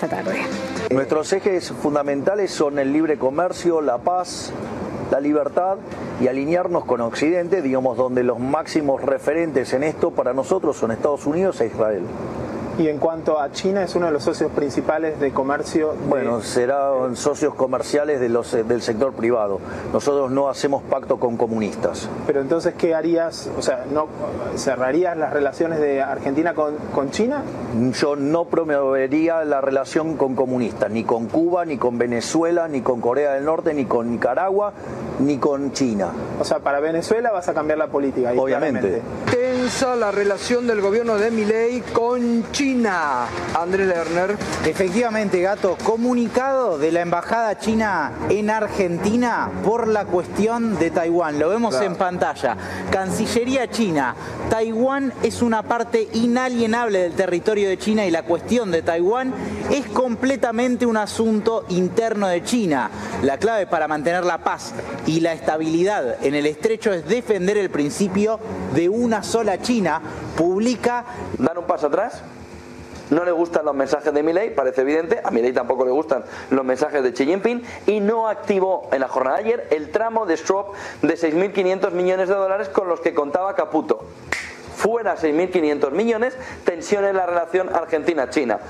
esta 0.00 0.16
tarde. 0.16 0.40
Nuestros 0.90 1.30
ejes 1.32 1.70
fundamentales 1.72 2.50
son 2.50 2.78
el 2.78 2.92
libre 2.92 3.18
comercio, 3.18 3.82
la 3.82 3.98
paz, 3.98 4.50
la 5.10 5.20
libertad 5.20 5.76
y 6.20 6.28
alinearnos 6.28 6.84
con 6.84 7.00
Occidente, 7.02 7.60
digamos, 7.60 7.96
donde 7.98 8.22
los 8.22 8.38
máximos 8.38 9.02
referentes 9.02 9.72
en 9.74 9.82
esto 9.82 10.10
para 10.10 10.32
nosotros 10.32 10.76
son 10.76 10.90
Estados 10.90 11.26
Unidos 11.26 11.60
e 11.60 11.66
Israel. 11.66 12.04
Y 12.80 12.88
en 12.88 12.96
cuanto 12.96 13.38
a 13.38 13.52
China, 13.52 13.82
es 13.82 13.94
uno 13.94 14.06
de 14.06 14.12
los 14.12 14.24
socios 14.24 14.50
principales 14.52 15.20
de 15.20 15.32
comercio. 15.32 15.94
Bueno, 16.08 16.40
serán 16.40 17.14
socios 17.14 17.54
comerciales 17.54 18.20
de 18.20 18.30
los, 18.30 18.54
eh, 18.54 18.64
del 18.64 18.80
sector 18.80 19.12
privado. 19.12 19.60
Nosotros 19.92 20.30
no 20.30 20.48
hacemos 20.48 20.82
pacto 20.84 21.18
con 21.18 21.36
comunistas. 21.36 22.08
Pero 22.26 22.40
entonces, 22.40 22.72
¿qué 22.78 22.94
harías? 22.94 23.50
O 23.58 23.60
sea, 23.60 23.84
¿no 23.92 24.08
cerrarías 24.56 25.14
las 25.18 25.30
relaciones 25.34 25.78
de 25.78 26.00
Argentina 26.00 26.54
con, 26.54 26.76
con 26.94 27.10
China? 27.10 27.42
Yo 28.00 28.16
no 28.16 28.46
promovería 28.46 29.44
la 29.44 29.60
relación 29.60 30.16
con 30.16 30.34
comunistas, 30.34 30.90
ni 30.90 31.04
con 31.04 31.26
Cuba, 31.26 31.66
ni 31.66 31.76
con 31.76 31.98
Venezuela, 31.98 32.66
ni 32.66 32.80
con 32.80 33.02
Corea 33.02 33.34
del 33.34 33.44
Norte, 33.44 33.74
ni 33.74 33.84
con 33.84 34.10
Nicaragua, 34.10 34.72
ni 35.18 35.36
con 35.36 35.72
China. 35.72 36.12
O 36.40 36.44
sea, 36.46 36.60
para 36.60 36.80
Venezuela 36.80 37.30
vas 37.30 37.46
a 37.46 37.52
cambiar 37.52 37.76
la 37.76 37.88
política. 37.88 38.32
Obviamente. 38.34 39.02
Tensa 39.30 39.96
la 39.96 40.10
relación 40.10 40.66
del 40.66 40.80
gobierno 40.80 41.18
de 41.18 41.30
Milei 41.30 41.82
con 41.92 42.50
China. 42.52 42.69
Andrés 42.70 43.88
Lerner. 43.88 44.36
Efectivamente, 44.64 45.40
Gato, 45.40 45.76
comunicado 45.82 46.78
de 46.78 46.92
la 46.92 47.00
Embajada 47.00 47.58
China 47.58 48.12
en 48.28 48.48
Argentina 48.48 49.50
por 49.64 49.88
la 49.88 50.04
cuestión 50.04 50.78
de 50.78 50.92
Taiwán. 50.92 51.40
Lo 51.40 51.48
vemos 51.48 51.74
en 51.80 51.96
pantalla. 51.96 52.56
Cancillería 52.92 53.68
China. 53.68 54.14
Taiwán 54.48 55.12
es 55.24 55.42
una 55.42 55.64
parte 55.64 56.08
inalienable 56.12 57.00
del 57.00 57.14
territorio 57.14 57.68
de 57.68 57.76
China 57.76 58.06
y 58.06 58.12
la 58.12 58.22
cuestión 58.22 58.70
de 58.70 58.82
Taiwán 58.82 59.34
es 59.68 59.86
completamente 59.86 60.86
un 60.86 60.96
asunto 60.96 61.64
interno 61.70 62.28
de 62.28 62.44
China. 62.44 62.88
La 63.22 63.38
clave 63.38 63.66
para 63.66 63.88
mantener 63.88 64.24
la 64.24 64.38
paz 64.38 64.74
y 65.06 65.18
la 65.20 65.32
estabilidad 65.32 66.24
en 66.24 66.36
el 66.36 66.46
estrecho 66.46 66.92
es 66.92 67.04
defender 67.08 67.56
el 67.56 67.70
principio 67.70 68.38
de 68.74 68.88
una 68.88 69.24
sola 69.24 69.60
China. 69.60 70.00
Publica... 70.36 71.04
Dar 71.36 71.58
un 71.58 71.66
paso 71.66 71.88
atrás 71.88 72.22
no 73.10 73.24
le 73.24 73.32
gustan 73.32 73.64
los 73.64 73.74
mensajes 73.74 74.12
de 74.12 74.22
Milei, 74.22 74.54
parece 74.54 74.82
evidente, 74.82 75.20
a 75.22 75.30
Milei 75.30 75.52
tampoco 75.52 75.84
le 75.84 75.90
gustan 75.90 76.24
los 76.50 76.64
mensajes 76.64 77.02
de 77.02 77.12
Xi 77.12 77.26
Jinping 77.26 77.62
y 77.86 78.00
no 78.00 78.28
activó 78.28 78.88
en 78.92 79.00
la 79.00 79.08
jornada 79.08 79.38
de 79.38 79.44
ayer 79.44 79.68
el 79.70 79.90
tramo 79.90 80.26
de 80.26 80.36
swap 80.36 80.74
de 81.02 81.14
6.500 81.14 81.90
millones 81.92 82.28
de 82.28 82.34
dólares 82.34 82.68
con 82.68 82.88
los 82.88 83.00
que 83.00 83.14
contaba 83.14 83.54
Caputo. 83.54 84.04
Fuera 84.76 85.16
6.500 85.16 85.90
millones, 85.90 86.36
tensión 86.64 87.04
en 87.04 87.16
la 87.16 87.26
relación 87.26 87.68
Argentina-China. 87.74 88.60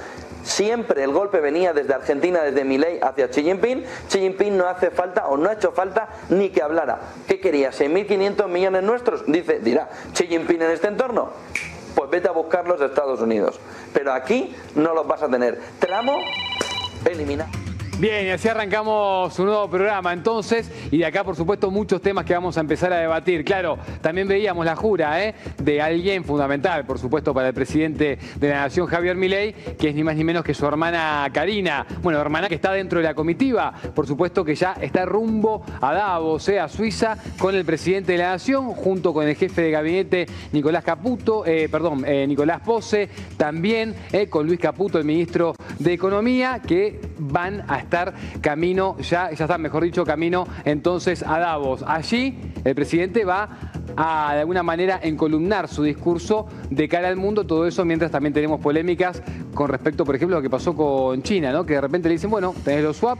Siempre 0.42 1.04
el 1.04 1.12
golpe 1.12 1.40
venía 1.40 1.72
desde 1.72 1.94
Argentina, 1.94 2.42
desde 2.42 2.64
Milei 2.64 2.98
hacia 3.00 3.28
Xi 3.28 3.42
Jinping. 3.42 3.84
Xi 4.08 4.18
Jinping 4.20 4.56
no 4.56 4.66
hace 4.66 4.90
falta 4.90 5.28
o 5.28 5.36
no 5.36 5.50
ha 5.50 5.52
hecho 5.52 5.72
falta 5.72 6.08
ni 6.30 6.48
que 6.48 6.62
hablara. 6.62 6.98
¿Qué 7.28 7.38
quería? 7.40 7.70
¿6.500 7.70 8.48
millones 8.48 8.82
nuestros? 8.82 9.24
Dice, 9.26 9.60
dirá, 9.60 9.90
Xi 10.12 10.26
Jinping 10.26 10.62
en 10.62 10.70
este 10.70 10.88
entorno 10.88 11.30
pues 11.94 12.10
vete 12.10 12.28
a 12.28 12.32
buscarlos 12.32 12.80
a 12.80 12.86
Estados 12.86 13.20
Unidos. 13.20 13.58
Pero 13.92 14.12
aquí 14.12 14.54
no 14.74 14.94
los 14.94 15.06
vas 15.06 15.22
a 15.22 15.28
tener. 15.28 15.60
Tramo, 15.78 16.18
elimina. 17.04 17.48
Bien, 18.00 18.28
y 18.28 18.30
así 18.30 18.48
arrancamos 18.48 19.38
un 19.38 19.44
nuevo 19.44 19.68
programa 19.68 20.14
entonces, 20.14 20.72
y 20.90 20.96
de 20.96 21.04
acá 21.04 21.22
por 21.22 21.36
supuesto 21.36 21.70
muchos 21.70 22.00
temas 22.00 22.24
que 22.24 22.32
vamos 22.32 22.56
a 22.56 22.60
empezar 22.60 22.90
a 22.94 22.96
debatir. 22.96 23.44
Claro, 23.44 23.76
también 24.00 24.26
veíamos 24.26 24.64
la 24.64 24.74
jura 24.74 25.22
¿eh? 25.22 25.34
de 25.58 25.82
alguien 25.82 26.24
fundamental, 26.24 26.86
por 26.86 26.98
supuesto, 26.98 27.34
para 27.34 27.48
el 27.48 27.54
presidente 27.54 28.18
de 28.36 28.48
la 28.48 28.62
Nación, 28.62 28.86
Javier 28.86 29.16
Milei, 29.16 29.52
que 29.52 29.90
es 29.90 29.94
ni 29.94 30.02
más 30.02 30.16
ni 30.16 30.24
menos 30.24 30.44
que 30.44 30.54
su 30.54 30.64
hermana 30.64 31.28
Karina. 31.30 31.84
Bueno, 32.00 32.18
hermana 32.18 32.48
que 32.48 32.54
está 32.54 32.72
dentro 32.72 33.00
de 33.00 33.04
la 33.04 33.12
comitiva, 33.12 33.74
por 33.94 34.06
supuesto 34.06 34.46
que 34.46 34.54
ya 34.54 34.72
está 34.80 35.04
rumbo 35.04 35.62
a 35.82 35.92
Davos, 35.92 36.48
¿eh? 36.48 36.58
a 36.58 36.68
Suiza, 36.68 37.18
con 37.38 37.54
el 37.54 37.66
presidente 37.66 38.12
de 38.12 38.18
la 38.18 38.30
Nación, 38.30 38.72
junto 38.72 39.12
con 39.12 39.28
el 39.28 39.36
jefe 39.36 39.60
de 39.60 39.70
gabinete 39.72 40.26
Nicolás 40.52 40.84
Caputo, 40.84 41.44
eh, 41.44 41.68
perdón, 41.70 42.06
Nicolás 42.26 42.62
Pose, 42.62 43.10
también 43.36 43.94
con 44.30 44.46
Luis 44.46 44.58
Caputo, 44.58 44.96
el 44.96 45.04
ministro 45.04 45.54
de 45.78 45.92
Economía, 45.92 46.62
que 46.66 46.98
van 47.18 47.62
a 47.68 47.80
estar 47.80 47.89
estar 47.90 48.14
camino, 48.40 48.96
ya, 48.98 49.30
ya 49.32 49.44
está, 49.44 49.58
mejor 49.58 49.82
dicho, 49.82 50.04
camino 50.04 50.46
entonces 50.64 51.24
a 51.26 51.38
Davos. 51.40 51.84
Allí 51.86 52.38
el 52.64 52.74
presidente 52.74 53.24
va 53.24 53.48
a 53.96 54.34
de 54.34 54.40
alguna 54.40 54.62
manera 54.62 55.00
encolumnar 55.02 55.66
su 55.68 55.82
discurso 55.82 56.46
de 56.70 56.88
cara 56.88 57.08
al 57.08 57.16
mundo, 57.16 57.44
todo 57.44 57.66
eso 57.66 57.84
mientras 57.84 58.10
también 58.10 58.32
tenemos 58.32 58.60
polémicas 58.60 59.22
con 59.54 59.68
respecto, 59.68 60.04
por 60.04 60.14
ejemplo, 60.14 60.36
a 60.36 60.38
lo 60.38 60.42
que 60.42 60.50
pasó 60.50 60.74
con 60.74 61.22
China, 61.22 61.52
¿no? 61.52 61.66
que 61.66 61.74
de 61.74 61.80
repente 61.80 62.08
le 62.08 62.14
dicen, 62.14 62.30
bueno, 62.30 62.54
tenés 62.64 62.84
los 62.84 62.96
swap, 62.96 63.18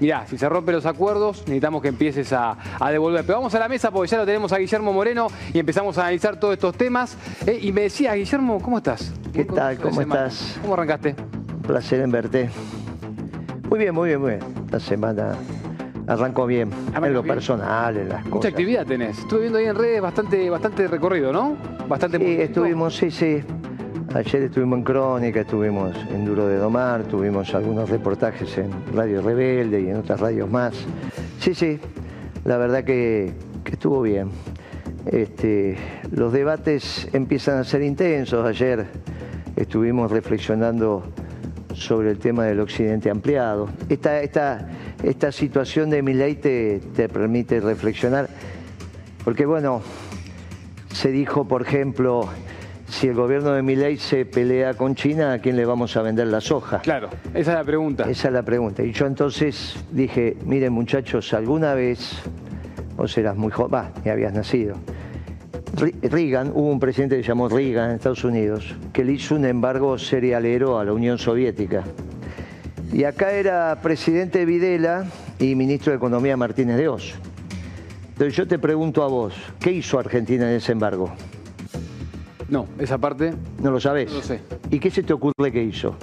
mirá, 0.00 0.26
si 0.26 0.36
se 0.36 0.48
rompen 0.48 0.74
los 0.74 0.86
acuerdos, 0.86 1.40
necesitamos 1.42 1.80
que 1.80 1.88
empieces 1.88 2.32
a, 2.32 2.56
devolver. 2.90 3.24
Pero 3.24 3.38
vamos 3.38 3.54
a 3.54 3.60
la 3.60 3.68
mesa 3.68 3.90
porque 3.90 4.10
ya 4.10 4.18
lo 4.18 4.26
tenemos 4.26 4.52
a 4.52 4.58
Guillermo 4.58 4.92
Moreno 4.92 5.28
y 5.52 5.58
empezamos 5.60 5.96
a 5.98 6.02
analizar 6.02 6.40
todos 6.40 6.54
estos 6.54 6.76
temas. 6.76 7.16
Eh, 7.46 7.60
y 7.62 7.72
me 7.72 7.82
decía, 7.82 8.14
Guillermo, 8.14 8.60
¿cómo 8.60 8.78
estás? 8.78 9.12
¿Qué 9.32 9.44
tal? 9.44 9.78
¿Cómo 9.78 10.00
estás? 10.00 10.58
¿Cómo 10.60 10.74
arrancaste? 10.74 11.14
Un 11.54 11.62
placer 11.62 12.00
en 12.00 12.10
verte. 12.10 12.50
Muy 13.68 13.78
bien, 13.78 13.94
muy 13.94 14.08
bien, 14.08 14.20
muy 14.20 14.30
bien. 14.30 14.42
La 14.70 14.80
semana 14.80 15.36
arrancó 16.06 16.46
bien. 16.46 16.70
en 16.94 17.12
lo 17.12 17.22
personal, 17.22 17.96
en 17.98 18.08
las 18.08 18.22
cosas. 18.22 18.34
Mucha 18.34 18.48
actividad 18.48 18.86
tenés. 18.86 19.18
Estuve 19.18 19.40
viendo 19.40 19.58
ahí 19.58 19.66
en 19.66 19.76
redes 19.76 20.00
bastante, 20.00 20.48
bastante 20.48 20.88
recorrido, 20.88 21.32
¿no? 21.32 21.56
Bastante. 21.86 22.18
Sí, 22.18 22.40
estuvimos, 22.40 22.96
sí, 22.96 23.10
sí. 23.10 23.42
Ayer 24.14 24.44
estuvimos 24.44 24.78
en 24.78 24.84
Crónica, 24.84 25.40
estuvimos 25.40 25.94
en 26.10 26.24
Duro 26.24 26.48
de 26.48 26.56
Domar, 26.56 27.02
tuvimos 27.04 27.54
algunos 27.54 27.90
reportajes 27.90 28.56
en 28.56 28.70
Radio 28.94 29.20
Rebelde 29.20 29.82
y 29.82 29.88
en 29.90 29.96
otras 29.96 30.18
radios 30.20 30.50
más. 30.50 30.74
Sí, 31.38 31.54
sí, 31.54 31.78
la 32.46 32.56
verdad 32.56 32.84
que, 32.84 33.34
que 33.64 33.72
estuvo 33.72 34.00
bien. 34.00 34.30
Este, 35.04 35.76
los 36.10 36.32
debates 36.32 37.06
empiezan 37.12 37.58
a 37.58 37.64
ser 37.64 37.82
intensos. 37.82 38.46
Ayer 38.46 38.86
estuvimos 39.56 40.10
reflexionando 40.10 41.02
sobre 41.78 42.10
el 42.10 42.18
tema 42.18 42.44
del 42.44 42.60
occidente 42.60 43.10
ampliado. 43.10 43.68
Esta, 43.88 44.20
esta, 44.20 44.68
esta 45.02 45.32
situación 45.32 45.90
de 45.90 46.02
mi 46.02 46.14
ley 46.14 46.34
te, 46.34 46.80
permite 47.08 47.60
reflexionar, 47.60 48.28
porque 49.24 49.46
bueno, 49.46 49.82
se 50.92 51.10
dijo, 51.10 51.46
por 51.46 51.62
ejemplo, 51.62 52.28
si 52.88 53.08
el 53.08 53.14
gobierno 53.14 53.52
de 53.52 53.62
Milei 53.62 53.96
se 53.96 54.24
pelea 54.24 54.74
con 54.74 54.94
China, 54.94 55.32
¿a 55.32 55.38
quién 55.38 55.56
le 55.56 55.64
vamos 55.64 55.96
a 55.96 56.02
vender 56.02 56.26
la 56.26 56.40
soja? 56.40 56.80
Claro, 56.80 57.08
esa 57.34 57.52
es 57.52 57.58
la 57.58 57.64
pregunta. 57.64 58.04
Esa 58.08 58.28
es 58.28 58.34
la 58.34 58.42
pregunta. 58.42 58.82
Y 58.82 58.92
yo 58.92 59.06
entonces 59.06 59.76
dije, 59.90 60.36
miren 60.44 60.72
muchachos, 60.72 61.32
alguna 61.34 61.74
vez, 61.74 62.20
vos 62.96 63.16
eras 63.16 63.36
muy 63.36 63.52
joven, 63.52 63.84
ni 64.04 64.10
habías 64.10 64.32
nacido, 64.32 64.76
Reagan, 66.02 66.50
hubo 66.54 66.70
un 66.70 66.80
presidente 66.80 67.16
que 67.16 67.22
se 67.22 67.28
llamó 67.28 67.48
Reagan 67.48 67.90
en 67.90 67.96
Estados 67.96 68.24
Unidos, 68.24 68.74
que 68.92 69.04
le 69.04 69.12
hizo 69.12 69.34
un 69.34 69.44
embargo 69.44 69.98
cerealero 69.98 70.78
a 70.78 70.84
la 70.84 70.92
Unión 70.92 71.18
Soviética. 71.18 71.84
Y 72.92 73.04
acá 73.04 73.32
era 73.32 73.78
presidente 73.82 74.44
Videla 74.44 75.06
y 75.38 75.54
ministro 75.54 75.92
de 75.92 75.98
Economía 75.98 76.36
Martínez 76.36 76.76
de 76.76 76.88
Oz. 76.88 77.14
Entonces 78.08 78.34
yo 78.34 78.48
te 78.48 78.58
pregunto 78.58 79.02
a 79.02 79.08
vos, 79.08 79.34
¿qué 79.60 79.70
hizo 79.70 79.98
Argentina 79.98 80.50
en 80.50 80.56
ese 80.56 80.72
embargo? 80.72 81.12
No, 82.48 82.66
esa 82.78 82.98
parte. 82.98 83.34
¿No 83.62 83.70
lo 83.70 83.78
sabes? 83.78 84.10
No 84.10 84.16
lo 84.16 84.22
sé. 84.22 84.40
¿Y 84.70 84.80
qué 84.80 84.90
se 84.90 85.02
te 85.02 85.12
ocurre 85.12 85.52
que 85.52 85.62
hizo? 85.62 85.96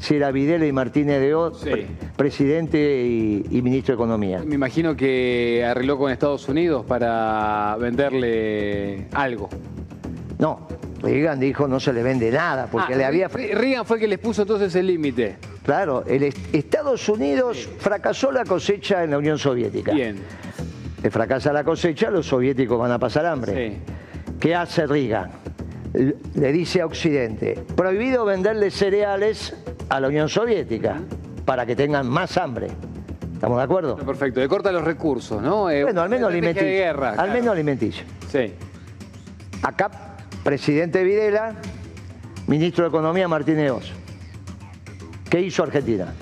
si 0.00 0.14
era 0.14 0.30
Videla 0.30 0.66
y 0.66 0.72
Martínez 0.72 1.20
de 1.20 1.34
Oz, 1.34 1.64
presidente 2.18 3.06
y, 3.06 3.62
ministro 3.62 3.94
de 3.94 4.02
Economía. 4.02 4.42
Me 4.44 4.56
imagino 4.56 4.96
que 4.96 5.64
arregló 5.64 5.96
con 5.96 6.10
Estados 6.10 6.48
Unidos 6.48 6.84
para 6.84 7.76
venderle 7.78 9.06
algo. 9.14 9.48
No, 10.38 10.66
Reagan 11.00 11.38
dijo 11.38 11.68
no 11.68 11.78
se 11.78 11.92
le 11.92 12.02
vende 12.02 12.30
nada, 12.32 12.66
porque 12.70 12.94
ah, 12.94 12.96
le 12.96 13.04
había... 13.04 13.28
Reagan 13.28 13.86
fue 13.86 13.96
el 13.96 14.00
que 14.00 14.08
les 14.08 14.18
puso 14.18 14.42
entonces 14.42 14.74
el 14.74 14.88
límite. 14.88 15.36
Claro, 15.64 16.04
el 16.06 16.24
Estados 16.52 17.08
Unidos 17.08 17.68
fracasó 17.78 18.32
la 18.32 18.44
cosecha 18.44 19.04
en 19.04 19.12
la 19.12 19.18
Unión 19.18 19.38
Soviética. 19.38 19.92
Bien. 19.92 20.16
Le 21.00 21.10
fracasa 21.10 21.52
la 21.52 21.62
cosecha, 21.62 22.10
los 22.10 22.26
soviéticos 22.26 22.80
van 22.80 22.90
a 22.90 22.98
pasar 22.98 23.26
hambre. 23.26 23.70
Sí. 23.70 23.76
¿Qué 24.40 24.56
hace 24.56 24.88
Reagan? 24.88 25.30
Le 26.34 26.52
dice 26.52 26.80
a 26.80 26.86
Occidente, 26.86 27.56
prohibido 27.76 28.24
venderle 28.24 28.72
cereales 28.72 29.54
a 29.88 30.00
la 30.00 30.08
Unión 30.08 30.28
Soviética 30.28 31.00
para 31.48 31.64
que 31.64 31.74
tengan 31.74 32.06
más 32.06 32.36
hambre. 32.36 32.66
¿Estamos 33.32 33.56
de 33.56 33.64
acuerdo? 33.64 33.96
Perfecto, 33.96 34.38
le 34.38 34.48
corta 34.48 34.70
los 34.70 34.84
recursos, 34.84 35.40
¿no? 35.40 35.70
Eh, 35.70 35.82
bueno, 35.82 36.02
al 36.02 36.10
menos 36.10 36.28
alimenticio. 36.28 37.02
al 37.02 37.30
menos 37.30 37.52
alimenticio. 37.54 38.04
Sí. 38.30 38.52
Acá, 39.62 39.90
presidente 40.44 41.02
Videla, 41.02 41.54
ministro 42.48 42.84
de 42.84 42.88
Economía 42.90 43.28
Martínez 43.28 43.70
Oz. 43.70 43.92
¿Qué 45.30 45.40
hizo 45.40 45.62
Argentina? 45.62 46.12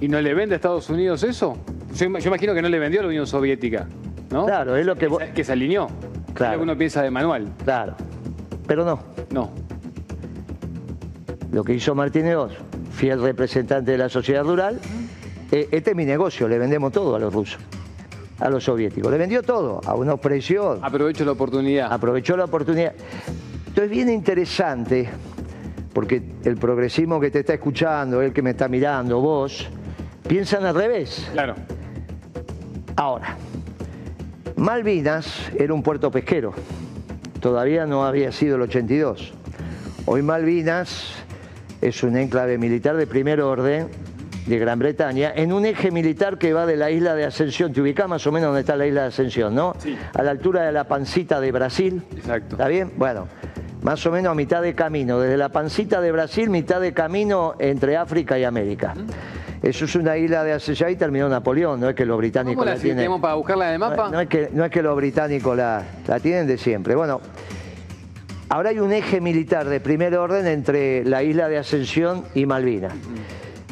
¿Y 0.00 0.06
no 0.06 0.20
le 0.20 0.32
vende 0.32 0.54
a 0.54 0.56
Estados 0.56 0.88
Unidos 0.88 1.24
eso? 1.24 1.58
Yo, 1.92 2.06
imagino 2.06 2.54
que 2.54 2.62
no 2.62 2.68
le 2.68 2.78
vendió 2.78 3.00
a 3.00 3.02
la 3.02 3.08
Unión 3.08 3.26
Soviética, 3.26 3.88
¿no? 4.30 4.46
Claro, 4.46 4.76
es 4.76 4.86
lo 4.86 4.94
que... 4.94 5.08
Que, 5.34 5.42
se 5.42 5.50
alineó. 5.50 5.88
Claro. 6.34 6.52
Es 6.52 6.58
lo 6.58 6.58
que 6.58 6.70
uno 6.70 6.78
piensa 6.78 7.02
de 7.02 7.10
manual. 7.10 7.48
Claro, 7.64 7.96
pero 8.68 8.84
no. 8.84 9.00
No. 9.30 9.50
Lo 11.50 11.64
que 11.64 11.74
hizo 11.74 11.96
Martínez 11.96 12.36
fiel 12.96 13.20
representante 13.20 13.92
de 13.92 13.98
la 13.98 14.08
sociedad 14.08 14.42
rural, 14.42 14.80
eh, 15.52 15.68
este 15.70 15.90
es 15.90 15.96
mi 15.96 16.04
negocio, 16.04 16.48
le 16.48 16.58
vendemos 16.58 16.90
todo 16.92 17.14
a 17.14 17.18
los 17.18 17.32
rusos, 17.32 17.60
a 18.40 18.48
los 18.48 18.64
soviéticos. 18.64 19.12
Le 19.12 19.18
vendió 19.18 19.42
todo 19.42 19.80
a 19.84 19.94
unos 19.94 20.18
precios. 20.18 20.80
Aprovecho 20.82 21.24
la 21.24 21.32
oportunidad. 21.32 21.92
Aprovechó 21.92 22.36
la 22.36 22.44
oportunidad. 22.44 22.94
Entonces, 23.68 23.90
bien 23.90 24.08
interesante, 24.08 25.08
porque 25.92 26.22
el 26.44 26.56
progresismo 26.56 27.20
que 27.20 27.30
te 27.30 27.40
está 27.40 27.54
escuchando, 27.54 28.22
el 28.22 28.32
que 28.32 28.40
me 28.40 28.50
está 28.50 28.66
mirando, 28.66 29.20
vos, 29.20 29.68
piensan 30.26 30.64
al 30.64 30.74
revés. 30.74 31.28
Claro. 31.32 31.54
Ahora, 32.96 33.36
Malvinas 34.56 35.52
era 35.58 35.74
un 35.74 35.82
puerto 35.82 36.10
pesquero. 36.10 36.54
Todavía 37.40 37.84
no 37.84 38.06
había 38.06 38.32
sido 38.32 38.56
el 38.56 38.62
82. 38.62 39.34
Hoy 40.06 40.22
Malvinas 40.22 41.25
es 41.86 42.02
un 42.02 42.16
enclave 42.16 42.58
militar 42.58 42.96
de 42.96 43.06
primer 43.06 43.40
orden 43.40 43.88
de 44.46 44.58
Gran 44.58 44.78
Bretaña 44.78 45.32
en 45.34 45.52
un 45.52 45.66
eje 45.66 45.90
militar 45.90 46.36
que 46.36 46.52
va 46.52 46.66
de 46.66 46.76
la 46.76 46.90
isla 46.90 47.14
de 47.14 47.24
Ascensión. 47.24 47.72
Te 47.72 47.80
ubicás 47.80 48.08
más 48.08 48.26
o 48.26 48.32
menos 48.32 48.48
donde 48.48 48.60
está 48.60 48.76
la 48.76 48.86
isla 48.86 49.02
de 49.02 49.08
Ascensión, 49.08 49.54
¿no? 49.54 49.74
Sí. 49.78 49.96
A 50.14 50.22
la 50.22 50.32
altura 50.32 50.62
de 50.62 50.72
la 50.72 50.84
pancita 50.84 51.40
de 51.40 51.52
Brasil. 51.52 52.02
Exacto. 52.16 52.56
¿Está 52.56 52.68
bien? 52.68 52.92
Bueno, 52.96 53.28
más 53.82 54.04
o 54.06 54.10
menos 54.10 54.32
a 54.32 54.34
mitad 54.34 54.62
de 54.62 54.74
camino. 54.74 55.20
Desde 55.20 55.36
la 55.36 55.48
pancita 55.50 56.00
de 56.00 56.10
Brasil, 56.10 56.50
mitad 56.50 56.80
de 56.80 56.92
camino 56.92 57.54
entre 57.58 57.96
África 57.96 58.38
y 58.38 58.44
América. 58.44 58.94
Eso 59.62 59.84
es 59.84 59.94
una 59.96 60.16
isla 60.16 60.44
de 60.44 60.52
Ascensión. 60.52 60.88
Ahí 60.88 60.96
terminó 60.96 61.28
Napoleón, 61.28 61.80
no 61.80 61.88
es 61.88 61.94
que 61.94 62.04
los 62.04 62.18
británicos 62.18 62.56
¿Cómo 62.56 62.64
la 62.66 62.74
la 62.76 62.80
tienen. 62.80 63.20
para 63.20 63.34
buscarla 63.34 63.72
el 63.72 63.78
mapa? 63.78 64.04
No, 64.06 64.10
no 64.12 64.20
es 64.20 64.28
que, 64.28 64.50
no 64.52 64.64
es 64.64 64.70
que 64.70 64.82
los 64.82 64.96
británicos 64.96 65.56
la, 65.56 65.82
la 66.06 66.20
tienen 66.20 66.46
de 66.46 66.58
siempre. 66.58 66.94
Bueno, 66.94 67.20
ahora 68.48 68.70
hay 68.70 68.78
un 68.78 68.92
eje 68.92 69.20
militar 69.20 69.68
de 69.68 69.80
primer 69.80 70.16
orden 70.16 70.46
entre 70.46 71.04
la 71.04 71.22
isla 71.22 71.48
de 71.48 71.58
Ascensión 71.58 72.24
y 72.34 72.46
Malvinas. 72.46 72.92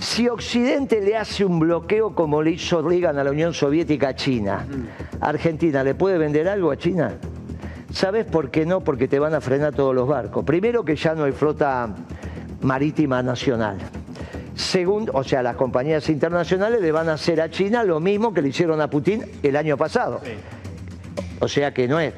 Si 0.01 0.29
Occidente 0.29 1.01
le 1.01 1.17
hace 1.17 1.45
un 1.45 1.59
bloqueo 1.59 2.15
como 2.15 2.43
le 2.43 2.53
hizo 2.53 2.83
Reagan 2.83 3.19
a 3.19 3.25
la 3.25 3.31
Unión 3.31 3.55
Soviética 3.55 4.09
a 4.09 4.15
China, 4.15 4.67
¿Argentina 5.21 5.83
le 5.83 5.95
puede 5.95 6.19
vender 6.19 6.49
algo 6.49 6.71
a 6.71 6.77
China? 6.77 7.15
¿Sabes 7.91 8.27
por 8.27 8.51
qué 8.51 8.67
no? 8.67 8.81
Porque 8.81 9.09
te 9.09 9.19
van 9.19 9.35
a 9.35 9.41
frenar 9.41 9.75
todos 9.75 9.95
los 9.95 10.09
barcos. 10.09 10.45
Primero 10.45 10.85
que 10.85 10.97
ya 10.97 11.15
no 11.15 11.25
hay 11.25 11.33
flota 11.33 11.89
marítima 12.61 13.23
nacional. 13.23 13.79
Segundo, 14.55 15.13
o 15.15 15.25
sea, 15.25 15.43
las 15.43 15.57
compañías 15.57 16.09
internacionales 16.09 16.81
le 16.81 16.93
van 16.93 17.09
a 17.09 17.15
hacer 17.15 17.41
a 17.41 17.51
China 17.51 17.83
lo 17.83 18.01
mismo 18.01 18.35
que 18.35 18.43
le 18.43 18.49
hicieron 18.49 18.81
a 18.81 18.91
Putin 18.91 19.25
el 19.43 19.57
año 19.57 19.77
pasado. 19.77 20.21
O 21.41 21.49
sea 21.49 21.73
que 21.73 21.89
no 21.89 21.99
es. 21.99 22.15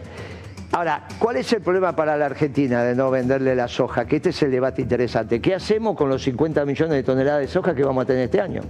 Ahora, 0.73 1.05
¿cuál 1.19 1.37
es 1.37 1.51
el 1.53 1.63
problema 1.63 1.95
para 1.97 2.17
la 2.17 2.27
Argentina 2.27 2.83
de 2.83 2.95
no 2.95 3.11
venderle 3.11 3.55
la 3.55 3.67
soja? 3.69 4.05
Que 4.05 4.17
este 4.17 4.31
es 4.31 4.43
el 4.43 4.51
debate 4.51 4.83
interesante. 4.83 5.41
¿Qué 5.41 5.55
hacemos 5.55 5.97
con 5.97 6.09
los 6.11 6.23
50 6.23 6.65
millones 6.67 6.93
de 6.97 7.03
toneladas 7.03 7.41
de 7.41 7.49
soja 7.49 7.75
que 7.75 7.83
vamos 7.83 8.03
a 8.03 8.07
tener 8.07 8.25
este 8.25 8.41
año? 8.41 8.61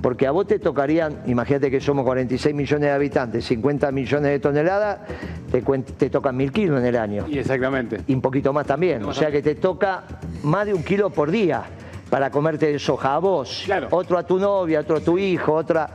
Porque 0.00 0.26
a 0.26 0.30
vos 0.30 0.46
te 0.46 0.58
tocarían, 0.58 1.22
imagínate 1.26 1.70
que 1.70 1.80
somos 1.80 2.04
46 2.04 2.54
millones 2.54 2.88
de 2.88 2.92
habitantes, 2.92 3.44
50 3.46 3.90
millones 3.90 4.30
de 4.30 4.38
toneladas, 4.38 4.98
te, 5.98 6.08
tocan 6.10 6.36
mil 6.36 6.52
kilos 6.52 6.78
en 6.80 6.86
el 6.86 6.96
año. 6.96 7.26
Y 7.28 7.38
exactamente. 7.38 8.00
Y 8.06 8.14
un 8.14 8.20
poquito 8.22 8.52
más 8.52 8.66
también. 8.66 9.04
O 9.04 9.12
sea 9.12 9.30
que 9.30 9.42
te 9.42 9.54
toca 9.56 10.04
más 10.44 10.66
de 10.66 10.72
un 10.74 10.82
kilo 10.82 11.10
por 11.10 11.30
día 11.30 11.62
para 12.10 12.30
comerte 12.30 12.70
de 12.72 12.78
soja. 12.78 13.14
A 13.14 13.18
vos, 13.18 13.62
Claro. 13.66 13.88
otro 13.90 14.16
a 14.18 14.22
tu 14.22 14.38
novia, 14.38 14.80
otro 14.80 14.96
a 14.96 15.00
tu 15.00 15.18
hijo, 15.18 15.52
otra... 15.52 15.88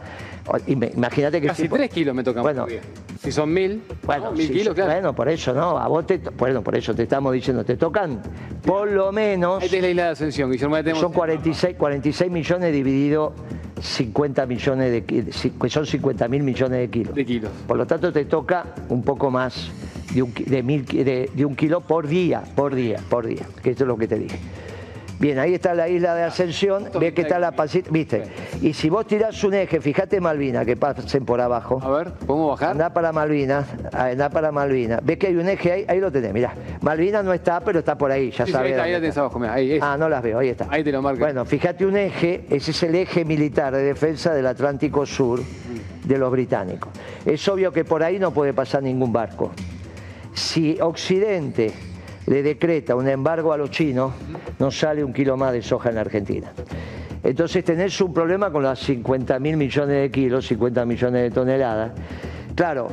Im- 0.68 0.92
Imagínate 0.96 1.40
que... 1.40 1.48
Casi 1.48 1.64
si- 1.64 1.70
3 1.70 1.90
kilos 1.90 2.14
me 2.16 2.24
tocan 2.24 2.44
Bueno. 2.44 2.64
por 2.64 2.72
día. 2.72 2.82
Si 3.30 3.34
son 3.36 3.54
mil, 3.54 3.84
bueno, 4.08 4.34
kilos, 4.34 4.74
claro. 4.74 4.92
bueno, 4.92 5.14
por 5.14 5.30
eso, 5.30 5.54
¿no? 5.54 5.78
A 5.78 5.88
vos 5.88 6.08
te, 6.08 6.18
bueno, 6.18 6.64
por 6.64 6.76
eso 6.76 6.96
te 6.96 7.04
estamos 7.04 7.32
diciendo, 7.32 7.64
te 7.64 7.78
tocan 7.78 8.20
por 8.66 8.90
lo 8.92 9.12
menos, 9.12 9.62
Ahí 9.62 9.70
tenés 9.70 9.84
la 9.84 9.90
isla 9.92 10.04
de 10.06 10.10
Ascensión, 10.10 10.52
Guillermo. 10.52 10.76
tenemos- 10.78 11.00
son 11.00 11.14
46, 11.14 11.76
46 11.78 12.32
millones 12.32 12.74
dividido 12.74 13.34
50 13.80 14.48
millones 14.48 14.92
de 14.92 15.04
que 15.06 15.32
son 15.70 15.86
50 15.86 16.28
mil 16.28 16.42
millones 16.42 16.80
de 16.80 16.90
kilos. 16.90 17.14
De 17.14 17.24
kilos. 17.24 17.52
Por 17.68 17.78
lo 17.78 17.86
tanto, 17.86 18.12
te 18.12 18.26
toca 18.26 18.66
un 18.90 19.04
poco 19.04 19.30
más 19.30 19.70
de 20.12 20.24
un, 20.24 20.32
ki- 20.34 20.46
de 20.46 20.64
mil 20.64 20.84
ki- 20.84 21.04
de- 21.04 21.30
de 21.32 21.46
un 21.46 21.56
kilo 21.56 21.82
por 21.82 22.08
día, 22.08 22.42
por 22.56 22.74
día, 22.74 23.00
por 23.10 23.28
día, 23.28 23.46
que 23.62 23.70
esto 23.70 23.84
es 23.84 23.88
lo 23.88 23.96
que 23.96 24.08
te 24.08 24.18
dije. 24.18 24.40
Bien, 25.20 25.38
ahí 25.38 25.54
está 25.54 25.74
la 25.74 25.90
isla 25.90 26.16
de 26.16 26.24
Ascensión, 26.24 26.86
ves 26.98 27.14
que 27.14 27.24
está 27.24 27.40
la 27.40 27.52
pancita, 27.52 27.90
viste. 27.92 28.24
Y 28.62 28.72
si 28.74 28.90
vos 28.90 29.06
tirás 29.06 29.44
un 29.44 29.54
eje, 29.54 29.82
fíjate 29.82 30.22
Malvina, 30.22 30.64
que 30.64 30.78
pasen 30.78 31.26
por 31.26 31.42
abajo. 31.42 31.78
A 31.84 31.90
ver, 31.90 32.14
¿podemos 32.14 32.52
bajar? 32.52 32.72
Andá 32.72 32.94
para 32.94 33.12
Malvinas, 33.12 33.66
andá 33.92 34.30
para 34.30 34.54
Malvinas. 34.54 35.02
¿Ves 35.04 35.18
que 35.18 35.28
hay 35.28 35.36
un 35.36 35.50
eje 35.50 35.72
ahí? 35.74 35.86
Ahí 35.90 36.00
lo 36.00 36.10
tenés, 36.10 36.34
mirá. 36.34 36.54
Malvinas 36.80 37.26
no 37.26 37.34
está, 37.34 37.60
pero 37.60 37.80
está 37.80 37.98
por 37.98 38.10
ahí, 38.12 38.32
ya 38.32 38.46
Sí, 38.46 38.52
sí, 38.52 38.52
sabes. 38.54 38.74
ahí, 38.76 38.80
ahí 38.80 38.92
la 38.94 39.02
tenés 39.02 39.18
abajo, 39.18 39.40
mirá, 39.40 39.54
ahí 39.56 39.74
es. 39.74 39.84
Ah, 39.84 39.98
no 40.00 40.08
las 40.08 40.24
veo, 40.24 40.40
ahí 40.40 40.48
está. 40.48 40.68
Ahí 40.70 40.86
te 40.86 40.92
lo 40.94 41.02
marco. 41.02 41.20
Bueno, 41.20 41.44
fíjate 41.44 41.86
un 41.86 41.98
eje, 41.98 42.46
ese 42.50 42.72
es 42.72 42.84
el 42.84 42.96
eje 42.96 43.26
militar 43.26 43.76
de 43.76 43.84
defensa 43.84 44.34
del 44.34 44.48
Atlántico 44.48 45.06
Sur 45.06 45.42
de 46.06 46.18
los 46.18 46.32
británicos. 46.32 46.94
Es 47.26 47.46
obvio 47.50 47.74
que 47.74 47.84
por 47.84 48.04
ahí 48.04 48.20
no 48.20 48.32
puede 48.32 48.54
pasar 48.54 48.84
ningún 48.84 49.12
barco. 49.12 49.52
Si 50.34 50.80
Occidente 50.80 51.74
le 52.28 52.44
decreta 52.44 52.96
un 52.96 53.08
embargo 53.08 53.52
a 53.54 53.58
los 53.58 53.72
chinos, 53.72 54.14
no 54.60 54.72
sale 54.72 55.04
un 55.04 55.14
kilo 55.14 55.38
más 55.38 55.54
de 55.54 55.62
soja 55.62 55.90
en 55.90 55.96
la 55.96 56.02
Argentina. 56.02 56.52
Entonces 57.24 57.64
tenés 57.66 58.00
un 58.02 58.14
problema 58.14 58.52
con 58.52 58.64
los 58.64 58.80
50 58.80 59.40
mil 59.40 59.58
millones 59.58 60.02
de 60.02 60.12
kilos, 60.12 60.48
50 60.48 60.86
millones 60.86 61.22
de 61.24 61.32
toneladas. 61.32 61.92
Claro, 62.56 62.90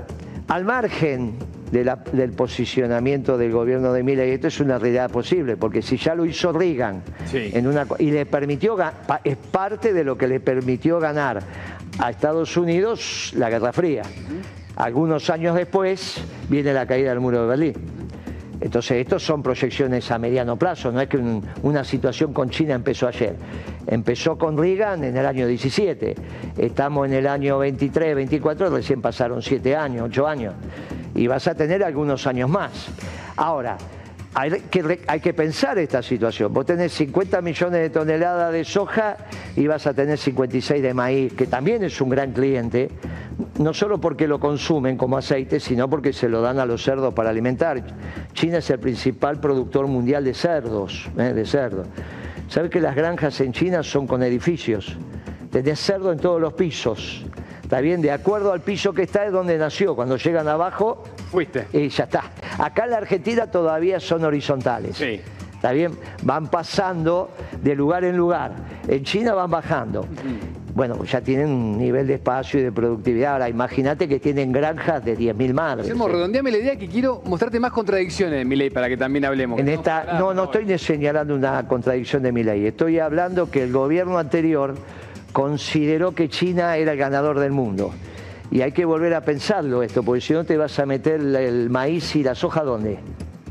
al 0.48 0.64
margen 0.64 1.34
de 1.70 1.84
la- 1.84 1.96
del 2.12 2.32
posicionamiento 2.32 3.36
del 3.36 3.52
gobierno 3.52 3.92
de 3.92 4.02
Milei, 4.02 4.30
esto 4.32 4.46
es 4.48 4.60
una 4.60 4.78
realidad 4.78 5.10
posible, 5.10 5.56
porque 5.56 5.82
si 5.82 5.96
ya 5.96 6.14
lo 6.14 6.24
hizo 6.24 6.52
Reagan 6.52 7.02
Sí. 7.26 7.50
en 7.52 7.66
una, 7.66 7.86
y 7.98 8.10
le 8.10 8.24
permitió, 8.26 8.76
es 9.24 9.36
parte 9.36 9.92
de 9.92 10.04
lo 10.04 10.16
que 10.16 10.28
le 10.28 10.40
permitió 10.40 10.98
ganar 11.00 11.40
a 11.98 12.10
Estados 12.10 12.56
Unidos 12.56 13.32
la 13.36 13.50
Guerra 13.50 13.72
Fría. 13.72 14.02
Algunos 14.76 15.30
años 15.30 15.54
después 15.56 16.20
viene 16.48 16.72
la 16.72 16.86
caída 16.86 17.10
del 17.10 17.20
muro 17.20 17.42
de 17.42 17.48
Berlín. 17.48 17.74
Entonces, 18.60 18.98
estos 18.98 19.22
son 19.22 19.42
proyecciones 19.42 20.10
a 20.10 20.18
mediano 20.18 20.56
plazo, 20.56 20.90
no 20.90 21.00
es 21.00 21.08
que 21.08 21.18
un- 21.18 21.42
una 21.62 21.84
situación 21.84 22.32
con 22.32 22.48
China 22.50 22.74
empezó 22.74 23.06
ayer. 23.06 23.36
Empezó 23.86 24.38
con 24.38 24.56
Reagan 24.56 25.04
en 25.04 25.16
el 25.16 25.26
año 25.26 25.46
17, 25.46 26.14
estamos 26.56 27.06
en 27.06 27.14
el 27.14 27.26
año 27.26 27.58
23, 27.58 28.14
24, 28.16 28.70
recién 28.70 29.00
pasaron 29.02 29.42
7 29.42 29.76
años, 29.76 30.04
8 30.06 30.26
años, 30.26 30.54
y 31.14 31.26
vas 31.26 31.46
a 31.46 31.54
tener 31.54 31.84
algunos 31.84 32.26
años 32.26 32.48
más. 32.48 32.88
Ahora, 33.36 33.76
hay 34.38 35.20
que, 35.20 35.32
pensar 35.32 35.78
esta 35.78 36.02
situación. 36.02 36.52
Vos 36.52 36.66
tenés 36.66 36.92
50 36.92 37.40
millones 37.40 37.80
de 37.80 37.88
toneladas 37.88 38.52
de 38.52 38.64
soja 38.64 39.16
y 39.56 39.66
vas 39.66 39.86
a 39.86 39.94
tener 39.94 40.18
56 40.18 40.82
de 40.82 40.92
maíz, 40.92 41.32
que 41.32 41.46
también 41.46 41.82
es 41.82 41.98
un 42.02 42.10
gran 42.10 42.32
cliente, 42.32 42.90
no 43.58 43.72
solo 43.72 43.98
porque 43.98 44.28
lo 44.28 44.38
consumen 44.38 44.98
como 44.98 45.16
aceite, 45.16 45.58
sino 45.58 45.88
porque 45.88 46.12
se 46.12 46.28
lo 46.28 46.42
dan 46.42 46.58
a 46.58 46.66
los 46.66 46.84
cerdos 46.84 47.14
para 47.14 47.30
alimentar. 47.30 47.82
China 48.34 48.58
es 48.58 48.68
el 48.68 48.78
principal 48.78 49.40
productor 49.40 49.86
mundial 49.86 50.22
de 50.22 50.34
cerdos, 50.34 51.08
¿eh? 51.16 51.32
de 51.32 51.46
cerdos. 51.46 51.86
¿Sabes 52.48 52.70
que 52.70 52.80
las 52.82 52.94
granjas 52.94 53.40
en 53.40 53.52
China 53.52 53.82
son 53.82 54.06
con 54.06 54.22
edificios? 54.22 54.98
Tenés 55.50 55.80
cerdo 55.80 56.12
en 56.12 56.18
todos 56.18 56.42
los 56.42 56.52
pisos. 56.52 57.24
Está 57.66 57.80
bien, 57.80 58.00
de 58.00 58.12
acuerdo 58.12 58.52
al 58.52 58.60
piso 58.60 58.92
que 58.92 59.02
está 59.02 59.26
es 59.26 59.32
donde 59.32 59.58
nació. 59.58 59.96
Cuando 59.96 60.16
llegan 60.16 60.46
abajo, 60.46 61.02
Fuiste. 61.32 61.66
y 61.72 61.88
ya 61.88 62.04
está. 62.04 62.22
Acá 62.58 62.84
en 62.84 62.90
la 62.92 62.98
Argentina 62.98 63.50
todavía 63.50 63.98
son 63.98 64.22
horizontales. 64.24 64.96
Sí. 64.96 65.20
¿Está 65.52 65.72
bien? 65.72 65.90
Van 66.22 66.46
pasando 66.46 67.28
de 67.60 67.74
lugar 67.74 68.04
en 68.04 68.16
lugar. 68.16 68.52
En 68.86 69.02
China 69.02 69.34
van 69.34 69.50
bajando. 69.50 70.06
Bueno, 70.76 71.02
ya 71.02 71.20
tienen 71.20 71.48
un 71.48 71.76
nivel 71.76 72.06
de 72.06 72.14
espacio 72.14 72.60
y 72.60 72.62
de 72.62 72.70
productividad. 72.70 73.32
Ahora, 73.32 73.48
imagínate 73.48 74.06
que 74.06 74.20
tienen 74.20 74.52
granjas 74.52 75.04
de 75.04 75.18
10.000 75.18 75.52
madres. 75.52 75.86
Hacemos, 75.86 76.08
redondeame 76.08 76.52
la 76.52 76.58
idea 76.58 76.76
que 76.76 76.86
quiero 76.86 77.20
mostrarte 77.24 77.58
más 77.58 77.72
contradicciones 77.72 78.38
de 78.38 78.44
mi 78.44 78.54
ley 78.54 78.70
para 78.70 78.88
que 78.88 78.96
también 78.96 79.24
hablemos. 79.24 79.58
En 79.58 79.68
esta, 79.68 80.20
no, 80.20 80.32
no 80.32 80.44
estoy 80.44 80.78
señalando 80.78 81.34
una 81.34 81.66
contradicción 81.66 82.22
de 82.22 82.30
mi 82.30 82.44
ley. 82.44 82.64
Estoy 82.64 83.00
hablando 83.00 83.50
que 83.50 83.64
el 83.64 83.72
gobierno 83.72 84.18
anterior 84.18 84.76
consideró 85.40 86.12
que 86.12 86.30
China 86.30 86.78
era 86.78 86.92
el 86.92 86.98
ganador 86.98 87.38
del 87.38 87.52
mundo. 87.52 87.92
Y 88.50 88.62
hay 88.62 88.72
que 88.72 88.86
volver 88.86 89.12
a 89.12 89.20
pensarlo 89.20 89.82
esto, 89.82 90.02
porque 90.02 90.22
si 90.22 90.32
no 90.32 90.44
te 90.44 90.56
vas 90.56 90.78
a 90.78 90.86
meter 90.86 91.20
el 91.20 91.68
maíz 91.68 92.16
y 92.16 92.22
la 92.22 92.34
soja 92.34 92.62
¿dónde? 92.62 92.96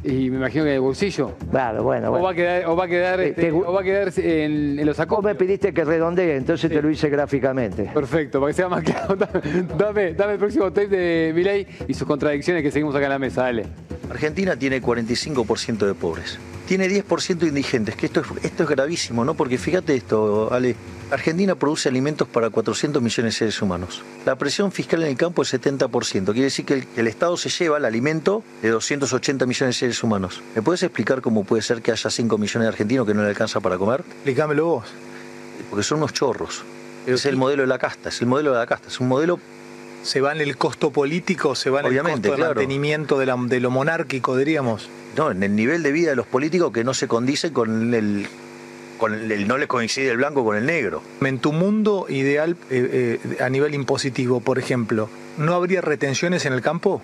Y 0.03 0.31
me 0.31 0.37
imagino 0.37 0.63
que 0.63 0.71
en 0.71 0.75
el 0.77 0.81
bolsillo. 0.81 1.33
Claro, 1.51 1.83
bueno, 1.83 2.07
O 2.07 2.11
bueno. 2.11 2.25
va 2.25 2.31
a 2.31 2.33
quedar, 2.33 2.65
o 2.65 2.75
va 2.75 2.85
a 2.85 2.87
quedar, 2.87 3.19
Eh, 3.19 3.27
este, 3.29 3.41
te 3.43 3.51
o 3.51 3.71
va 3.71 3.81
a 3.81 3.83
quedar 3.83 4.11
en, 4.17 4.79
en 4.79 4.85
los 4.87 4.87
Vos 4.87 4.97
sacos. 4.97 5.23
me 5.23 5.35
pediste 5.35 5.75
que 5.75 5.85
redondee, 5.85 6.35
entonces 6.37 6.71
te 6.71 6.81
lo 6.81 6.89
hice 6.89 7.07
gráficamente. 7.07 7.83
Perfecto, 7.93 8.39
para 8.39 8.49
que 8.51 8.55
sea 8.55 8.67
más 8.67 8.83
claro. 8.83 9.15
Dame, 9.77 10.13
dame 10.15 10.33
el 10.33 10.39
próximo 10.39 10.71
tape 10.73 10.87
de 10.87 11.33
Milei 11.35 11.67
y 11.87 11.93
sus 11.93 12.07
contradicciones 12.07 12.63
que 12.63 12.71
seguimos 12.71 12.95
acá 12.95 13.05
en 13.05 13.11
la 13.11 13.19
mesa, 13.19 13.43
dale. 13.43 13.67
Argentina 14.09 14.55
tiene 14.55 14.81
45% 14.81 15.85
de 15.85 15.93
pobres. 15.93 16.39
Tiene 16.67 16.87
10% 16.87 17.37
de 17.37 17.47
indigentes, 17.47 17.95
que 17.95 18.07
esto 18.07 18.21
es, 18.21 18.43
esto 18.43 18.63
es 18.63 18.69
gravísimo, 18.69 19.23
¿no? 19.23 19.35
Porque 19.35 19.57
fíjate 19.57 19.95
esto, 19.95 20.51
Ale. 20.51 20.75
Argentina 21.11 21.53
produce 21.53 21.87
alimentos 21.87 22.27
para 22.27 22.49
400 22.49 23.01
millones 23.01 23.35
de 23.35 23.37
seres 23.37 23.61
humanos. 23.61 24.01
La 24.25 24.35
presión 24.35 24.71
fiscal 24.71 25.03
en 25.03 25.09
el 25.09 25.17
campo 25.17 25.43
es 25.43 25.53
70%. 25.53 26.25
Quiere 26.25 26.41
decir 26.41 26.65
que 26.65 26.73
el, 26.73 26.87
el 26.95 27.07
Estado 27.07 27.37
se 27.37 27.49
lleva 27.49 27.77
el 27.77 27.85
alimento 27.85 28.43
de 28.63 28.69
280 28.69 29.45
millones 29.45 29.75
de 29.75 29.79
seres 29.79 30.03
humanos. 30.03 30.41
¿Me 30.55 30.63
puedes 30.63 30.81
explicar 30.81 31.21
cómo 31.21 31.43
puede 31.43 31.61
ser 31.61 31.83
que 31.83 31.91
haya 31.91 32.09
5 32.09 32.37
millones 32.39 32.65
de 32.65 32.69
argentinos 32.69 33.05
que 33.05 33.13
no 33.13 33.21
le 33.21 33.29
alcanza 33.29 33.59
para 33.59 33.77
comer? 33.77 33.99
Explícamelo 33.99 34.65
vos. 34.65 34.85
Porque 35.69 35.83
son 35.83 35.99
unos 35.99 36.13
chorros. 36.13 36.63
Es 37.05 37.27
el 37.27 37.37
modelo 37.37 37.61
de 37.61 37.67
la 37.67 37.77
casta, 37.77 38.09
es 38.09 38.19
el 38.21 38.27
modelo 38.27 38.53
de 38.53 38.57
la 38.57 38.65
casta, 38.65 38.87
es 38.87 38.99
un 38.99 39.07
modelo 39.07 39.39
¿Se 40.05 40.21
va 40.21 40.31
en 40.31 40.39
el 40.39 40.55
costo 40.55 40.91
político, 40.91 41.55
se 41.55 41.69
va 41.69 41.79
en 41.81 41.87
Obviamente, 41.87 42.27
el 42.27 42.33
costo 42.33 42.35
claro. 42.35 42.55
mantenimiento 42.55 43.17
de, 43.19 43.25
la- 43.25 43.35
de 43.37 43.59
lo 43.59 43.71
monárquico, 43.71 44.37
diríamos? 44.37 44.87
no, 45.17 45.31
en 45.31 45.41
el 45.43 45.55
nivel 45.55 45.81
de 45.81 45.91
vida 45.91 46.09
de 46.11 46.15
los 46.15 46.27
políticos 46.27 46.71
que 46.71 46.83
no 46.83 46.93
se 46.93 47.07
condice 47.07 47.51
con 47.51 47.93
el, 47.93 48.27
con 48.99 49.13
el, 49.13 49.31
el- 49.31 49.47
no 49.47 49.57
le 49.57 49.67
coincide 49.67 50.11
el 50.11 50.17
blanco 50.17 50.45
con 50.45 50.55
el 50.57 50.65
negro. 50.65 51.01
En 51.21 51.39
tu 51.39 51.51
mundo 51.53 52.05
ideal 52.09 52.55
eh, 52.69 53.19
eh, 53.23 53.41
a 53.43 53.49
nivel 53.49 53.73
impositivo, 53.73 54.41
por 54.41 54.59
ejemplo, 54.59 55.09
¿no 55.37 55.53
habría 55.55 55.81
retenciones 55.81 56.45
en 56.45 56.53
el 56.53 56.61
campo? 56.61 57.01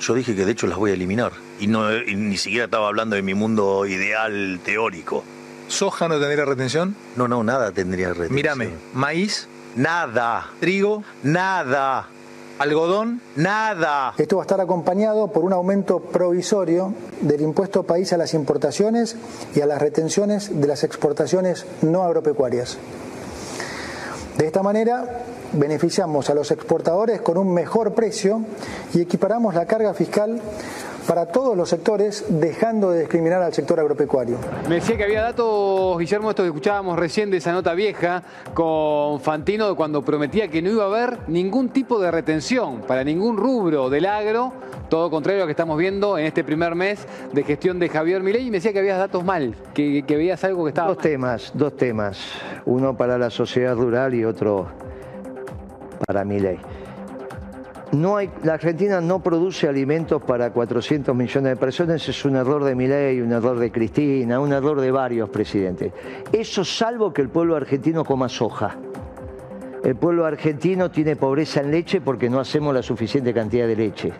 Yo 0.00 0.14
dije 0.14 0.34
que 0.34 0.44
de 0.44 0.52
hecho 0.52 0.66
las 0.66 0.78
voy 0.78 0.90
a 0.90 0.94
eliminar. 0.94 1.32
Y, 1.60 1.68
no, 1.68 1.94
y 1.96 2.16
ni 2.16 2.36
siquiera 2.38 2.64
estaba 2.64 2.88
hablando 2.88 3.14
de 3.16 3.22
mi 3.22 3.34
mundo 3.34 3.86
ideal 3.86 4.58
teórico. 4.64 5.22
¿Soja 5.68 6.08
no 6.08 6.18
tendría 6.18 6.44
retención? 6.44 6.96
No, 7.16 7.28
no, 7.28 7.44
nada 7.44 7.70
tendría 7.72 8.08
retención. 8.08 8.34
Mírame, 8.34 8.70
maíz, 8.94 9.48
Nada, 9.76 10.48
trigo, 10.58 11.04
nada, 11.22 12.08
algodón, 12.58 13.20
nada. 13.36 14.14
Esto 14.16 14.36
va 14.36 14.42
a 14.42 14.46
estar 14.46 14.60
acompañado 14.60 15.28
por 15.28 15.44
un 15.44 15.52
aumento 15.52 16.00
provisorio 16.00 16.94
del 17.20 17.40
impuesto 17.40 17.82
país 17.82 18.12
a 18.12 18.16
las 18.16 18.34
importaciones 18.34 19.16
y 19.54 19.60
a 19.60 19.66
las 19.66 19.80
retenciones 19.80 20.60
de 20.60 20.66
las 20.66 20.84
exportaciones 20.84 21.66
no 21.82 22.02
agropecuarias. 22.02 22.78
De 24.38 24.46
esta 24.46 24.62
manera, 24.62 25.24
beneficiamos 25.52 26.28
a 26.28 26.34
los 26.34 26.50
exportadores 26.50 27.20
con 27.22 27.38
un 27.38 27.52
mejor 27.54 27.94
precio 27.94 28.42
y 28.92 29.00
equiparamos 29.00 29.54
la 29.54 29.66
carga 29.66 29.94
fiscal 29.94 30.40
para 31.06 31.26
todos 31.26 31.56
los 31.56 31.68
sectores, 31.68 32.24
dejando 32.28 32.90
de 32.90 33.00
discriminar 33.00 33.42
al 33.42 33.52
sector 33.54 33.78
agropecuario. 33.78 34.38
Me 34.68 34.76
decía 34.76 34.96
que 34.96 35.04
había 35.04 35.22
datos, 35.22 35.98
Guillermo, 35.98 36.30
esto 36.30 36.42
que 36.42 36.48
escuchábamos 36.48 36.98
recién 36.98 37.30
de 37.30 37.36
esa 37.36 37.52
nota 37.52 37.74
vieja 37.74 38.22
con 38.54 39.20
Fantino, 39.20 39.68
de 39.68 39.74
cuando 39.76 40.02
prometía 40.02 40.48
que 40.48 40.62
no 40.62 40.70
iba 40.70 40.84
a 40.84 40.86
haber 40.86 41.18
ningún 41.28 41.68
tipo 41.68 42.00
de 42.00 42.10
retención 42.10 42.80
para 42.80 43.04
ningún 43.04 43.36
rubro 43.36 43.88
del 43.88 44.06
agro, 44.06 44.52
todo 44.88 45.10
contrario 45.10 45.42
a 45.42 45.44
lo 45.44 45.46
que 45.46 45.52
estamos 45.52 45.78
viendo 45.78 46.18
en 46.18 46.26
este 46.26 46.42
primer 46.44 46.74
mes 46.74 47.06
de 47.32 47.42
gestión 47.44 47.78
de 47.78 47.88
Javier 47.88 48.22
Milei, 48.22 48.42
y 48.46 48.50
me 48.50 48.56
decía 48.58 48.72
que 48.72 48.80
habías 48.80 48.98
datos 48.98 49.24
mal, 49.24 49.54
que, 49.74 50.04
que 50.06 50.16
veías 50.16 50.42
algo 50.44 50.64
que 50.64 50.70
estaba 50.70 50.88
Dos 50.88 50.96
mal. 50.98 51.02
temas, 51.02 51.52
dos 51.54 51.76
temas. 51.76 52.18
Uno 52.64 52.96
para 52.96 53.16
la 53.18 53.30
sociedad 53.30 53.76
rural 53.76 54.14
y 54.14 54.24
otro 54.24 54.66
para 56.06 56.24
mi 56.24 56.40
ley. 56.40 56.58
No 57.96 58.18
hay, 58.18 58.30
la 58.42 58.54
Argentina 58.54 59.00
no 59.00 59.20
produce 59.20 59.66
alimentos 59.66 60.22
para 60.22 60.52
400 60.52 61.16
millones 61.16 61.52
de 61.52 61.56
personas, 61.56 62.06
es 62.06 62.24
un 62.26 62.36
error 62.36 62.62
de 62.62 62.74
Milei, 62.74 63.22
un 63.22 63.32
error 63.32 63.58
de 63.58 63.72
Cristina, 63.72 64.38
un 64.38 64.52
error 64.52 64.78
de 64.82 64.90
varios 64.90 65.30
presidentes. 65.30 65.94
Eso 66.30 66.62
salvo 66.62 67.10
que 67.10 67.22
el 67.22 67.30
pueblo 67.30 67.56
argentino 67.56 68.04
coma 68.04 68.28
soja. 68.28 68.76
El 69.82 69.96
pueblo 69.96 70.26
argentino 70.26 70.90
tiene 70.90 71.16
pobreza 71.16 71.60
en 71.60 71.70
leche 71.70 72.02
porque 72.02 72.28
no 72.28 72.38
hacemos 72.38 72.74
la 72.74 72.82
suficiente 72.82 73.32
cantidad 73.32 73.66
de 73.66 73.76
leche, 73.76 74.12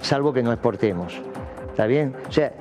salvo 0.00 0.32
que 0.32 0.42
no 0.42 0.50
exportemos. 0.50 1.20
¿Está 1.68 1.84
bien? 1.84 2.14
O 2.26 2.32
sea, 2.32 2.54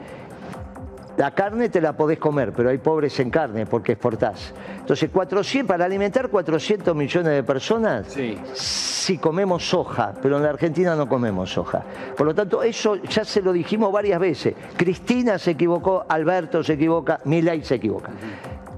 la 1.19 1.31
carne 1.31 1.67
te 1.67 1.81
la 1.81 1.91
podés 1.97 2.17
comer, 2.17 2.53
pero 2.53 2.69
hay 2.69 2.77
pobres 2.77 3.19
en 3.19 3.29
carne 3.29 3.65
porque 3.65 3.91
exportás. 3.91 4.53
Entonces, 4.79 5.09
400, 5.11 5.67
para 5.67 5.83
alimentar 5.83 6.29
400 6.29 6.95
millones 6.95 7.33
de 7.33 7.43
personas, 7.43 8.07
Sí. 8.07 8.37
sí 8.53 9.17
comemos 9.17 9.67
soja, 9.67 10.13
pero 10.21 10.37
en 10.37 10.43
la 10.43 10.49
Argentina 10.51 10.95
no 10.95 11.09
comemos 11.09 11.51
soja. 11.51 11.83
Por 12.15 12.25
lo 12.25 12.33
tanto, 12.33 12.63
eso 12.63 12.95
ya 12.95 13.25
se 13.25 13.41
lo 13.41 13.51
dijimos 13.51 13.91
varias 13.91 14.17
veces. 14.17 14.55
Cristina 14.77 15.37
se 15.37 15.51
equivocó, 15.51 16.05
Alberto 16.07 16.63
se 16.63 16.73
equivoca, 16.73 17.19
Milei 17.25 17.65
se 17.65 17.75
equivoca. 17.75 18.11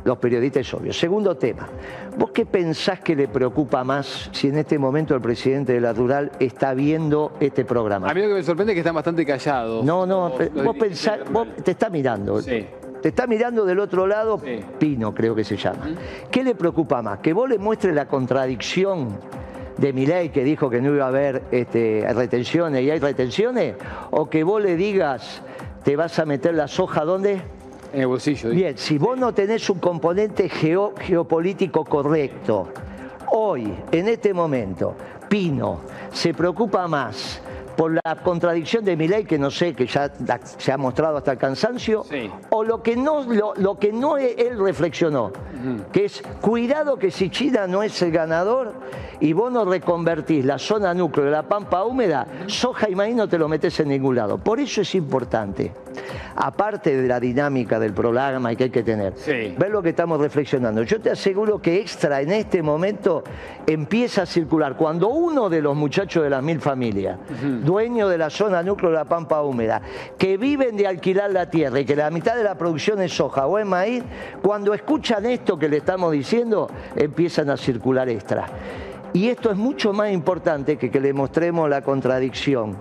Los 0.03 0.17
periodistas 0.17 0.61
es 0.67 0.73
obvio. 0.73 0.93
Segundo 0.93 1.35
tema, 1.35 1.67
¿vos 2.17 2.31
qué 2.31 2.45
pensás 2.45 2.99
que 3.01 3.15
le 3.15 3.27
preocupa 3.27 3.83
más 3.83 4.29
si 4.31 4.47
en 4.47 4.57
este 4.57 4.79
momento 4.79 5.13
el 5.13 5.21
presidente 5.21 5.73
de 5.73 5.81
la 5.81 5.93
Rural 5.93 6.31
está 6.39 6.73
viendo 6.73 7.33
este 7.39 7.65
programa? 7.65 8.09
A 8.09 8.13
mí 8.13 8.21
lo 8.21 8.29
que 8.29 8.33
me 8.35 8.43
sorprende 8.43 8.73
es 8.73 8.75
que 8.75 8.79
están 8.79 8.95
bastante 8.95 9.25
callados. 9.25 9.85
No, 9.85 10.05
no, 10.05 10.31
vos 10.63 10.77
pensás, 10.77 11.19
vos 11.31 11.47
te 11.63 11.71
está 11.71 11.89
mirando. 11.89 12.41
Sí. 12.41 12.65
Te 13.01 13.09
está 13.09 13.25
mirando 13.25 13.65
del 13.65 13.79
otro 13.79 14.05
lado, 14.05 14.39
Sí. 14.43 14.59
Pino 14.77 15.13
creo 15.13 15.33
que 15.33 15.43
se 15.43 15.57
llama. 15.57 15.89
¿Qué 16.29 16.43
le 16.43 16.53
preocupa 16.55 17.01
más? 17.01 17.19
¿Que 17.19 17.33
vos 17.33 17.49
le 17.49 17.57
muestres 17.57 17.95
la 17.95 18.07
contradicción 18.07 19.19
de 19.77 19.93
Milei 19.93 20.29
que 20.29 20.43
dijo 20.43 20.69
que 20.69 20.81
no 20.81 20.93
iba 20.93 21.05
a 21.05 21.07
haber 21.07 21.41
este, 21.51 22.05
retenciones 22.13 22.83
y 22.83 22.91
hay 22.91 22.99
retenciones? 22.99 23.75
¿O 24.11 24.29
que 24.29 24.43
vos 24.43 24.61
le 24.61 24.75
digas, 24.75 25.41
te 25.83 25.95
vas 25.95 26.19
a 26.19 26.25
meter 26.25 26.53
la 26.53 26.67
soja 26.67 27.03
dónde? 27.03 27.41
En 27.93 28.01
el 28.01 28.07
bolsillo. 28.07 28.49
digo. 28.49 28.61
Bien, 28.61 28.77
si 28.77 28.97
vos 28.97 29.17
no 29.17 29.33
tenés 29.33 29.69
un 29.69 29.79
componente 29.79 30.47
geo- 30.49 30.93
geopolítico 30.99 31.83
correcto, 31.85 32.69
hoy, 33.31 33.73
en 33.91 34.07
este 34.07 34.33
momento, 34.33 34.95
Pino 35.29 35.79
se 36.11 36.33
preocupa 36.33 36.87
más 36.87 37.41
por 37.81 37.93
la 38.05 38.15
contradicción 38.23 38.85
de 38.85 38.95
Milei, 38.95 39.25
que 39.25 39.39
no 39.39 39.49
sé, 39.49 39.73
que 39.73 39.87
ya 39.87 40.11
se 40.59 40.71
ha 40.71 40.77
mostrado 40.77 41.17
hasta 41.17 41.31
el 41.31 41.39
cansancio, 41.39 42.03
Sí. 42.03 42.29
o 42.51 42.63
lo 42.63 42.83
que 42.83 42.95
no, 42.95 43.23
lo, 43.23 43.53
lo 43.57 43.79
que 43.79 43.91
no 43.91 44.19
e- 44.19 44.35
él 44.37 44.59
reflexionó, 44.59 45.31
que 45.91 46.05
es 46.05 46.21
cuidado 46.41 46.97
que 46.97 47.09
si 47.09 47.31
China 47.31 47.65
no 47.65 47.81
es 47.81 47.99
el 48.03 48.11
ganador 48.11 48.73
y 49.19 49.33
vos 49.33 49.51
no 49.51 49.65
reconvertís 49.65 50.45
la 50.45 50.59
zona 50.59 50.93
núcleo 50.93 51.25
de 51.25 51.31
la 51.31 51.41
pampa 51.41 51.83
húmeda, 51.83 52.27
soja 52.45 52.87
y 52.87 52.93
maíz 52.93 53.15
no 53.15 53.27
te 53.27 53.39
lo 53.39 53.47
metes 53.49 53.79
en 53.79 53.87
ningún 53.89 54.15
lado. 54.15 54.37
Por 54.37 54.59
eso 54.59 54.81
es 54.81 54.93
importante, 54.93 55.71
aparte 56.35 56.95
de 56.95 57.07
la 57.07 57.19
dinámica 57.19 57.79
del 57.79 57.93
programa 57.93 58.53
y 58.53 58.57
que 58.57 58.65
hay 58.65 58.69
que 58.69 58.83
tener, 58.83 59.13
Sí. 59.15 59.55
ver 59.57 59.71
lo 59.71 59.81
que 59.81 59.89
estamos 59.89 60.19
reflexionando. 60.19 60.83
Yo 60.83 61.01
te 61.01 61.09
aseguro 61.09 61.59
que 61.59 61.79
Extra 61.81 62.21
en 62.21 62.31
este 62.31 62.61
momento 62.61 63.23
empieza 63.65 64.21
a 64.21 64.25
circular. 64.27 64.77
Cuando 64.77 65.07
uno 65.09 65.49
de 65.49 65.61
los 65.63 65.75
muchachos 65.75 66.23
de 66.23 66.29
las 66.29 66.43
mil 66.43 66.61
familias, 66.61 67.17
dueño 67.71 68.09
de 68.09 68.17
la 68.17 68.29
zona 68.29 68.61
núcleo 68.61 68.91
de 68.91 68.97
la 68.97 69.05
pampa 69.05 69.41
húmeda, 69.41 69.81
que 70.17 70.35
viven 70.35 70.75
de 70.75 70.87
alquilar 70.87 71.31
la 71.31 71.49
tierra 71.49 71.79
y 71.79 71.85
que 71.85 71.95
la 71.95 72.09
mitad 72.09 72.35
de 72.35 72.43
la 72.43 72.55
producción 72.55 73.01
es 73.01 73.13
soja 73.13 73.47
o 73.47 73.57
es 73.57 73.65
maíz, 73.65 74.03
cuando 74.41 74.73
escuchan 74.73 75.25
esto 75.25 75.57
que 75.57 75.69
le 75.69 75.77
estamos 75.77 76.11
diciendo, 76.11 76.69
empiezan 76.97 77.49
a 77.49 77.55
circular 77.55 78.09
Extra. 78.09 78.45
Y 79.13 79.29
esto 79.29 79.51
es 79.51 79.57
mucho 79.57 79.93
más 79.93 80.11
importante 80.11 80.77
que 80.77 80.91
que 80.91 80.99
le 80.99 81.13
mostremos 81.13 81.69
la 81.69 81.81
contradicción. 81.81 82.77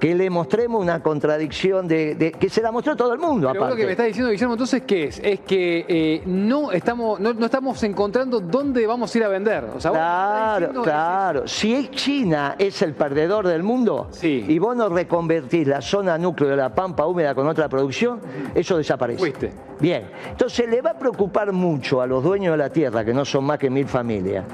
Que 0.00 0.14
le 0.14 0.30
mostremos 0.30 0.80
una 0.80 1.02
contradicción 1.02 1.86
de, 1.86 2.14
de- 2.14 2.32
que 2.32 2.48
se 2.48 2.62
la 2.62 2.72
mostró 2.72 2.96
todo 2.96 3.12
el 3.12 3.18
mundo. 3.18 3.50
Pero 3.52 3.68
lo 3.68 3.76
que 3.76 3.84
me 3.84 3.90
está 3.92 4.04
diciendo, 4.04 4.30
Guillermo, 4.30 4.54
entonces, 4.54 4.82
¿qué 4.86 5.04
es? 5.04 5.20
Es 5.22 5.40
que 5.40 5.84
eh, 5.86 6.22
no, 6.24 6.72
estamos, 6.72 7.20
no, 7.20 7.34
no 7.34 7.44
estamos 7.44 7.82
encontrando 7.82 8.40
dónde 8.40 8.86
vamos 8.86 9.14
a 9.14 9.18
ir 9.18 9.24
a 9.24 9.28
vender. 9.28 9.64
O 9.76 9.78
sea, 9.80 9.90
Claro, 9.90 10.66
es- 10.72 10.78
claro. 10.78 11.46
Si 11.46 11.74
es 11.74 11.90
China 11.90 12.56
es 12.58 12.80
el 12.80 12.94
perdedor 12.94 13.46
del 13.46 13.62
mundo 13.62 14.08
Sí. 14.10 14.46
y 14.48 14.58
vos 14.58 14.74
no 14.74 14.88
reconvertís 14.88 15.68
la 15.68 15.82
zona 15.82 16.16
núcleo 16.16 16.48
de 16.48 16.56
la 16.56 16.74
pampa 16.74 17.06
húmeda 17.06 17.34
con 17.34 17.46
otra 17.46 17.68
producción, 17.68 18.20
eso 18.54 18.78
desaparece. 18.78 19.18
Fuiste. 19.18 19.52
Bien. 19.80 20.04
Entonces 20.30 20.66
le 20.68 20.80
va 20.80 20.92
a 20.92 20.98
preocupar 20.98 21.52
mucho 21.52 22.00
a 22.00 22.06
los 22.06 22.24
dueños 22.24 22.52
de 22.52 22.56
la 22.58 22.70
tierra, 22.70 23.04
que 23.04 23.12
no 23.12 23.26
son 23.26 23.44
más 23.44 23.58
que 23.58 23.68
mil 23.68 23.86
familias. 23.86 24.44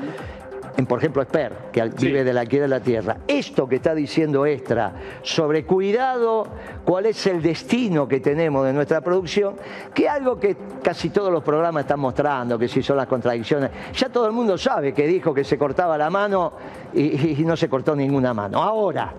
En, 0.77 0.85
por 0.85 0.99
ejemplo, 0.99 1.23
Esper, 1.23 1.53
que 1.73 1.83
Sí. 1.97 2.07
vive 2.07 2.23
de 2.23 2.35
la 2.35 2.43
alquiler 2.43 2.65
de 2.65 2.69
la 2.69 2.81
tierra. 2.81 3.17
Esto 3.27 3.67
que 3.67 3.77
está 3.77 3.95
diciendo 3.95 4.45
Extra 4.45 4.93
sobre 5.23 5.65
cuidado, 5.65 6.47
cuál 6.85 7.07
es 7.07 7.27
el 7.27 7.41
destino 7.41 8.07
que 8.07 8.21
tenemos 8.21 8.67
de 8.67 8.75
nuestra 8.75 9.01
producción, 9.01 9.55
que 9.95 10.05
es 10.05 10.11
algo 10.11 10.39
que 10.39 10.55
casi 10.83 11.09
todos 11.09 11.33
los 11.33 11.43
programas 11.43 11.85
están 11.85 12.01
mostrando, 12.01 12.59
que 12.59 12.69
si 12.69 12.83
son 12.83 12.99
las 12.99 13.07
contradicciones. 13.07 13.71
Ya 13.95 14.11
todo 14.11 14.27
el 14.27 14.33
mundo 14.33 14.59
sabe 14.59 14.93
que 14.93 15.07
dijo 15.07 15.33
que 15.33 15.45
se 15.45 15.57
cortaba 15.57 15.97
la 15.97 16.11
mano 16.11 16.53
y, 16.93 17.41
y 17.41 17.45
no 17.47 17.57
se 17.57 17.69
cortó 17.71 17.97
ninguna 17.97 18.35
mano. 18.35 18.63
Ahora, 18.63 19.15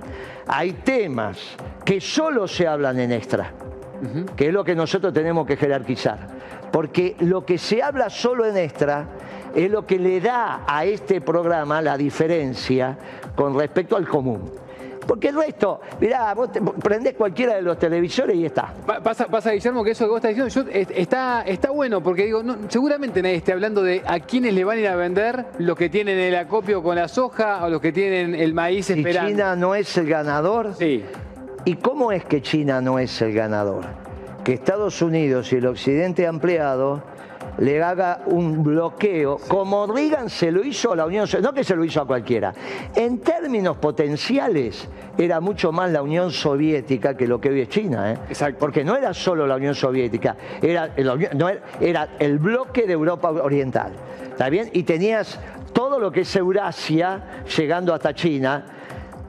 hay 0.48 0.74
temas 0.74 1.40
que 1.84 2.00
solo 2.00 2.48
se 2.48 2.68
hablan 2.68 3.00
en 3.00 3.12
Extra 3.14 3.52
que 4.36 4.50
es 4.50 4.54
lo 4.54 4.64
que 4.64 4.76
nosotros 4.76 5.12
tenemos 5.12 5.48
que 5.48 5.58
jerarquizar. 5.58 6.20
Porque 6.72 7.16
lo 7.22 7.44
que 7.44 7.58
se 7.58 7.82
habla 7.82 8.12
solo 8.12 8.46
en 8.46 8.56
extra 8.56 9.08
es 9.58 9.72
lo 9.72 9.86
que 9.86 9.98
le 9.98 10.22
da 10.22 10.64
a 10.68 10.86
este 10.86 11.20
programa 11.20 11.82
la 11.82 11.98
diferencia 11.98 12.98
con 13.36 13.58
respecto 13.58 13.96
al 13.98 14.08
común. 14.08 14.52
Porque 15.08 15.30
el 15.30 15.36
resto, 15.38 15.80
mirá, 16.02 16.34
vos 16.34 16.52
te- 16.52 16.60
prendés 16.62 17.14
cualquiera 17.16 17.56
de 17.56 17.62
los 17.62 17.80
televisores 17.80 18.36
y 18.36 18.46
está. 18.46 18.74
Pa- 18.86 19.00
Pasa, 19.00 19.26
pasa, 19.28 19.52
Guillermo, 19.52 19.82
que 19.84 19.92
eso 19.92 20.04
que 20.04 20.10
vos 20.12 20.18
estás 20.24 20.36
diciendo, 20.36 20.70
yo- 20.72 20.80
está, 20.94 21.44
está 21.44 21.72
bueno, 21.72 22.04
porque 22.04 22.26
digo, 22.26 22.44
no, 22.44 22.58
seguramente 22.68 23.22
nadie 23.22 23.36
esté 23.38 23.54
hablando 23.54 23.82
de 23.84 24.04
a 24.06 24.20
quiénes 24.20 24.54
le 24.54 24.66
van 24.66 24.78
a 24.78 24.82
ir 24.82 24.88
a 24.90 24.96
vender 24.98 25.46
los 25.60 25.78
que 25.78 25.90
tienen 25.90 26.20
el 26.20 26.36
acopio 26.36 26.84
con 26.84 26.98
la 26.98 27.08
soja 27.08 27.64
o 27.66 27.70
los 27.70 27.80
que 27.80 27.94
tienen 27.94 28.36
el 28.36 28.54
maíz 28.54 28.88
Si 28.88 28.94
esperando. 29.00 29.30
China 29.30 29.56
no 29.56 29.76
es 29.76 29.98
el 29.98 30.08
ganador, 30.08 30.74
Sí. 30.78 31.04
¿Y 31.64 31.76
cómo 31.76 32.12
es 32.12 32.24
que 32.26 32.42
China 32.42 32.80
no 32.82 33.00
es 33.00 33.22
el 33.22 33.34
ganador? 33.34 33.86
Que 34.44 34.54
Estados 34.54 35.02
Unidos 35.02 35.52
y 35.54 35.56
el 35.58 35.68
Occidente 35.68 36.28
ampliado 36.28 37.02
le 37.60 37.82
haga 37.82 38.22
un 38.28 38.64
bloqueo, 38.64 39.38
como 39.48 39.88
Reagan 39.88 40.30
se 40.30 40.52
lo 40.52 40.64
hizo 40.64 40.94
a 40.94 40.96
la 40.96 41.06
Unión 41.06 41.28
Soviética, 41.28 41.50
no 41.50 41.56
que 41.56 41.64
se 41.64 41.76
lo 41.76 41.84
hizo 41.84 42.02
a 42.02 42.06
cualquiera. 42.06 42.54
En 42.96 43.20
términos 43.20 43.78
potenciales, 43.78 44.88
era 45.18 45.40
mucho 45.40 45.72
más 45.72 45.92
la 45.92 46.02
Unión 46.02 46.32
Soviética 46.32 47.18
que 47.18 47.28
lo 47.28 47.42
que 47.42 47.50
hoy 47.50 47.62
es 47.62 47.70
China, 47.70 48.12
¿eh? 48.12 48.18
Exacto. 48.30 48.60
porque 48.60 48.84
no 48.84 48.96
era 48.96 49.14
solo 49.14 49.48
la 49.48 49.56
Unión 49.56 49.74
Soviética, 49.74 50.36
era 50.62 50.92
el, 50.96 51.08
no 51.36 51.50
era, 51.50 51.62
era 51.82 52.10
el 52.20 52.38
bloque 52.38 52.86
de 52.86 52.94
Europa 52.94 53.32
Oriental. 53.32 53.92
¿Está 54.32 54.50
bien? 54.50 54.70
Y 54.74 54.84
tenías 54.84 55.40
todo 55.74 56.00
lo 56.00 56.12
que 56.12 56.22
es 56.22 56.36
Eurasia, 56.36 57.44
llegando 57.58 57.94
hasta 57.94 58.14
China, 58.14 58.77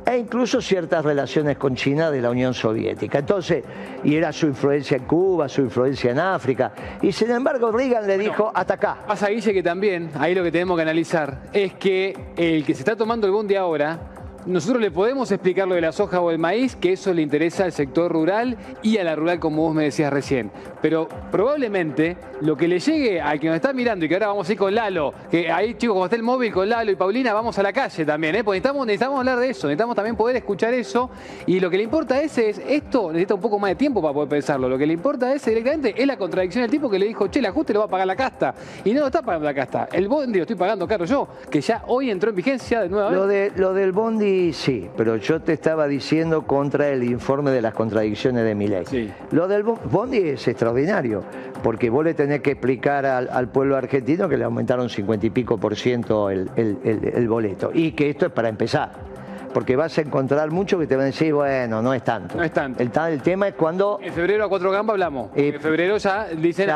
e 0.08 0.16
incluso 0.16 0.62
ciertas 0.62 1.04
relaciones 1.04 1.58
con 1.58 1.74
China 1.74 2.10
de 2.10 2.22
la 2.22 2.30
Unión 2.30 2.54
Soviética. 2.54 3.18
Entonces, 3.18 3.62
y 4.02 4.14
era 4.14 4.32
su 4.32 4.46
influencia 4.46 4.96
en 4.96 5.04
Cuba, 5.04 5.50
su 5.50 5.60
influencia 5.60 6.12
en 6.12 6.18
África, 6.18 6.72
y 7.02 7.12
sin 7.12 7.30
embargo 7.30 7.70
Reagan 7.70 8.06
le 8.06 8.16
dijo, 8.16 8.50
hasta 8.54 8.74
acá. 8.74 8.98
Pasa, 9.06 9.28
Guille, 9.28 9.52
que 9.52 9.62
también, 9.62 10.10
ahí 10.18 10.34
lo 10.34 10.42
que 10.42 10.50
tenemos 10.50 10.76
que 10.76 10.82
analizar 10.82 11.42
es 11.52 11.74
que 11.74 12.16
el 12.38 12.64
que 12.64 12.72
se 12.72 12.80
está 12.80 12.96
tomando 12.96 13.26
el 13.26 13.34
bondi 13.34 13.54
ahora 13.54 14.17
nosotros 14.48 14.80
le 14.80 14.90
podemos 14.90 15.30
explicar 15.30 15.68
lo 15.68 15.74
de 15.74 15.82
la 15.82 15.92
soja 15.92 16.20
o 16.20 16.30
el 16.30 16.38
maíz, 16.38 16.74
que 16.74 16.92
eso 16.92 17.12
le 17.12 17.20
interesa 17.20 17.64
al 17.64 17.72
sector 17.72 18.10
rural 18.10 18.56
y 18.82 18.96
a 18.96 19.04
la 19.04 19.14
rural, 19.14 19.38
como 19.38 19.62
vos 19.62 19.74
me 19.74 19.84
decías 19.84 20.10
recién. 20.10 20.50
Pero 20.80 21.06
probablemente 21.30 22.16
lo 22.40 22.56
que 22.56 22.66
le 22.66 22.78
llegue 22.78 23.20
al 23.20 23.38
que 23.38 23.48
nos 23.48 23.56
está 23.56 23.74
mirando 23.74 24.06
y 24.06 24.08
que 24.08 24.14
ahora 24.14 24.28
vamos 24.28 24.48
a 24.48 24.52
ir 24.52 24.58
con 24.58 24.74
Lalo, 24.74 25.12
que 25.30 25.52
ahí 25.52 25.74
chicos, 25.74 25.92
como 25.92 26.06
está 26.06 26.16
el 26.16 26.22
móvil 26.22 26.50
con 26.50 26.66
Lalo 26.66 26.90
y 26.90 26.96
Paulina, 26.96 27.34
vamos 27.34 27.58
a 27.58 27.62
la 27.62 27.74
calle 27.74 28.06
también, 28.06 28.36
¿eh? 28.36 28.42
porque 28.42 28.58
necesitamos, 28.58 28.86
necesitamos 28.86 29.18
hablar 29.18 29.38
de 29.38 29.50
eso, 29.50 29.66
necesitamos 29.66 29.94
también 29.94 30.16
poder 30.16 30.36
escuchar 30.36 30.72
eso. 30.72 31.10
Y 31.44 31.60
lo 31.60 31.68
que 31.68 31.76
le 31.76 31.82
importa 31.82 32.14
a 32.14 32.22
ese 32.22 32.48
es, 32.48 32.58
esto 32.66 33.08
necesita 33.08 33.34
un 33.34 33.42
poco 33.42 33.58
más 33.58 33.72
de 33.72 33.74
tiempo 33.76 34.00
para 34.00 34.14
poder 34.14 34.30
pensarlo. 34.30 34.66
Lo 34.66 34.78
que 34.78 34.86
le 34.86 34.94
importa 34.94 35.26
a 35.26 35.34
ese 35.34 35.50
directamente 35.50 35.94
es 35.94 36.06
la 36.06 36.16
contradicción 36.16 36.62
del 36.62 36.70
tipo 36.70 36.88
que 36.88 36.98
le 36.98 37.06
dijo, 37.06 37.26
che, 37.26 37.40
el 37.40 37.46
ajuste 37.46 37.74
lo 37.74 37.80
va 37.80 37.86
a 37.86 37.88
pagar 37.88 38.06
la 38.06 38.16
casta. 38.16 38.54
Y 38.82 38.94
no 38.94 39.00
lo 39.00 39.06
está 39.06 39.20
pagando 39.20 39.44
la 39.44 39.54
casta. 39.54 39.88
El 39.92 40.08
bondi 40.08 40.38
lo 40.38 40.44
estoy 40.44 40.56
pagando 40.56 40.88
caro 40.88 41.04
yo, 41.04 41.28
que 41.50 41.60
ya 41.60 41.84
hoy 41.86 42.10
entró 42.10 42.30
en 42.30 42.36
vigencia 42.36 42.80
de 42.80 42.88
nuevo. 42.88 43.10
Lo, 43.10 43.26
de, 43.26 43.52
lo 43.54 43.74
del 43.74 43.92
bondi 43.92 44.37
sí, 44.52 44.88
pero 44.96 45.16
yo 45.16 45.40
te 45.40 45.52
estaba 45.52 45.86
diciendo 45.86 46.46
contra 46.46 46.88
el 46.88 47.04
informe 47.04 47.50
de 47.50 47.62
las 47.62 47.74
contradicciones 47.74 48.44
de 48.44 48.54
mi 48.54 48.68
ley. 48.68 48.84
Lo 49.30 49.48
del 49.48 49.62
bondi 49.62 50.18
es 50.18 50.48
extraordinario, 50.48 51.22
porque 51.62 51.90
vos 51.90 52.04
le 52.04 52.14
tenés 52.14 52.40
que 52.40 52.52
explicar 52.52 53.06
al, 53.06 53.48
pueblo 53.48 53.76
argentino 53.76 54.28
que 54.28 54.36
le 54.36 54.44
aumentaron 54.44 54.88
50 54.88 55.26
y 55.26 55.30
pico 55.30 55.58
por 55.58 55.76
ciento 55.76 56.30
el, 56.30 56.50
el 56.56 57.28
boleto, 57.28 57.70
y 57.72 57.92
que 57.92 58.10
esto 58.10 58.26
es 58.26 58.32
para 58.32 58.48
empezar 58.48 59.08
porque 59.52 59.76
vas 59.76 59.96
a 59.98 60.02
encontrar 60.02 60.50
muchos 60.50 60.80
que 60.80 60.86
te 60.86 60.96
van 60.96 61.04
a 61.04 61.06
decir, 61.06 61.32
bueno, 61.34 61.82
no 61.82 61.94
es 61.94 62.02
tanto. 62.02 62.36
No 62.36 62.42
es 62.42 62.52
tanto. 62.52 62.82
El, 62.82 63.20
tema 63.22 63.48
es 63.48 63.54
cuando... 63.54 63.98
En 64.02 64.12
febrero 64.12 64.44
a 64.44 64.48
cuatro 64.48 64.70
gambas 64.70 64.94
hablamos. 64.94 65.30
Eh, 65.34 65.52
en 65.54 65.60
febrero 65.60 65.96
ya 65.96 66.28
dicen 66.28 66.70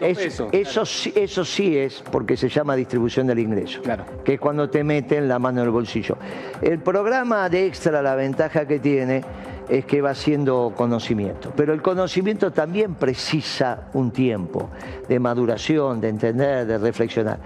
Eso, 0.00 0.82
eso 1.14 1.44
sí 1.44 1.78
es 1.78 2.02
porque 2.10 2.36
se 2.36 2.48
llama 2.48 2.76
distribución 2.76 3.26
del 3.26 3.38
ingreso. 3.38 3.82
Claro. 3.82 4.04
Que 4.24 4.34
es 4.34 4.40
cuando 4.40 4.68
te 4.68 4.84
meten 4.84 5.28
la 5.28 5.38
mano 5.38 5.60
en 5.60 5.66
el 5.66 5.72
bolsillo. 5.72 6.16
El 6.62 6.80
programa 6.80 7.48
de 7.48 7.66
extra, 7.66 8.02
la 8.02 8.14
ventaja 8.14 8.66
que 8.66 8.78
tiene 8.78 9.22
es 9.68 9.84
que 9.84 10.00
va 10.00 10.14
siendo 10.14 10.72
conocimiento. 10.74 11.52
Pero 11.54 11.72
el 11.72 11.82
conocimiento 11.82 12.50
también 12.52 12.94
precisa 12.94 13.88
un 13.92 14.10
tiempo 14.10 14.70
de 15.08 15.18
maduración, 15.18 16.00
de 16.00 16.08
entender, 16.08 16.66
de 16.66 16.78
reflexionar. 16.78 17.38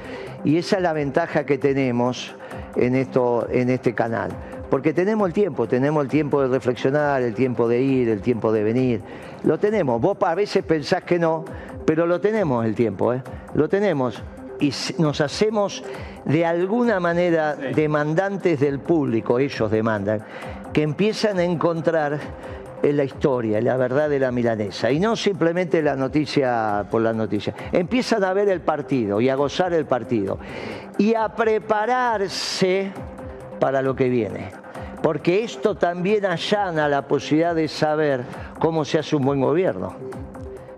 Y 0.45 0.57
esa 0.57 0.76
es 0.76 0.83
la 0.83 0.92
ventaja 0.92 1.45
que 1.45 1.59
tenemos 1.59 2.35
en, 2.76 2.95
esto, 2.95 3.47
en 3.50 3.71
este 3.71 3.95
canal. 3.95 4.31
Porque 4.71 4.95
tenemos 4.95 5.29
el 5.29 5.35
tiempo, 5.35 5.69
tenemos 5.69 6.02
el 6.02 6.09
tiempo 6.09 6.41
de 6.41 6.49
reflexionar, 6.49 7.23
el 7.23 7.35
tiempo 7.35 7.69
de 7.69 7.83
ir, 7.83 8.09
el 8.09 8.23
tiempo 8.23 8.52
de 8.52 8.62
venir. 8.62 9.00
Lo 9.45 9.59
tenemos. 9.59 10.00
Vos 10.00 10.17
a 10.23 10.35
veces 10.35 10.64
pensás 10.64 11.02
que 11.02 11.19
no, 11.19 11.45
pero 11.85 12.07
lo 12.07 12.21
tenemos 12.21 12.64
el 12.64 12.75
tiempo, 12.75 13.12
¿eh? 13.12 13.23
Lo 13.55 13.69
tenemos. 13.69 14.23
Y 14.61 14.73
nos 14.99 15.21
hacemos 15.21 15.85
de 16.25 16.47
alguna 16.47 17.00
manera 17.00 17.55
demandantes 17.55 18.61
del 18.61 18.79
público, 18.79 19.38
ellos 19.38 19.71
demandan, 19.71 20.25
que 20.73 20.83
empiezan 20.83 21.38
a 21.38 21.45
encontrar 21.45 22.19
en 22.83 22.97
la 22.97 23.05
historia, 23.05 23.61
la 23.61 23.77
verdad 23.77 24.11
de 24.11 24.19
la 24.19 24.33
milanesa. 24.33 24.91
Y 24.91 24.99
no 24.99 25.17
simplemente 25.17 25.83
la 25.83 25.97
noticia 25.97 26.87
por 26.91 27.03
la 27.03 27.12
noticia. 27.12 27.55
Empiezan 27.71 28.25
a 28.25 28.33
ver 28.33 28.49
el 28.49 28.61
partido 28.61 29.21
y 29.21 29.28
a 29.28 29.35
gozar 29.37 29.73
el 29.73 29.87
partido. 29.87 30.39
Y 30.99 31.15
a 31.15 31.28
prepararse 31.28 32.91
para 33.61 33.83
lo 33.83 33.95
que 33.95 34.09
viene. 34.09 34.50
Porque 35.02 35.43
esto 35.43 35.76
también 35.76 36.26
allana 36.26 36.89
la 36.89 37.02
posibilidad 37.09 37.54
de 37.54 37.69
saber 37.69 38.23
cómo 38.59 38.85
se 38.85 38.99
hace 38.99 39.17
un 39.17 39.25
buen 39.25 39.41
gobierno 39.41 39.97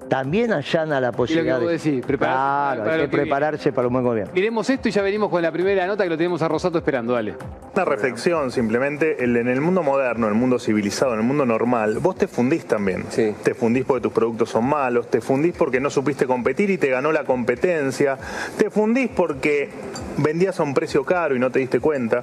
también 0.09 0.53
allana 0.53 1.01
la 1.01 1.11
posibilidad 1.11 1.59
de... 1.59 1.67
Decir, 1.67 2.05
prepararse 2.07 2.83
claro, 2.83 2.93
hay 2.93 3.01
que, 3.01 3.09
prepararse 3.09 3.73
para 3.73 3.89
un 3.89 3.95
buen 3.95 4.05
gobierno. 4.05 4.33
Miremos 4.33 4.71
esto 4.71 4.89
y 4.89 4.93
ya 4.93 5.03
venimos 5.03 5.29
con 5.29 5.43
la 5.43 5.51
primera 5.51 5.87
nota 5.89 6.05
que 6.05 6.11
lo 6.11 6.17
tenemos 6.17 6.41
a 6.41 6.47
Rosato 6.47 6.79
esperando, 6.79 7.15
dale. 7.15 7.35
Una 7.75 7.85
reflexión 7.85 8.53
simplemente, 8.53 9.25
en 9.25 9.49
el 9.49 9.61
mundo 9.61 9.83
moderno, 9.83 10.29
en 10.29 10.35
el 10.35 10.39
mundo 10.39 10.61
civilizado, 10.61 11.15
en 11.15 11.21
el 11.21 11.27
mundo 11.27 11.45
normal, 11.45 11.99
vos 11.99 12.17
te 12.17 12.29
fundís 12.29 12.67
también. 12.67 13.05
Sí. 13.11 13.35
Te 13.43 13.53
fundís 13.55 13.85
porque 13.85 14.03
tus 14.03 14.13
productos 14.13 14.51
son 14.51 14.67
malos, 14.67 15.11
te 15.11 15.21
fundís 15.21 15.55
porque 15.57 15.81
no 15.81 15.91
supiste 15.91 16.27
competir 16.27 16.71
y 16.71 16.79
te 16.79 16.89
ganó 16.89 17.11
la 17.11 17.25
competencia, 17.25 18.17
te 18.57 18.71
fundís 18.71 19.09
porque 19.09 19.71
vendías 20.19 20.61
a 20.61 20.63
un 20.63 20.73
precio 20.73 21.05
caro 21.05 21.35
y 21.35 21.39
no 21.41 21.51
te 21.51 21.59
diste 21.59 21.81
cuenta. 21.81 22.23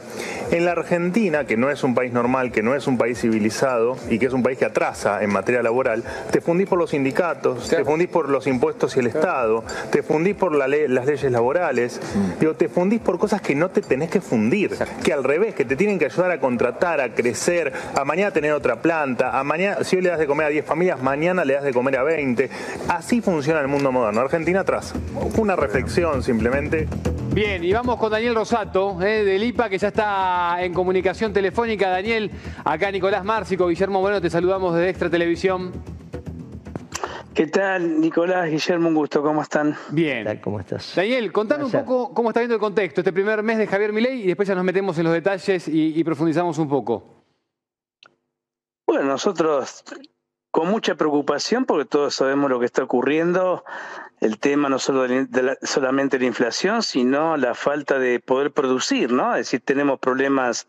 En 0.52 0.64
la 0.64 0.72
Argentina, 0.72 1.46
que 1.46 1.58
no 1.58 1.70
es 1.70 1.84
un 1.84 1.96
país 1.96 2.14
normal, 2.14 2.52
que 2.52 2.64
no 2.64 2.74
es 2.74 2.88
un 2.88 2.98
país 2.98 3.20
civilizado 3.20 3.98
y 4.10 4.20
que 4.20 4.28
es 4.28 4.34
un 4.34 4.44
país 4.44 4.58
que 4.58 4.66
atrasa 4.66 5.22
en 5.22 5.32
materia 5.32 5.62
laboral, 5.62 6.04
te 6.32 6.40
fundís 6.40 6.68
por 6.68 6.80
los 6.80 6.92
sindicatos, 6.92 7.68
te 7.68 7.84
fundís 7.84 8.08
por 8.08 8.30
los 8.30 8.48
impuestos 8.48 8.96
y 8.96 9.00
el 9.00 9.08
Estado, 9.08 9.64
te 9.92 10.02
fundís 10.02 10.36
por 10.36 10.56
las 10.56 10.70
leyes 10.70 11.32
laborales, 11.32 12.00
mm. 12.40 12.56
te 12.56 12.70
fundís 12.70 13.02
por 13.02 13.20
cosas 13.20 13.42
que 13.42 13.54
no 13.54 13.70
te 13.70 13.82
tenés 13.82 14.10
que 14.10 14.22
fundir, 14.22 14.78
que 15.04 15.12
al 15.12 15.24
revés, 15.24 15.41
que 15.50 15.66
te 15.66 15.76
tienen 15.76 15.98
que 15.98 16.06
ayudar 16.06 16.32
a 16.32 16.40
contratar, 16.40 17.02
a 17.02 17.14
crecer, 17.14 17.74
a 17.96 18.06
mañana 18.06 18.32
tener 18.32 18.54
otra 18.54 18.82
planta, 18.82 19.38
a 19.38 19.44
mañana, 19.44 19.84
si 19.84 19.96
hoy 19.96 20.04
le 20.04 20.10
das 20.10 20.20
de 20.20 20.28
comer 20.28 20.48
a 20.48 20.50
10 20.50 20.66
familias, 20.66 21.02
mañana 21.02 21.44
le 21.44 21.56
das 21.56 21.64
de 21.64 21.74
comer 21.74 21.98
a 21.98 22.04
20. 22.04 22.50
Así 22.88 23.22
funciona 23.22 23.60
el 23.60 23.68
mundo 23.68 23.92
moderno. 23.92 24.22
Argentina 24.22 24.62
atrás. 24.62 24.94
Una 25.38 25.56
reflexión 25.56 26.24
simplemente. 26.24 26.88
Bien, 27.34 27.64
y 27.64 27.72
vamos 27.74 27.98
con 27.98 28.12
Daniel 28.12 28.36
Rosato, 28.36 29.02
eh, 29.02 29.24
del 29.24 29.44
IPA, 29.44 29.70
que 29.70 29.78
ya 29.78 29.88
está 29.88 30.58
en 30.60 30.74
comunicación 30.74 31.34
telefónica. 31.34 31.90
Daniel, 31.90 32.30
acá 32.64 32.92
Nicolás 32.92 33.24
Márcico, 33.24 33.68
Guillermo 33.68 34.02
Bueno, 34.02 34.22
te 34.22 34.30
saludamos 34.30 34.76
desde 34.76 34.90
Extra 34.90 35.10
Televisión. 35.10 35.72
¿Qué 37.34 37.48
tal, 37.48 38.02
Nicolás, 38.02 38.50
Guillermo? 38.50 38.90
Un 38.90 38.96
gusto, 38.96 39.22
¿cómo 39.22 39.42
están? 39.42 39.76
Bien. 39.92 40.40
¿Cómo 40.44 40.60
estás? 40.60 40.94
Daniel, 40.96 41.32
contame 41.32 41.64
un 41.64 41.72
poco 41.72 42.14
cómo 42.14 42.30
está 42.30 42.42
viendo 42.42 42.56
el 42.56 42.60
contexto, 42.60 43.00
este 43.00 43.14
primer 43.14 43.42
mes 43.42 43.58
de 43.58 43.68
Javier 43.68 43.94
Milei, 43.94 44.24
y 44.24 44.28
después 44.28 44.50
ya 44.50 44.54
nos 44.54 44.66
metemos 44.66 44.98
en 44.98 45.06
los 45.06 45.14
detalles 45.14 45.66
y 45.68 46.04
profundizamos 46.04 46.58
un 46.58 46.68
poco. 46.68 47.24
Bueno, 48.86 49.06
nosotros 49.06 49.86
con 50.52 50.68
mucha 50.68 50.96
preocupación 50.96 51.64
porque 51.64 51.86
todos 51.86 52.14
sabemos 52.14 52.50
lo 52.50 52.60
que 52.60 52.66
está 52.66 52.84
ocurriendo 52.84 53.64
el 54.22 54.38
tema 54.38 54.70
no 54.70 54.78
solo 54.78 55.08
de, 55.08 55.58
solamente 55.64 56.20
la 56.20 56.26
inflación, 56.26 56.84
sino 56.84 57.36
la 57.38 57.56
falta 57.56 57.98
de 57.98 58.20
poder 58.20 58.52
producir, 58.52 59.12
¿no? 59.12 59.36
Es 59.36 59.48
decir, 59.48 59.62
tenemos 59.66 60.00
problemas, 60.00 60.68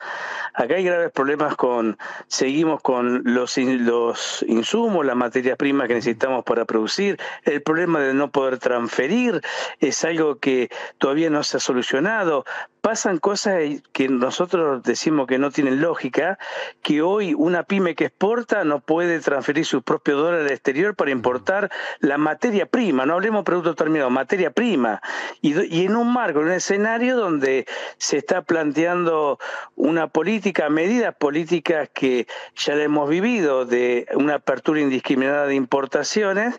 acá 0.55 0.75
hay 0.75 0.85
graves 0.85 1.13
problemas 1.13 1.55
con, 1.57 1.99
seguimos 2.29 2.81
con 2.81 3.23
los, 3.25 3.59
los 3.59 4.43
insumos, 4.49 5.05
las 5.05 5.17
materias 5.17 5.59
primas 5.59 5.87
que 5.87 5.95
necesitamos 5.95 6.45
para 6.45 6.65
producir, 6.65 7.21
el 7.45 7.63
problema 7.63 8.01
de 8.01 8.15
no 8.15 8.31
poder 8.31 8.59
transferir 8.59 9.43
es 9.81 10.03
algo 10.05 10.37
que 10.37 10.71
todavía 10.97 11.29
no 11.29 11.43
se 11.43 11.59
ha 11.59 11.61
solucionado. 11.61 12.45
Pasan 12.83 13.19
cosas 13.19 13.61
que 13.93 14.09
nosotros 14.09 14.83
decimos 14.83 15.29
que 15.29 15.39
no 15.39 15.53
tienen 15.53 15.81
lógica, 15.81 16.37
que 16.83 17.01
hoy 17.01 17.33
una 17.33 17.63
pyme 17.63 17.95
que 17.95 18.07
exporta 18.07 18.65
no 18.65 18.81
puede 18.81 19.21
transferir 19.21 19.65
sus 19.65 19.85
propios 19.85 20.19
dólares 20.19 20.47
al 20.47 20.53
exterior 20.53 20.97
para 20.97 21.13
importar 21.13 21.71
la 22.01 22.19
materia 22.19 22.67
prima, 22.67 23.07
no 23.07 23.15
hablemos 23.15 23.45
producto 23.45 23.77
terminado, 23.77 24.11
materia 24.11 24.51
prima, 24.51 25.01
y, 25.41 25.85
en 25.85 25.95
un 25.95 26.13
marco, 26.13 26.41
en 26.41 26.47
un 26.47 26.53
escenario 26.53 27.17
donde 27.17 27.67
se 27.99 28.17
está 28.17 28.43
planteando 28.43 29.39
una 29.77 30.09
política, 30.09 30.69
medidas 30.69 31.15
políticas 31.15 31.89
que 31.95 32.27
ya 32.57 32.75
la 32.75 32.83
hemos 32.83 33.09
vivido, 33.09 33.65
de 33.65 34.09
una 34.15 34.35
apertura 34.35 34.81
indiscriminada 34.81 35.47
de 35.47 35.55
importaciones, 35.55 36.59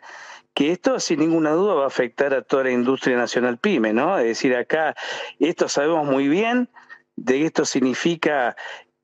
que 0.54 0.72
esto 0.72 1.00
sin 1.00 1.20
ninguna 1.20 1.52
duda 1.52 1.76
va 1.76 1.84
a 1.84 1.88
afectar 1.88 2.34
a 2.34 2.42
toda 2.42 2.66
la 2.66 2.72
industria 2.72 3.18
nacional 3.18 3.58
pyme, 3.58 3.94
¿no? 3.94 4.18
Es 4.18 4.26
decir, 4.26 4.56
acá 4.56 4.96
esto 5.40 5.68
sabemos 5.68 6.06
muy 6.06 6.28
bien 6.28 6.70
de 7.16 7.40
que 7.40 7.46
esto 7.46 7.66
significa 7.66 8.56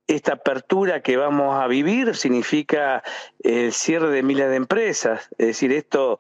esta 0.09 0.33
apertura 0.33 1.01
que 1.03 1.17
vamos 1.17 1.62
a 1.62 1.67
vivir 1.67 2.15
significa 2.15 3.03
el 3.43 3.71
cierre 3.71 4.09
de 4.09 4.23
miles 4.23 4.49
de 4.49 4.55
empresas. 4.55 5.29
Es 5.38 5.47
decir, 5.47 5.71
esto 5.71 6.17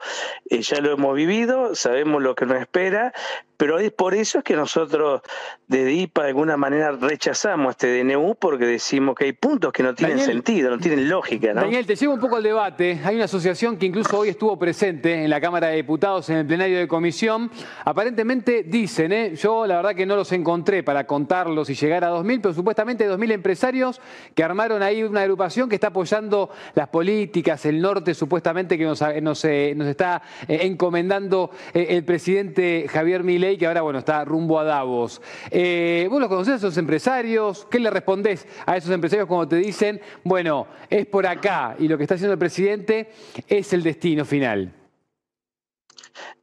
eh, 0.49 0.61
ya 0.61 0.79
lo 0.79 0.91
hemos 0.91 1.15
vivido, 1.15 1.73
sabemos 1.73 2.21
lo 2.21 2.35
que 2.35 2.45
nos 2.45 2.59
espera, 2.61 3.13
pero 3.59 3.77
es 3.77 3.91
por 3.91 4.15
eso 4.15 4.37
es 4.37 4.43
que 4.45 4.55
nosotros 4.55 5.21
desde 5.67 5.91
IPA 5.91 6.21
de 6.21 6.27
alguna 6.29 6.55
manera 6.55 6.91
rechazamos 6.93 7.71
este 7.71 8.01
DNU 8.01 8.35
porque 8.35 8.65
decimos 8.65 9.15
que 9.15 9.25
hay 9.25 9.33
puntos 9.33 9.73
que 9.73 9.83
no 9.83 9.93
tienen 9.93 10.17
sentido, 10.19 10.71
no 10.71 10.77
tienen 10.77 11.09
lógica. 11.09 11.53
¿no? 11.53 11.59
Daniel, 11.63 11.85
te 11.85 11.97
llevo 11.97 12.13
un 12.13 12.21
poco 12.21 12.37
al 12.37 12.43
debate. 12.43 13.01
Hay 13.03 13.15
una 13.15 13.25
asociación 13.25 13.75
que 13.75 13.85
incluso 13.85 14.17
hoy 14.17 14.29
estuvo 14.29 14.57
presente 14.57 15.25
en 15.25 15.29
la 15.29 15.41
Cámara 15.41 15.67
de 15.67 15.75
Diputados 15.75 16.29
en 16.29 16.37
el 16.37 16.45
plenario 16.45 16.79
de 16.79 16.87
comisión. 16.87 17.51
Aparentemente 17.83 18.63
dicen, 18.63 19.11
¿eh? 19.11 19.35
yo 19.35 19.67
la 19.67 19.75
verdad 19.75 19.93
que 19.93 20.05
no 20.05 20.15
los 20.15 20.31
encontré 20.31 20.81
para 20.81 21.05
contarlos 21.05 21.69
y 21.69 21.75
llegar 21.75 22.05
a 22.05 22.11
2.000, 22.11 22.39
pero 22.41 22.53
supuestamente 22.53 23.11
2.000 23.11 23.33
empresarios 23.33 23.99
que 24.35 24.41
armaron 24.41 24.81
ahí 24.83 25.03
una 25.03 25.23
agrupación 25.23 25.67
que 25.67 25.75
está 25.75 25.87
apoyando 25.87 26.49
las 26.75 26.87
políticas, 26.87 27.65
el 27.65 27.81
norte 27.81 28.13
supuestamente 28.13 28.77
que 28.77 28.85
nos, 28.85 29.03
nos, 29.21 29.43
eh, 29.43 29.73
nos 29.75 29.87
está 29.89 30.21
eh, 30.47 30.59
encomendando 30.61 31.51
eh, 31.73 31.87
el 31.89 32.05
presidente 32.05 32.85
Javier 32.89 33.25
Milei 33.25 33.48
que 33.57 33.67
ahora 33.67 33.81
bueno, 33.81 33.99
está 33.99 34.25
rumbo 34.25 34.59
a 34.59 34.63
Davos. 34.63 35.21
Eh, 35.51 36.07
¿Vos 36.09 36.19
los 36.19 36.29
conocés 36.29 36.53
a 36.53 36.57
esos 36.57 36.77
empresarios? 36.77 37.67
¿Qué 37.69 37.79
le 37.79 37.89
respondés 37.89 38.47
a 38.65 38.77
esos 38.77 38.91
empresarios 38.91 39.27
cuando 39.27 39.47
te 39.47 39.57
dicen, 39.57 40.01
bueno, 40.23 40.67
es 40.89 41.05
por 41.05 41.25
acá 41.27 41.75
y 41.79 41.87
lo 41.87 41.97
que 41.97 42.03
está 42.03 42.15
haciendo 42.15 42.33
el 42.33 42.39
presidente 42.39 43.11
es 43.47 43.73
el 43.73 43.83
destino 43.83 44.25
final? 44.25 44.73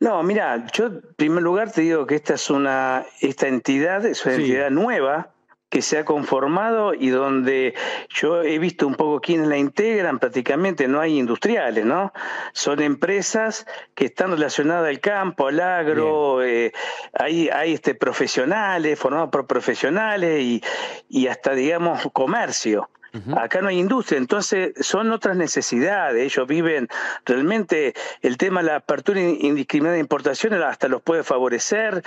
No, 0.00 0.22
mira, 0.22 0.66
yo 0.72 0.86
en 0.86 1.02
primer 1.16 1.42
lugar 1.42 1.72
te 1.72 1.82
digo 1.82 2.06
que 2.06 2.16
esta 2.16 2.34
es 2.34 2.50
una, 2.50 3.04
esta 3.20 3.48
entidad 3.48 4.04
es 4.04 4.24
una 4.24 4.34
entidad 4.34 4.70
nueva, 4.70 5.30
que 5.68 5.82
se 5.82 5.98
ha 5.98 6.04
conformado 6.04 6.94
y 6.94 7.08
donde 7.08 7.74
yo 8.08 8.42
he 8.42 8.58
visto 8.58 8.86
un 8.86 8.94
poco 8.94 9.20
quiénes 9.20 9.48
la 9.48 9.58
integran, 9.58 10.18
prácticamente 10.18 10.86
no 10.86 11.00
hay 11.00 11.18
industriales, 11.18 11.84
¿no? 11.84 12.12
Son 12.52 12.80
empresas 12.80 13.66
que 13.94 14.06
están 14.06 14.30
relacionadas 14.30 14.88
al 14.88 15.00
campo, 15.00 15.48
al 15.48 15.60
agro, 15.60 16.42
eh, 16.42 16.72
hay, 17.12 17.48
hay 17.48 17.74
este, 17.74 17.94
profesionales, 17.94 18.98
formados 18.98 19.30
por 19.30 19.46
profesionales 19.46 20.40
y, 20.40 20.62
y 21.08 21.26
hasta, 21.26 21.52
digamos, 21.52 22.08
comercio. 22.12 22.88
Acá 23.36 23.60
no 23.60 23.68
hay 23.68 23.78
industria, 23.78 24.18
entonces 24.18 24.72
son 24.80 25.10
otras 25.12 25.36
necesidades. 25.36 26.22
Ellos 26.24 26.46
viven 26.46 26.88
realmente 27.24 27.94
el 28.22 28.36
tema 28.36 28.60
de 28.60 28.66
la 28.66 28.76
apertura 28.76 29.20
indiscriminada 29.20 29.94
de 29.94 30.00
importaciones 30.00 30.60
hasta 30.62 30.88
los 30.88 31.02
puede 31.02 31.22
favorecer. 31.22 32.02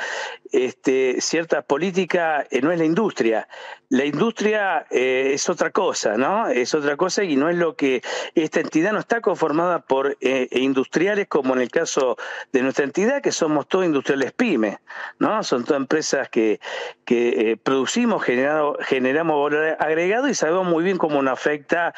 Este, 0.52 1.22
cierta 1.22 1.62
política 1.62 2.46
eh, 2.50 2.62
no 2.62 2.72
es 2.72 2.80
la 2.80 2.86
industria. 2.86 3.48
La 3.90 4.06
industria 4.06 4.86
eh, 4.92 5.32
es 5.34 5.50
otra 5.50 5.72
cosa, 5.72 6.16
¿no? 6.16 6.48
Es 6.48 6.76
otra 6.76 6.96
cosa 6.96 7.24
y 7.24 7.36
no 7.36 7.50
es 7.50 7.56
lo 7.56 7.76
que 7.76 8.04
esta 8.36 8.60
entidad 8.60 8.94
no 8.94 9.00
está 9.00 9.20
conformada 9.20 9.80
por 9.80 10.16
eh, 10.22 10.48
industriales 10.52 11.28
como 11.28 11.56
en 11.56 11.62
el 11.62 11.72
caso 11.72 12.18
de 12.52 12.62
nuestra 12.62 12.86
entidad, 12.86 13.22
que 13.22 13.32
somos 13.32 13.68
todos 13.68 13.86
industriales 13.86 14.32
pymes, 14.32 14.78
¿no? 15.18 15.42
Son 15.44 15.64
todas 15.64 15.82
empresas 15.82 16.30
que, 16.30 16.60
que 17.04 17.58
producimos, 17.64 18.24
generamos 18.24 19.44
valor 19.44 19.76
agregado 19.80 20.28
y 20.28 20.36
sabemos 20.36 20.68
muy 20.68 20.84
bien 20.84 20.99
cómo 21.00 21.22
nos 21.24 21.34
afecta 21.34 21.94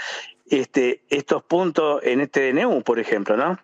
este, 0.45 1.03
estos 1.09 1.43
puntos 1.43 2.01
en 2.03 2.21
este 2.21 2.53
DNU, 2.53 2.83
por 2.83 2.99
ejemplo, 2.99 3.35
¿no? 3.35 3.59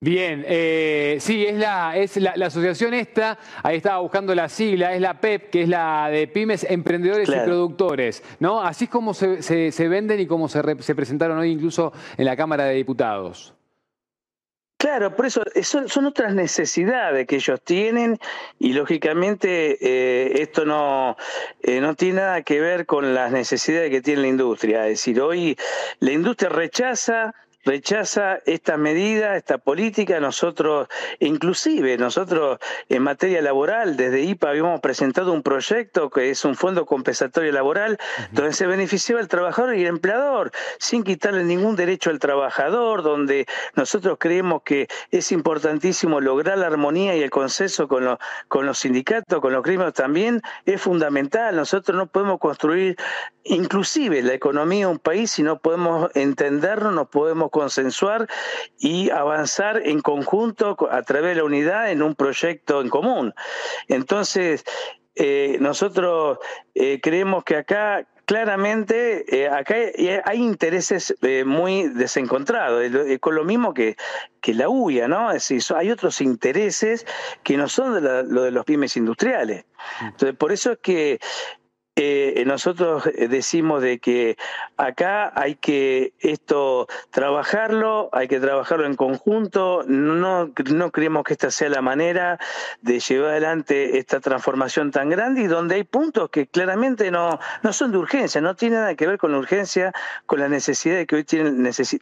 Bien, 0.00 0.44
eh, 0.46 1.16
sí, 1.20 1.44
es, 1.44 1.58
la, 1.58 1.96
es 1.96 2.16
la, 2.18 2.46
asociación 2.46 2.94
esta, 2.94 3.36
ahí 3.64 3.78
estaba 3.78 3.98
buscando 3.98 4.32
la 4.32 4.48
sigla, 4.48 4.94
es 4.94 5.00
la 5.00 5.20
PEP, 5.20 5.50
que 5.50 5.62
es 5.62 5.68
la 5.68 6.08
de 6.08 6.28
pymes, 6.28 6.64
emprendedores 6.70 7.28
y 7.28 7.32
productores, 7.32 8.22
¿no? 8.38 8.62
Así 8.62 8.84
es 8.84 8.90
como 8.90 9.12
se, 9.12 9.42
se, 9.42 9.88
venden 9.88 10.20
y 10.20 10.26
como 10.26 10.48
se, 10.48 10.62
se 10.82 10.94
presentaron 10.94 11.38
hoy 11.38 11.50
incluso 11.50 11.92
en 12.16 12.26
la 12.26 12.36
Cámara 12.36 12.66
de 12.66 12.76
Diputados. 12.76 13.57
Claro, 14.78 15.16
por 15.16 15.26
eso 15.26 15.42
son, 15.62 16.06
otras 16.06 16.34
necesidades 16.34 17.26
que 17.26 17.34
ellos 17.34 17.60
tienen 17.64 18.16
y 18.60 18.74
lógicamente 18.74 19.76
eh, 19.80 20.40
esto 20.40 20.64
no, 20.64 21.16
eh, 21.64 21.80
no 21.80 21.96
tiene 21.96 22.20
nada 22.20 22.42
que 22.42 22.60
ver 22.60 22.86
con 22.86 23.12
las 23.12 23.32
necesidades 23.32 23.90
que 23.90 24.00
tiene 24.00 24.22
la 24.22 24.28
industria. 24.28 24.86
Es 24.86 25.00
decir, 25.00 25.20
hoy 25.20 25.58
la 25.98 26.12
industria 26.12 26.50
rechaza 26.50 27.34
rechaza 27.68 28.38
esta 28.46 28.78
medida, 28.78 29.36
esta 29.36 29.58
política. 29.58 30.18
Nosotros, 30.20 30.88
inclusive 31.20 31.98
nosotros 31.98 32.58
en 32.88 33.02
materia 33.02 33.42
laboral, 33.42 33.96
desde 33.96 34.22
IPA 34.22 34.50
habíamos 34.50 34.80
presentado 34.80 35.32
un 35.32 35.42
proyecto 35.42 36.08
que 36.08 36.30
es 36.30 36.44
un 36.46 36.56
fondo 36.56 36.86
compensatorio 36.86 37.52
laboral, 37.52 37.98
donde 38.32 38.54
se 38.54 38.66
beneficiaba 38.66 39.20
el 39.20 39.28
trabajador 39.28 39.76
y 39.76 39.82
el 39.82 39.88
empleador, 39.88 40.50
sin 40.78 41.04
quitarle 41.04 41.44
ningún 41.44 41.76
derecho 41.76 42.08
al 42.08 42.18
trabajador, 42.18 43.02
donde 43.02 43.46
nosotros 43.74 44.16
creemos 44.18 44.62
que 44.62 44.88
es 45.10 45.30
importantísimo 45.30 46.20
lograr 46.20 46.56
la 46.56 46.68
armonía 46.68 47.16
y 47.16 47.22
el 47.22 47.30
consenso 47.30 47.86
con, 47.86 48.04
los 48.06 48.18
con 48.48 48.64
los 48.64 48.78
sindicatos, 48.78 49.40
con 49.40 49.52
los 49.52 49.62
crímenes 49.62 49.92
también, 49.92 50.40
es 50.64 50.80
fundamental. 50.80 51.54
Nosotros 51.54 51.96
no 51.96 52.06
podemos 52.06 52.38
construir 52.38 52.96
inclusive 53.44 54.22
la 54.22 54.34
economía 54.34 54.86
de 54.86 54.92
un 54.92 54.98
país 54.98 55.30
si 55.30 55.42
no 55.42 55.58
podemos 55.58 56.10
entendernos, 56.14 56.94
no 56.94 57.06
podemos 57.06 57.50
consensuar 57.58 58.28
y 58.78 59.10
avanzar 59.10 59.82
en 59.84 60.00
conjunto 60.00 60.76
a 60.90 61.02
través 61.02 61.30
de 61.30 61.40
la 61.40 61.44
unidad 61.44 61.90
en 61.90 62.02
un 62.02 62.14
proyecto 62.14 62.80
en 62.80 62.88
común. 62.88 63.34
Entonces, 63.88 64.64
eh, 65.16 65.56
nosotros 65.60 66.38
eh, 66.76 67.00
creemos 67.02 67.42
que 67.42 67.56
acá 67.56 68.06
claramente 68.26 69.24
eh, 69.36 69.48
acá 69.48 69.74
hay, 70.24 70.38
intereses 70.38 71.16
muy 71.44 71.88
desencontrados, 71.88 72.84
con 73.18 73.34
lo 73.34 73.42
mismo 73.42 73.74
que, 73.74 73.96
que 74.40 74.54
la 74.54 74.68
UIA, 74.68 75.08
¿no? 75.08 75.32
Es 75.32 75.48
decir, 75.48 75.76
hay 75.76 75.90
otros 75.90 76.20
intereses 76.20 77.06
que 77.42 77.56
no 77.56 77.68
son 77.68 77.94
de 77.94 78.22
lo 78.22 78.42
de 78.42 78.52
los 78.52 78.64
pymes 78.64 78.96
industriales. 78.96 79.64
Mm. 80.00 80.06
Entonces, 80.06 80.36
por 80.36 80.52
eso 80.52 80.72
es 80.72 80.78
que 80.80 81.18
nosotros 82.46 83.06
eh, 83.06 83.28
decimos 83.28 83.82
de 83.82 83.98
que 83.98 84.36
acá 84.76 85.32
hay 85.34 85.56
que 85.56 86.12
esto 86.20 86.86
trabajarlo, 87.10 88.08
hay 88.12 88.28
que 88.28 88.40
trabajarlo 88.40 88.86
en 88.86 88.94
conjunto, 88.94 89.84
no, 89.86 90.50
no 90.70 90.90
creemos 90.90 91.24
que 91.24 91.32
esta 91.34 91.50
sea 91.50 91.68
la 91.68 91.82
manera 91.82 92.38
de 92.82 93.00
llevar 93.00 93.30
adelante 93.30 93.98
esta 93.98 94.20
transformación 94.20 94.90
tan 94.90 95.10
grande 95.10 95.42
y 95.42 95.46
donde 95.46 95.76
hay 95.76 95.84
puntos 95.84 96.30
que 96.30 96.46
claramente 96.46 97.10
no, 97.10 97.38
no 97.62 97.72
son 97.72 97.92
de 97.92 97.98
urgencia, 97.98 98.40
no 98.40 98.54
tiene 98.54 98.76
nada 98.76 98.94
que 98.94 99.06
ver 99.06 99.18
con 99.18 99.32
la 99.32 99.38
urgencia, 99.38 99.92
con 100.26 100.40
la 100.40 100.48
necesidad 100.48 101.04
que 101.06 101.16
hoy 101.16 101.24
tiene 101.24 101.50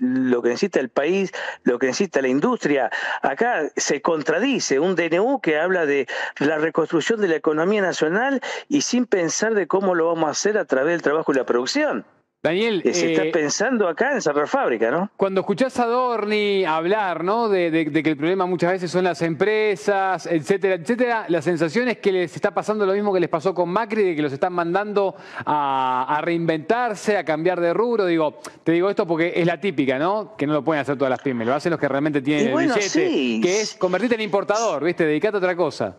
lo 0.00 0.42
que 0.42 0.48
necesita 0.48 0.80
el 0.80 0.88
país, 0.88 1.32
lo 1.64 1.78
que 1.78 1.86
necesita 1.86 2.20
la 2.20 2.28
industria. 2.28 2.90
Acá 3.22 3.70
se 3.76 4.02
contradice 4.02 4.78
un 4.78 4.94
DNU 4.94 5.40
que 5.40 5.58
habla 5.58 5.86
de 5.86 6.06
la 6.38 6.58
reconstrucción 6.58 7.20
de 7.20 7.28
la 7.28 7.36
economía 7.36 7.82
nacional 7.82 8.40
y 8.68 8.82
sin 8.82 9.06
pensar 9.06 9.54
de 9.54 9.66
cómo 9.66 9.85
lo 9.94 10.06
vamos 10.06 10.28
a 10.28 10.30
hacer 10.30 10.58
a 10.58 10.64
través 10.64 10.92
del 10.92 11.02
trabajo 11.02 11.32
y 11.32 11.36
la 11.36 11.44
producción. 11.44 12.04
Daniel, 12.46 12.82
se 12.84 13.12
está 13.12 13.24
eh, 13.24 13.32
pensando 13.32 13.88
acá 13.88 14.12
en 14.12 14.22
cerrar 14.22 14.46
fábrica, 14.46 14.88
¿no? 14.88 15.10
Cuando 15.16 15.40
escuchás 15.40 15.80
a 15.80 15.86
Dorni 15.86 16.64
hablar, 16.64 17.24
¿no? 17.24 17.48
De, 17.48 17.90
que 17.90 18.10
el 18.10 18.16
problema 18.16 18.46
muchas 18.46 18.70
veces 18.70 18.88
son 18.88 19.02
las 19.02 19.20
empresas, 19.22 20.26
etcétera, 20.26 20.76
etcétera, 20.76 21.24
la 21.28 21.42
sensación 21.42 21.88
es 21.88 21.98
que 21.98 22.12
les 22.12 22.36
está 22.36 22.52
pasando 22.52 22.86
lo 22.86 22.92
mismo 22.92 23.12
que 23.12 23.18
les 23.18 23.28
pasó 23.28 23.52
con 23.52 23.70
Macri, 23.70 24.04
de 24.04 24.14
que 24.14 24.22
los 24.22 24.32
están 24.32 24.52
mandando 24.52 25.16
a, 25.44 26.20
reinventarse, 26.22 27.16
a 27.16 27.24
cambiar 27.24 27.60
de 27.60 27.74
rubro. 27.74 28.06
Digo, 28.06 28.38
te 28.62 28.70
digo 28.70 28.90
esto 28.90 29.08
porque 29.08 29.32
es 29.34 29.44
la 29.46 29.60
típica, 29.60 29.98
¿no? 29.98 30.36
Que 30.36 30.46
no 30.46 30.52
lo 30.52 30.62
pueden 30.62 30.82
hacer 30.82 30.96
todas 30.96 31.10
las 31.10 31.20
pymes, 31.20 31.48
lo 31.48 31.54
hacen 31.54 31.70
los 31.70 31.80
que 31.80 31.88
realmente 31.88 32.22
tienen 32.22 32.56
el 32.56 32.68
billete, 32.68 33.40
que 33.42 33.60
es 33.60 33.74
convertirte 33.74 34.14
en 34.14 34.20
importador, 34.20 34.84
¿viste? 34.84 35.04
Dedicate 35.04 35.36
a 35.36 35.38
otra 35.38 35.56
cosa. 35.56 35.96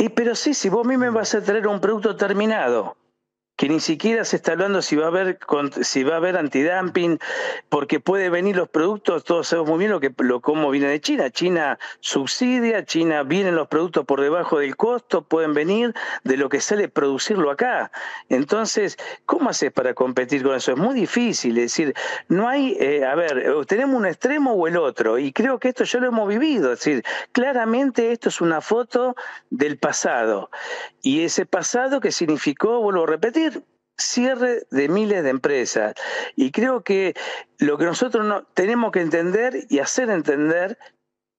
Y 0.00 0.08
pero 0.08 0.34
sí, 0.34 0.54
si 0.54 0.70
vos 0.70 0.86
a 0.86 0.88
mí 0.88 0.96
me 0.96 1.10
vas 1.10 1.34
a 1.34 1.42
traer 1.42 1.68
un 1.68 1.78
producto 1.78 2.16
terminado 2.16 2.96
que 3.60 3.68
ni 3.68 3.78
siquiera 3.78 4.24
se 4.24 4.36
está 4.36 4.52
hablando 4.52 4.80
si 4.80 4.96
va 4.96 5.04
a 5.04 5.08
haber 5.08 5.38
si 5.82 6.02
va 6.02 6.14
a 6.14 6.16
haber 6.16 6.38
antidumping 6.38 7.18
porque 7.68 8.00
puede 8.00 8.30
venir 8.30 8.56
los 8.56 8.70
productos 8.70 9.22
todos 9.22 9.48
sabemos 9.48 9.68
muy 9.68 9.80
bien 9.80 9.90
lo 9.90 10.00
que 10.00 10.14
lo 10.16 10.40
cómo 10.40 10.70
viene 10.70 10.88
de 10.88 10.98
China. 10.98 11.28
China 11.28 11.78
subsidia 12.00 12.86
China 12.86 13.22
vienen 13.22 13.56
los 13.56 13.68
productos 13.68 14.06
por 14.06 14.22
debajo 14.22 14.60
del 14.60 14.76
costo 14.76 15.24
pueden 15.24 15.52
venir 15.52 15.92
de 16.24 16.38
lo 16.38 16.48
que 16.48 16.62
sale 16.62 16.88
producirlo 16.88 17.50
acá. 17.50 17.92
Entonces 18.30 18.96
cómo 19.26 19.50
haces 19.50 19.70
para 19.72 19.92
competir 19.92 20.42
con 20.42 20.54
eso 20.54 20.72
es 20.72 20.78
muy 20.78 20.94
difícil 20.94 21.58
es 21.58 21.64
decir 21.64 21.94
no 22.28 22.48
hay 22.48 22.78
eh, 22.80 23.04
a 23.04 23.14
ver 23.14 23.44
tenemos 23.66 23.94
un 23.94 24.06
extremo 24.06 24.54
o 24.54 24.68
el 24.68 24.78
otro 24.78 25.18
y 25.18 25.34
creo 25.34 25.58
que 25.58 25.68
esto 25.68 25.84
ya 25.84 25.98
lo 25.98 26.06
hemos 26.06 26.26
vivido 26.26 26.72
es 26.72 26.78
decir 26.78 27.04
claramente 27.32 28.10
esto 28.10 28.30
es 28.30 28.40
una 28.40 28.62
foto 28.62 29.16
del 29.50 29.76
pasado 29.76 30.48
y 31.02 31.24
ese 31.24 31.44
pasado 31.44 32.00
que 32.00 32.10
significó 32.10 32.80
vuelvo 32.80 33.04
a 33.04 33.06
repetir 33.06 33.49
cierre 34.00 34.66
de 34.70 34.88
miles 34.88 35.22
de 35.22 35.30
empresas. 35.30 35.94
Y 36.36 36.50
creo 36.50 36.82
que 36.82 37.14
lo 37.58 37.78
que 37.78 37.84
nosotros 37.84 38.24
no, 38.26 38.44
tenemos 38.54 38.92
que 38.92 39.00
entender 39.00 39.66
y 39.68 39.78
hacer 39.78 40.10
entender 40.10 40.78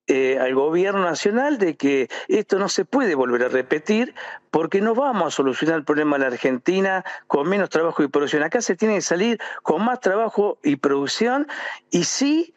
eh, 0.07 0.39
al 0.39 0.55
gobierno 0.55 1.03
nacional 1.03 1.57
de 1.57 1.77
que 1.77 2.09
esto 2.27 2.59
no 2.59 2.69
se 2.69 2.85
puede 2.85 3.15
volver 3.15 3.43
a 3.43 3.49
repetir 3.49 4.13
porque 4.49 4.81
no 4.81 4.93
vamos 4.93 5.27
a 5.27 5.31
solucionar 5.31 5.77
el 5.77 5.85
problema 5.85 6.17
en 6.17 6.23
la 6.23 6.27
Argentina 6.27 7.05
con 7.27 7.47
menos 7.47 7.69
trabajo 7.69 8.03
y 8.03 8.07
producción. 8.07 8.43
Acá 8.43 8.61
se 8.61 8.75
tiene 8.75 8.95
que 8.95 9.01
salir 9.01 9.39
con 9.63 9.85
más 9.85 9.99
trabajo 10.01 10.57
y 10.63 10.75
producción 10.77 11.47
y 11.91 12.03
sí 12.03 12.53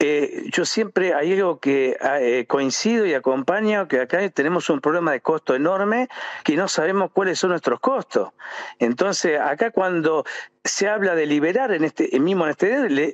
eh, 0.00 0.44
yo 0.52 0.64
siempre 0.64 1.12
hay 1.12 1.32
algo 1.32 1.58
que 1.58 1.96
ah, 2.00 2.20
eh, 2.20 2.46
coincido 2.46 3.04
y 3.04 3.14
acompaño, 3.14 3.88
que 3.88 4.00
acá 4.00 4.28
tenemos 4.30 4.70
un 4.70 4.80
problema 4.80 5.10
de 5.10 5.20
costo 5.20 5.56
enorme, 5.56 6.08
que 6.44 6.54
no 6.54 6.68
sabemos 6.68 7.10
cuáles 7.12 7.40
son 7.40 7.50
nuestros 7.50 7.80
costos. 7.80 8.30
Entonces, 8.78 9.40
acá 9.40 9.72
cuando 9.72 10.24
se 10.62 10.88
habla 10.88 11.16
de 11.16 11.26
liberar 11.26 11.72
en 11.72 11.82
este 11.82 12.16
mismo 12.20 12.44
en 12.44 12.50
este 12.50 13.12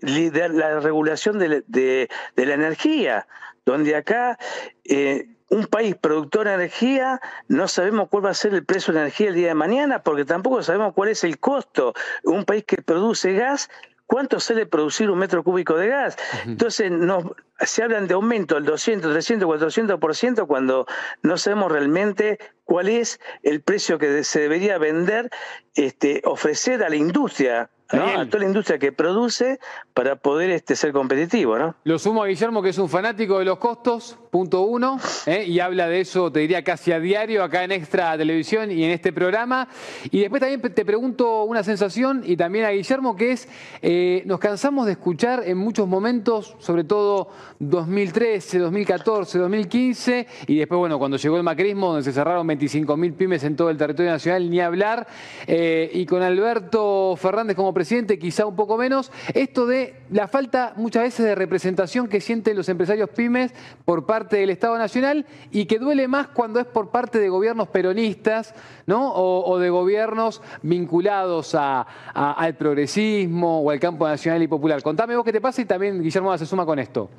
la 0.51 0.81
regulación 0.81 1.39
de, 1.39 2.09
la 2.37 2.55
energía, 2.55 3.27
donde 3.65 3.97
acá 3.97 4.39
eh, 4.85 5.29
un 5.49 5.67
país 5.67 5.95
productor 5.95 6.49
de 6.49 6.55
energía, 6.55 7.21
no 7.49 7.67
sabemos 7.67 8.09
cuál 8.11 8.27
va 8.27 8.31
a 8.31 8.35
ser 8.35 8.53
el 8.53 8.65
precio 8.65 8.93
de 8.93 9.01
energía 9.01 9.29
el 9.29 9.35
día 9.35 9.49
de 9.49 9.55
mañana, 9.55 10.03
porque 10.03 10.27
tampoco 10.27 10.63
sabemos 10.63 10.93
cuál 10.95 11.11
es 11.11 11.25
el 11.25 11.39
costo. 11.39 11.95
Un 12.25 12.45
país 12.45 12.65
que 12.65 12.83
produce 12.83 13.33
gas 13.33 13.71
¿Cuánto 14.07 14.39
sale 14.39 14.67
producir 14.67 15.11
un 15.11 15.19
metro 15.19 15.43
cúbico 15.43 15.77
de 15.77 15.89
gas? 15.89 16.17
Entonces, 16.47 16.91
no, 16.91 17.35
se 17.59 17.83
hablan 17.83 18.07
de 18.07 18.15
aumento 18.15 18.55
del 18.55 18.65
200, 18.65 19.13
300, 19.13 19.49
400% 19.49 20.47
cuando 20.47 20.87
no 21.23 21.39
sabemos 21.39 21.73
realmente 21.73 22.39
cuál 22.65 22.89
es 22.89 23.19
el 23.43 23.63
precio 23.63 23.99
que 23.99 24.23
se 24.25 24.41
debería 24.41 24.79
vender, 24.79 25.31
este, 25.75 26.21
ofrecer 26.25 26.85
a 26.85 26.91
la 26.91 26.97
industria 26.97 27.71
a 27.89 28.27
toda 28.27 28.41
la 28.41 28.47
industria 28.47 28.79
que 28.79 28.93
produce 28.93 29.59
para 29.93 30.17
poder 30.17 30.51
este, 30.51 30.77
ser 30.77 30.93
competitivo. 30.93 31.59
¿no? 31.59 31.75
Lo 31.85 31.99
sumo 31.99 32.23
a 32.23 32.27
Guillermo, 32.27 32.63
que 32.63 32.71
es 32.71 32.79
un 32.79 32.89
fanático 32.89 33.39
de 33.39 33.45
los 33.45 33.59
costos, 33.59 34.19
punto 34.31 34.63
uno, 34.63 34.99
¿eh? 35.27 35.45
y 35.47 35.61
habla 35.61 35.89
de 35.89 36.01
eso, 36.01 36.33
te 36.33 36.41
diría, 36.41 36.65
casi 36.65 36.93
a 36.93 36.99
diario 36.99 37.45
acá 37.45 37.65
en 37.65 37.73
Extra 37.73 38.17
Televisión 38.17 38.71
y 38.71 38.85
en 38.85 38.91
este 38.91 39.13
programa. 39.13 39.69
Y 40.11 40.21
después 40.21 40.41
también 40.41 40.61
te 40.61 40.85
pregunto 40.85 41.45
una 41.45 41.63
sensación, 41.63 42.23
y 42.25 42.37
también 42.37 42.65
a 42.65 42.71
Guillermo, 42.71 43.17
que 43.17 43.33
es, 43.33 43.49
eh, 43.83 44.23
nos 44.27 44.41
cansamos 44.41 44.87
de 44.87 44.93
escuchar 44.93 45.43
en 45.45 45.59
muchos 45.59 45.87
momentos, 45.87 46.57
sobre 46.59 46.85
todo 46.85 47.29
2013, 47.59 48.59
2014, 48.59 49.39
2015, 49.39 50.27
y 50.47 50.57
después, 50.57 50.79
bueno, 50.79 50.99
cuando 50.99 51.17
llegó 51.17 51.37
el 51.37 51.43
macrismo, 51.43 51.89
donde 51.89 52.03
se 52.03 52.13
cerraron 52.13 52.47
25.000 52.49 53.15
pymes 53.15 53.45
en 53.45 53.57
todo 53.57 53.71
el 53.71 53.77
territorio 53.77 54.11
nacional, 54.11 54.51
ni 54.51 54.61
hablar, 54.61 55.07
eh, 55.47 55.91
y 55.93 56.07
con 56.07 56.23
Alberto 56.23 57.15
Fernández 57.17 57.55
como 57.55 57.74
presidente, 57.75 58.19
quizá 58.19 58.47
un 58.47 58.57
poco 58.57 58.77
menos, 58.77 59.13
esto 59.35 59.67
de 59.67 59.97
la 60.11 60.29
falta 60.29 60.73
muchas 60.77 61.03
veces 61.03 61.27
de 61.27 61.35
representación 61.35 62.09
que 62.09 62.21
sienten 62.21 62.57
los 62.57 62.69
empresarios 62.69 63.11
pymes 63.11 63.53
por 63.85 64.07
parte 64.07 64.37
del 64.37 64.51
Estado 64.51 64.79
Nacional 64.79 65.27
y 65.51 65.67
que 65.67 65.79
duele 65.79 66.09
más 66.09 66.29
cuando 66.29 66.61
es 66.61 66.67
por 66.67 66.91
parte 66.91 67.19
de 67.19 67.29
gobiernos 67.29 67.69
peronistas 67.69 68.55
¿no? 68.87 69.13
o, 69.15 69.59
de 69.59 69.71
gobiernos 69.71 70.43
vinculados 70.63 71.55
al 71.55 72.57
progresismo 72.57 73.61
o 73.61 73.71
al 73.71 73.81
campo 73.81 74.07
nacional 74.07 74.43
y 74.43 74.49
popular. 74.49 74.83
Contame 74.83 75.17
vos 75.17 75.25
qué 75.25 75.33
te 75.33 75.41
pasa 75.41 75.63
y 75.63 75.65
también 75.65 76.03
Guillermo 76.03 76.37
se 76.39 76.47
suma 76.47 76.65
con 76.65 76.79
esto. 76.79 77.11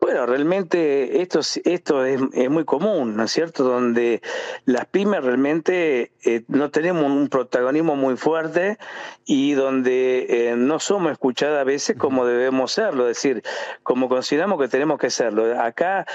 Bueno, 0.00 0.24
realmente 0.24 1.20
esto, 1.20 1.40
esto 1.64 2.04
es, 2.06 2.20
muy 2.50 2.64
común, 2.64 3.16
¿no 3.16 3.24
es 3.24 3.30
cierto? 3.30 3.64
Donde 3.64 4.22
las 4.64 4.86
pymes 4.86 5.22
realmente 5.22 6.12
eh, 6.24 6.42
no 6.48 6.70
tenemos 6.70 7.04
un 7.04 7.28
protagonismo 7.28 7.96
muy 7.96 8.16
fuerte 8.16 8.78
y 9.26 9.52
donde 9.52 10.26
eh, 10.28 10.56
no 10.56 10.80
somos 10.80 11.12
escuchadas 11.12 11.60
a 11.60 11.64
veces 11.64 11.96
como 11.98 12.24
debemos 12.24 12.72
serlo, 12.72 13.08
es 13.08 13.16
decir, 13.16 13.42
como 13.82 14.08
consideramos 14.08 14.58
que 14.58 14.68
tenemos 14.68 14.98
que 14.98 15.10
serlo. 15.10 15.60
Acá 15.60 16.06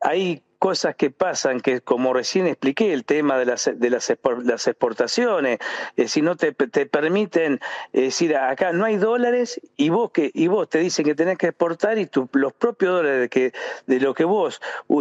hay 0.00 0.44
cosas 0.62 0.94
que 0.94 1.10
pasan, 1.10 1.58
que 1.58 1.80
como 1.80 2.12
recién 2.12 2.46
expliqué, 2.46 2.92
el 2.92 3.04
tema 3.04 3.36
de 3.36 3.46
las, 3.46 3.68
de 3.74 3.90
las, 3.90 4.08
exportaciones, 4.08 5.58
eh, 5.96 6.06
si 6.06 6.22
no 6.22 6.36
te, 6.36 6.52
te 6.52 6.86
permiten 6.86 7.58
eh, 7.92 8.02
decir, 8.02 8.36
acá 8.36 8.72
no 8.72 8.84
hay 8.84 8.96
dólares 8.96 9.60
y 9.76 9.88
vos 9.88 10.12
que 10.12 10.30
y 10.32 10.46
vos 10.46 10.68
te 10.68 10.78
dicen 10.78 11.04
que 11.04 11.16
tenés 11.16 11.36
que 11.36 11.48
exportar 11.48 11.98
y 11.98 12.08
los 12.34 12.52
propios 12.52 12.92
dólares 12.92 13.22
de, 13.22 13.28
que, 13.28 13.52
de 13.88 13.98
lo 13.98 14.14
que 14.14 14.22
vos 14.22 14.60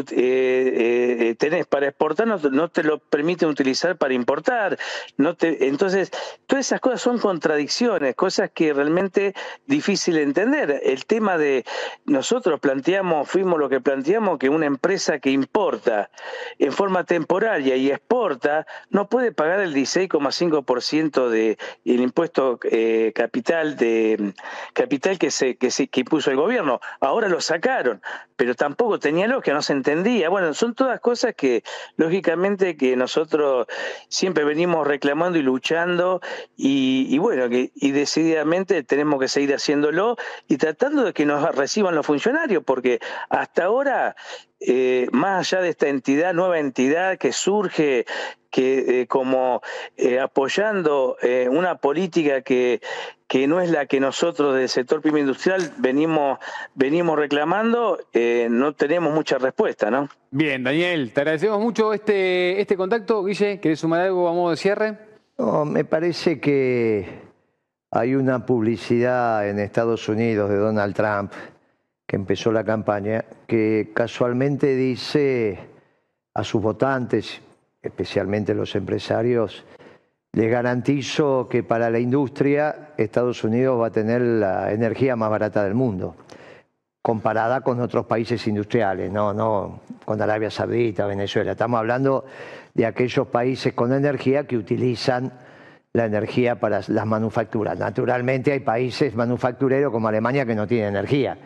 eh, 0.10 1.36
tenés 1.38 1.68
para 1.68 1.90
exportar 1.90 2.26
no, 2.26 2.70
te 2.70 2.82
lo 2.82 2.98
permiten 2.98 3.48
utilizar 3.48 3.98
para 3.98 4.16
importar. 4.16 4.80
Entonces, 5.20 6.10
todas 6.48 6.66
esas 6.66 6.80
cosas 6.80 7.02
son 7.02 7.20
contradicciones, 7.20 8.16
cosas 8.16 8.50
que 8.52 8.74
realmente 8.74 9.36
difícil 9.68 10.16
de 10.16 10.24
entender. 10.24 10.82
El 10.84 11.06
tema 11.06 11.38
de 11.38 11.66
nosotros 12.06 12.60
planteamos, 12.60 13.30
fuimos 13.30 13.60
lo 13.60 13.70
que 13.70 13.80
planteamos, 13.80 14.40
que 14.40 14.50
una 14.50 14.66
empresa 14.66 15.20
que 15.20 15.30
importa 15.52 16.10
en 16.60 16.72
forma 16.72 17.04
temporaria 17.04 17.76
y 17.76 17.92
exporta, 17.92 18.66
no 18.90 19.10
puede 19.10 19.34
pagar 19.34 19.60
el 19.60 19.76
16,5% 19.76 21.28
del 21.28 21.58
impuesto 21.84 22.58
eh, 22.64 23.12
capital 23.14 23.76
de 23.76 24.34
capital 24.72 25.20
que 25.20 25.30
se, 25.30 25.58
que 25.58 25.70
se 25.70 25.90
que 25.90 26.06
puso 26.06 26.32
el 26.32 26.38
gobierno. 26.38 26.80
Ahora 27.02 27.28
lo 27.28 27.42
sacaron, 27.42 28.02
pero 28.38 28.56
tampoco 28.56 28.98
tenía 28.98 29.28
lógica, 29.28 29.54
no 29.54 29.62
se 29.62 29.74
entendía. 29.74 30.30
Bueno, 30.30 30.54
son 30.54 30.74
todas 30.74 31.02
cosas 31.02 31.36
que 31.36 31.64
lógicamente 31.98 32.78
que 32.78 32.96
nosotros 32.96 33.68
siempre 34.08 34.46
venimos 34.46 34.88
reclamando 34.88 35.38
y 35.38 35.42
luchando 35.42 36.22
y, 36.56 37.08
y 37.10 37.18
bueno, 37.18 37.50
que, 37.50 37.72
y 37.76 37.92
decididamente 37.92 38.84
tenemos 38.84 39.20
que 39.20 39.28
seguir 39.28 39.54
haciéndolo 39.54 40.16
y 40.48 40.56
tratando 40.56 41.04
de 41.04 41.12
que 41.12 41.26
nos 41.26 41.54
reciban 41.56 41.94
los 41.94 42.06
funcionarios, 42.06 42.64
porque 42.64 43.00
hasta 43.30 43.66
ahora 43.66 44.16
eh, 44.64 45.08
más 45.12 45.52
allá 45.52 45.64
de 45.64 45.70
esta 45.70 45.88
entidad, 45.88 46.34
nueva 46.34 46.60
entidad 46.60 47.18
que 47.18 47.34
surge 47.34 48.06
que 48.52 49.02
eh, 49.02 49.08
como 49.08 49.62
eh, 49.98 50.20
apoyando 50.20 51.18
una 51.50 51.76
política 51.76 52.42
que, 52.42 52.82
que 53.28 53.48
no 53.48 53.62
es 53.62 53.72
la 53.72 53.86
que 53.86 54.00
nosotros 54.00 54.56
del 54.56 54.70
sector 54.70 55.02
pyme 55.02 55.22
industrial 55.22 55.74
venimos, 55.78 56.38
venimos 56.76 57.18
reclamando, 57.18 57.98
no 58.50 58.74
tenemos 58.74 59.14
mucha 59.14 59.38
respuesta, 59.38 59.90
¿no? 59.90 60.10
Bien, 60.32 60.64
Daniel, 60.64 61.12
te 61.14 61.22
agradecemos 61.22 61.60
mucho 61.60 61.94
este, 61.94 62.60
este 62.60 62.76
contacto. 62.76 63.24
Guille, 63.24 63.60
¿querés 63.60 63.80
sumar 63.80 64.02
algo 64.02 64.28
a 64.28 64.34
modo 64.34 64.52
de 64.52 64.58
cierre? 64.58 64.98
No, 65.38 65.66
me 65.66 65.86
parece 65.86 66.40
que 66.40 67.22
hay 67.90 68.16
una 68.16 68.46
publicidad 68.46 69.48
en 69.48 69.60
Estados 69.60 70.08
Unidos 70.10 70.50
de 70.50 70.58
Donald 70.58 70.94
Trump 70.94 71.32
que 72.12 72.18
empezó 72.18 72.52
la 72.52 72.66
campaña, 72.66 73.24
que 73.48 73.92
casualmente 73.94 74.76
dice 74.76 75.58
a 76.34 76.44
sus 76.44 76.62
votantes, 76.62 77.42
especialmente 77.82 78.54
los 78.54 78.76
empresarios, 78.76 79.64
les 80.34 80.52
garantizo 80.52 81.48
que 81.48 81.64
para 81.64 81.90
la 81.90 82.00
industria 82.00 82.90
Estados 82.98 83.46
Unidos 83.46 83.80
va 83.80 83.88
a 83.88 83.92
tener 83.92 84.20
la 84.20 84.74
energía 84.74 85.16
más 85.16 85.30
barata 85.30 85.64
del 85.64 85.74
mundo, 85.74 86.18
comparada 87.02 87.62
con 87.62 87.80
otros 87.80 88.08
países 88.08 88.46
industriales, 88.46 89.10
no, 89.10 89.34
no 89.34 89.80
con 90.04 90.22
Arabia 90.22 90.52
Saudita, 90.52 91.06
Venezuela. 91.06 91.54
Estamos 91.54 91.80
hablando 91.80 92.26
de 92.74 92.88
aquellos 92.88 93.28
países 93.28 93.72
con 93.72 93.94
energía 93.94 94.46
que 94.46 94.58
utilizan 94.58 95.32
la 95.94 96.04
energía 96.04 96.60
para 96.60 96.82
las 96.86 97.06
manufacturas. 97.06 97.80
Naturalmente 97.80 98.52
hay 98.52 98.60
países 98.60 99.16
manufactureros 99.16 99.94
como 99.94 100.10
Alemania 100.10 100.46
que 100.46 100.56
no 100.56 100.68
tienen 100.68 100.90
energía 100.90 101.38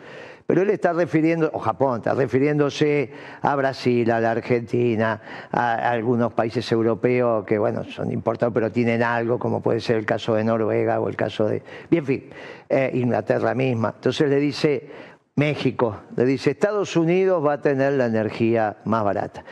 pero 0.46 0.62
él 0.62 0.70
está 0.70 0.92
refiriendo, 0.92 1.50
o 1.52 1.58
Japón, 1.58 1.98
está 1.98 2.14
refiriéndose 2.14 3.10
a 3.42 3.56
Brasil, 3.56 4.10
a 4.10 4.20
la 4.20 4.30
Argentina, 4.30 5.20
a, 5.50 5.90
algunos 5.90 6.32
países 6.32 6.70
europeos 6.70 7.44
que, 7.44 7.58
bueno, 7.58 7.84
son 7.84 8.12
importantes, 8.12 8.54
pero 8.54 8.70
tienen 8.70 9.02
algo, 9.02 9.38
como 9.38 9.60
puede 9.60 9.80
ser 9.80 9.96
el 9.96 10.06
caso 10.06 10.34
de 10.34 10.44
Noruega 10.44 11.00
o 11.00 11.08
el 11.08 11.16
caso 11.16 11.46
de, 11.46 11.62
bien, 11.90 12.02
en 12.02 12.06
fin, 12.06 12.24
eh, 12.68 12.90
Inglaterra 12.94 13.54
misma. 13.54 13.92
Entonces 13.96 14.30
le 14.30 14.36
dice 14.36 14.88
México, 15.34 16.02
le 16.16 16.24
dice 16.24 16.52
Estados 16.52 16.96
Unidos 16.96 17.44
va 17.44 17.54
a 17.54 17.60
tener 17.60 17.94
la 17.94 18.06
energía 18.06 18.76
más 18.84 19.04
barata. 19.04 19.44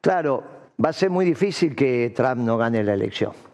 Claro, 0.00 0.42
va 0.82 0.90
a 0.90 0.92
ser 0.92 1.10
muy 1.10 1.24
difícil 1.24 1.76
que 1.76 2.12
Trump 2.14 2.38
no 2.38 2.58
gane 2.58 2.82
la 2.82 2.94
elección. 2.94 3.49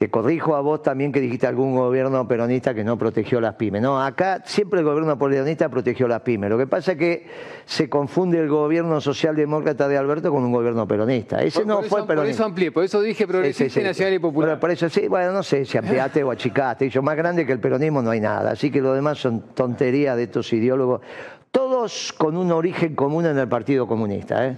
Te 0.00 0.08
corrijo 0.08 0.56
a 0.56 0.62
vos 0.62 0.82
también 0.82 1.12
que 1.12 1.20
dijiste 1.20 1.46
algún 1.46 1.74
gobierno 1.74 2.26
peronista 2.26 2.72
que 2.72 2.82
no 2.82 2.96
protegió 2.96 3.38
las 3.38 3.56
pymes. 3.56 3.82
No, 3.82 4.02
acá 4.02 4.42
siempre 4.46 4.80
el 4.80 4.86
gobierno 4.86 5.18
peronista 5.18 5.68
protegió 5.68 6.08
las 6.08 6.22
pymes. 6.22 6.48
Lo 6.48 6.56
que 6.56 6.66
pasa 6.66 6.92
es 6.92 6.98
que 6.98 7.26
se 7.66 7.90
confunde 7.90 8.40
el 8.40 8.48
gobierno 8.48 8.98
socialdemócrata 9.02 9.88
de 9.88 9.98
Alberto 9.98 10.30
con 10.32 10.42
un 10.42 10.52
gobierno 10.52 10.88
peronista. 10.88 11.42
Ese 11.42 11.66
no 11.66 11.82
fue 11.82 12.06
peronista. 12.06 12.14
Por 12.14 12.26
eso 12.28 12.44
amplié, 12.46 12.72
por 12.72 12.84
eso 12.84 13.02
dije 13.02 13.26
progresista, 13.26 13.82
nacional 13.82 14.14
y 14.14 14.18
popular. 14.18 14.58
por 14.58 14.70
eso 14.70 14.88
sí, 14.88 15.06
bueno, 15.06 15.32
no 15.32 15.42
sé 15.42 15.66
si 15.66 15.76
ampliaste 15.76 16.24
o 16.24 16.30
achicaste. 16.30 16.88
Yo 16.88 17.02
más 17.02 17.14
grande 17.18 17.44
que 17.44 17.52
el 17.52 17.60
peronismo 17.60 18.00
no 18.00 18.08
hay 18.08 18.20
nada. 18.20 18.52
Así 18.52 18.70
que 18.70 18.80
lo 18.80 18.94
demás 18.94 19.18
son 19.18 19.52
tonterías 19.52 20.16
de 20.16 20.22
estos 20.22 20.50
ideólogos. 20.54 21.02
Todos 21.50 22.14
con 22.14 22.38
un 22.38 22.52
origen 22.52 22.94
común 22.94 23.26
en 23.26 23.36
el 23.36 23.48
Partido 23.48 23.86
Comunista. 23.86 24.46
¿eh? 24.46 24.56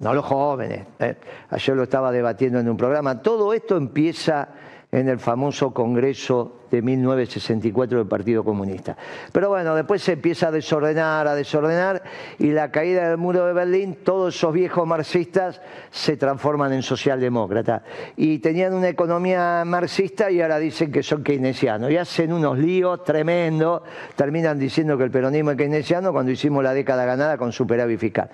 No 0.00 0.14
los 0.14 0.24
jóvenes. 0.24 0.84
¿eh? 0.98 1.14
Ayer 1.50 1.76
lo 1.76 1.84
estaba 1.84 2.10
debatiendo 2.10 2.58
en 2.58 2.68
un 2.68 2.76
programa. 2.76 3.22
Todo 3.22 3.52
esto 3.54 3.76
empieza 3.76 4.48
en 4.92 5.08
el 5.08 5.18
famoso 5.18 5.72
Congreso 5.72 6.56
de 6.70 6.82
1964 6.82 7.98
del 7.98 8.06
Partido 8.06 8.44
Comunista. 8.44 8.96
Pero 9.32 9.48
bueno, 9.48 9.74
después 9.74 10.02
se 10.02 10.12
empieza 10.12 10.48
a 10.48 10.50
desordenar, 10.50 11.26
a 11.26 11.34
desordenar, 11.34 12.02
y 12.38 12.50
la 12.50 12.70
caída 12.70 13.08
del 13.08 13.18
muro 13.18 13.46
de 13.46 13.52
Berlín, 13.52 13.98
todos 14.04 14.34
esos 14.34 14.52
viejos 14.52 14.86
marxistas 14.86 15.60
se 15.90 16.16
transforman 16.16 16.72
en 16.72 16.82
socialdemócratas. 16.82 17.82
Y 18.16 18.38
tenían 18.38 18.74
una 18.74 18.88
economía 18.88 19.64
marxista 19.64 20.30
y 20.30 20.40
ahora 20.40 20.58
dicen 20.58 20.92
que 20.92 21.02
son 21.02 21.22
keynesianos. 21.22 21.90
Y 21.90 21.96
hacen 21.96 22.32
unos 22.32 22.58
líos 22.58 23.04
tremendos, 23.04 23.82
terminan 24.16 24.58
diciendo 24.58 24.96
que 24.96 25.04
el 25.04 25.10
peronismo 25.10 25.52
es 25.52 25.56
keynesiano 25.56 26.12
cuando 26.12 26.32
hicimos 26.32 26.62
la 26.62 26.72
década 26.72 27.04
ganada 27.04 27.36
con 27.36 27.52
superávit 27.52 27.98
fiscal. 27.98 28.30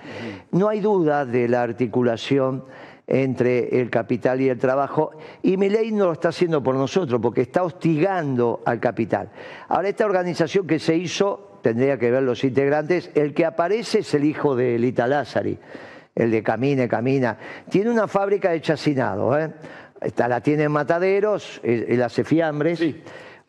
No 0.51 0.69
hay 0.69 0.79
duda 0.79 1.25
de 1.25 1.47
la 1.47 1.63
articulación 1.63 2.65
entre 3.07 3.79
el 3.79 3.89
capital 3.89 4.41
y 4.41 4.49
el 4.49 4.59
trabajo, 4.59 5.11
y 5.41 5.55
mi 5.55 5.69
ley 5.69 5.91
no 5.93 6.05
lo 6.05 6.11
está 6.11 6.29
haciendo 6.29 6.61
por 6.61 6.75
nosotros, 6.75 7.21
porque 7.21 7.41
está 7.41 7.63
hostigando 7.63 8.61
al 8.65 8.81
capital. 8.81 9.29
Ahora, 9.69 9.87
esta 9.87 10.05
organización 10.05 10.67
que 10.67 10.77
se 10.77 10.95
hizo, 10.95 11.59
tendría 11.61 11.97
que 11.97 12.11
ver 12.11 12.23
los 12.23 12.43
integrantes, 12.43 13.09
el 13.15 13.33
que 13.33 13.45
aparece 13.45 13.99
es 13.99 14.13
el 14.13 14.25
hijo 14.25 14.57
de 14.57 14.77
Lita 14.77 15.07
Lázari, 15.07 15.57
el 16.13 16.31
de 16.31 16.43
Camine, 16.43 16.89
Camina. 16.89 17.37
Tiene 17.69 17.89
una 17.89 18.09
fábrica 18.09 18.51
de 18.51 18.59
chacinado, 18.59 19.39
¿eh? 19.39 19.51
la 20.17 20.41
tiene 20.41 20.63
en 20.63 20.71
Mataderos, 20.73 21.61
él, 21.63 22.01
hace 22.03 22.25
fiambres. 22.25 22.83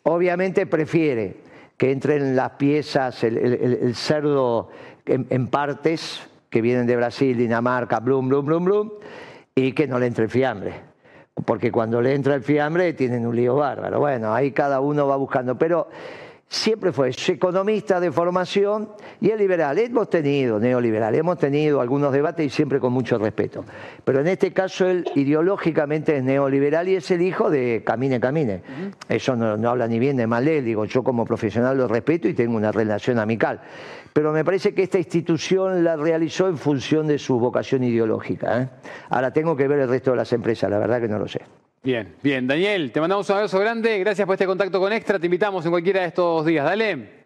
Obviamente 0.05 0.66
prefiere 0.66 1.37
que 1.77 1.90
entren 1.90 2.37
las 2.37 2.51
piezas, 2.53 3.25
el, 3.25 3.92
cerdo 3.97 4.71
en, 5.05 5.27
en 5.31 5.49
partes, 5.49 6.23
que 6.49 6.62
vienen 6.62 6.87
de 6.87 6.97
Brasil, 6.97 7.37
Dinamarca, 7.37 8.01
blum, 8.01 8.29
blum, 8.29 8.47
blum, 8.47 8.64
blum, 8.64 8.90
y 9.66 9.73
que 9.73 9.87
no 9.87 9.99
le 9.99 10.07
entre 10.07 10.25
el 10.25 10.31
fiambre. 10.31 10.73
Porque 11.44 11.71
cuando 11.71 12.01
le 12.01 12.14
entra 12.14 12.35
el 12.35 12.42
fiambre 12.42 12.92
tienen 12.92 13.27
un 13.27 13.35
lío 13.35 13.57
bárbaro. 13.57 14.01
Bueno, 14.01 14.35
ahí 14.35 14.53
cada 14.53 14.81
uno 14.81 15.07
va 15.07 15.16
buscando. 15.16 15.57
Pero 15.57 15.88
siempre 16.49 16.92
fue 16.92 17.11
economista 17.29 18.01
de 18.01 18.11
formación 18.11 18.88
y 19.21 19.31
es 19.31 19.38
liberal. 19.38 19.79
Hemos 19.79 20.09
tenido 20.09 20.59
neoliberal, 20.59 21.14
hemos 21.14 21.38
tenido 21.38 21.81
algunos 21.81 22.12
debates 22.12 22.47
y 22.47 22.51
siempre 22.51 22.81
con 22.81 22.92
mucho 22.92 23.18
respeto. 23.18 23.64
Pero 24.05 24.21
en 24.21 24.29
este 24.29 24.53
caso 24.53 24.87
él 24.87 25.05
ideológicamente 25.14 26.16
es 26.16 26.25
neoliberal 26.25 26.88
y 26.88 26.97
es 26.97 27.11
el 27.11 27.23
hijo 27.23 27.51
de 27.51 27.83
Camine 27.85 28.18
Camine. 28.18 28.62
Eso 29.09 29.37
no, 29.37 29.57
no, 29.57 29.71
habla 29.71 29.87
ni 29.87 29.99
bien 29.99 30.16
ni 30.16 30.27
mal 30.27 30.44
de 30.44 30.59
él, 30.59 30.64
digo, 30.64 30.85
yo 30.87 31.03
como 31.03 31.25
profesional 31.25 31.77
lo 31.77 31.87
respeto 31.87 32.29
y 32.29 32.35
tengo 32.35 32.57
una 32.57 32.73
relación 32.73 33.18
amical. 33.18 33.61
Pero 34.12 34.33
me 34.33 34.44
parece 34.44 34.75
que 34.75 34.83
esta 34.83 34.99
institución 34.99 35.85
la 35.85 35.97
realizó 35.97 36.49
en 36.49 36.59
función 36.59 37.07
de 37.07 37.18
su 37.18 37.38
vocación 37.38 37.85
ideológica. 37.85 38.62
¿eh? 38.62 38.68
Ahora 39.11 39.33
tengo 39.33 39.57
que 39.57 39.68
ver 39.68 39.81
el 39.81 39.88
resto 39.88 40.12
de 40.12 40.16
las 40.16 40.33
empresas, 40.33 40.71
la 40.71 40.79
verdad 40.79 41.01
que 41.01 41.09
no 41.09 41.18
lo 41.18 41.29
sé. 41.29 41.40
Bien, 41.83 42.16
bien. 42.23 42.47
Daniel, 42.47 42.90
te 42.90 43.01
mandamos 43.01 43.29
un 43.31 43.37
abrazo 43.37 43.59
grande. 43.61 43.99
Gracias 44.01 44.27
por 44.27 44.35
este 44.35 44.47
contacto 44.47 44.81
con 44.81 44.92
Extra. 44.92 45.18
Te 45.18 45.27
invitamos 45.27 45.64
en 45.64 45.71
cualquiera 45.71 46.01
de 46.01 46.09
estos 46.09 46.44
días. 46.44 46.64
Dale. 46.64 47.17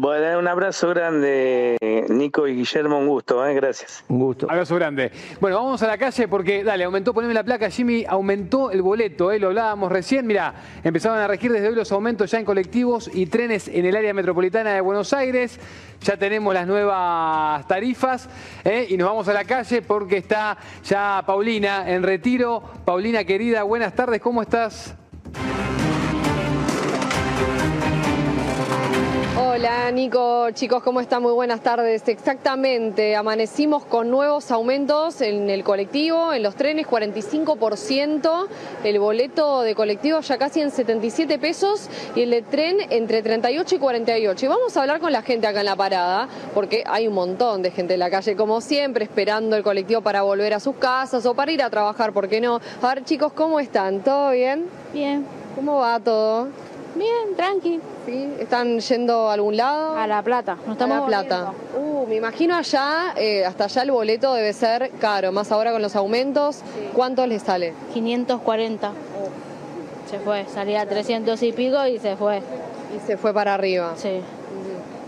Bueno, 0.00 0.38
un 0.38 0.48
abrazo 0.48 0.88
grande, 0.88 1.76
Nico 2.08 2.48
y 2.48 2.54
Guillermo, 2.54 2.96
un 2.96 3.06
gusto, 3.06 3.46
¿eh? 3.46 3.52
gracias. 3.52 4.02
Un 4.08 4.18
gusto. 4.20 4.46
Abrazo 4.48 4.76
grande. 4.76 5.12
Bueno, 5.42 5.56
vamos 5.56 5.82
a 5.82 5.86
la 5.86 5.98
calle 5.98 6.26
porque, 6.26 6.64
dale, 6.64 6.84
aumentó, 6.84 7.12
poneme 7.12 7.34
la 7.34 7.44
placa, 7.44 7.68
Jimmy, 7.68 8.06
aumentó 8.08 8.70
el 8.70 8.80
boleto, 8.80 9.30
¿eh? 9.30 9.38
lo 9.38 9.48
hablábamos 9.48 9.92
recién, 9.92 10.26
mira, 10.26 10.54
empezaban 10.82 11.20
a 11.20 11.26
regir 11.26 11.52
desde 11.52 11.68
hoy 11.68 11.74
los 11.74 11.92
aumentos 11.92 12.30
ya 12.30 12.38
en 12.38 12.46
colectivos 12.46 13.10
y 13.12 13.26
trenes 13.26 13.68
en 13.68 13.84
el 13.84 13.94
área 13.94 14.14
metropolitana 14.14 14.72
de 14.72 14.80
Buenos 14.80 15.12
Aires, 15.12 15.60
ya 16.00 16.16
tenemos 16.16 16.54
las 16.54 16.66
nuevas 16.66 17.68
tarifas 17.68 18.26
¿eh? 18.64 18.86
y 18.88 18.96
nos 18.96 19.06
vamos 19.06 19.28
a 19.28 19.34
la 19.34 19.44
calle 19.44 19.82
porque 19.82 20.16
está 20.16 20.56
ya 20.82 21.22
Paulina 21.26 21.92
en 21.92 22.02
retiro. 22.02 22.62
Paulina 22.86 23.24
querida, 23.24 23.64
buenas 23.64 23.94
tardes, 23.94 24.22
¿cómo 24.22 24.40
estás? 24.40 24.96
Hola 29.60 29.90
Nico, 29.90 30.50
chicos, 30.52 30.82
¿cómo 30.82 31.02
están? 31.02 31.20
Muy 31.20 31.32
buenas 31.32 31.60
tardes. 31.60 32.08
Exactamente, 32.08 33.14
amanecimos 33.14 33.84
con 33.84 34.08
nuevos 34.08 34.50
aumentos 34.50 35.20
en 35.20 35.50
el 35.50 35.64
colectivo, 35.64 36.32
en 36.32 36.42
los 36.42 36.54
trenes, 36.54 36.86
45%, 36.86 38.46
el 38.84 38.98
boleto 38.98 39.60
de 39.60 39.74
colectivo 39.74 40.20
ya 40.20 40.38
casi 40.38 40.62
en 40.62 40.70
77 40.70 41.38
pesos 41.38 41.90
y 42.14 42.22
el 42.22 42.30
de 42.30 42.40
tren 42.40 42.78
entre 42.88 43.20
38 43.20 43.74
y 43.74 43.78
48. 43.78 44.46
Y 44.46 44.48
vamos 44.48 44.74
a 44.78 44.80
hablar 44.80 44.98
con 44.98 45.12
la 45.12 45.20
gente 45.20 45.46
acá 45.46 45.60
en 45.60 45.66
la 45.66 45.76
parada, 45.76 46.26
porque 46.54 46.82
hay 46.86 47.06
un 47.06 47.12
montón 47.12 47.60
de 47.60 47.70
gente 47.70 47.92
en 47.92 48.00
la 48.00 48.08
calle, 48.08 48.36
como 48.36 48.62
siempre, 48.62 49.04
esperando 49.04 49.56
el 49.56 49.62
colectivo 49.62 50.00
para 50.00 50.22
volver 50.22 50.54
a 50.54 50.60
sus 50.60 50.76
casas 50.76 51.26
o 51.26 51.34
para 51.34 51.52
ir 51.52 51.62
a 51.62 51.68
trabajar, 51.68 52.14
¿por 52.14 52.30
qué 52.30 52.40
no? 52.40 52.62
A 52.80 52.94
ver 52.94 53.04
chicos, 53.04 53.34
¿cómo 53.34 53.60
están? 53.60 54.00
¿Todo 54.00 54.30
bien? 54.30 54.64
Bien. 54.94 55.26
¿Cómo 55.54 55.80
va 55.80 56.00
todo? 56.00 56.48
Bien, 56.94 57.36
tranqui. 57.36 57.80
¿Sí? 58.06 58.34
¿Están 58.40 58.80
yendo 58.80 59.30
a 59.30 59.34
algún 59.34 59.56
lado? 59.56 59.96
A 59.96 60.06
La 60.06 60.22
Plata. 60.22 60.56
Nos 60.66 60.72
estamos 60.72 60.98
a 60.98 61.00
La 61.00 61.06
Plata. 61.06 61.52
Uh, 61.78 62.06
me 62.06 62.16
imagino 62.16 62.56
allá, 62.56 63.14
eh, 63.16 63.44
hasta 63.44 63.64
allá 63.64 63.82
el 63.82 63.90
boleto 63.92 64.34
debe 64.34 64.52
ser 64.52 64.90
caro, 65.00 65.30
más 65.30 65.52
ahora 65.52 65.72
con 65.72 65.82
los 65.82 65.94
aumentos. 65.94 66.62
¿Cuánto 66.94 67.26
les 67.26 67.42
sale? 67.42 67.74
540. 67.94 68.92
Se 70.10 70.18
fue, 70.18 70.44
salía 70.52 70.82
a 70.82 70.86
300 70.86 71.40
y 71.42 71.52
pico 71.52 71.86
y 71.86 71.98
se 72.00 72.16
fue. 72.16 72.38
Y 72.96 73.06
se 73.06 73.16
fue 73.16 73.32
para 73.32 73.54
arriba. 73.54 73.92
Sí. 73.96 74.20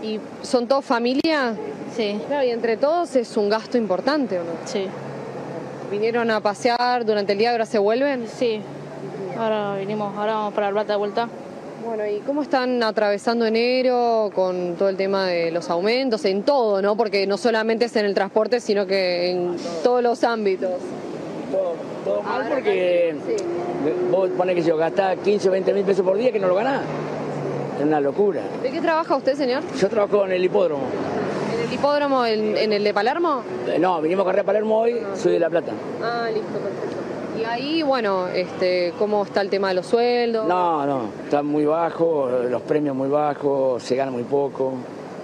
¿Y 0.01 0.19
son 0.41 0.67
todos 0.67 0.85
familia? 0.85 1.53
Sí. 1.95 2.19
Claro, 2.27 2.45
y 2.45 2.51
entre 2.51 2.77
todos 2.77 3.15
es 3.17 3.35
un 3.35 3.49
gasto 3.49 3.77
importante, 3.77 4.39
¿o 4.39 4.43
no? 4.43 4.51
Sí. 4.65 4.87
¿Vinieron 5.91 6.31
a 6.31 6.39
pasear 6.39 7.05
durante 7.05 7.33
el 7.33 7.37
día, 7.39 7.51
ahora 7.51 7.65
se 7.65 7.79
vuelven? 7.79 8.27
Sí. 8.27 8.61
Ahora 9.37 9.75
vinimos, 9.75 10.17
ahora 10.17 10.35
vamos 10.35 10.53
para 10.53 10.67
La 10.67 10.73
Plata 10.73 10.93
de 10.93 10.97
vuelta. 10.97 11.27
Bueno, 11.85 12.07
¿y 12.07 12.19
cómo 12.19 12.43
están 12.43 12.81
atravesando 12.81 13.45
enero 13.45 14.31
con 14.33 14.75
todo 14.75 14.87
el 14.87 14.95
tema 14.95 15.27
de 15.27 15.51
los 15.51 15.69
aumentos, 15.69 16.23
en 16.23 16.43
todo, 16.43 16.81
¿no? 16.81 16.95
Porque 16.95 17.27
no 17.27 17.37
solamente 17.37 17.85
es 17.85 17.95
en 17.97 18.05
el 18.05 18.13
transporte, 18.13 18.61
sino 18.61 18.85
que 18.85 19.31
en 19.31 19.57
todos 19.83 20.01
los 20.01 20.23
ámbitos. 20.23 20.71
Todo, 21.51 21.75
todo 22.05 22.23
mal 22.23 22.47
porque 22.47 23.15
vos 24.09 24.29
pones 24.37 24.55
que 24.55 24.61
yo 24.61 24.77
gastás 24.77 25.17
15 25.19 25.49
o 25.49 25.51
20 25.51 25.73
mil 25.73 25.83
pesos 25.83 26.05
por 26.05 26.17
día 26.17 26.31
que 26.31 26.39
no 26.39 26.47
lo 26.47 26.55
ganás. 26.55 26.83
Es 27.77 27.83
una 27.83 27.99
locura. 27.99 28.41
¿De 28.61 28.71
qué 28.71 28.79
trabaja 28.79 29.15
usted, 29.17 29.35
señor? 29.35 29.63
Yo 29.77 29.89
trabajo 29.89 30.25
en 30.25 30.31
el 30.31 30.45
hipódromo. 30.45 30.83
¿En 31.53 31.67
el 31.67 31.73
hipódromo, 31.73 32.25
en, 32.25 32.71
el 32.71 32.83
de 32.83 32.93
Palermo? 32.93 33.43
Eh, 33.67 33.77
no, 33.77 34.01
vinimos 34.01 34.23
a 34.23 34.27
carrera 34.27 34.43
a 34.43 34.45
Palermo 34.45 34.79
hoy, 34.79 35.01
soy 35.15 35.33
de 35.33 35.39
La 35.39 35.49
Plata. 35.49 35.73
Ah, 36.01 36.29
listo, 36.33 36.59
perfecto. 36.59 37.02
Y 37.39 37.43
ahí, 37.45 37.81
bueno, 37.81 38.27
este, 38.27 38.93
¿cómo 38.99 39.23
está 39.23 39.41
el 39.41 39.49
tema 39.49 39.69
de 39.69 39.73
los 39.75 39.87
sueldos? 39.87 40.47
No, 40.47 40.85
no, 40.85 41.09
está 41.23 41.41
muy 41.41 41.65
bajo, 41.65 42.29
los 42.49 42.61
premios 42.61 42.95
muy 42.95 43.09
bajos, 43.09 43.81
se 43.81 43.95
gana 43.95 44.11
muy 44.11 44.23
poco. 44.23 44.73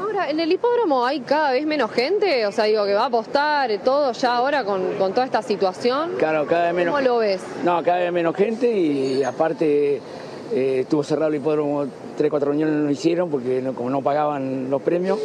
Ahora, 0.01 0.29
en 0.29 0.39
el 0.39 0.51
hipódromo 0.51 1.05
hay 1.05 1.19
cada 1.19 1.51
vez 1.51 1.65
menos 1.67 1.91
gente, 1.91 2.47
o 2.47 2.51
sea, 2.51 2.65
digo, 2.65 2.85
que 2.85 2.93
va 2.93 3.03
a 3.03 3.07
apostar 3.07 3.71
todo 3.83 4.11
ya 4.13 4.37
ahora 4.37 4.63
con, 4.63 4.97
toda 4.97 5.25
esta 5.25 5.41
situación. 5.43 6.13
Claro, 6.17 6.47
cada 6.47 6.65
vez 6.65 6.73
menos 6.73 6.95
¿Cómo 6.95 7.07
lo 7.07 7.17
ves? 7.17 7.41
No, 7.63 7.83
cada 7.83 7.99
vez 7.99 8.11
menos 8.11 8.35
gente 8.35 8.71
y 8.71 9.23
aparte 9.23 10.01
eh, 10.53 10.79
estuvo 10.81 11.03
cerrado 11.03 11.29
el 11.29 11.35
hipódromo, 11.35 11.85
tres, 12.17 12.29
cuatro 12.29 12.51
reuniones 12.51 12.75
no 12.75 12.85
lo 12.85 12.91
hicieron 12.91 13.29
porque 13.29 13.63
como 13.75 13.89
no 13.89 14.01
pagaban 14.01 14.69
los 14.69 14.81
premios. 14.81 15.19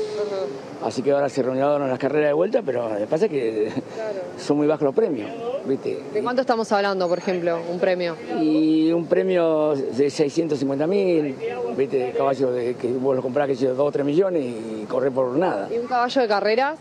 Así 0.83 1.03
que 1.03 1.13
ahora 1.13 1.29
se 1.29 1.43
reunieron 1.43 1.89
las 1.89 1.99
carreras 1.99 2.29
de 2.29 2.35
vuelta, 2.35 2.63
pero 2.65 2.89
lo 2.91 2.99
que 2.99 3.07
pasa 3.07 3.25
es 3.27 3.31
que 3.31 3.73
son 4.39 4.59
muy 4.59 4.67
bajos 4.67 4.85
los 4.85 4.95
premios. 4.95 5.31
¿viste? 5.67 5.99
¿De 6.13 6.23
cuánto 6.23 6.43
estamos 6.43 6.71
hablando, 6.73 7.09
por 7.09 7.19
ejemplo, 7.19 7.59
un 7.71 7.79
premio? 7.79 8.17
Y 8.41 8.93
un 8.93 9.07
premio 9.07 9.75
de 9.75 10.11
650 10.11 10.87
mil, 10.87 11.37
¿viste? 11.77 12.13
Caballo 12.17 12.53
de, 12.53 12.75
que 12.75 12.93
vos 12.93 13.17
lo 13.17 13.23
comprás 13.23 13.49
que 13.49 13.55
dos 13.67 13.79
o 13.79 13.93
3 13.93 14.05
millones 14.05 14.45
y 14.45 14.85
corre 14.85 15.11
por 15.11 15.29
nada. 15.37 15.69
¿Y 15.73 15.79
un 15.79 15.87
caballo 15.87 16.21
de 16.21 16.29
carreras? 16.29 16.79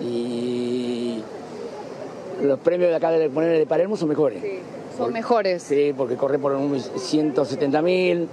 Y 0.00 1.22
los 2.42 2.58
premios 2.60 2.90
de 2.90 2.96
acá 2.96 3.10
de 3.10 3.30
poner 3.30 3.58
de 3.58 3.66
Palermo 3.66 3.96
son 3.96 4.08
mejores. 4.08 4.42
Sí, 4.42 4.58
son 4.96 5.12
mejores. 5.12 5.62
Sí, 5.62 5.94
porque 5.96 6.16
corre 6.16 6.38
por 6.38 6.52
un 6.52 6.78
170 6.80 7.82
mil 7.82 8.28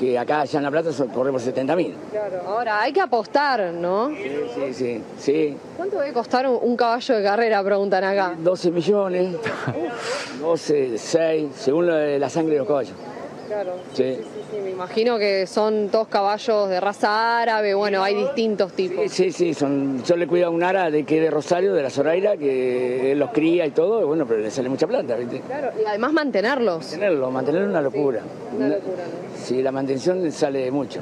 que 0.00 0.18
acá 0.18 0.46
ya 0.46 0.58
en 0.58 0.64
La 0.64 0.70
Plata 0.70 0.90
corre 1.12 1.30
por 1.30 1.40
70 1.40 1.76
mil. 1.76 1.94
Claro, 2.10 2.40
ahora 2.46 2.80
hay 2.80 2.92
que 2.92 3.02
apostar, 3.02 3.72
¿no? 3.74 4.08
Sí, 4.08 4.30
sí, 4.54 4.74
sí. 4.74 5.02
sí. 5.18 5.56
¿Cuánto 5.76 5.98
debe 5.98 6.14
costar 6.14 6.48
un, 6.48 6.74
caballo 6.74 7.16
de 7.16 7.22
carrera? 7.22 7.62
Preguntan 7.62 8.04
acá. 8.04 8.34
12 8.38 8.70
millones, 8.70 9.36
12, 10.40 10.96
6, 10.96 11.48
según 11.54 11.86
la 11.86 12.30
sangre 12.30 12.54
de 12.54 12.58
los 12.60 12.66
caballos. 12.66 12.94
Claro. 13.50 13.72
Sí. 13.94 14.14
Sí, 14.14 14.22
sí, 14.52 14.60
me 14.62 14.70
imagino 14.70 15.18
que 15.18 15.44
son 15.44 15.90
dos 15.90 16.06
caballos 16.06 16.68
de 16.68 16.78
raza 16.78 17.40
árabe, 17.40 17.74
bueno, 17.74 18.00
hay 18.00 18.14
distintos 18.14 18.72
tipos. 18.74 19.10
Sí, 19.10 19.32
sí, 19.32 19.54
son, 19.54 20.04
yo 20.04 20.14
le 20.14 20.28
cuido 20.28 20.46
a 20.46 20.50
un 20.50 20.62
ara 20.62 20.88
de 20.88 21.02
que 21.02 21.20
de 21.20 21.32
Rosario, 21.32 21.74
de 21.74 21.82
la 21.82 21.90
Zoraira, 21.90 22.36
que 22.36 23.10
él 23.10 23.18
los 23.18 23.30
cría 23.32 23.66
y 23.66 23.72
todo, 23.72 24.02
y 24.02 24.04
bueno, 24.04 24.24
pero 24.24 24.38
le 24.38 24.52
sale 24.52 24.68
mucha 24.68 24.86
plata, 24.86 25.16
¿viste? 25.16 25.40
Claro, 25.40 25.70
y 25.82 25.84
además 25.84 26.12
mantenerlos. 26.12 26.84
Mantenerlos, 26.92 27.32
mantenerlos 27.32 27.66
es 27.66 27.72
una 27.72 27.82
locura. 27.82 28.20
Una 28.56 28.68
locura, 28.68 29.02
¿no? 29.02 29.44
Sí, 29.44 29.60
la 29.62 29.72
mantención 29.72 30.30
sale 30.30 30.70
mucho. 30.70 31.00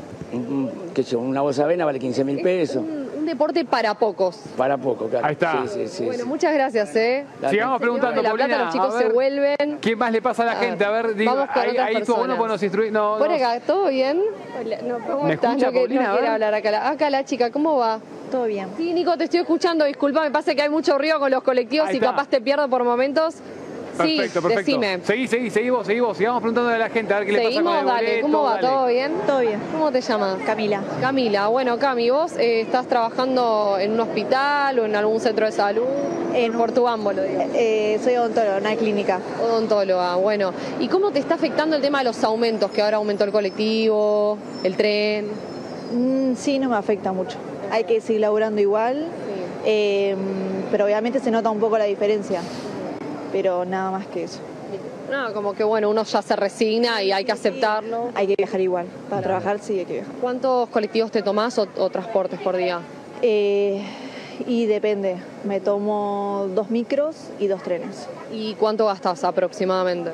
Que 0.95 1.17
una 1.17 1.43
bolsa 1.43 1.63
de 1.63 1.65
avena 1.67 1.85
vale 1.85 1.99
15 1.99 2.25
mil 2.25 2.41
pesos. 2.41 2.77
Un, 2.77 3.08
deporte 3.29 3.65
para 3.65 3.95
pocos. 3.95 4.37
Para 4.57 4.77
poco, 4.77 5.07
claro. 5.09 5.25
Ahí 5.27 5.33
está. 5.35 5.63
Sí, 5.67 5.87
sí, 5.87 5.89
sí, 5.89 6.05
bueno, 6.05 6.23
sí. 6.25 6.29
muchas 6.29 6.53
gracias, 6.55 6.97
¿eh? 6.97 7.25
Sigamos 7.49 7.81
preguntando, 7.81 8.21
La 8.23 8.33
Plata 8.33 8.49
Paulina, 8.49 8.65
los 8.65 8.73
chicos 8.75 8.95
a 8.95 8.99
ver, 8.99 9.07
se 9.07 9.13
vuelven. 9.13 9.79
¿Qué 9.81 9.95
más 9.97 10.11
le 10.13 10.21
pasa 10.23 10.43
a 10.43 10.47
la 10.47 10.53
A 10.53 10.57
gente? 10.57 10.85
A 10.85 10.91
ver, 10.91 11.15
digo, 11.15 11.33
vamos 11.35 11.51
con 11.51 11.63
ahí, 11.63 11.71
otras 11.71 11.87
ahí 11.89 11.97
estuvo 11.97 12.17
bueno, 12.17 12.47
nos 12.49 12.63
instruí. 12.63 12.91
No, 12.91 13.17
Por 13.19 13.29
no- 13.29 13.35
acá, 13.37 13.61
¿todo 13.61 13.89
bien? 13.89 14.21
¿Cómo 15.07 15.25
¿Me 15.25 15.35
estás? 15.35 15.51
escucha, 15.53 15.67
no, 15.71 15.73
Paulina? 15.73 16.03
no 16.03 16.09
A 16.09 16.11
quiere 16.13 16.23
ver. 16.27 16.31
hablar 16.33 16.55
acá. 16.55 16.71
La, 16.71 16.89
acá 16.89 17.11
la 17.11 17.25
chica, 17.25 17.51
¿cómo 17.51 17.77
va? 17.79 18.01
Todo 18.31 18.45
bien. 18.45 18.69
Sí, 18.77 18.93
Nico, 18.93 19.17
te 19.17 19.25
estoy 19.25 19.41
escuchando. 19.41 19.85
Disculpa, 19.85 20.21
me 20.23 20.31
pasa 20.31 20.55
que 20.55 20.63
hay 20.63 20.69
mucho 20.69 20.99
ruido 20.99 21.19
con 21.19 21.31
los 21.31 21.43
colectivos 21.43 21.89
Ahí 21.89 21.95
y 21.95 21.99
está. 21.99 22.11
capaz 22.11 22.29
te 22.29 22.41
pierdo 22.41 22.69
por 22.69 22.85
momentos. 22.85 23.37
Perfecto, 23.99 24.41
sí, 24.41 24.47
perfecto. 24.47 24.57
decime. 24.81 25.01
Seguí, 25.05 25.27
seguí, 25.29 25.51
seguí 25.51 25.71
vos, 25.71 25.87
seguí 25.87 26.01
vos. 26.01 26.17
Sigamos 26.17 26.41
preguntándole 26.41 26.77
a 26.77 26.79
la 26.79 26.89
gente 26.91 27.13
a 27.15 27.19
ver 27.19 27.27
qué 27.27 27.33
le 27.33 27.39
pasa 27.39 27.49
Seguimos, 27.51 27.73
con 27.73 27.81
el 27.81 27.87
dale. 27.87 28.07
boleto, 28.09 28.23
¿Cómo 28.23 28.43
va? 28.45 28.55
dale. 28.55 28.69
¿Todo 28.69 28.87
bien? 28.87 29.13
Todo 29.27 29.41
bien. 29.41 29.61
¿Cómo 29.73 29.93
te 29.93 30.01
llamas? 30.01 30.37
Camila. 30.47 30.83
Camila, 31.01 31.49
bueno, 31.49 31.79
Cami, 31.79 32.11
vos 32.11 32.33
eh, 32.39 32.61
estás 32.63 32.87
trabajando 32.87 33.77
en 33.81 33.93
un 33.93 34.01
hospital 34.01 34.79
o 34.79 34.85
en 34.87 34.97
algún 34.97 35.21
centro 35.21 35.47
de 35.47 35.53
salud. 35.53 35.85
En 36.35 36.53
por 36.53 36.73
tu 36.73 36.87
ámbolo, 36.87 37.23
digo. 37.23 37.43
Eh, 37.55 37.99
soy 38.05 38.17
odontóloga, 38.17 38.59
una 38.59 38.77
clínica. 38.77 39.19
Odontóloga, 39.43 40.17
bueno. 40.17 40.53
¿Y 40.79 40.89
cómo 40.89 41.11
te 41.11 41.19
está 41.19 41.35
afectando 41.35 41.75
el 41.77 41.83
tema 41.83 41.99
de 41.99 42.05
los 42.05 42.23
aumentos? 42.23 42.71
Que 42.71 42.83
ahora 42.83 42.99
aumentó 42.99 43.25
el 43.25 43.33
colectivo, 43.33 44.37
el 44.63 44.77
tren. 44.77 45.27
Mm, 45.93 46.35
sí, 46.37 46.59
no 46.59 46.69
me 46.69 46.77
afecta 46.77 47.13
mucho. 47.13 47.39
Hay 47.71 47.85
que 47.85 48.01
seguir 48.01 48.21
laburando 48.21 48.61
igual, 48.61 49.07
eh, 49.65 50.15
pero 50.71 50.85
obviamente 50.85 51.19
se 51.19 51.31
nota 51.31 51.51
un 51.51 51.61
poco 51.61 51.79
la 51.79 51.85
diferencia. 51.85 52.41
Pero 53.33 53.65
nada 53.65 53.91
más 53.91 54.07
que 54.07 54.25
eso. 54.25 54.39
No, 55.11 55.33
como 55.33 55.55
que 55.55 55.65
bueno, 55.65 55.89
uno 55.89 56.05
ya 56.05 56.21
se 56.21 56.37
resigna 56.37 57.03
y 57.03 57.13
hay 57.13 57.25
que 57.25 57.33
aceptarlo. 57.33 58.11
Hay 58.15 58.27
que 58.27 58.35
viajar 58.37 58.61
igual. 58.61 58.87
Para 59.09 59.23
trabajar 59.23 59.59
sí 59.59 59.79
hay 59.79 59.85
que 59.87 59.95
viajar. 59.95 60.13
¿Cuántos 60.21 60.69
colectivos 60.69 61.11
te 61.11 61.23
tomás 61.23 61.59
o, 61.59 61.67
o 61.79 61.89
transportes 61.89 62.39
por 62.41 62.57
día? 62.57 62.81
Eh, 63.23 63.83
y 64.47 64.67
depende. 64.67 65.17
Me 65.45 65.61
tomo 65.61 66.47
dos 66.55 66.71
micros 66.71 67.17
y 67.39 67.47
dos 67.47 67.63
trenes. 67.63 68.07
¿Y 68.33 68.55
cuánto 68.55 68.87
gastas 68.87 69.25
aproximadamente? 69.25 70.13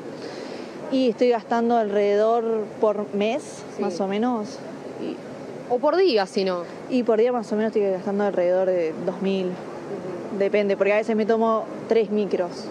Y 0.91 1.09
estoy 1.09 1.29
gastando 1.29 1.77
alrededor 1.77 2.63
por 2.79 3.13
mes, 3.13 3.63
más 3.79 3.99
o 3.99 4.07
menos. 4.07 4.59
O 5.69 5.79
por 5.79 5.97
día, 5.97 6.25
si 6.25 6.43
no. 6.43 6.63
Y 6.89 7.03
por 7.03 7.19
día 7.19 7.31
más 7.31 7.51
o 7.51 7.55
menos 7.55 7.75
estoy 7.75 7.89
gastando 7.91 8.23
alrededor 8.23 8.67
de 8.67 8.93
2.000. 9.05 9.49
Depende, 10.37 10.77
porque 10.77 10.93
a 10.93 10.97
veces 10.97 11.15
me 11.15 11.25
tomo 11.25 11.65
tres 11.87 12.11
micros. 12.11 12.65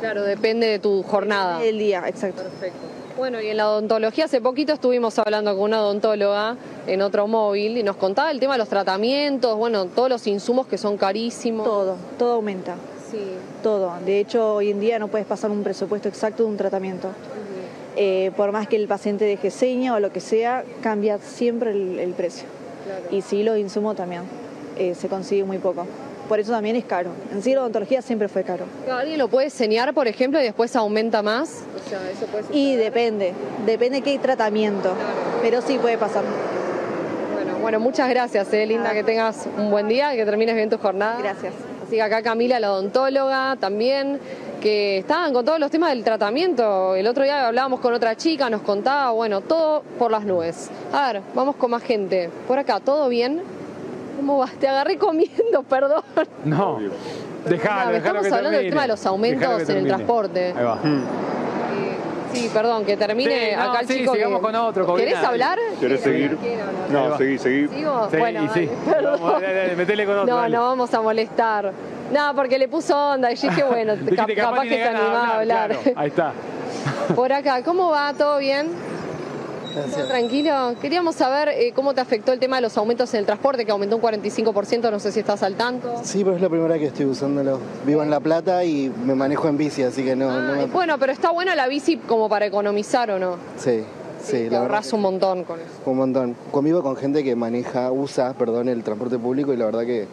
Claro, 0.00 0.22
depende 0.22 0.66
de 0.66 0.78
tu 0.78 1.02
jornada. 1.02 1.62
El 1.62 1.78
día, 1.78 2.02
exacto. 2.06 2.42
Perfecto. 2.42 2.78
Bueno, 3.16 3.40
y 3.40 3.48
en 3.48 3.58
la 3.58 3.68
odontología 3.68 4.24
hace 4.24 4.40
poquito 4.40 4.72
estuvimos 4.72 5.18
hablando 5.18 5.54
con 5.54 5.64
una 5.64 5.82
odontóloga 5.82 6.56
en 6.86 7.02
otro 7.02 7.26
móvil 7.26 7.76
y 7.76 7.82
nos 7.82 7.96
contaba 7.96 8.30
el 8.30 8.40
tema 8.40 8.54
de 8.54 8.58
los 8.58 8.68
tratamientos, 8.68 9.58
bueno, 9.58 9.86
todos 9.86 10.08
los 10.08 10.26
insumos 10.26 10.66
que 10.66 10.78
son 10.78 10.96
carísimos. 10.96 11.66
Todo, 11.66 11.96
todo 12.18 12.34
aumenta. 12.34 12.76
Sí. 13.10 13.18
Todo. 13.62 13.92
De 14.06 14.20
hecho, 14.20 14.54
hoy 14.54 14.70
en 14.70 14.80
día 14.80 14.98
no 14.98 15.08
puedes 15.08 15.26
pasar 15.26 15.50
un 15.50 15.62
presupuesto 15.62 16.08
exacto 16.08 16.44
de 16.44 16.48
un 16.48 16.56
tratamiento. 16.56 17.08
Eh, 17.96 18.30
por 18.36 18.52
más 18.52 18.68
que 18.68 18.76
el 18.76 18.86
paciente 18.86 19.26
deje 19.26 19.50
seña 19.50 19.94
o 19.94 20.00
lo 20.00 20.10
que 20.10 20.20
sea, 20.20 20.64
cambia 20.80 21.18
siempre 21.18 21.72
el, 21.72 21.98
el 21.98 22.12
precio. 22.12 22.46
Y 23.10 23.20
sí, 23.20 23.42
los 23.42 23.58
insumos 23.58 23.96
también. 23.96 24.22
Eh, 24.78 24.94
se 24.94 25.08
consigue 25.08 25.44
muy 25.44 25.58
poco. 25.58 25.86
Por 26.30 26.38
eso 26.38 26.52
también 26.52 26.76
es 26.76 26.84
caro. 26.84 27.10
En 27.32 27.42
sí, 27.42 27.54
la 27.54 27.62
odontología 27.62 28.02
siempre 28.02 28.28
fue 28.28 28.44
caro. 28.44 28.64
¿Alguien 28.88 29.18
lo 29.18 29.26
puede 29.26 29.50
señar, 29.50 29.92
por 29.92 30.06
ejemplo, 30.06 30.38
y 30.38 30.44
después 30.44 30.76
aumenta 30.76 31.22
más? 31.22 31.64
O 31.74 31.88
sea, 31.90 32.08
eso 32.08 32.26
puede 32.26 32.44
Y 32.56 32.76
depende, 32.76 33.34
depende 33.66 34.00
qué 34.00 34.16
tratamiento. 34.20 34.94
Pero 35.42 35.60
sí 35.60 35.76
puede 35.78 35.98
pasar. 35.98 36.22
Bueno, 37.34 37.58
bueno, 37.58 37.80
muchas 37.80 38.08
gracias, 38.08 38.52
eh, 38.52 38.64
Linda, 38.64 38.92
que 38.92 39.02
tengas 39.02 39.48
un 39.58 39.72
buen 39.72 39.88
día, 39.88 40.14
que 40.14 40.24
termines 40.24 40.54
bien 40.54 40.70
tu 40.70 40.78
jornada. 40.78 41.18
Gracias. 41.18 41.52
Así 41.84 41.96
que 41.96 42.02
acá 42.02 42.22
Camila, 42.22 42.60
la 42.60 42.74
odontóloga, 42.74 43.56
también, 43.58 44.20
que 44.60 44.98
estaban 44.98 45.32
con 45.32 45.44
todos 45.44 45.58
los 45.58 45.72
temas 45.72 45.90
del 45.90 46.04
tratamiento. 46.04 46.94
El 46.94 47.08
otro 47.08 47.24
día 47.24 47.48
hablábamos 47.48 47.80
con 47.80 47.92
otra 47.92 48.14
chica, 48.14 48.48
nos 48.48 48.62
contaba, 48.62 49.10
bueno, 49.10 49.40
todo 49.40 49.82
por 49.98 50.12
las 50.12 50.24
nubes. 50.24 50.70
A 50.92 51.12
ver, 51.12 51.22
vamos 51.34 51.56
con 51.56 51.72
más 51.72 51.82
gente. 51.82 52.30
Por 52.46 52.60
acá, 52.60 52.78
¿todo 52.78 53.08
bien? 53.08 53.42
¿Cómo 54.20 54.36
vas? 54.36 54.52
Te 54.52 54.68
agarré 54.68 54.98
comiendo, 54.98 55.62
perdón. 55.68 56.02
No. 56.44 56.78
Dejalo 57.46 57.96
estamos 57.96 58.22
que 58.26 58.34
hablando 58.34 58.58
del 58.58 58.68
tema 58.68 58.82
de 58.82 58.88
los 58.88 59.06
aumentos 59.06 59.68
en 59.70 59.76
el 59.78 59.86
transporte. 59.86 60.54
Ahí 60.56 60.62
va. 60.64 60.78
Sí, 62.34 62.50
perdón, 62.52 62.84
que 62.84 62.96
termine 62.98 63.50
Sí, 63.50 63.56
no, 63.56 63.62
acá 63.62 63.80
el 63.80 63.88
sí, 63.88 63.98
chico. 64.00 64.12
sigamos 64.14 64.38
que- 64.38 64.44
con 64.46 64.54
otro, 64.54 64.94
¿Querés 64.94 65.14
Corina. 65.14 65.28
hablar? 65.28 65.58
¿Querés 65.80 66.00
seguir? 66.02 66.36
No, 66.92 67.16
seguí, 67.18 67.38
seguí. 67.38 67.66
¿Sigo? 67.68 68.08
Sí, 68.10 68.16
bueno, 68.18 68.44
y 68.44 68.48
sí. 68.50 68.66
dale, 68.66 68.70
perdón. 68.94 69.18
Vamos, 69.22 69.40
dale, 69.42 69.54
dale, 69.54 69.76
metele 69.76 70.04
con 70.06 70.18
otro. 70.18 70.34
No, 70.34 70.40
dale. 70.42 70.56
no 70.56 70.62
vamos 70.68 70.94
a 70.94 71.00
molestar. 71.00 71.72
No, 72.12 72.34
porque 72.36 72.58
le 72.58 72.68
puso 72.68 72.94
onda 73.12 73.32
y 73.32 73.34
dije, 73.36 73.64
bueno, 73.64 73.94
cap- 74.14 74.30
capaz, 74.36 74.62
que 74.62 74.68
se 74.68 74.82
animaba 74.84 75.28
a 75.28 75.38
hablar. 75.38 75.70
claro. 75.70 75.98
Ahí 75.98 76.08
está. 76.08 76.32
Por 77.16 77.32
acá, 77.32 77.62
¿cómo 77.64 77.90
va? 77.90 78.12
¿Todo 78.12 78.38
bien? 78.38 78.68
¿Todo 79.74 80.06
tranquilo? 80.06 80.74
Queríamos 80.80 81.14
saber 81.14 81.48
eh, 81.50 81.72
cómo 81.74 81.94
te 81.94 82.00
afectó 82.00 82.32
el 82.32 82.38
tema 82.38 82.56
de 82.56 82.62
los 82.62 82.76
aumentos 82.76 83.12
en 83.14 83.20
el 83.20 83.26
transporte, 83.26 83.64
que 83.64 83.72
aumentó 83.72 83.96
un 83.96 84.02
45%, 84.02 84.90
no 84.90 84.98
sé 84.98 85.12
si 85.12 85.20
estás 85.20 85.42
al 85.42 85.54
tanto. 85.54 86.00
Sí, 86.02 86.24
pero 86.24 86.36
es 86.36 86.42
la 86.42 86.48
primera 86.48 86.78
que 86.78 86.86
estoy 86.86 87.06
usándolo. 87.06 87.58
Vivo 87.86 88.02
en 88.02 88.10
La 88.10 88.20
Plata 88.20 88.64
y 88.64 88.90
me 89.04 89.14
manejo 89.14 89.48
en 89.48 89.56
bici, 89.56 89.82
así 89.82 90.02
que 90.04 90.16
no, 90.16 90.28
me... 90.28 90.66
bueno, 90.66 90.98
pero 90.98 91.12
está 91.12 91.30
buena 91.30 91.54
la 91.54 91.68
bici 91.68 91.96
como 91.96 92.28
para 92.28 92.46
economizar 92.46 93.10
o 93.10 93.18
no. 93.18 93.36
Sí, 93.58 93.84
sí, 94.22 94.32
Te 94.32 94.36
la 94.38 94.42
verdad. 94.42 94.62
ahorras 94.62 94.92
un 94.92 95.00
montón 95.02 95.44
con 95.44 95.60
eso. 95.60 95.68
Un 95.86 95.96
montón. 95.96 96.36
Convivo 96.50 96.82
con 96.82 96.96
gente 96.96 97.22
que 97.24 97.36
maneja, 97.36 97.90
usa, 97.92 98.34
perdón, 98.34 98.68
el 98.68 98.82
transporte 98.82 99.18
público 99.18 99.52
y 99.52 99.56
la 99.56 99.66
verdad 99.66 99.82
que 99.82 100.06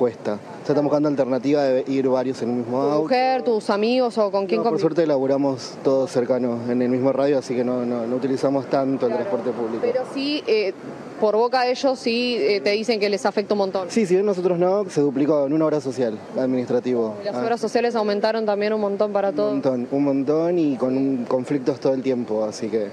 cuesta. 0.00 0.32
O 0.34 0.64
sea, 0.64 0.72
estamos 0.72 0.84
buscando 0.84 1.10
alternativa 1.10 1.62
de 1.62 1.84
ir 1.86 2.08
varios 2.08 2.40
en 2.40 2.48
el 2.48 2.54
mismo 2.56 2.78
¿Tu 2.80 2.88
auto. 2.88 3.02
mujer, 3.02 3.42
tus 3.42 3.68
amigos 3.68 4.16
o 4.16 4.30
con 4.30 4.46
quién 4.46 4.62
No, 4.62 4.70
por 4.70 4.80
suerte 4.80 5.06
laburamos 5.06 5.74
todos 5.84 6.10
cercanos 6.10 6.70
en 6.70 6.80
el 6.80 6.88
mismo 6.88 7.12
radio, 7.12 7.38
así 7.38 7.54
que 7.54 7.62
no, 7.64 7.84
no, 7.84 8.06
no 8.06 8.16
utilizamos 8.16 8.64
tanto 8.70 9.06
el 9.08 9.12
transporte 9.12 9.50
público. 9.50 9.80
Pero 9.82 10.00
sí, 10.14 10.42
eh, 10.46 10.72
por 11.20 11.36
boca 11.36 11.64
de 11.64 11.72
ellos 11.72 11.98
sí 11.98 12.36
eh, 12.40 12.62
te 12.62 12.70
dicen 12.70 12.98
que 12.98 13.10
les 13.10 13.26
afecta 13.26 13.52
un 13.52 13.58
montón. 13.58 13.90
Sí, 13.90 14.06
si 14.06 14.14
bien 14.14 14.24
nosotros 14.24 14.58
no, 14.58 14.88
se 14.88 15.02
duplicó 15.02 15.46
en 15.46 15.52
una 15.52 15.66
hora 15.66 15.82
social 15.82 16.18
administrativo. 16.38 17.16
Las 17.22 17.34
Ah, 17.34 17.42
obras 17.42 17.60
sociales 17.60 17.94
aumentaron 17.94 18.46
también 18.46 18.72
un 18.72 18.80
montón 18.80 19.12
para 19.12 19.28
un 19.28 19.36
todos. 19.36 19.52
montón, 19.52 19.86
un 19.90 20.02
montón 20.04 20.58
y 20.58 20.76
con 20.78 20.96
un- 20.96 21.26
conflictos 21.28 21.78
todo 21.78 21.92
el 21.92 22.02
tiempo, 22.02 22.42
así 22.44 22.68
que 22.68 22.88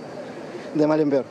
de 0.76 0.88
mal 0.88 1.00
en 1.00 1.10
peor. 1.10 1.24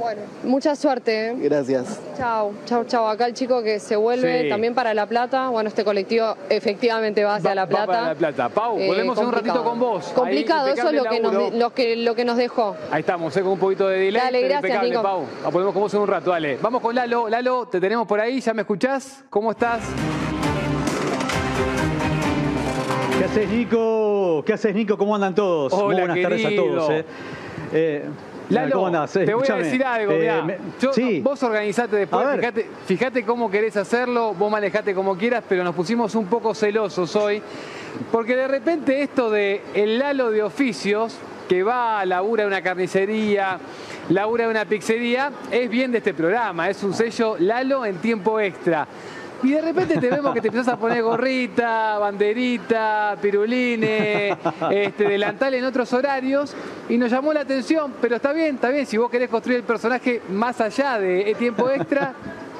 Bueno, 0.00 0.22
mucha 0.44 0.74
suerte. 0.76 1.28
¿eh? 1.28 1.34
Gracias. 1.36 2.00
Chao, 2.16 2.52
chao, 2.64 2.84
chao. 2.84 3.06
Acá 3.06 3.26
el 3.26 3.34
chico 3.34 3.62
que 3.62 3.78
se 3.78 3.96
vuelve 3.96 4.44
Sí. 4.44 4.48
también 4.48 4.74
para 4.74 4.94
La 4.94 5.04
Plata. 5.06 5.48
Bueno, 5.50 5.68
este 5.68 5.84
colectivo 5.84 6.36
efectivamente 6.48 7.22
va 7.22 7.34
hacia 7.36 7.50
Va- 7.50 7.54
La 7.54 7.62
va 7.64 7.68
Plata. 7.68 7.86
para 7.86 8.02
La 8.08 8.14
Plata. 8.14 8.48
Pau, 8.48 8.78
Eh, 8.78 8.86
volvemos 8.86 9.18
en 9.18 9.26
un 9.26 9.32
ratito 9.32 9.62
con 9.62 9.78
vos. 9.78 10.06
Ahí, 10.08 10.14
Complicado, 10.14 10.68
eso 10.68 10.88
es 10.88 10.94
lo 10.94 11.04
que, 11.04 11.20
nos, 11.20 11.52
lo, 11.52 11.74
que, 11.74 11.96
lo 11.96 12.14
que 12.14 12.24
nos 12.24 12.36
dejó. 12.38 12.74
Ahí 12.90 13.00
estamos, 13.00 13.36
eh, 13.36 13.42
con 13.42 13.52
un 13.52 13.58
poquito 13.58 13.88
de 13.88 13.98
delay. 13.98 14.22
Dale, 14.22 14.38
pero 14.38 14.48
gracias, 14.48 14.62
impecable, 14.70 14.90
Nico. 14.90 15.02
Pau. 15.02 15.24
La 15.44 15.50
ponemos 15.50 15.72
con 15.74 15.82
vos 15.82 15.94
en 15.94 16.00
un 16.00 16.08
rato, 16.08 16.30
dale. 16.30 16.58
Vamos 16.62 16.80
con 16.80 16.94
Lalo. 16.94 17.28
Lalo, 17.28 17.68
te 17.68 17.78
tenemos 17.80 18.06
por 18.06 18.20
ahí, 18.20 18.40
¿ya 18.40 18.54
me 18.54 18.62
escuchás? 18.62 19.22
¿Cómo 19.28 19.50
estás? 19.50 19.80
¿Qué 23.18 23.24
haces, 23.26 23.48
Nico? 23.50 24.42
¿Qué 24.46 24.52
haces, 24.54 24.74
Nico? 24.74 24.96
¿Cómo 24.96 25.14
andan 25.14 25.34
todos? 25.34 25.72
Hola, 25.74 25.84
Muy 25.84 25.94
buenas 25.96 26.22
tardes 26.22 26.44
a 26.46 26.48
querido. 26.48 26.64
todos. 26.76 26.90
eh. 26.90 27.04
Eh, 27.72 28.04
Lalo, 28.50 28.74
¿cómo 28.74 28.86
andás? 28.88 29.12
Te 29.12 29.34
voy 29.34 29.46
a 29.48 29.56
decir 29.56 29.84
algo, 29.84 30.12
eh, 30.12 30.42
me- 30.42 30.58
Yo- 30.80 30.92
sí, 30.92 31.20
Vos 31.20 31.42
organizate 31.42 31.96
después, 31.96 32.22
fíjate 32.86 33.24
cómo 33.24 33.50
querés 33.50 33.76
hacerlo, 33.76 34.34
vos 34.34 34.50
manejate 34.50 34.94
como 34.94 35.16
quieras, 35.16 35.44
pero 35.48 35.62
nos 35.64 35.74
pusimos 35.74 36.14
un 36.14 36.26
poco 36.26 36.54
celosos 36.54 37.14
hoy, 37.16 37.42
porque 38.10 38.36
de 38.36 38.48
repente 38.48 39.02
esto 39.02 39.30
de 39.30 39.62
el 39.74 39.98
Lalo 39.98 40.30
de 40.30 40.42
oficios, 40.42 41.16
que 41.48 41.62
va 41.62 42.00
a 42.00 42.06
labura 42.06 42.44
de 42.44 42.48
una 42.48 42.62
carnicería, 42.62 43.58
labura 44.08 44.44
de 44.44 44.50
una 44.50 44.64
pizzería, 44.64 45.32
es 45.50 45.68
bien 45.68 45.90
de 45.92 45.98
este 45.98 46.14
programa, 46.14 46.68
es 46.68 46.82
un 46.82 46.94
sello 46.94 47.36
Lalo 47.38 47.84
en 47.84 47.96
tiempo 47.98 48.38
extra. 48.40 48.86
Y 49.42 49.52
de 49.52 49.60
repente 49.62 49.98
te 49.98 50.10
vemos 50.10 50.34
que 50.34 50.40
te 50.40 50.48
empezás 50.48 50.68
a 50.68 50.76
poner 50.76 51.02
gorrita, 51.02 51.98
banderita, 51.98 53.16
piruline, 53.20 54.36
este, 54.70 55.04
delantal 55.04 55.54
en 55.54 55.64
otros 55.64 55.90
horarios 55.94 56.54
y 56.88 56.98
nos 56.98 57.10
llamó 57.10 57.32
la 57.32 57.40
atención, 57.40 57.94
pero 58.00 58.16
está 58.16 58.32
bien, 58.32 58.56
está 58.56 58.68
bien, 58.68 58.84
si 58.84 58.98
vos 58.98 59.10
querés 59.10 59.30
construir 59.30 59.58
el 59.58 59.64
personaje 59.64 60.20
más 60.28 60.60
allá 60.60 60.98
de 60.98 61.34
tiempo 61.38 61.70
extra, 61.70 62.12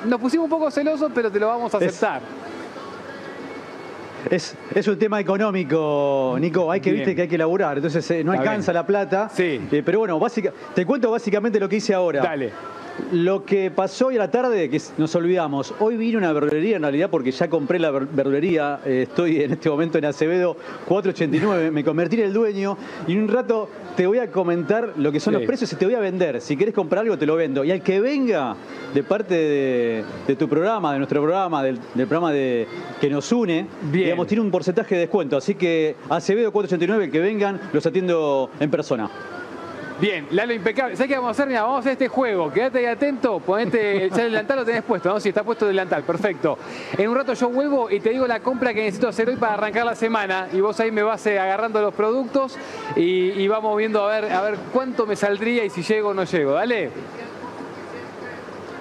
nos 0.06 0.18
pusimos 0.20 0.44
un 0.44 0.50
poco 0.50 0.70
celosos, 0.70 1.12
pero 1.14 1.30
te 1.30 1.38
lo 1.38 1.48
vamos 1.48 1.74
a 1.74 1.76
aceptar. 1.76 2.22
es, 4.30 4.56
es 4.74 4.88
un 4.88 4.98
tema 4.98 5.20
económico, 5.20 6.36
Nico. 6.40 6.70
Hay 6.70 6.80
que, 6.80 6.90
Bien. 6.90 7.00
viste, 7.00 7.14
que 7.14 7.22
hay 7.22 7.28
que 7.28 7.38
laburar. 7.38 7.76
Entonces 7.76 8.10
eh, 8.10 8.24
no 8.24 8.32
Está 8.32 8.42
alcanza 8.42 8.72
la 8.72 8.86
plata. 8.86 9.28
Sí. 9.28 9.60
Eh, 9.70 9.82
pero 9.84 9.98
bueno, 9.98 10.18
básica, 10.18 10.50
te 10.74 10.86
cuento 10.86 11.10
básicamente 11.10 11.60
lo 11.60 11.68
que 11.68 11.76
hice 11.76 11.92
ahora. 11.92 12.22
Dale. 12.22 12.52
Lo 13.12 13.44
que 13.44 13.70
pasó 13.70 14.08
hoy 14.08 14.16
a 14.16 14.20
la 14.20 14.30
tarde, 14.30 14.68
que 14.70 14.80
nos 14.98 15.14
olvidamos, 15.14 15.74
hoy 15.80 15.96
vine 15.96 16.16
a 16.16 16.18
una 16.18 16.32
verdulería 16.32 16.76
en 16.76 16.82
realidad 16.82 17.10
porque 17.10 17.30
ya 17.30 17.48
compré 17.48 17.78
la 17.78 17.90
verdulería, 17.90 18.80
eh, 18.84 19.06
estoy 19.08 19.42
en 19.42 19.52
este 19.52 19.68
momento 19.68 19.98
en 19.98 20.04
Acevedo 20.04 20.56
489, 20.86 21.70
me 21.70 21.84
convertí 21.84 22.16
en 22.16 22.26
el 22.26 22.32
dueño 22.32 22.76
y 23.06 23.12
en 23.12 23.22
un 23.22 23.28
rato 23.28 23.68
te 23.96 24.06
voy 24.06 24.18
a 24.18 24.30
comentar 24.30 24.94
lo 24.96 25.12
que 25.12 25.20
son 25.20 25.34
los 25.34 25.42
precios 25.42 25.72
y 25.72 25.76
te 25.76 25.84
voy 25.84 25.94
a 25.94 26.00
vender. 26.00 26.40
Si 26.40 26.56
quieres 26.56 26.74
comprar 26.74 27.02
algo 27.02 27.18
te 27.18 27.26
lo 27.26 27.36
vendo. 27.36 27.64
Y 27.64 27.70
al 27.70 27.82
que 27.82 28.00
venga 28.00 28.56
de 28.94 29.02
parte 29.02 29.34
de, 29.34 30.36
tu 30.36 30.48
programa, 30.48 30.92
de 30.92 30.98
nuestro 30.98 31.20
programa, 31.20 31.62
del, 31.62 31.78
programa 31.94 32.32
de, 32.32 32.66
que 33.00 33.10
nos 33.10 33.30
une, 33.32 33.66
digamos, 33.92 34.26
tiene 34.26 34.42
un 34.42 34.50
porcentaje 34.50 34.94
de 34.94 35.02
descuento. 35.02 35.36
Así 35.36 35.54
que 35.54 35.96
Acevedo 36.08 36.52
489, 36.52 37.04
el 37.04 37.10
que 37.10 37.20
vengan, 37.20 37.60
los 37.72 37.84
atiendo 37.84 38.50
en 38.60 38.70
persona. 38.70 39.10
Bien, 40.00 40.26
Lalo 40.30 40.54
impecable. 40.54 40.96
¿Sabes 40.96 41.08
qué 41.08 41.14
vamos 41.16 41.28
a 41.28 41.32
hacer? 41.32 41.46
Mira, 41.46 41.62
vamos 41.62 41.76
a 41.76 41.80
hacer 41.80 41.92
este 41.92 42.08
juego. 42.08 42.50
Quédate 42.50 42.78
ahí 42.78 42.86
atento, 42.86 43.38
ponete 43.40 44.04
el 44.04 44.10
delantal, 44.10 44.60
lo 44.60 44.64
tenés 44.64 44.82
puesto, 44.82 45.10
¿no? 45.10 45.20
Sí, 45.20 45.28
está 45.28 45.44
puesto 45.44 45.66
el 45.66 45.72
delantal, 45.72 46.04
perfecto. 46.04 46.56
En 46.96 47.10
un 47.10 47.14
rato 47.14 47.34
yo 47.34 47.50
vuelvo 47.50 47.90
y 47.90 48.00
te 48.00 48.08
digo 48.10 48.26
la 48.26 48.40
compra 48.40 48.72
que 48.72 48.80
necesito 48.80 49.08
hacer 49.08 49.28
hoy 49.28 49.36
para 49.36 49.54
arrancar 49.54 49.84
la 49.84 49.94
semana. 49.94 50.48
Y 50.54 50.60
vos 50.60 50.80
ahí 50.80 50.90
me 50.90 51.02
vas 51.02 51.26
eh, 51.26 51.38
agarrando 51.38 51.82
los 51.82 51.92
productos 51.92 52.56
y, 52.96 53.46
vamos 53.48 53.76
viendo 53.76 54.02
a 54.02 54.20
ver, 54.20 54.32
a 54.32 54.40
ver 54.40 54.56
cuánto 54.72 55.06
me 55.06 55.16
saldría 55.16 55.64
y 55.64 55.70
si 55.70 55.82
llego 55.82 56.10
o 56.10 56.14
no 56.14 56.24
llego. 56.24 56.52
Dale. 56.52 56.90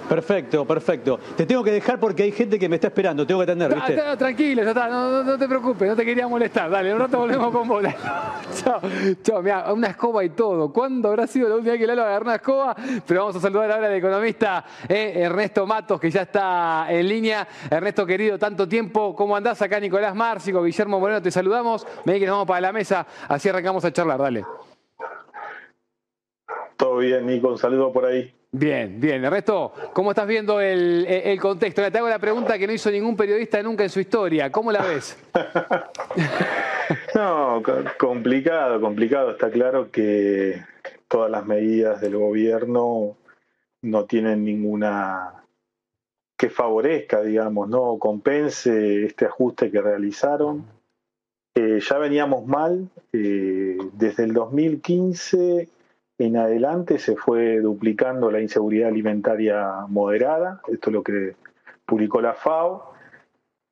Perfecto, 0.09 0.65
perfecto. 0.65 1.19
Te 1.37 1.45
tengo 1.45 1.63
que 1.63 1.71
dejar 1.71 1.99
porque 1.99 2.23
hay 2.23 2.31
gente 2.31 2.57
que 2.57 2.67
me 2.67 2.77
está 2.77 2.87
esperando, 2.87 3.27
tengo 3.27 3.41
que 3.41 3.43
atender, 3.43 3.75
¿viste? 3.75 4.17
tranquilo, 4.17 4.63
ya 4.63 4.69
está, 4.69 4.89
no, 4.89 5.37
te 5.37 5.47
preocupes, 5.47 5.87
no 5.87 5.95
te 5.95 6.03
quería 6.03 6.27
molestar. 6.27 6.67
Dale, 6.71 6.91
un 6.91 6.99
rato 6.99 7.19
volvemos 7.19 7.51
con 7.51 7.67
bola. 7.67 7.95
chao, 8.63 8.81
chao, 9.21 9.41
mira, 9.43 9.71
una 9.71 9.89
escoba 9.89 10.23
y 10.23 10.29
todo. 10.31 10.73
¿Cuándo 10.73 11.09
habrá 11.09 11.27
sido 11.27 11.47
la 11.47 11.55
última 11.55 11.73
vez 11.73 11.81
que 11.81 11.85
Lalo 11.85 12.01
agarró 12.01 12.25
una 12.25 12.35
escoba? 12.35 12.75
Pero 13.05 13.19
vamos 13.19 13.35
a 13.35 13.39
saludar 13.39 13.71
ahora 13.71 13.87
al 13.87 13.93
economista 13.93 14.65
eh, 14.87 15.13
Ernesto 15.15 15.67
Matos, 15.67 15.99
que 15.99 16.09
ya 16.09 16.23
está 16.23 16.87
en 16.89 17.07
línea. 17.07 17.47
Ernesto, 17.69 18.03
querido, 18.03 18.39
tanto 18.39 18.67
tiempo. 18.67 19.15
¿Cómo 19.15 19.35
andás? 19.35 19.61
Acá 19.61 19.79
Nicolás 19.79 20.15
Márcico, 20.15 20.63
Guillermo 20.63 20.99
Moreno, 20.99 21.21
te 21.21 21.29
saludamos. 21.29 21.85
Me 22.05 22.19
que 22.19 22.25
nos 22.25 22.33
vamos 22.33 22.47
para 22.47 22.61
la 22.61 22.73
mesa, 22.73 23.05
así 23.27 23.47
arrancamos 23.47 23.85
a 23.85 23.93
charlar, 23.93 24.17
dale. 24.17 24.43
Todo 26.77 26.97
bien, 26.97 27.27
Nico, 27.27 27.49
un 27.49 27.59
saludo 27.59 27.91
por 27.91 28.05
ahí. 28.05 28.38
Bien, 28.51 28.99
bien. 28.99 29.23
Ernesto, 29.23 29.73
¿cómo 29.93 30.11
estás 30.11 30.27
viendo 30.27 30.59
el, 30.59 31.37
contexto? 31.39 31.91
Te 31.91 31.97
hago 31.99 32.09
la 32.09 32.17
pregunta 32.17 32.57
que 32.57 32.65
no 32.65 32.73
hizo 32.73 32.89
ningún 32.89 33.15
periodista 33.15 33.61
nunca 33.61 33.83
en 33.83 33.91
su 33.91 33.99
historia. 33.99 34.51
¿Cómo 34.51 34.71
la 34.71 34.81
ves? 34.81 35.17
no, 37.15 37.61
complicado, 37.99 38.81
complicado. 38.81 39.31
Está 39.31 39.51
claro 39.51 39.91
que 39.91 40.63
todas 41.07 41.29
las 41.29 41.45
medidas 41.45 42.01
del 42.01 42.17
gobierno 42.17 43.17
no 43.83 44.05
tienen 44.05 44.43
ninguna 44.43 45.43
que 46.35 46.49
favorezca, 46.49 47.21
digamos, 47.21 47.69
no 47.69 47.99
compense 47.99 49.05
este 49.05 49.25
ajuste 49.25 49.69
que 49.69 49.81
realizaron. 49.81 50.65
Eh, 51.53 51.79
ya 51.87 51.97
veníamos 51.99 52.47
mal 52.47 52.89
eh, 53.13 53.77
desde 53.93 54.23
el 54.23 54.33
2015 54.33 55.67
en 56.19 56.37
adelante 56.37 56.99
se 56.99 57.15
fue 57.15 57.59
duplicando 57.61 58.29
la 58.29 58.41
inseguridad 58.41 58.89
alimentaria 58.89 59.85
moderada, 59.87 60.61
esto 60.67 60.89
es 60.89 60.93
lo 60.93 61.01
que 61.01 61.35
publicó 61.85 62.19
la 62.21 62.33
FAO, 62.33 62.89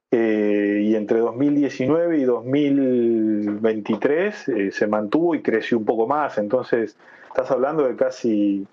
eh, 0.09 0.79
y 0.83 0.95
entre 0.95 1.19
2019 1.19 2.19
y 2.19 2.23
2023 2.23 4.47
eh, 4.47 4.71
se 4.71 4.87
mantuvo 4.87 5.35
y 5.35 5.41
creció 5.41 5.77
un 5.77 5.83
poco 5.83 6.07
más, 6.07 6.37
entonces 6.37 6.95
estás 7.27 7.51
hablando 7.51 7.85
de 7.85 7.97
casi 7.97 8.65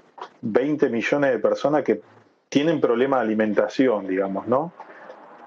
20 0.42 0.90
millones 0.90 1.32
de 1.32 1.40
personas 1.40 1.82
que 1.82 2.00
tienen 2.48 2.80
problemas 2.80 3.18
de 3.20 3.26
alimentación, 3.26 4.06
digamos, 4.06 4.46
¿no? 4.46 4.72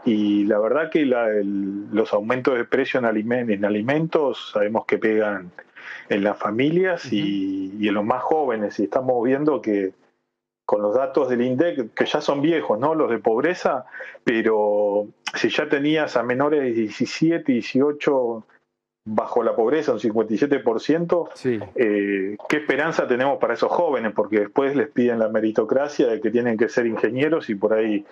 Y 0.03 0.43
la 0.43 0.59
verdad 0.59 0.89
que 0.89 1.05
los 1.05 2.13
aumentos 2.13 2.57
de 2.57 2.65
precio 2.65 2.99
en, 2.99 3.05
en 3.49 3.65
alimentos 3.65 4.49
sabemos 4.51 4.85
que 4.85 4.97
pegan 4.97 5.51
en 6.09 6.23
las 6.23 6.37
familias 6.37 7.11
y, 7.11 7.87
en 7.87 7.93
los 7.93 8.05
más 8.05 8.23
jóvenes. 8.23 8.79
Y 8.79 8.83
estamos 8.83 9.23
viendo 9.23 9.61
que 9.61 9.93
con 10.65 10.81
los 10.81 10.95
datos 10.95 11.29
del 11.29 11.41
INDEC, 11.41 11.93
que 11.93 12.05
ya 12.05 12.19
son 12.19 12.41
viejos, 12.41 12.77
¿no? 12.77 12.93
Los 12.93 13.09
de 13.09 13.19
pobreza, 13.19 13.85
pero 14.23 15.07
si 15.33 15.49
ya 15.49 15.69
tenías 15.69 16.17
a 16.17 16.23
menores 16.23 16.61
de 16.61 16.71
17, 16.73 17.51
18 17.53 18.45
bajo 19.09 19.41
la 19.41 19.55
pobreza, 19.55 19.93
un 19.93 19.99
57%, 19.99 21.29
eh, 21.75 22.35
¿qué 22.49 22.57
esperanza 22.57 23.07
tenemos 23.07 23.39
para 23.39 23.53
esos 23.53 23.71
jóvenes? 23.71 24.11
Porque 24.13 24.39
después 24.41 24.75
les 24.75 24.89
piden 24.89 25.19
la 25.19 25.29
meritocracia 25.29 26.07
de 26.07 26.19
que 26.19 26.29
tienen 26.29 26.57
que 26.57 26.67
ser 26.67 26.85
ingenieros 26.85 27.49
y 27.49 27.55
por 27.55 27.73
ahí 27.73 28.05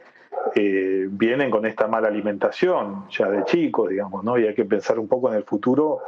eh, 0.55 1.07
vienen 1.09 1.51
con 1.51 1.65
esta 1.65 1.87
mala 1.87 2.07
alimentación 2.07 3.09
ya 3.09 3.29
de 3.29 3.43
chicos, 3.43 3.89
digamos, 3.89 4.23
¿no? 4.23 4.37
Y 4.37 4.47
hay 4.47 4.53
que 4.53 4.63
pensar 4.63 4.99
un 4.99 5.07
poco 5.09 5.29
en 5.29 5.35
el 5.35 5.43
futuro 5.43 5.99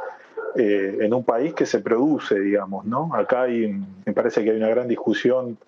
eh, 0.56 0.98
en 1.00 1.14
un 1.14 1.24
país 1.24 1.54
que 1.54 1.66
se 1.66 1.80
produce, 1.80 2.38
digamos, 2.38 2.84
¿no? 2.84 3.14
Acá 3.14 3.42
hay, 3.42 3.72
me 4.04 4.12
parece 4.12 4.42
que 4.42 4.50
hay 4.50 4.56
una 4.56 4.68
gran 4.68 4.88
discusión 4.88 5.58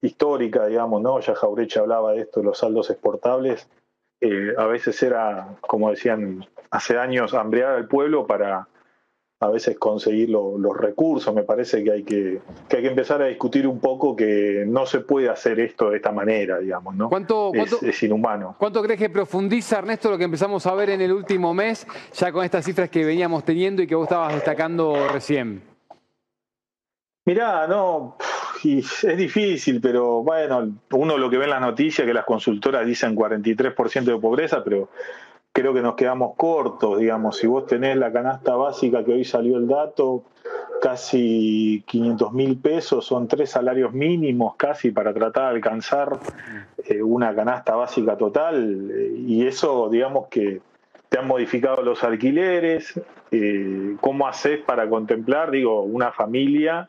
histórica, 0.00 0.66
digamos, 0.66 1.00
¿no? 1.00 1.20
Ya 1.20 1.34
Jaureche 1.34 1.78
hablaba 1.78 2.12
de 2.12 2.22
esto, 2.22 2.42
los 2.42 2.58
saldos 2.58 2.90
exportables. 2.90 3.68
Eh, 4.20 4.54
a 4.56 4.66
veces 4.66 5.02
era, 5.02 5.56
como 5.60 5.90
decían 5.90 6.44
hace 6.70 6.98
años, 6.98 7.34
hambrear 7.34 7.74
al 7.74 7.88
pueblo 7.88 8.26
para, 8.26 8.68
a 9.42 9.48
veces 9.48 9.76
conseguir 9.76 10.30
los 10.30 10.76
recursos. 10.76 11.34
Me 11.34 11.42
parece 11.42 11.82
que 11.82 11.90
hay 11.90 12.02
que, 12.04 12.40
hay 12.70 12.82
que 12.82 12.86
empezar 12.86 13.20
a 13.22 13.26
discutir 13.26 13.66
un 13.66 13.80
poco 13.80 14.14
que 14.14 14.64
no 14.66 14.86
se 14.86 15.00
puede 15.00 15.28
hacer 15.28 15.58
esto 15.58 15.90
de 15.90 15.96
esta 15.96 16.12
manera, 16.12 16.58
digamos, 16.58 16.94
¿no? 16.94 17.08
¿Cuánto, 17.08 17.50
es, 17.52 18.02
inhumano. 18.04 18.54
¿Cuánto 18.56 18.80
crees 18.82 19.00
que 19.00 19.10
profundiza, 19.10 19.78
Ernesto, 19.78 20.10
lo 20.10 20.18
que 20.18 20.24
empezamos 20.24 20.64
a 20.66 20.74
ver 20.74 20.90
en 20.90 21.00
el 21.00 21.12
último 21.12 21.52
mes, 21.52 21.88
ya 22.14 22.30
con 22.30 22.44
estas 22.44 22.64
cifras 22.64 22.88
que 22.88 23.04
veníamos 23.04 23.44
teniendo 23.44 23.82
y 23.82 23.88
que 23.88 23.96
vos 23.96 24.04
estabas 24.04 24.32
destacando 24.32 25.08
recién? 25.08 25.62
Mirá, 27.24 27.66
no, 27.66 28.16
es 28.62 29.16
difícil, 29.16 29.80
pero 29.80 30.22
bueno, 30.22 30.72
uno 30.92 31.18
lo 31.18 31.28
que 31.28 31.38
ve 31.38 31.44
en 31.44 31.50
las 31.50 31.60
noticias, 31.60 32.06
que 32.06 32.14
las 32.14 32.24
consultoras 32.24 32.86
dicen 32.86 33.16
43% 33.16 34.04
de 34.04 34.18
pobreza, 34.18 34.62
pero 34.62 34.88
creo 35.52 35.74
que 35.74 35.82
nos 35.82 35.94
quedamos 35.94 36.34
cortos, 36.36 36.98
digamos, 36.98 37.36
si 37.36 37.46
vos 37.46 37.66
tenés 37.66 37.96
la 37.96 38.12
canasta 38.12 38.54
básica 38.56 39.04
que 39.04 39.12
hoy 39.12 39.24
salió 39.24 39.58
el 39.58 39.68
dato, 39.68 40.24
casi 40.80 41.84
500 41.86 42.32
mil 42.32 42.56
pesos, 42.56 43.04
son 43.04 43.28
tres 43.28 43.50
salarios 43.50 43.92
mínimos 43.92 44.56
casi 44.56 44.90
para 44.90 45.12
tratar 45.12 45.50
de 45.50 45.56
alcanzar 45.56 46.18
eh, 46.84 47.02
una 47.02 47.34
canasta 47.34 47.76
básica 47.76 48.16
total, 48.16 48.90
eh, 48.90 49.14
y 49.18 49.46
eso, 49.46 49.88
digamos 49.90 50.28
que 50.28 50.60
te 51.08 51.18
han 51.18 51.28
modificado 51.28 51.82
los 51.82 52.02
alquileres, 52.02 52.98
eh, 53.30 53.96
¿cómo 54.00 54.26
haces 54.26 54.60
para 54.60 54.88
contemplar, 54.88 55.50
digo, 55.50 55.82
una 55.82 56.12
familia? 56.12 56.88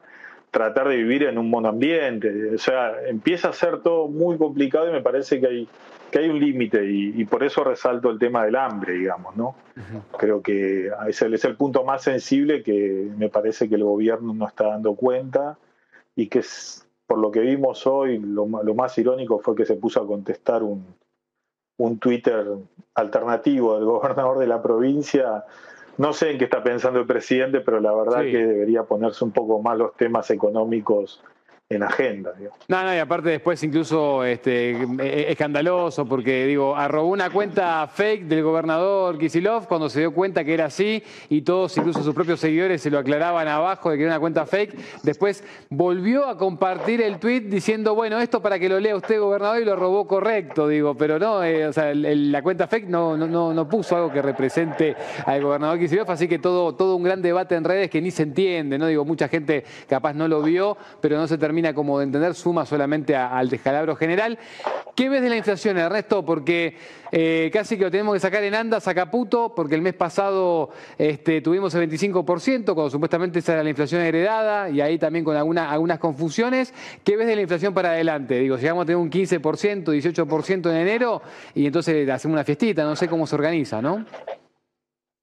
tratar 0.54 0.88
de 0.88 0.98
vivir 0.98 1.24
en 1.24 1.40
un 1.40 1.50
monoambiente, 1.50 2.54
o 2.54 2.60
sea, 2.60 2.94
empieza 3.08 3.50
a 3.50 3.54
ser 3.54 3.82
todo 3.82 4.08
muy 4.08 4.38
complicado 4.38 4.88
y 4.88 4.92
me 4.92 5.02
parece 5.02 5.40
que 5.40 5.48
hay 5.48 5.68
que 6.14 6.20
hay 6.20 6.30
un 6.30 6.40
límite 6.40 6.86
y, 6.86 7.26
por 7.26 7.44
eso 7.44 7.64
resalto 7.64 8.12
el 8.12 8.20
tema 8.20 8.46
del 8.46 8.56
hambre, 8.56 8.94
digamos, 8.94 9.36
¿no? 9.36 9.56
Creo 10.16 10.44
que 10.44 10.92
ese 11.08 11.34
es 11.34 11.44
el 11.44 11.56
punto 11.56 11.84
más 11.84 12.04
sensible 12.04 12.62
que 12.62 13.10
me 13.18 13.30
parece 13.30 13.68
que 13.68 13.74
el 13.74 13.84
gobierno 13.84 14.32
no 14.32 14.48
está 14.48 14.68
dando 14.68 14.94
cuenta 14.94 15.58
y 16.16 16.28
que 16.28 16.40
es, 16.40 16.88
por 17.08 17.18
lo 17.18 17.32
que 17.32 17.40
vimos 17.40 17.88
hoy, 17.88 18.20
lo, 18.20 18.46
más 18.46 18.96
irónico 19.00 19.40
fue 19.40 19.56
que 19.56 19.66
se 19.66 19.74
puso 19.74 20.04
a 20.04 20.06
contestar 20.06 20.62
un, 20.62 20.86
un 21.78 21.98
Twitter 21.98 22.46
alternativo 22.94 23.74
del 23.74 23.86
gobernador 23.94 24.38
de 24.38 24.46
la 24.46 24.62
provincia. 24.62 25.46
No 25.98 26.14
sé 26.14 26.30
en 26.30 26.38
qué 26.38 26.44
está 26.44 26.62
pensando 26.62 27.00
el 27.00 27.08
presidente, 27.08 27.62
pero 27.62 27.80
la 27.80 27.92
verdad 27.92 28.22
que 28.22 28.46
debería 28.46 28.84
ponerse 28.84 29.26
un 29.26 29.32
poco 29.32 29.64
más 29.64 29.80
los 29.80 29.96
temas 29.96 30.30
económicos 30.30 31.24
en 31.76 31.84
agenda. 31.84 32.34
No, 32.68 32.84
no, 32.84 32.96
y 32.96 32.98
aparte 32.98 33.30
después 33.30 33.62
incluso 33.64 34.24
este, 34.24 34.72
e, 34.72 34.88
e, 35.00 35.32
escandaloso, 35.32 36.06
porque 36.06 36.46
digo, 36.46 36.76
arrobó 36.76 37.10
una 37.10 37.30
cuenta 37.30 37.88
fake 37.88 38.26
del 38.26 38.44
gobernador 38.44 39.18
Kisilov 39.18 39.68
cuando 39.68 39.90
se 39.90 40.00
dio 40.00 40.14
cuenta 40.14 40.44
que 40.44 40.54
era 40.54 40.66
así 40.66 41.04
y 41.30 41.42
todos, 41.42 41.76
incluso 41.78 42.04
sus 42.04 42.14
propios 42.14 42.40
seguidores, 42.40 42.82
se 42.82 42.90
lo 42.90 43.00
aclaraban 43.00 43.48
abajo 43.48 43.92
de 43.92 43.98
que 43.98 44.04
era 44.04 44.14
una 44.14 44.20
cuenta 44.20 44.46
fake. 44.46 44.76
Después 45.04 45.44
volvió 45.70 46.28
a 46.28 46.38
compartir 46.38 47.02
el 47.02 47.20
tweet 47.20 47.42
diciendo, 47.42 47.96
bueno, 47.96 48.20
esto 48.20 48.42
para 48.42 48.60
que 48.60 48.70
lo 48.70 48.80
lea 48.80 48.96
usted, 48.96 49.20
gobernador, 49.20 49.62
y 49.62 49.66
lo 49.66 49.76
robó 49.76 50.08
correcto, 50.08 50.68
digo, 50.68 50.96
pero 50.96 51.20
no, 51.20 51.44
eh, 51.44 51.68
o 51.68 51.74
sea, 51.74 51.94
la 51.94 52.42
cuenta 52.42 52.68
fake 52.68 52.88
no, 52.88 53.16
no, 53.18 53.54
no, 53.54 53.70
puso 53.70 53.96
algo 53.96 54.12
que 54.12 54.22
represente 54.22 54.96
al 55.26 55.42
gobernador 55.42 55.80
Kisilov, 55.80 56.10
así 56.12 56.28
que 56.28 56.40
todo, 56.40 56.76
todo 56.76 56.96
un 56.96 57.04
gran 57.04 57.22
debate 57.22 57.56
en 57.56 57.64
redes 57.64 57.90
que 57.90 58.02
ni 58.02 58.12
se 58.12 58.24
entiende, 58.24 58.78
¿no? 58.78 58.88
Digo, 58.88 59.06
mucha 59.06 59.28
gente 59.28 59.64
capaz 59.88 60.14
no 60.14 60.28
lo 60.28 60.42
vio, 60.42 60.78
pero 61.02 61.18
no 61.18 61.28
se 61.28 61.38
termina 61.38 61.63
como 61.72 62.00
de 62.00 62.06
entender, 62.06 62.34
suma 62.34 62.66
solamente 62.66 63.16
al 63.16 63.48
descalabro 63.48 63.96
general. 63.96 64.40
¿Qué 64.96 65.08
ves 65.08 65.22
de 65.22 65.30
la 65.30 65.38
inflación, 65.38 65.78
Ernesto? 65.78 66.26
Porque 66.26 66.76
eh, 67.12 67.50
casi 67.54 67.78
que 67.78 67.84
lo 67.84 67.92
tenemos 67.92 68.14
que 68.16 68.20
sacar 68.20 68.44
en 68.44 68.56
andas 68.56 68.88
a 68.88 68.94
Caputo, 68.96 69.54
porque 69.56 69.76
el 69.76 69.82
mes 69.84 69.94
pasado 69.94 70.72
este, 70.98 71.42
tuvimos 71.42 71.74
el 71.76 71.90
25%, 71.90 72.66
cuando 72.74 72.90
supuestamente 72.90 73.40
esa 73.40 73.54
era 73.54 73.64
la 73.64 73.70
inflación 73.70 74.02
heredada, 74.02 74.70
y 74.70 74.82
ahí 74.82 74.98
también 74.98 75.24
con 75.24 75.36
alguna- 75.38 75.72
algunas 75.72 76.00
confusiones. 76.00 76.74
¿Qué 77.04 77.16
ves 77.16 77.28
de 77.28 77.36
la 77.36 77.42
inflación 77.44 77.74
para 77.74 77.92
adelante? 77.92 78.40
Digo, 78.40 78.58
llegamos 78.58 78.84
a 78.84 78.86
tener 78.86 78.98
un 78.98 79.10
15%, 79.12 79.92
18% 79.94 80.70
en 80.72 80.76
enero, 80.78 81.22
y 81.54 81.68
entonces 81.68 82.10
hacemos 82.10 82.34
una 82.34 82.44
fiestita, 82.44 82.84
no 82.84 82.96
sé 82.96 83.08
cómo 83.08 83.28
se 83.28 83.36
organiza, 83.36 83.82
¿no? 83.82 84.06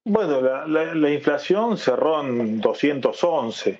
Bueno, 0.03 0.41
la- 0.41 0.95
la 0.95 1.09
inflación 1.11 1.77
cerró 1.77 2.21
en 2.21 2.59
211. 2.59 3.79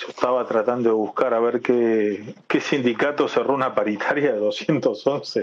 Yo 0.00 0.06
estaba 0.08 0.46
tratando 0.46 0.90
de 0.90 0.94
buscar 0.94 1.34
a 1.34 1.40
ver 1.40 1.60
qué, 1.60 2.34
qué 2.46 2.60
sindicato 2.60 3.26
cerró 3.26 3.54
una 3.54 3.74
paritaria 3.74 4.32
de 4.32 4.38
211 4.38 5.42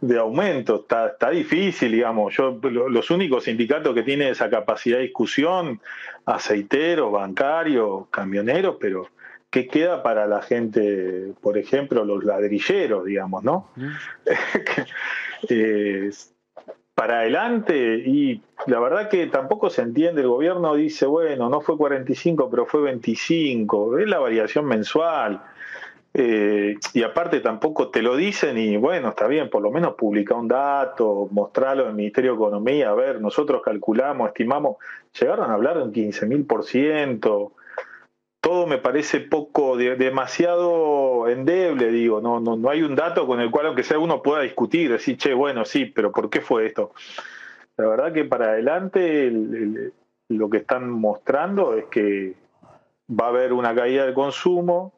de 0.00 0.18
aumento. 0.18 0.76
Está, 0.76 1.08
está 1.08 1.28
difícil, 1.30 1.92
digamos. 1.92 2.34
Yo 2.34 2.58
lo- 2.62 2.88
Los 2.88 3.10
únicos 3.10 3.44
sindicatos 3.44 3.94
que 3.94 4.02
tienen 4.02 4.28
esa 4.28 4.48
capacidad 4.48 4.96
de 4.96 5.02
discusión, 5.04 5.80
aceiteros, 6.24 7.12
bancarios, 7.12 8.06
camioneros, 8.10 8.76
pero 8.80 9.08
¿qué 9.50 9.66
queda 9.66 10.02
para 10.02 10.26
la 10.26 10.40
gente, 10.40 11.34
por 11.42 11.58
ejemplo, 11.58 12.04
los 12.04 12.24
ladrilleros, 12.24 13.04
digamos, 13.04 13.44
¿no? 13.44 13.68
Eh, 15.48 16.10
para 16.94 17.20
adelante 17.20 18.02
y 18.04 18.40
la 18.66 18.78
verdad 18.78 19.08
que 19.08 19.26
tampoco 19.26 19.70
se 19.70 19.82
entiende, 19.82 20.22
el 20.22 20.28
gobierno 20.28 20.74
dice, 20.74 21.06
bueno, 21.06 21.48
no 21.48 21.60
fue 21.60 21.76
45, 21.76 22.50
pero 22.50 22.66
fue 22.66 22.82
25, 22.82 23.98
es 23.98 24.08
la 24.08 24.18
variación 24.18 24.66
mensual. 24.66 25.42
Eh, 26.14 26.76
y 26.92 27.02
aparte 27.02 27.40
tampoco 27.40 27.88
te 27.88 28.02
lo 28.02 28.16
dicen 28.16 28.58
y 28.58 28.76
bueno, 28.76 29.08
está 29.08 29.26
bien, 29.26 29.48
por 29.48 29.62
lo 29.62 29.70
menos 29.70 29.94
publica 29.94 30.34
un 30.34 30.46
dato, 30.46 31.26
mostrarlo 31.30 31.88
el 31.88 31.94
Ministerio 31.94 32.32
de 32.32 32.36
Economía, 32.36 32.90
a 32.90 32.94
ver, 32.94 33.18
nosotros 33.18 33.62
calculamos, 33.64 34.28
estimamos, 34.28 34.76
llegaron 35.18 35.50
a 35.50 35.54
hablar 35.54 35.78
de 35.78 35.84
un 35.84 35.92
15 35.92 36.26
mil 36.26 36.44
por 36.44 36.64
ciento, 36.64 37.52
todo 38.42 38.66
me 38.66 38.76
parece 38.78 39.20
poco, 39.20 39.76
de- 39.76 39.94
demasiado 39.96 41.28
endeble, 41.28 41.90
digo, 41.92 42.20
no, 42.20 42.40
no, 42.40 42.56
no 42.56 42.68
hay 42.68 42.82
un 42.82 42.96
dato 42.96 43.26
con 43.26 43.40
el 43.40 43.50
cual 43.52 43.66
aunque 43.66 43.84
sea 43.84 43.98
uno 44.00 44.20
pueda 44.20 44.42
discutir, 44.42 44.90
decir, 44.90 45.16
che, 45.16 45.32
bueno, 45.32 45.64
sí, 45.64 45.86
pero 45.86 46.10
¿por 46.10 46.28
qué 46.28 46.40
fue 46.40 46.66
esto? 46.66 46.90
La 47.76 47.86
verdad 47.86 48.12
que 48.12 48.24
para 48.24 48.46
adelante 48.50 49.28
el- 49.28 49.54
el- 49.54 49.92
lo 50.28 50.50
que 50.50 50.58
están 50.58 50.90
mostrando 50.90 51.76
es 51.76 51.84
que 51.84 52.34
va 53.08 53.26
a 53.26 53.28
haber 53.28 53.52
una 53.52 53.74
caída 53.74 54.04
del 54.04 54.14
consumo, 54.14 54.92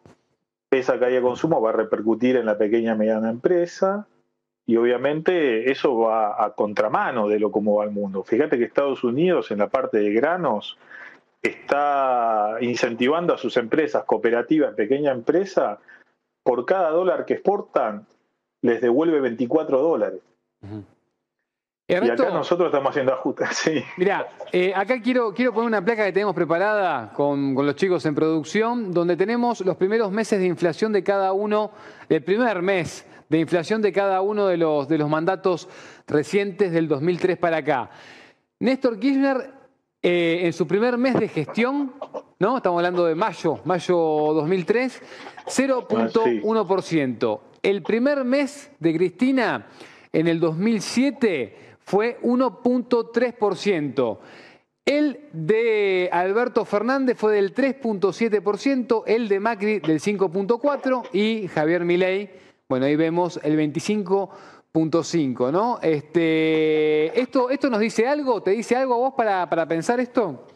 esa 0.71 0.99
caída 0.99 1.17
de 1.17 1.23
consumo 1.23 1.61
va 1.61 1.71
a 1.71 1.75
repercutir 1.75 2.37
en 2.37 2.47
la 2.47 2.57
pequeña 2.57 2.95
y 2.95 2.99
mediana 2.99 3.29
empresa 3.31 4.07
y 4.67 4.77
obviamente 4.77 5.71
eso 5.71 5.99
va 5.99 6.43
a 6.43 6.55
contramano 6.55 7.29
de 7.29 7.39
lo 7.39 7.51
como 7.53 7.77
va 7.77 7.85
el 7.85 7.91
mundo. 7.91 8.25
Fíjate 8.25 8.57
que 8.57 8.65
Estados 8.65 9.05
Unidos 9.05 9.51
en 9.51 9.59
la 9.59 9.69
parte 9.69 9.99
de 9.99 10.13
granos 10.15 10.79
está 11.49 12.57
incentivando 12.61 13.35
a 13.35 13.39
sus 13.39 13.57
empresas 13.57 14.05
cooperativas, 14.05 14.75
pequeña 14.75 15.13
empresa, 15.13 15.79
por 16.43 16.65
cada 16.65 16.91
dólar 16.91 17.25
que 17.25 17.35
exportan 17.35 18.07
les 18.63 18.81
devuelve 18.81 19.21
24 19.21 19.81
dólares. 19.81 20.21
Y 21.87 21.93
Ernesto. 21.93 22.23
acá 22.23 22.33
nosotros 22.33 22.69
estamos 22.69 22.91
haciendo 22.91 23.13
ajustes, 23.13 23.49
sí. 23.53 23.85
Mirá, 23.99 24.27
eh, 24.53 24.73
acá 24.75 25.01
quiero, 25.03 25.35
quiero 25.35 25.53
poner 25.53 25.69
una 25.69 25.85
placa 25.85 26.07
que 26.07 26.13
tenemos 26.13 26.35
preparada 26.35 27.13
con, 27.13 27.55
con 27.55 27.67
los 27.67 27.77
chicos 27.77 28.07
en 28.07 28.15
producción, 28.15 28.93
donde 28.93 29.17
tenemos 29.17 29.61
los 29.61 29.77
primeros 29.77 30.11
meses 30.11 30.39
de 30.39 30.47
inflación 30.47 30.93
de 30.93 31.05
cada 31.05 31.33
uno, 31.33 31.73
el 32.09 32.23
primer 32.25 32.63
mes 32.63 33.07
de 33.29 33.39
inflación 33.39 33.83
de 33.83 33.93
cada 33.93 34.21
uno 34.23 34.47
de 34.47 34.57
los, 34.57 34.89
de 34.89 34.97
los 34.97 35.09
mandatos 35.09 35.69
recientes 36.07 36.73
del 36.73 36.89
2003 36.89 37.37
para 37.37 37.59
acá. 37.59 37.91
Néstor 38.61 38.99
Kirchner, 38.99 39.51
eh, 40.07 40.41
en 40.45 40.53
su 40.53 40.67
primer 40.67 40.99
mes 40.99 41.19
de 41.19 41.29
gestión, 41.29 41.95
¿no? 42.39 42.59
Estamos 42.59 42.77
hablando 42.77 43.07
de 43.07 43.15
mayo, 43.15 43.61
mayo 43.65 43.97
2003, 43.97 45.01
0.1%. 45.47 47.41
El 47.63 47.83
primer 47.83 48.23
mes 48.23 48.71
de 48.81 48.95
Cristina, 48.95 49.67
en 50.13 50.29
el 50.29 50.41
2007, 50.41 51.57
fue 51.81 52.19
1.3%. 52.23 54.19
El 54.85 55.21
de 55.33 56.11
Alberto 56.13 56.67
Fernández 56.67 57.17
fue 57.17 57.33
del 57.33 57.55
3.7%, 57.55 59.05
el 59.07 59.27
de 59.27 59.41
Macri 59.41 59.79
del 59.79 60.01
5.4% 60.01 61.09
y 61.15 61.49
Javier 61.49 61.87
Milei, 61.87 62.31
bueno, 62.67 62.87
ahí 62.87 62.97
vemos 62.97 63.39
el 63.43 63.57
25.5%, 64.75 65.53
¿no? 65.53 65.79
Este, 65.83 67.19
esto, 67.21 67.49
¿Esto 67.51 67.71
nos 67.71 67.79
dice 67.81 68.07
algo? 68.09 68.43
¿Te 68.43 68.51
dice 68.51 68.75
algo 68.77 68.95
a 68.95 68.99
vos 68.99 69.15
para, 69.17 69.49
para 69.49 69.67
pensar 69.67 70.01
esto? 70.01 70.47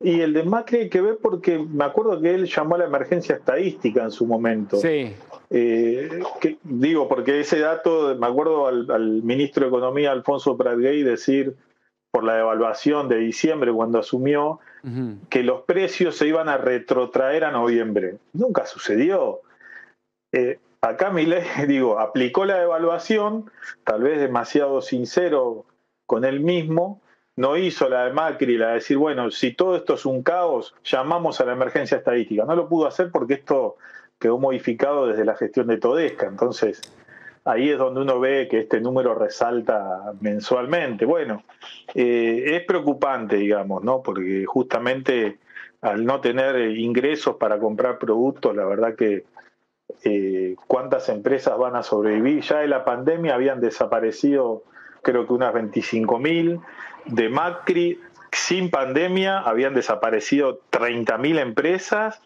Y 0.00 0.20
el 0.20 0.32
de 0.34 0.44
Macri 0.44 0.88
que 0.88 1.00
ver 1.00 1.18
porque 1.20 1.58
me 1.58 1.84
acuerdo 1.84 2.20
que 2.20 2.34
él 2.34 2.46
llamó 2.46 2.76
a 2.76 2.78
la 2.78 2.84
emergencia 2.84 3.34
estadística 3.36 4.04
en 4.04 4.10
su 4.10 4.26
momento. 4.26 4.76
Sí. 4.76 5.14
Eh, 5.50 6.20
que- 6.40 6.58
digo, 6.62 7.08
porque 7.08 7.40
ese 7.40 7.58
dato, 7.58 8.14
me 8.16 8.26
acuerdo 8.26 8.66
al, 8.68 8.88
al 8.90 9.22
ministro 9.22 9.62
de 9.64 9.68
Economía, 9.68 10.12
Alfonso 10.12 10.56
Pratgay, 10.56 11.02
decir 11.02 11.56
por 12.12 12.24
la 12.24 12.36
devaluación 12.36 13.08
de 13.08 13.16
diciembre 13.18 13.72
cuando 13.72 13.98
asumió 13.98 14.60
que 15.30 15.42
los 15.42 15.62
precios 15.62 16.16
se 16.16 16.28
iban 16.28 16.48
a 16.48 16.58
retrotraer 16.58 17.42
a 17.44 17.50
noviembre. 17.50 18.18
Nunca 18.32 18.64
sucedió. 18.66 19.40
Eh, 20.32 20.60
acá 20.80 21.10
Milei, 21.10 21.42
digo, 21.68 21.98
aplicó 21.98 22.44
la 22.44 22.58
devaluación, 22.58 23.50
tal 23.84 24.02
vez 24.02 24.20
demasiado 24.20 24.80
sincero 24.80 25.66
con 26.06 26.24
él 26.24 26.40
mismo, 26.40 27.00
no 27.36 27.56
hizo 27.56 27.88
la 27.88 28.06
de 28.06 28.12
Macri, 28.12 28.56
la 28.56 28.68
de 28.68 28.74
decir, 28.74 28.96
bueno, 28.96 29.30
si 29.30 29.52
todo 29.52 29.76
esto 29.76 29.94
es 29.94 30.06
un 30.06 30.22
caos, 30.22 30.74
llamamos 30.84 31.40
a 31.40 31.44
la 31.44 31.52
emergencia 31.52 31.98
estadística. 31.98 32.44
No 32.44 32.56
lo 32.56 32.68
pudo 32.68 32.86
hacer 32.86 33.10
porque 33.12 33.34
esto 33.34 33.76
quedó 34.18 34.38
modificado 34.38 35.06
desde 35.06 35.26
la 35.26 35.36
gestión 35.36 35.66
de 35.66 35.76
Todesca. 35.76 36.26
Entonces, 36.26 36.80
ahí 37.44 37.68
es 37.70 37.78
donde 37.78 38.00
uno 38.00 38.18
ve 38.20 38.48
que 38.50 38.60
este 38.60 38.80
número 38.80 39.14
resalta 39.14 40.14
mensualmente. 40.20 41.04
Bueno, 41.04 41.44
eh, 41.94 42.56
es 42.56 42.64
preocupante, 42.64 43.36
digamos, 43.36 43.84
¿no? 43.84 44.02
Porque 44.02 44.46
justamente 44.46 45.38
al 45.82 46.06
no 46.06 46.20
tener 46.20 46.70
ingresos 46.70 47.36
para 47.36 47.58
comprar 47.58 47.98
productos, 47.98 48.56
la 48.56 48.64
verdad 48.64 48.94
que 48.96 49.24
eh, 50.04 50.56
cuántas 50.66 51.08
empresas 51.08 51.56
van 51.58 51.76
a 51.76 51.82
sobrevivir. 51.82 52.42
Ya 52.42 52.58
de 52.58 52.68
la 52.68 52.84
pandemia 52.84 53.34
habían 53.34 53.60
desaparecido 53.60 54.62
creo 55.06 55.26
que 55.26 55.32
unas 55.32 55.54
25 55.54 56.18
mil. 56.18 56.60
De 57.04 57.28
Macri, 57.28 58.00
sin 58.32 58.70
pandemia, 58.70 59.38
habían 59.38 59.74
desaparecido 59.74 60.60
30 60.70 61.16
mil 61.18 61.38
empresas. 61.38 62.20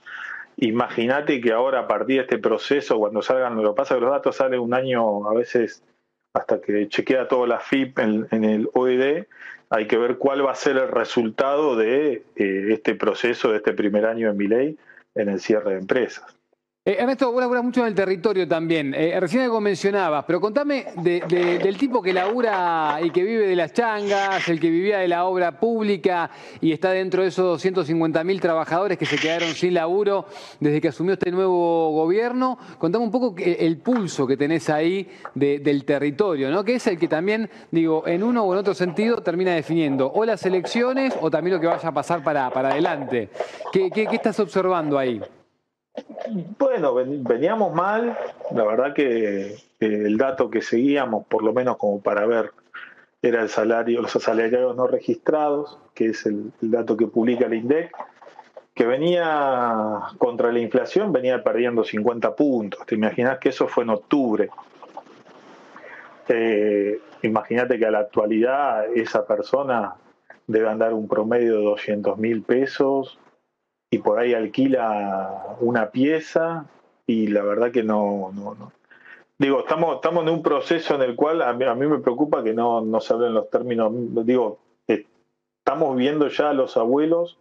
Imagínate 0.56 1.40
que 1.42 1.52
ahora 1.52 1.80
a 1.80 1.88
partir 1.88 2.16
de 2.16 2.22
este 2.22 2.38
proceso, 2.38 2.98
cuando 2.98 3.20
salgan, 3.20 3.62
lo 3.62 3.74
pasa 3.74 3.96
los 3.96 4.11
datos 4.11 4.36
salen 4.36 4.61
un 4.61 4.72
año 4.72 5.28
a 5.28 5.34
veces 5.34 5.82
hasta 6.32 6.61
que 6.61 6.88
chequea 6.88 7.28
toda 7.28 7.46
la 7.46 7.61
FIP 7.61 7.98
en, 7.98 8.28
en 8.30 8.44
el 8.44 8.70
OED, 8.72 9.26
hay 9.68 9.86
que 9.86 9.98
ver 9.98 10.16
cuál 10.16 10.44
va 10.46 10.52
a 10.52 10.54
ser 10.54 10.76
el 10.76 10.88
resultado 10.88 11.76
de 11.76 12.24
eh, 12.36 12.68
este 12.70 12.94
proceso, 12.94 13.50
de 13.50 13.58
este 13.58 13.72
primer 13.72 14.06
año 14.06 14.28
de 14.28 14.34
mi 14.34 14.48
ley 14.48 14.78
en 15.14 15.28
el 15.28 15.40
cierre 15.40 15.72
de 15.72 15.80
empresas. 15.80 16.39
Eh, 16.83 16.97
Ernesto, 16.99 17.31
vos 17.31 17.43
laburás 17.43 17.62
mucho 17.62 17.83
en 17.83 17.89
el 17.89 17.95
territorio 17.95 18.49
también. 18.49 18.95
Eh, 18.95 19.14
recién 19.20 19.43
algo 19.43 19.61
mencionabas, 19.61 20.24
pero 20.24 20.41
contame 20.41 20.87
de- 20.97 21.20
de- 21.28 21.59
del 21.59 21.76
tipo 21.76 22.01
que 22.01 22.14
labura 22.14 22.99
y 23.03 23.11
que 23.11 23.22
vive 23.22 23.47
de 23.47 23.55
las 23.55 23.74
changas, 23.74 24.49
el 24.49 24.59
que 24.59 24.70
vivía 24.70 24.97
de 24.99 25.07
la 25.07 25.26
obra 25.26 25.61
pública 25.61 26.31
y 26.62 26.72
está 26.72 26.93
dentro 26.93 27.20
de 27.20 27.28
esos 27.28 27.45
250.000 27.45 28.41
trabajadores 28.41 28.97
que 28.97 29.05
se 29.05 29.18
quedaron 29.18 29.51
sin 29.51 29.74
laburo 29.74 30.24
desde 30.59 30.81
que 30.81 30.89
asumió 30.89 31.12
este 31.12 31.31
nuevo 31.31 31.91
gobierno. 31.93 32.57
Contame 32.78 33.05
un 33.05 33.11
poco 33.11 33.35
el 33.37 33.76
pulso 33.76 34.26
que 34.26 34.39
tenés 34.39 34.70
ahí 34.70 35.07
de- 35.35 35.59
del 35.59 35.85
territorio, 35.85 36.51
¿no? 36.51 36.64
Que 36.64 36.76
es 36.76 36.87
el 36.87 36.99
que 36.99 37.09
también, 37.09 37.51
digo, 37.70 38.05
en 38.09 38.22
uno 38.22 38.43
o 38.45 38.55
en 38.55 38.59
otro 38.59 38.72
sentido 38.72 39.22
termina 39.22 39.53
definiendo 39.55 40.11
o 40.11 40.24
las 40.24 40.47
elecciones 40.47 41.12
o 41.20 41.31
también 41.31 41.57
lo 41.57 41.61
que 41.61 41.66
vaya 41.66 41.91
a 41.91 41.93
pasar 41.93 42.24
para, 42.24 42.49
para 42.49 42.70
adelante. 42.70 43.28
¿Qué, 43.70 43.91
qué- 43.91 44.07
qué 44.07 44.16
estás 44.16 44.41
observando 44.41 44.99
ahí? 44.99 45.20
Bueno, 46.59 46.94
ven- 46.94 47.24
veníamos 47.24 47.74
mal, 47.74 48.16
la 48.53 48.64
verdad 48.64 48.94
que 48.94 49.57
el 49.80 50.16
dato 50.18 50.51
que 50.51 50.62
seguíamos, 50.62 51.26
por 51.26 51.42
lo 51.42 51.53
menos 51.53 51.76
como 51.76 52.01
para 52.01 52.26
ver, 52.26 52.53
era 53.22 53.42
el 53.42 53.48
salario, 53.48 54.01
los 54.03 54.14
asalariados 54.16 54.76
no 54.76 54.86
registrados, 54.86 55.78
que 55.94 56.07
es 56.11 56.24
el, 56.26 56.53
el 56.62 56.70
dato 56.70 56.96
que 56.96 57.07
publica 57.07 57.46
el 57.46 57.55
INDEC, 57.55 57.92
que 58.74 58.86
venía 58.86 60.01
contra 60.18 60.51
la 60.53 60.59
inflación, 60.61 61.12
venía 61.12 61.42
perdiendo 61.42 61.84
50 61.84 62.34
puntos. 62.34 62.86
Te 62.86 62.94
imaginas 62.94 63.38
que 63.38 63.51
eso 63.51 63.68
fue 63.68 63.84
en 63.84 63.90
octubre. 63.90 64.48
Eh, 66.28 67.01
Imagínate 67.22 67.78
que 67.78 67.84
a 67.84 67.90
la 67.90 67.98
actualidad 67.98 68.86
esa 68.96 69.26
persona 69.26 69.92
debe 70.46 70.70
andar 70.70 70.94
un 70.94 71.07
promedio 71.07 71.59
de 71.59 71.64
200 71.64 72.16
mil 72.16 72.40
pesos 72.42 73.18
y 73.91 73.99
por 73.99 74.18
ahí 74.18 74.34
alquila 74.34 75.57
una 75.61 75.91
pieza 75.91 76.66
y 77.07 77.26
la 77.26 77.43
verdad 77.43 77.72
que 77.72 77.82
no, 77.82 78.30
no, 78.34 78.55
no. 78.55 78.72
Digo, 79.38 79.61
estamos, 79.61 79.97
estamos 79.97 80.22
en 80.24 80.28
un 80.28 80.43
proceso 80.43 80.95
en 80.95 81.03
el 81.03 81.16
cual 81.16 81.43
a 81.43 81.53
mí, 81.55 81.64
a 81.64 81.74
mí 81.74 81.86
me 81.86 81.99
preocupa 81.99 82.45
que 82.45 82.53
no, 82.53 82.82
no 82.82 83.01
se 83.01 83.14
hablen 83.14 83.34
los 83.34 83.49
términos. 83.51 83.91
Digo, 84.24 84.59
eh, 84.86 85.07
estamos 85.59 85.97
viendo 85.97 86.28
ya 86.28 86.51
a 86.51 86.53
los 86.53 86.76
abuelos 86.76 87.38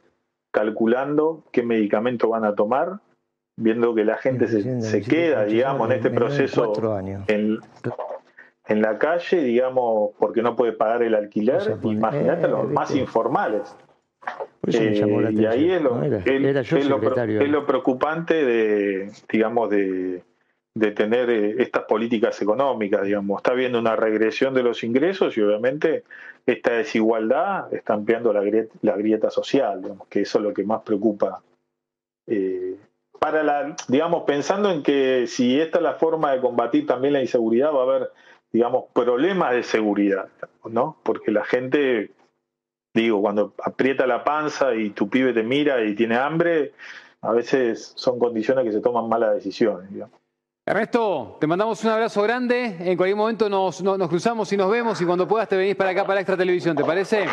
calculando 0.51 1.43
qué 1.51 1.61
medicamento 1.61 2.29
van 2.29 2.45
a 2.45 2.55
tomar, 2.55 2.99
viendo 3.57 3.93
que 3.93 4.05
la 4.05 4.17
gente 4.17 4.47
se, 4.47 4.81
se 4.81 5.01
queda, 5.01 5.45
digamos, 5.45 5.89
en 5.89 5.97
este 5.97 6.09
proceso 6.09 6.73
en, 7.27 7.59
en 8.65 8.81
la 8.81 8.97
calle, 8.97 9.43
digamos, 9.43 10.11
porque 10.17 10.41
no 10.41 10.55
puede 10.55 10.71
pagar 10.71 11.03
el 11.03 11.15
alquiler. 11.15 11.77
Imagínate 11.83 12.45
eh, 12.45 12.49
los 12.49 12.69
más 12.69 12.95
informales. 12.95 13.75
Por 14.71 14.81
eso 14.81 14.83
me 14.83 14.95
llamó 14.95 15.21
la 15.21 15.29
Eh, 15.29 15.33
y 15.35 15.45
ahí 15.45 15.71
es 15.71 15.81
lo, 15.81 15.95
atención, 15.95 16.09
¿no? 16.11 16.17
Era- 16.17 16.23
el- 16.35 16.45
era 16.45 16.61
yo 16.61 16.77
es 16.77 16.85
lo 16.87 16.99
pro- 16.99 17.09
secretario. 17.09 17.41
es 17.41 17.49
lo 17.49 17.65
preocupante 17.65 18.45
de, 18.45 19.11
digamos, 19.31 19.69
de, 19.69 20.23
de 20.75 20.91
tener 20.91 21.29
eh, 21.29 21.55
estas 21.59 21.83
políticas 21.83 22.41
económicas, 22.41 23.03
digamos. 23.03 23.39
Está 23.39 23.51
habiendo 23.51 23.79
una 23.79 23.95
regresión 23.95 24.53
de 24.53 24.63
los 24.63 24.83
ingresos 24.83 25.35
y 25.37 25.41
obviamente 25.41 26.03
esta 26.45 26.73
desigualdad 26.73 27.73
está 27.73 27.93
ampliando 27.93 28.31
la 28.33 28.41
grieta, 28.41 28.73
la 28.81 28.95
grieta 28.95 29.29
social, 29.29 29.81
digamos, 29.81 30.07
que 30.07 30.21
eso 30.21 30.37
es 30.39 30.43
lo 30.43 30.53
que 30.53 30.63
más 30.63 30.81
preocupa. 30.83 31.41
eh, 32.27 32.75
para 33.19 33.43
la, 33.43 33.75
digamos, 33.89 34.23
pensando 34.23 34.71
en 34.71 34.81
que 34.81 35.25
si 35.27 35.59
esta 35.59 35.79
es 35.79 35.83
la 35.83 35.95
forma 35.95 36.31
de 36.31 36.39
combatir 36.39 36.87
también 36.87 37.13
la 37.13 37.21
inseguridad, 37.21 37.73
va 37.73 37.79
a 37.81 37.83
haber, 37.83 38.11
digamos, 38.53 38.85
problemas 38.93 39.51
de 39.51 39.63
seguridad, 39.63 40.29
¿no? 40.63 40.95
Porque 41.03 41.29
la 41.31 41.43
gente 41.43 42.11
digo, 42.93 43.21
cuando 43.21 43.53
aprieta 43.63 44.05
la 44.07 44.23
panza 44.23 44.73
y 44.75 44.89
tu 44.91 45.09
pibe 45.09 45.33
te 45.33 45.43
mira 45.43 45.83
y 45.83 45.95
tiene 45.95 46.17
hambre, 46.17 46.73
a 47.21 47.31
veces 47.31 47.93
son 47.95 48.17
condiciones 48.19 48.65
que 48.65 48.71
se 48.71 48.81
toman 48.81 49.07
malas 49.09 49.33
decisiones. 49.35 49.89
digamos. 49.91 50.17
Ernesto, 50.65 51.37
te 51.39 51.47
mandamos 51.47 51.83
un 51.83 51.89
abrazo 51.89 52.21
grande. 52.21 52.75
En 52.79 52.95
cualquier 52.95 53.15
momento 53.15 53.49
nos, 53.49 53.81
nos- 53.81 53.97
nos 53.97 54.07
cruzamos 54.07 54.51
y 54.53 54.57
nos 54.57 54.69
vemos 54.69 55.01
y 55.01 55.05
cuando 55.05 55.27
puedas 55.27 55.47
te 55.49 55.57
venís 55.57 55.75
para 55.75 55.89
acá 55.91 56.05
para 56.05 56.19
Extra 56.19 56.37
Televisión, 56.37 56.75
¿te 56.77 56.83
parece? 56.83 57.25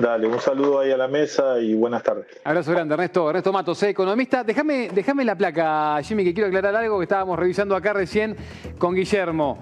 Dale, 0.00 0.26
un 0.26 0.40
saludo 0.40 0.80
ahí 0.80 0.90
a 0.90 0.96
la 0.96 1.06
mesa 1.06 1.58
y 1.60 1.74
buenas 1.74 2.02
tardes. 2.02 2.26
Abrazo 2.42 2.72
grande, 2.72 2.94
Ernesto. 2.94 3.28
Ernesto 3.28 3.52
Matos, 3.52 3.80
eh, 3.84 3.90
economista. 3.90 4.42
Déjame, 4.42 4.88
déjame 4.92 5.24
la 5.24 5.36
placa, 5.36 6.00
Jimmy, 6.02 6.24
que 6.24 6.32
quiero 6.34 6.48
aclarar 6.48 6.74
algo 6.74 6.98
que 6.98 7.04
estábamos 7.04 7.38
revisando 7.38 7.76
acá 7.76 7.92
recién 7.92 8.34
con 8.78 8.94
Guillermo. 8.94 9.58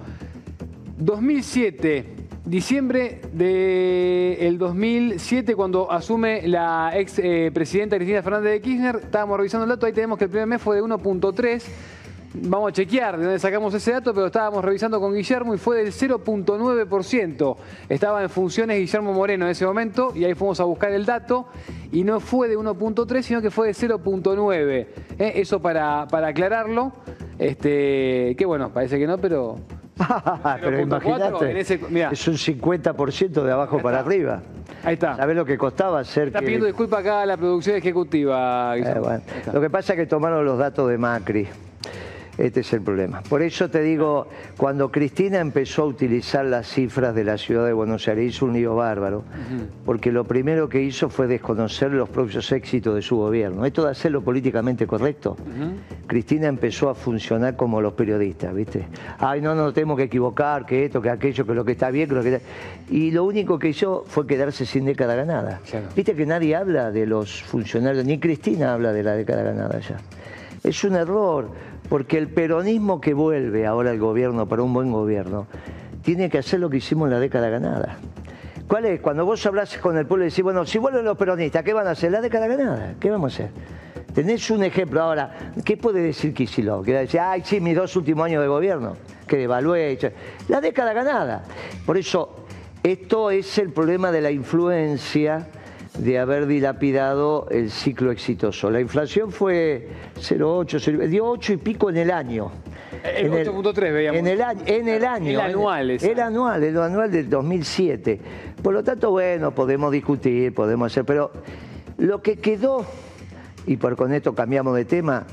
2007, 0.99 2.22
diciembre 2.45 3.21
del 3.33 4.59
2007, 4.59 5.55
cuando 5.55 5.91
asume 5.91 6.47
la 6.49 6.91
ex 6.95 7.19
eh, 7.19 7.51
presidenta 7.55 7.97
Cristina 7.97 8.23
Fernández 8.23 8.53
de 8.53 8.61
Kirchner, 8.61 8.97
estábamos 9.05 9.37
revisando 9.37 9.65
el 9.65 9.71
dato, 9.71 9.87
ahí 9.87 9.93
tenemos 9.93 10.19
que 10.19 10.25
el 10.25 10.31
primer 10.31 10.49
mes 10.49 10.63
fue 10.63 10.77
de 10.77 10.83
1.3. 10.83 11.63
Vamos 12.35 12.71
a 12.71 12.73
chequear 12.73 13.19
de 13.19 13.25
dónde 13.25 13.39
sacamos 13.39 13.75
ese 13.75 13.93
dato, 13.93 14.15
pero 14.15 14.27
estábamos 14.27 14.65
revisando 14.65 14.99
con 14.99 15.13
Guillermo 15.13 15.55
y 15.55 15.59
fue 15.59 15.77
del 15.77 15.93
0.9%. 15.93 17.57
Estaba 17.91 18.23
en 18.23 18.31
funciones 18.31 18.79
Guillermo 18.79 19.13
Moreno 19.13 19.45
en 19.45 19.51
ese 19.51 19.67
momento 19.67 20.13
y 20.15 20.25
ahí 20.25 20.35
fuimos 20.35 20.59
a 20.59 20.65
buscar 20.65 20.93
el 20.93 21.05
dato 21.05 21.47
y 21.93 22.05
no 22.05 22.21
fue 22.21 22.49
de 22.49 22.57
1.3, 22.57 23.21
sino 23.21 23.43
que 23.43 23.51
fue 23.51 23.67
de 23.67 23.75
0.9. 23.75 24.87
¿eh? 25.19 25.33
Eso 25.37 25.61
para, 25.61 26.07
para 26.07 26.29
aclararlo. 26.29 26.93
Este, 27.39 28.35
que 28.39 28.47
bueno, 28.47 28.73
parece 28.73 28.99
que 28.99 29.07
no, 29.07 29.19
pero 29.19 29.59
Ah, 30.09 30.59
pero 30.63 30.79
0.4 30.79 30.83
imagínate, 30.83 31.61
ese- 31.61 31.81
es 32.11 32.29
un 32.29 32.35
50% 32.37 33.43
de 33.43 33.53
abajo 33.53 33.79
para 33.81 34.01
arriba. 34.01 34.41
Ahí 34.85 34.95
está. 34.95 35.17
¿Sabés 35.17 35.37
lo 35.37 35.45
que 35.45 35.57
costaba 35.57 36.01
hacer 36.01 36.29
Está 36.29 36.41
que... 36.41 36.47
pidiendo 36.47 36.67
disculpas 36.67 37.01
acá 37.01 37.23
a 37.23 37.27
la 37.27 37.37
producción 37.37 37.77
ejecutiva. 37.77 38.77
Eh, 38.77 38.99
bueno. 38.99 39.23
Lo 39.53 39.61
que 39.61 39.71
pasa 39.71 39.93
es 39.93 39.99
que 40.01 40.07
tomaron 40.07 40.45
los 40.45 40.59
datos 40.59 40.89
de 40.89 40.99
Macri. 40.99 41.49
Este 42.39 42.61
es 42.61 42.73
el 42.73 42.81
problema. 42.81 43.23
Por 43.29 43.43
eso 43.43 43.69
te 43.69 43.83
digo, 43.83 44.27
cuando 44.57 44.91
Cristina 44.91 45.39
empezó 45.39 45.83
a 45.83 45.87
utilizar 45.87 46.45
las 46.45 46.67
cifras 46.67 47.15
de 47.15 47.25
la 47.25 47.37
ciudad 47.37 47.67
de 47.67 47.73
Buenos 47.73 48.09
Aires, 48.09 48.35
hizo 48.35 48.47
un 48.47 48.55
lío 48.55 48.75
bárbaro, 48.75 49.23
porque 49.85 50.11
lo 50.11 50.25
primero 50.25 50.69
que 50.69 50.81
hizo 50.83 51.11
fue 51.11 51.27
desconocer 51.27 51.93
los 51.93 52.09
propios 52.09 52.51
éxitos 52.53 52.95
de 52.95 53.03
su 53.03 53.17
gobierno. 53.17 53.67
Esto 53.67 53.85
de 53.85 53.91
hacerlo 53.91 54.23
políticamente 54.23 54.87
correcto. 54.87 55.37
Cristina 56.07 56.49
empezó 56.49 56.89
a 56.89 56.95
funcionar 56.95 57.57
como 57.57 57.81
los 57.81 57.93
periodistas, 57.93 58.55
¿viste? 58.55 58.87
Ay, 59.19 59.41
no, 59.41 59.55
no 59.55 59.73
tenemos 59.73 59.99
que 59.99 60.05
equivocar, 60.05 60.65
que 60.65 60.87
esto, 60.87 61.03
que 61.03 61.11
aquello, 61.11 61.47
que 61.47 61.55
lo 61.55 61.65
que 61.65 61.73
está 61.73 61.91
bien, 61.91 62.09
que 62.09 62.15
lo 62.15 62.23
que 62.23 62.35
está... 62.35 62.47
Y 62.91 63.11
lo 63.11 63.25
único 63.25 63.59
que 63.59 63.69
hizo 63.69 64.05
fue 64.07 64.27
quedarse 64.27 64.65
sin 64.65 64.87
década 64.87 65.15
ganada. 65.15 65.61
Viste 65.95 66.15
que 66.15 66.27
nadie 66.27 66.57
habla 66.57 66.91
de 66.91 67.07
los 67.07 67.43
funcionarios, 67.43 68.05
ni 68.05 68.19
Cristina 68.19 68.73
habla 68.73 68.93
de 68.93 69.03
la 69.03 69.15
década 69.15 69.43
ganada 69.43 69.81
ya. 69.81 69.99
Es 70.65 70.85
un 70.85 70.95
error, 70.95 71.49
porque 71.93 72.17
el 72.17 72.29
peronismo 72.29 73.03
que 73.03 73.13
vuelve 73.13 73.67
ahora 73.67 73.91
al 73.91 73.99
gobierno 73.99 74.49
para 74.49 74.63
un 74.63 74.73
buen 74.73 74.91
gobierno, 74.91 75.47
tiene 76.01 76.31
que 76.31 76.39
hacer 76.39 76.59
lo 76.59 76.71
que 76.71 76.79
hicimos 76.79 77.05
en 77.09 77.13
la 77.13 77.21
década 77.21 77.51
ganada. 77.51 77.99
¿Cuál 78.67 78.87
es? 78.87 79.01
Cuando 79.03 79.27
vos 79.27 79.45
hablas 79.45 79.77
con 79.77 79.99
el 79.99 80.07
pueblo 80.07 80.25
y 80.25 80.31
decís, 80.31 80.43
bueno, 80.43 80.65
si 80.65 80.79
vuelven 80.79 81.05
los 81.05 81.19
peronistas, 81.19 81.63
¿qué 81.63 81.75
van 81.75 81.87
a 81.87 81.91
hacer? 81.91 82.11
La 82.11 82.23
década 82.23 82.47
ganada. 82.47 82.95
¿Qué 82.99 83.11
vamos 83.11 83.35
a 83.35 83.35
hacer? 83.35 83.51
Tenés 84.15 84.51
un 84.51 84.65
ejemplo 84.65 85.03
ahora. 85.03 85.53
¿Qué 85.67 85.77
puede 85.77 86.01
decir 86.01 86.33
Kicillof? 86.33 86.83
Que 86.83 86.95
decir, 86.95 87.21
ay, 87.21 87.43
sí, 87.45 87.61
mis 87.61 87.77
dos 87.77 87.95
últimos 87.95 88.25
años 88.25 88.41
de 88.41 88.49
gobierno, 88.49 88.97
que 89.27 89.37
devalué. 89.37 89.99
La 90.49 90.63
década 90.63 90.95
ganada. 90.95 91.43
Por 91.85 91.99
eso, 91.99 92.47
esto 92.83 93.31
es 93.31 93.59
el 93.59 93.71
problema 93.71 94.11
de 94.11 94.23
la 94.23 94.31
influencia 94.31 95.47
de 95.99 96.19
haber 96.19 96.47
dilapidado 96.47 97.47
el 97.51 97.71
ciclo 97.71 98.11
exitoso. 98.11 98.71
La 98.71 98.81
inflación 98.81 99.31
fue 99.31 99.89
0,8, 100.17 100.81
0, 100.81 101.07
dio 101.09 101.27
8 101.27 101.53
y 101.53 101.57
pico 101.59 101.91
en 101.91 101.99
el 101.99 102.11
año. 102.11 102.51
El 103.05 103.27
En 103.27 103.35
el- 103.35 103.49
8.3 103.49 103.93
veíamos. 103.93 104.19
En 104.21 104.27
el 104.27 104.43
año. 104.43 104.63
En 104.67 104.89
el 104.89 105.05
año. 105.05 105.31
El 105.31 105.41
anual, 105.41 105.91
El, 105.91 106.05
el 106.05 106.21
anual, 106.21 106.63
el 106.65 106.79
anual 106.79 107.11
del 107.11 107.29
2007. 107.29 108.21
Por 108.63 108.73
lo 108.75 108.83
tanto, 108.83 109.11
bueno, 109.11 109.55
podemos 109.55 109.93
discutir, 109.93 110.55
podemos 110.55 110.91
hacer, 110.93 111.05
pero 111.05 111.31
lo 111.99 112.23
que 112.23 112.37
quedó, 112.37 112.87
y 113.67 113.77
por 113.77 113.97
con 113.97 114.13
esto 114.15 114.35
cambiamos 114.35 114.75
de 114.77 114.85
tema, 114.85 115.27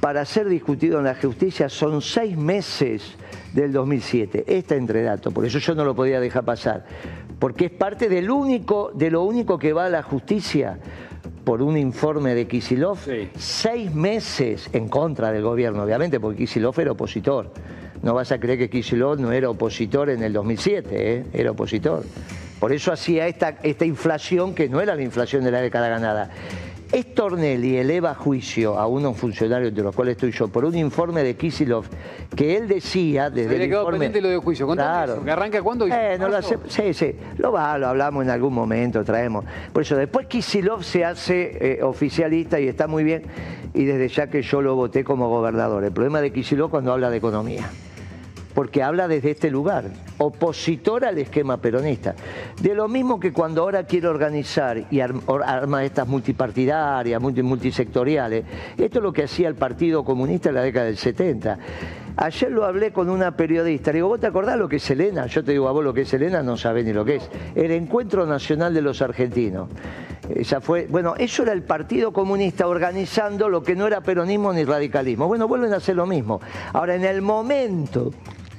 para 0.00 0.24
ser 0.26 0.48
discutido 0.48 0.98
en 0.98 1.04
la 1.06 1.14
justicia 1.14 1.68
son 1.68 2.02
seis 2.02 2.36
meses 2.36 3.14
del 3.54 3.72
2007. 3.72 4.44
Está 4.46 4.74
entre 4.76 5.02
datos, 5.02 5.32
por 5.32 5.44
eso 5.46 5.58
yo 5.58 5.74
no 5.74 5.84
lo 5.84 5.94
podía 5.94 6.20
dejar 6.20 6.44
pasar. 6.44 6.84
Porque 7.44 7.66
es 7.66 7.72
parte 7.72 8.08
del 8.08 8.30
único, 8.30 8.90
de 8.94 9.10
lo 9.10 9.22
único 9.22 9.58
que 9.58 9.74
va 9.74 9.84
a 9.84 9.90
la 9.90 10.02
justicia 10.02 10.78
por 11.44 11.60
un 11.60 11.76
informe 11.76 12.34
de 12.34 12.46
Kisilov, 12.46 12.96
seis 13.36 13.94
meses 13.94 14.70
en 14.72 14.88
contra 14.88 15.30
del 15.30 15.42
gobierno, 15.42 15.82
obviamente, 15.82 16.18
porque 16.20 16.38
Kisilov 16.38 16.80
era 16.80 16.92
opositor. 16.92 17.52
No 18.02 18.14
vas 18.14 18.32
a 18.32 18.40
creer 18.40 18.60
que 18.60 18.70
Kisilov 18.70 19.20
no 19.20 19.30
era 19.30 19.50
opositor 19.50 20.08
en 20.08 20.22
el 20.22 20.32
2007, 20.32 20.88
¿eh? 20.90 21.26
era 21.34 21.50
opositor. 21.50 22.04
Por 22.58 22.72
eso 22.72 22.90
hacía 22.90 23.28
esta, 23.28 23.58
esta 23.62 23.84
inflación 23.84 24.54
que 24.54 24.70
no 24.70 24.80
era 24.80 24.94
la 24.94 25.02
inflación 25.02 25.44
de 25.44 25.50
la 25.50 25.60
década 25.60 25.88
ganada. 25.90 26.30
Es 26.94 27.12
Tornelli 27.12 27.76
eleva 27.76 28.12
a 28.12 28.14
juicio 28.14 28.78
a 28.78 28.86
unos 28.86 29.16
funcionarios 29.16 29.74
de 29.74 29.82
los 29.82 29.92
cuales 29.92 30.12
estoy 30.12 30.30
yo 30.30 30.46
por 30.46 30.64
un 30.64 30.76
informe 30.76 31.24
de 31.24 31.34
Kisilov 31.34 31.86
que 32.36 32.56
él 32.56 32.68
decía 32.68 33.30
desde 33.30 33.56
el 33.56 33.62
informe... 33.72 34.20
lo 34.20 34.28
de 34.28 34.36
juicio. 34.36 34.68
Claro. 34.68 35.14
eso, 35.14 35.24
que 35.24 35.30
arranca 35.32 35.60
cuándo? 35.60 35.88
Eh, 35.88 36.16
no 36.20 36.28
lo 36.28 36.36
hace- 36.36 36.56
sí, 36.68 36.94
sí, 36.94 37.16
lo 37.38 37.50
va, 37.50 37.76
lo 37.78 37.88
hablamos 37.88 38.22
en 38.22 38.30
algún 38.30 38.54
momento, 38.54 39.02
traemos. 39.02 39.44
Por 39.72 39.82
eso, 39.82 39.96
después 39.96 40.28
Kisilov 40.28 40.84
se 40.84 41.04
hace 41.04 41.78
eh, 41.78 41.82
oficialista 41.82 42.60
y 42.60 42.68
está 42.68 42.86
muy 42.86 43.02
bien, 43.02 43.24
y 43.74 43.84
desde 43.84 44.06
ya 44.06 44.28
que 44.28 44.42
yo 44.42 44.62
lo 44.62 44.76
voté 44.76 45.02
como 45.02 45.28
gobernador. 45.28 45.82
El 45.82 45.90
problema 45.90 46.20
de 46.20 46.32
Kisilov 46.32 46.70
cuando 46.70 46.92
habla 46.92 47.10
de 47.10 47.16
economía, 47.16 47.68
porque 48.54 48.82
habla 48.82 49.08
desde 49.08 49.32
este 49.32 49.50
lugar, 49.50 49.84
opositor 50.18 51.04
al 51.04 51.18
esquema 51.18 51.56
peronista. 51.56 52.14
De 52.60 52.74
lo 52.74 52.88
mismo 52.88 53.18
que 53.18 53.32
cuando 53.32 53.62
ahora 53.62 53.84
quiere 53.84 54.06
organizar 54.08 54.84
y 54.90 55.00
arma 55.00 55.84
estas 55.84 56.06
multipartidarias, 56.08 57.20
multi- 57.20 57.42
multisectoriales, 57.42 58.44
esto 58.78 58.98
es 58.98 59.02
lo 59.02 59.12
que 59.12 59.24
hacía 59.24 59.48
el 59.48 59.54
Partido 59.56 60.04
Comunista 60.04 60.50
en 60.50 60.54
la 60.54 60.62
década 60.62 60.86
del 60.86 60.96
70. 60.96 61.58
Ayer 62.16 62.52
lo 62.52 62.64
hablé 62.64 62.92
con 62.92 63.10
una 63.10 63.36
periodista, 63.36 63.90
le 63.90 63.96
digo, 63.96 64.06
¿vos 64.08 64.20
te 64.20 64.28
acordás 64.28 64.56
lo 64.56 64.68
que 64.68 64.76
es 64.76 64.88
Elena? 64.88 65.26
Yo 65.26 65.42
te 65.42 65.50
digo, 65.50 65.66
a 65.68 65.72
vos 65.72 65.82
lo 65.82 65.92
que 65.92 66.02
es 66.02 66.14
Elena 66.14 66.44
no 66.44 66.56
sabés 66.56 66.84
ni 66.84 66.92
lo 66.92 67.04
que 67.04 67.16
es. 67.16 67.28
El 67.56 67.72
Encuentro 67.72 68.24
Nacional 68.24 68.72
de 68.72 68.82
los 68.82 69.02
Argentinos. 69.02 69.68
Esa 70.32 70.60
fue, 70.60 70.86
bueno, 70.88 71.14
eso 71.18 71.42
era 71.42 71.52
el 71.52 71.62
Partido 71.64 72.12
Comunista 72.12 72.66
organizando 72.68 73.48
lo 73.48 73.62
que 73.64 73.74
no 73.74 73.86
era 73.88 74.00
peronismo 74.00 74.52
ni 74.52 74.64
radicalismo. 74.64 75.26
Bueno, 75.26 75.48
vuelven 75.48 75.72
a 75.74 75.76
hacer 75.78 75.96
lo 75.96 76.06
mismo. 76.06 76.40
Ahora, 76.72 76.94
en 76.94 77.04
el 77.04 77.20
momento 77.20 78.12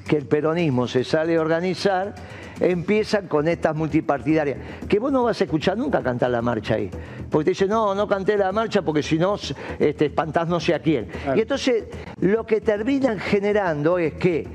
que 0.08 0.18
el 0.18 0.26
peronismo 0.26 0.88
se 0.88 1.04
sale 1.04 1.36
a 1.36 1.42
organizar, 1.42 2.14
empiezan 2.60 3.28
con 3.28 3.48
estas 3.48 3.76
multipartidarias, 3.76 4.58
que 4.88 5.00
vos 5.00 5.12
no 5.12 5.24
vas 5.24 5.42
a 5.42 5.44
escuchar 5.44 5.78
nunca 5.78 6.02
cantar 6.02 6.32
la 6.32 6.42
marcha 6.42 6.76
ahí. 6.76 6.90
Porque 7.30 7.46
te 7.46 7.52
dicen, 7.52 7.70
no, 7.70 7.96
no 7.96 8.08
canté 8.08 8.38
la 8.38 8.52
marcha 8.52 8.82
porque 8.82 9.04
si 9.04 9.18
no, 9.18 9.36
este, 9.80 10.06
espantás 10.06 10.48
no 10.48 10.60
sé 10.60 10.74
a 10.74 10.80
quién. 10.80 11.08
Y 11.36 11.42
entonces 11.42 11.86
lo 12.22 12.46
que 12.46 12.62
terminan 12.62 13.20
generando 13.20 13.98
es 13.98 14.14
que 14.14 14.48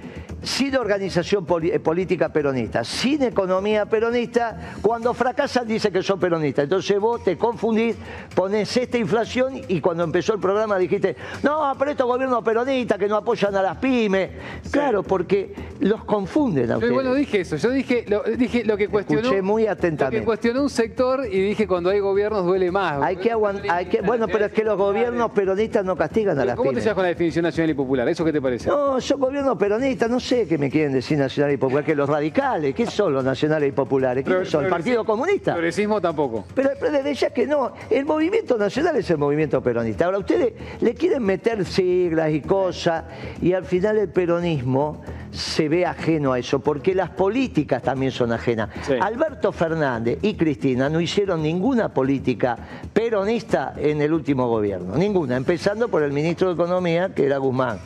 sin 0.43 0.75
organización 0.77 1.47
eh, 1.63 1.79
política 1.81 2.31
peronista, 2.31 2.85
sin 2.85 3.23
economía 3.23 3.87
peronista, 3.87 4.75
cuando 4.81 5.13
fracasan 5.15 5.67
dice 5.67 5.91
que 5.91 6.03
son 6.03 6.19
peronistas. 6.19 6.65
Entonces 6.65 6.99
vos 6.99 7.23
te 7.23 7.37
confundís, 7.37 7.97
ponés 8.35 8.75
esta 8.77 8.99
inflación 8.99 9.61
y 9.69 9.81
cuando 9.81 10.05
empezó 10.05 10.35
el 10.35 10.41
programa 10.41 10.79
dijiste, 10.79 11.17
no, 11.43 11.73
pero 11.79 11.91
estos 11.91 12.07
gobiernos 12.07 12.43
peronistas 12.43 12.99
que 12.99 13.09
no 13.09 13.17
apoyan 13.17 13.55
a 13.57 13.63
las 13.63 13.77
pymes. 13.77 14.31
Claro, 14.71 15.03
porque 15.03 15.55
los 15.81 16.05
confunden 16.05 16.65
a 16.65 16.69
Yo 16.69 16.75
ustedes. 16.77 16.91
igual 16.93 17.07
no 17.07 17.15
dije 17.15 17.41
eso, 17.41 17.57
yo 17.57 17.71
dije 17.71 18.05
lo, 18.09 18.23
dije 18.23 18.65
lo 18.65 18.77
que 18.77 18.89
cuestionó. 18.89 19.21
Escuché 19.23 19.43
muy 19.43 19.63
Lo 19.63 19.67
que 19.67 19.71
atentamente. 19.73 20.25
cuestionó 20.25 20.63
un 20.63 20.71
sector 20.71 21.27
y 21.31 21.41
dije 21.41 21.67
cuando 21.67 21.91
hay 21.91 22.01
gobiernos 22.01 22.45
duele 22.45 22.71
más. 22.71 23.03
Hay 23.03 23.17
que 23.17 23.31
aguantar, 23.31 23.89
que, 23.89 24.01
bueno, 24.01 24.27
pero 24.29 24.47
es 24.47 24.53
que 24.53 24.65
los 24.65 24.77
gobiernos 24.79 25.31
peronistas 25.33 25.85
no 25.85 25.97
castigan 25.97 26.39
a 26.39 26.45
las 26.45 26.57
¿Cómo 26.57 26.71
te 26.71 26.75
pymes. 26.75 26.85
llevas 26.85 26.95
con 26.95 27.03
la 27.03 27.09
definición 27.09 27.43
nacional 27.43 27.71
y 27.71 27.75
popular? 27.75 28.09
¿Eso 28.09 28.25
qué 28.25 28.33
te 28.33 28.41
parece? 28.41 28.69
No, 28.69 29.01
son 29.01 29.21
gobiernos 29.21 29.57
peronistas, 29.59 30.09
no 30.11 30.19
sé 30.21 30.30
qué 30.31 30.59
me 30.59 30.71
quieren 30.71 30.93
decir 30.93 31.19
nacionales 31.19 31.55
y 31.55 31.59
populares, 31.59 31.87
que 31.87 31.95
los 31.95 32.09
radicales, 32.09 32.75
¿qué 32.75 32.87
son 32.87 33.13
los 33.13 33.25
nacionales 33.25 33.69
y 33.69 33.73
populares? 33.73 34.25
¿Quiénes 34.25 34.49
son? 34.49 34.65
¿El 34.65 34.71
Partido 34.71 35.05
Comunista? 35.05 35.53
Progresismo 35.53 36.01
tampoco. 36.01 36.45
Pero 36.55 36.71
pero 36.79 36.93
desde 36.93 37.15
ya 37.15 37.31
que 37.31 37.47
no, 37.47 37.73
el 37.91 38.05
movimiento 38.05 38.57
nacional 38.57 38.97
es 38.97 39.11
el 39.11 39.19
movimiento 39.19 39.63
peronista. 39.63 40.07
Ahora, 40.07 40.19
ustedes 40.19 40.53
le 40.81 40.95
quieren 40.95 41.23
meter 41.25 41.65
siglas 41.65 42.31
y 42.33 42.41
cosas, 42.41 43.05
y 43.43 43.53
al 43.53 43.65
final 43.65 43.99
el 43.99 44.09
peronismo 44.09 45.03
se 45.31 45.69
ve 45.69 45.87
ajeno 45.87 46.33
a 46.33 46.39
eso, 46.39 46.61
porque 46.61 46.95
las 46.95 47.11
políticas 47.11 47.83
también 47.83 48.13
son 48.13 48.33
ajenas. 48.33 48.71
Alberto 49.01 49.53
Fernández 49.53 50.19
y 50.23 50.35
Cristina 50.35 50.89
no 50.89 51.01
hicieron 51.01 51.43
ninguna 51.43 51.93
política 51.93 52.57
peronista 52.93 53.75
en 53.77 54.01
el 54.01 54.13
último 54.13 54.49
gobierno, 54.49 54.97
ninguna, 54.97 55.37
empezando 55.37 55.89
por 55.89 56.03
el 56.03 56.13
ministro 56.13 56.49
de 56.49 56.55
Economía, 56.55 57.15
que 57.15 57.27
era 57.27 57.39
Guzmán, 57.39 57.79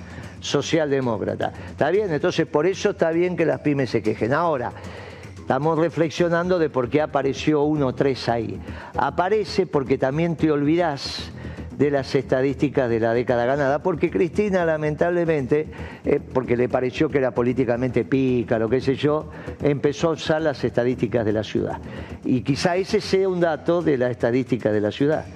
socialdemócrata. 0.45 1.53
¿Está 1.71 1.91
bien? 1.91 2.13
Entonces, 2.13 2.47
por 2.47 2.67
eso 2.67 2.91
está 2.91 3.11
bien 3.11 3.37
que 3.37 3.47
las 3.47 3.61
pymes 3.61 3.91
se 3.91 4.03
quejen. 4.03 4.33
Ahora, 4.33 4.73
Estamos 5.45 5.79
reflexionando 5.79 6.59
de 6.59 6.71
por 6.71 6.89
qué 6.89 7.03
apareció 7.03 7.65
uno 7.65 7.89
o 7.89 7.95
tres 7.95 8.31
ahí. 8.31 8.59
Aparece 8.97 9.67
porque 9.67 9.99
también 9.99 10.37
te 10.37 10.51
olvidás 10.51 11.31
de 11.77 11.91
las 11.91 12.15
estadísticas 12.15 12.89
de 12.89 12.99
la 12.99 13.13
década 13.13 13.45
ganada, 13.45 13.83
porque 13.83 14.11
Cristina 14.11 14.65
lamentablemente, 14.65 15.67
eh, 16.07 16.19
porque 16.33 16.57
le 16.57 16.71
pareció 16.71 17.11
que 17.11 17.19
era 17.19 17.33
políticamente 17.33 18.07
pica, 18.07 18.59
lo 18.59 18.71
que 18.71 18.81
sé 18.81 18.95
yo, 18.95 19.29
empezó 19.63 20.09
a 20.09 20.13
usar 20.13 20.41
las 20.41 20.65
estadísticas 20.65 21.27
de 21.27 21.33
la 21.35 21.45
ciudad. 21.45 21.79
Y 22.25 22.41
quizá 22.41 22.77
ese 22.77 23.03
sea 23.03 23.29
un 23.29 23.41
dato 23.41 23.83
de 23.83 23.99
la 23.99 24.11
estadística 24.11 24.73
de 24.73 24.81
la 24.81 24.91
ciudad. 24.91 25.27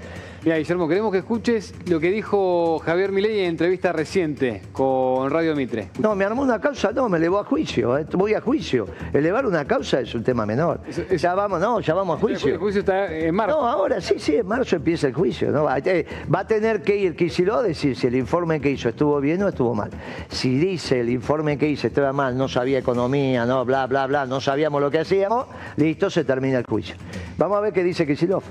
Mira, 0.44 0.56
Guillermo, 0.56 0.86
queremos 0.86 1.10
que 1.10 1.18
escuches 1.18 1.74
lo 1.88 1.98
que 1.98 2.12
dijo 2.12 2.78
Javier 2.78 3.10
Milei 3.10 3.40
en 3.40 3.46
entrevista 3.46 3.92
reciente 3.92 4.62
con 4.70 5.28
Radio 5.30 5.56
Mitre. 5.56 5.90
No, 5.98 6.14
me 6.14 6.24
armó 6.24 6.42
una 6.42 6.60
causa, 6.60 6.92
no, 6.92 7.08
me 7.08 7.18
elevó 7.18 7.40
a 7.40 7.44
juicio, 7.44 7.98
eh, 7.98 8.06
voy 8.12 8.34
a 8.34 8.40
juicio. 8.40 8.86
Elevar 9.12 9.46
una 9.46 9.64
causa 9.64 10.00
es 10.00 10.14
un 10.14 10.22
tema 10.22 10.46
menor. 10.46 10.80
Ya 11.16 11.34
vamos, 11.34 11.60
no, 11.60 11.80
ya 11.80 11.92
vamos 11.92 12.18
a 12.18 12.20
juicio. 12.20 12.52
El 12.52 12.58
juicio 12.58 12.80
está 12.80 13.12
en 13.12 13.34
marzo. 13.34 13.60
No, 13.60 13.66
ahora 13.66 14.00
sí, 14.00 14.14
sí, 14.18 14.36
en 14.36 14.46
marzo 14.46 14.76
empieza 14.76 15.08
el 15.08 15.14
juicio. 15.14 15.50
¿no? 15.50 15.64
Va, 15.64 15.78
eh, 15.78 16.06
va 16.32 16.40
a 16.40 16.46
tener 16.46 16.82
que 16.82 16.96
ir 16.96 17.16
Kicillof 17.16 17.58
a 17.58 17.62
decir 17.62 17.96
si 17.96 18.06
el 18.06 18.14
informe 18.14 18.60
que 18.60 18.70
hizo 18.70 18.88
estuvo 18.88 19.20
bien 19.20 19.42
o 19.42 19.48
estuvo 19.48 19.74
mal. 19.74 19.90
Si 20.28 20.56
dice 20.56 21.00
el 21.00 21.10
informe 21.10 21.58
que 21.58 21.68
hice 21.68 21.88
estaba 21.88 22.12
mal, 22.12 22.38
no 22.38 22.46
sabía 22.46 22.78
economía, 22.78 23.44
no, 23.44 23.64
bla, 23.64 23.88
bla, 23.88 24.06
bla, 24.06 24.24
no 24.24 24.40
sabíamos 24.40 24.80
lo 24.80 24.88
que 24.88 25.00
hacíamos, 25.00 25.46
listo, 25.76 26.08
se 26.10 26.22
termina 26.22 26.58
el 26.58 26.64
juicio. 26.64 26.94
Vamos 27.36 27.58
a 27.58 27.60
ver 27.60 27.72
qué 27.72 27.82
dice 27.82 28.06
Kicillof. 28.06 28.44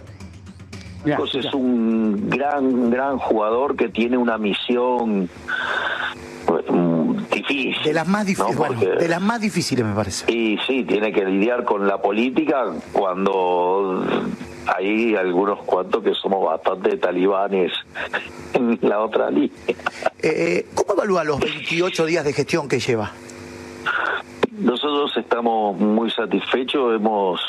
Es 1.14 1.54
un 1.54 2.30
gran, 2.30 2.90
gran 2.90 3.18
jugador 3.18 3.76
que 3.76 3.90
tiene 3.90 4.18
una 4.18 4.38
misión 4.38 5.30
mm, 6.70 7.18
difícil. 7.34 7.76
De 7.84 7.94
las 7.94 8.08
más 8.08 8.26
difíciles, 8.26 8.54
¿no? 8.56 8.60
bueno, 8.60 8.76
Porque- 8.80 8.96
de 8.96 9.08
las 9.08 9.22
más 9.22 9.42
difíciles 9.42 9.86
me 9.86 9.94
parece. 9.94 10.32
Y 10.32 10.58
sí, 10.68 10.84
tiene 10.84 11.12
que 11.12 11.26
lidiar 11.26 11.64
con 11.64 11.88
la 11.88 12.02
política 12.02 12.66
cuando 12.92 14.04
hay 14.76 15.16
algunos 15.16 15.60
cuantos 15.64 16.04
que 16.04 16.14
somos 16.14 16.44
bastante 16.46 16.98
talibanes 16.98 17.72
en 18.54 18.78
la 18.82 19.00
otra 19.00 19.30
línea. 19.30 19.52
Eh, 20.22 20.66
¿Cómo 20.74 20.94
evalúa 20.94 21.24
los 21.24 21.40
28 21.40 22.06
días 22.06 22.26
de 22.26 22.34
gestión 22.34 22.68
que 22.68 22.80
lleva? 22.80 23.12
Nosotros 24.60 25.16
estamos 25.18 25.80
muy 25.80 26.10
satisfechos, 26.10 26.96
hemos, 26.96 27.40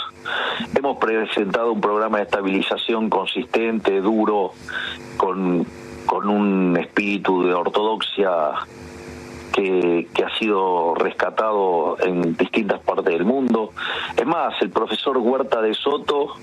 hemos 0.75 0.99
presentado 0.99 1.73
un 1.73 1.81
programa 1.81 2.19
de 2.19 2.25
estabilización 2.25 3.09
consistente, 3.11 4.01
duro, 4.01 4.53
con, 5.17 5.67
con 6.07 6.29
un 6.29 6.77
espíritu 6.77 7.45
de 7.45 7.55
ortodoxia 7.55 8.53
que, 9.53 10.25
ha 10.25 10.39
sido 10.39 10.95
rescatado 10.95 11.97
en 12.01 12.37
distintas 12.37 12.81
partes 12.81 13.13
del 13.13 13.25
mundo. 13.25 13.73
Es 14.17 14.27
más, 14.27 14.55
el 14.63 14.71
profesor 14.71 15.19
Huerta 15.19 15.61
de 15.61 15.75
Soto, 15.75 16.35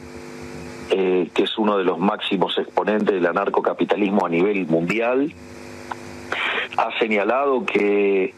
eh, 0.89 1.29
que 1.33 1.43
es 1.43 1.57
uno 1.57 1.77
de 1.77 1.83
los 1.83 1.97
máximos 1.97 2.57
exponentes 2.57 3.15
del 3.15 3.25
anarcocapitalismo 3.25 4.25
a 4.25 4.29
nivel 4.29 4.65
mundial, 4.67 5.33
ha 6.77 6.97
señalado 6.99 7.65
que, 7.65 8.33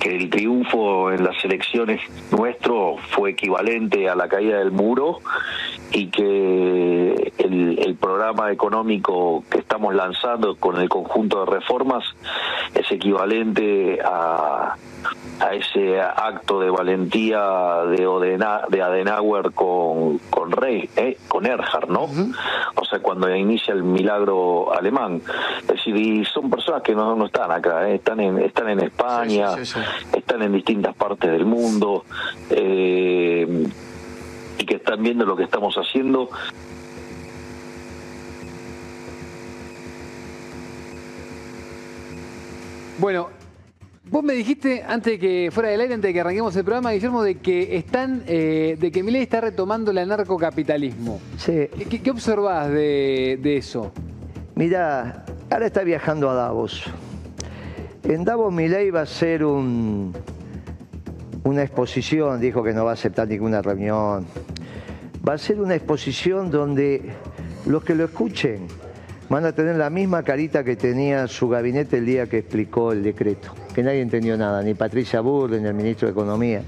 que 0.00 0.16
el 0.16 0.30
triunfo 0.30 1.10
en 1.12 1.24
las 1.24 1.42
elecciones 1.44 2.00
nuestro 2.30 2.96
fue 3.10 3.30
equivalente 3.30 4.08
a 4.08 4.14
la 4.14 4.28
caída 4.28 4.58
del 4.58 4.70
muro 4.70 5.18
y 5.92 6.08
que 6.08 7.32
el, 7.38 7.78
el 7.78 7.94
programa 7.94 8.50
económico 8.50 9.44
que 9.50 9.58
estamos 9.58 9.94
lanzando 9.94 10.56
con 10.56 10.80
el 10.80 10.88
conjunto 10.88 11.44
de 11.44 11.52
reformas 11.52 12.04
es 12.74 12.90
equivalente 12.90 14.00
a, 14.04 14.74
a 15.40 15.54
ese 15.54 16.00
acto 16.00 16.60
de 16.60 16.70
valentía 16.70 17.38
de, 17.88 18.06
Odena- 18.06 18.62
de 18.68 18.82
Adenauer 18.82 19.52
con, 19.52 20.18
con 20.30 20.50
Rey, 20.50 20.88
¿eh? 20.96 21.16
con 21.28 21.46
Erhard, 21.46 21.88
¿no? 21.88 22.08
O 22.74 22.84
sea, 22.84 22.98
cuando 23.00 23.32
inicia 23.34 23.72
el 23.74 23.84
milagro 23.84 24.74
alemán. 24.76 25.20
Es 25.60 25.66
decir, 25.68 25.96
y 25.96 26.24
son 26.24 26.50
personas 26.50 26.82
que 26.82 26.94
no, 26.94 27.14
no 27.14 27.26
están 27.26 27.50
acá, 27.52 27.88
¿eh? 27.88 27.96
están, 27.96 28.18
en, 28.20 28.38
están 28.40 28.68
en 28.70 28.80
España, 28.80 29.50
están 30.16 30.42
en 30.42 30.52
distintas 30.52 30.94
partes 30.94 31.30
del 31.30 31.44
mundo. 31.44 32.04
eh, 32.50 33.66
y 34.56 34.64
que 34.66 34.76
están 34.76 35.02
viendo 35.02 35.26
lo 35.26 35.34
que 35.36 35.42
estamos 35.42 35.74
haciendo 35.74 36.28
Bueno, 42.98 43.28
vos 44.08 44.22
me 44.22 44.34
dijiste 44.34 44.82
antes 44.86 45.14
de 45.14 45.18
que 45.18 45.50
fuera 45.52 45.68
del 45.68 45.80
aire, 45.80 45.94
antes 45.94 46.08
de 46.08 46.14
que 46.14 46.20
arranquemos 46.20 46.54
el 46.56 46.64
programa, 46.64 46.92
Guillermo, 46.92 47.22
de 47.22 47.36
que 47.36 47.76
están, 47.76 48.22
eh, 48.26 48.76
de 48.78 48.92
que 48.92 49.02
Milei 49.02 49.22
está 49.22 49.40
retomando 49.40 49.90
el 49.90 49.98
anarcocapitalismo. 49.98 51.20
Sí. 51.36 51.68
¿Qué, 51.90 52.00
qué 52.00 52.10
observás 52.10 52.68
de, 52.70 53.38
de 53.42 53.56
eso? 53.56 53.92
Mira, 54.54 55.24
ahora 55.50 55.66
está 55.66 55.82
viajando 55.82 56.30
a 56.30 56.34
Davos. 56.34 56.84
En 58.04 58.22
Davos 58.22 58.52
Milei 58.52 58.90
va 58.90 59.00
a 59.00 59.06
ser 59.06 59.42
un, 59.44 60.12
una 61.44 61.62
exposición, 61.62 62.38
dijo 62.38 62.62
que 62.62 62.74
no 62.74 62.84
va 62.84 62.90
a 62.90 62.94
aceptar 62.94 63.26
ninguna 63.26 63.62
reunión. 63.62 64.26
Va 65.26 65.32
a 65.32 65.38
ser 65.38 65.58
una 65.58 65.74
exposición 65.74 66.50
donde 66.50 67.00
los 67.64 67.82
que 67.82 67.94
lo 67.94 68.04
escuchen 68.04 68.66
van 69.30 69.46
a 69.46 69.52
tener 69.52 69.76
la 69.76 69.88
misma 69.88 70.22
carita 70.22 70.62
que 70.62 70.76
tenía 70.76 71.26
su 71.28 71.48
gabinete 71.48 71.96
el 71.96 72.04
día 72.04 72.26
que 72.26 72.38
explicó 72.38 72.92
el 72.92 73.02
decreto, 73.02 73.54
que 73.74 73.82
nadie 73.82 74.02
entendió 74.02 74.36
nada, 74.36 74.62
ni 74.62 74.74
Patricia 74.74 75.22
Burden, 75.22 75.62
ni 75.62 75.68
el 75.68 75.74
ministro 75.74 76.06
de 76.06 76.12
Economía. 76.12 76.62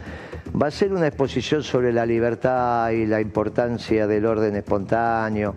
Va 0.58 0.68
a 0.68 0.70
ser 0.70 0.94
una 0.94 1.06
exposición 1.06 1.62
sobre 1.62 1.92
la 1.92 2.06
libertad 2.06 2.92
y 2.92 3.04
la 3.04 3.20
importancia 3.20 4.06
del 4.06 4.24
orden 4.24 4.56
espontáneo 4.56 5.54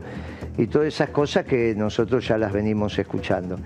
y 0.57 0.67
todas 0.67 0.89
esas 0.89 1.11
cosas 1.11 1.45
que 1.45 1.73
nosotros 1.73 2.27
ya 2.27 2.37
las 2.37 2.51
venimos 2.51 2.99
escuchando. 2.99 3.57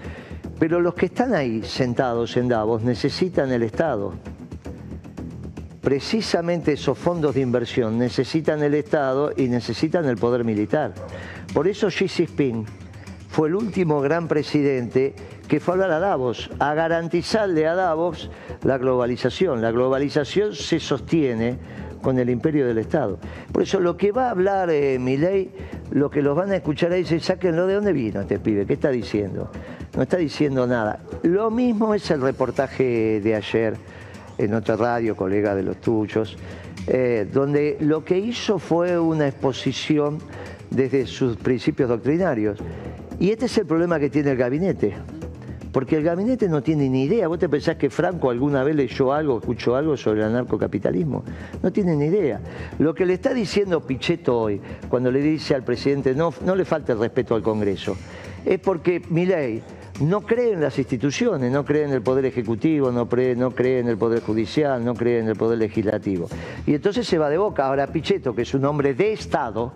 Pero 0.64 0.80
los 0.80 0.94
que 0.94 1.08
están 1.08 1.36
ahí 1.36 1.62
sentados 1.62 2.38
en 2.38 2.48
Davos 2.48 2.84
necesitan 2.84 3.52
el 3.52 3.64
Estado. 3.64 4.14
Precisamente 5.82 6.72
esos 6.72 6.98
fondos 6.98 7.36
de 7.36 7.42
inversión 7.42 8.00
necesitan 8.00 8.64
el 8.64 8.74
Estado 8.74 9.34
y 9.36 9.50
necesitan 9.50 10.06
el 10.06 10.16
poder 10.16 10.46
militar. 10.46 10.94
Por 11.54 11.68
eso 11.68 11.90
Xi 11.90 12.08
Jinping 12.08 12.64
fue 13.28 13.50
el 13.50 13.56
último 13.56 14.00
gran 14.00 14.30
presidente 14.30 15.14
que 15.50 15.60
fue 15.60 15.74
a 15.74 15.76
hablar 15.76 15.92
a 15.92 16.00
Davos, 16.00 16.50
a 16.60 16.74
garantizarle 16.74 17.68
a 17.68 17.76
Davos 17.76 18.32
la 18.64 18.78
globalización. 18.78 19.62
La 19.62 19.72
globalización 19.72 20.56
se 20.56 20.80
sostiene 20.80 21.58
con 22.02 22.20
el 22.20 22.30
imperio 22.30 22.66
del 22.66 22.78
Estado. 22.78 23.20
Por 23.52 23.64
eso 23.64 23.82
lo 23.82 23.98
que 23.98 24.14
va 24.14 24.28
a 24.28 24.32
hablar 24.32 24.70
eh, 24.70 24.98
Milei, 24.98 25.52
lo 25.92 26.10
que 26.10 26.22
los 26.22 26.38
van 26.38 26.52
a 26.52 26.56
escuchar 26.56 26.94
ahí, 26.94 27.04
se 27.04 27.20
sáquenlo 27.20 27.68
de 27.68 27.74
dónde 27.74 27.92
vino 27.92 28.22
este 28.22 28.40
pibe, 28.40 28.66
¿qué 28.66 28.74
está 28.74 28.92
diciendo? 28.92 29.52
No 29.96 30.02
está 30.02 30.18
diciendo 30.18 30.66
nada. 30.66 31.00
Lo 31.22 31.52
mismo 31.52 31.94
es 31.94 32.10
el 32.10 32.22
reportaje 32.22 33.22
de 33.22 33.36
ayer 33.36 33.76
en 34.40 34.54
otra 34.56 34.76
radio, 34.76 35.16
colega 35.16 35.54
de 35.54 35.62
los 35.62 35.78
tuyos, 35.78 36.36
eh, 36.88 37.28
donde 37.32 37.78
lo 37.80 38.04
que 38.04 38.18
hizo 38.18 38.58
fue 38.58 38.98
una 38.98 39.28
exposición 39.28 40.18
desde 40.72 41.06
sus 41.06 41.38
principios 41.38 41.90
doctrinarios. 41.90 42.58
Y 43.20 43.30
este 43.30 43.46
es 43.46 43.58
el 43.60 43.68
problema 43.68 44.00
que 44.00 44.10
tiene 44.10 44.32
el 44.32 44.38
gabinete. 44.38 44.96
Porque 45.72 45.98
el 45.98 46.04
gabinete 46.04 46.50
no 46.50 46.62
tiene 46.62 46.90
ni 46.90 47.04
idea. 47.04 47.28
¿Vos 47.28 47.40
te 47.40 47.50
pensás 47.50 47.78
que 47.78 47.90
Franco 47.90 48.32
alguna 48.32 48.64
vez 48.64 48.76
leyó 48.76 49.14
algo, 49.14 49.40
escuchó 49.40 49.76
algo 49.76 49.96
sobre 49.96 50.22
el 50.22 50.28
anarcocapitalismo? 50.28 51.24
No 51.62 51.72
tiene 51.72 51.96
ni 51.96 52.06
idea. 52.06 52.42
Lo 52.80 52.94
que 52.94 53.06
le 53.06 53.14
está 53.14 53.34
diciendo 53.34 53.82
Pichetto 53.82 54.40
hoy, 54.40 54.62
cuando 54.90 55.12
le 55.12 55.20
dice 55.20 55.56
al 55.56 55.64
presidente 55.64 56.16
no, 56.16 56.34
no 56.46 56.56
le 56.56 56.66
falte 56.66 56.92
el 56.92 57.00
respeto 57.00 57.34
al 57.34 57.42
Congreso, 57.42 57.96
es 58.46 58.60
porque 58.60 59.02
Milei 59.10 59.64
no 60.04 60.22
cree 60.22 60.54
en 60.54 60.62
las 60.62 60.78
instituciones, 60.78 61.52
no 61.52 61.64
cree 61.66 61.84
en 61.84 61.92
el 61.92 62.02
Poder 62.02 62.26
Ejecutivo, 62.26 62.92
no 62.92 63.08
cree, 63.08 63.36
no 63.36 63.52
cree 63.52 63.80
en 63.80 63.88
el 63.88 63.98
Poder 63.98 64.22
Judicial, 64.22 64.84
no 64.84 64.94
cree 64.94 65.20
en 65.20 65.28
el 65.28 65.36
Poder 65.36 65.58
Legislativo. 65.58 66.28
Y 66.66 66.76
entonces 66.76 67.08
se 67.08 67.18
va 67.18 67.30
de 67.30 67.38
boca. 67.38 67.68
Ahora 67.68 67.88
Pichetto, 67.88 68.34
que 68.34 68.44
es 68.44 68.54
un 68.54 68.66
hombre 68.66 68.94
de 68.94 69.14
Estado, 69.14 69.74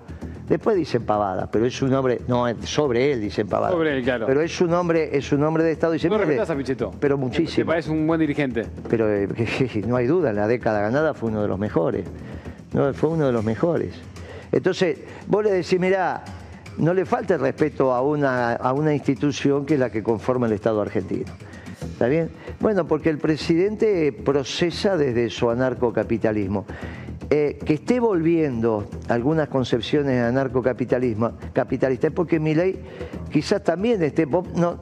Después 0.47 0.78
dicen 0.78 1.03
pavada, 1.03 1.51
pero 1.51 1.65
es 1.65 1.82
un 1.82 1.93
hombre, 1.93 2.21
no, 2.25 2.45
sobre 2.63 3.11
él 3.11 3.19
dicen 3.19 3.47
pavada. 3.47 3.73
Sobre 3.73 3.97
él, 3.97 4.03
claro. 4.03 4.25
Pero 4.28 4.41
es 4.41 4.61
un 4.61 4.73
hombre, 4.73 5.09
es 5.11 5.34
un 5.34 5.43
hombre 5.43 5.61
de 5.65 5.73
Estado. 5.73 5.91
Dice, 5.91 6.07
¿No 6.07 6.15
mire, 6.15 6.25
respetás 6.25 6.49
a 6.49 6.55
Pichetto? 6.57 6.93
Pero 7.01 7.17
muchísimo. 7.17 7.65
¿Te 7.65 7.65
parece 7.65 7.91
un 7.91 8.07
buen 8.07 8.21
dirigente? 8.21 8.65
Pero 8.89 9.13
eh, 9.13 9.28
no 9.86 9.97
hay 9.97 10.07
duda, 10.07 10.30
en 10.30 10.38
la 10.38 10.47
década 10.47 10.80
ganada 10.80 11.13
fue 11.13 11.32
uno 11.32 11.41
de 11.41 11.49
los 11.49 11.59
mejores. 11.59 12.05
No, 12.71 12.93
fue 12.93 13.09
uno 13.09 13.25
de 13.25 13.34
los 13.34 13.43
mejores. 13.43 13.95
Entonces, 14.53 14.99
vos 15.28 15.43
le 15.43 15.51
decís, 15.51 15.78
mirá, 15.82 16.23
no 16.78 16.93
le 16.93 17.05
falta 17.05 17.36
el 17.36 17.39
respeto 17.39 17.93
a 17.93 18.01
una, 18.01 18.53
a 18.53 18.73
una 18.73 18.93
institución 18.93 19.65
que 19.65 19.75
es 19.75 19.80
la 19.80 19.89
que 19.89 20.03
conforma 20.03 20.47
el 20.47 20.53
Estado 20.53 20.82
argentino. 20.82 21.32
¿Está 21.82 22.07
bien? 22.07 22.30
Bueno, 22.59 22.88
porque 22.88 23.09
el 23.09 23.17
presidente 23.17 24.11
procesa 24.11 24.97
desde 24.97 25.30
su 25.30 25.49
anarcocapitalismo. 25.49 26.65
Eh, 27.30 27.59
que 27.65 27.73
esté 27.73 27.99
volviendo 27.99 28.88
algunas 29.09 29.49
concepciones 29.49 30.13
de 30.13 30.21
anarcocapitalismo 30.21 31.34
capitalista 31.51 32.07
es 32.07 32.13
porque 32.13 32.39
mi 32.39 32.55
ley 32.55 32.80
quizás 33.30 33.63
también 33.63 34.01
esté. 34.01 34.25
No, 34.25 34.80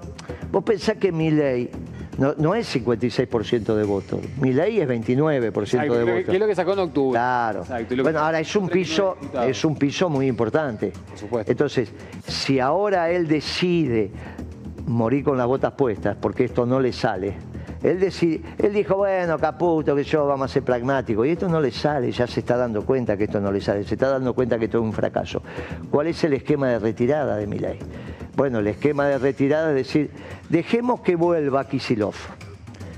vos 0.52 0.64
pensás 0.64 0.98
que 0.98 1.12
mi 1.12 1.32
ley 1.32 1.72
no, 2.18 2.34
no 2.38 2.56
es 2.56 2.74
56% 2.76 3.76
de 3.76 3.84
votos. 3.84 4.20
Mi 4.40 4.54
ley 4.54 4.80
es 4.80 4.88
29% 4.88 5.82
de 5.82 6.04
votos. 6.04 6.26
¿Qué 6.26 6.32
es 6.34 6.40
lo 6.40 6.48
que 6.48 6.56
sacó 6.56 6.74
en 6.74 6.80
octubre? 6.80 7.12
Claro. 7.14 7.62
Exacto, 7.62 7.96
que- 7.96 8.02
Bueno, 8.02 8.20
ahora 8.20 8.40
es 8.40 8.56
un 8.56 8.70
piso, 8.70 9.18
es 9.48 9.66
un 9.66 9.76
piso 9.76 10.10
muy 10.10 10.28
importante. 10.28 10.92
Entonces, 11.46 11.92
si 12.28 12.60
ahora 12.60 13.10
él 13.12 13.28
decide 13.28 14.12
morir 14.88 15.24
con 15.24 15.38
las 15.38 15.48
botas 15.48 15.74
puestas, 15.74 16.16
porque 16.20 16.46
esto 16.46 16.66
no 16.66 16.80
le 16.80 16.94
sale. 16.94 17.34
Él, 17.84 18.00
decide, 18.00 18.42
él 18.58 18.74
dijo, 18.74 18.96
bueno, 18.96 19.38
Caputo, 19.38 19.96
que 19.96 20.04
yo 20.04 20.26
vamos 20.26 20.50
a 20.50 20.54
ser 20.54 20.64
pragmáticos. 20.64 21.28
Y 21.28 21.32
esto 21.32 21.48
no 21.48 21.62
le 21.62 21.70
sale, 21.70 22.12
ya 22.12 22.26
se 22.26 22.40
está 22.40 22.58
dando 22.58 22.84
cuenta 22.84 23.16
que 23.16 23.26
esto 23.26 23.40
no 23.40 23.52
le 23.52 23.62
sale, 23.62 23.84
se 23.84 23.94
está 23.94 24.10
dando 24.10 24.34
cuenta 24.34 24.58
que 24.58 24.66
esto 24.66 24.80
es 24.80 24.84
un 24.84 24.94
fracaso. 24.94 25.44
¿Cuál 25.92 26.08
es 26.08 26.24
el 26.24 26.34
esquema 26.34 26.70
de 26.70 26.80
retirada 26.80 27.36
de 27.36 27.46
mi 27.46 27.60
ley? 27.60 27.78
Bueno, 28.36 28.60
el 28.60 28.68
esquema 28.68 29.08
de 29.08 29.18
retirada 29.18 29.70
es 29.70 29.76
decir, 29.76 30.12
dejemos 30.50 31.00
que 31.02 31.16
vuelva 31.16 31.68
Kisilov, 31.68 32.16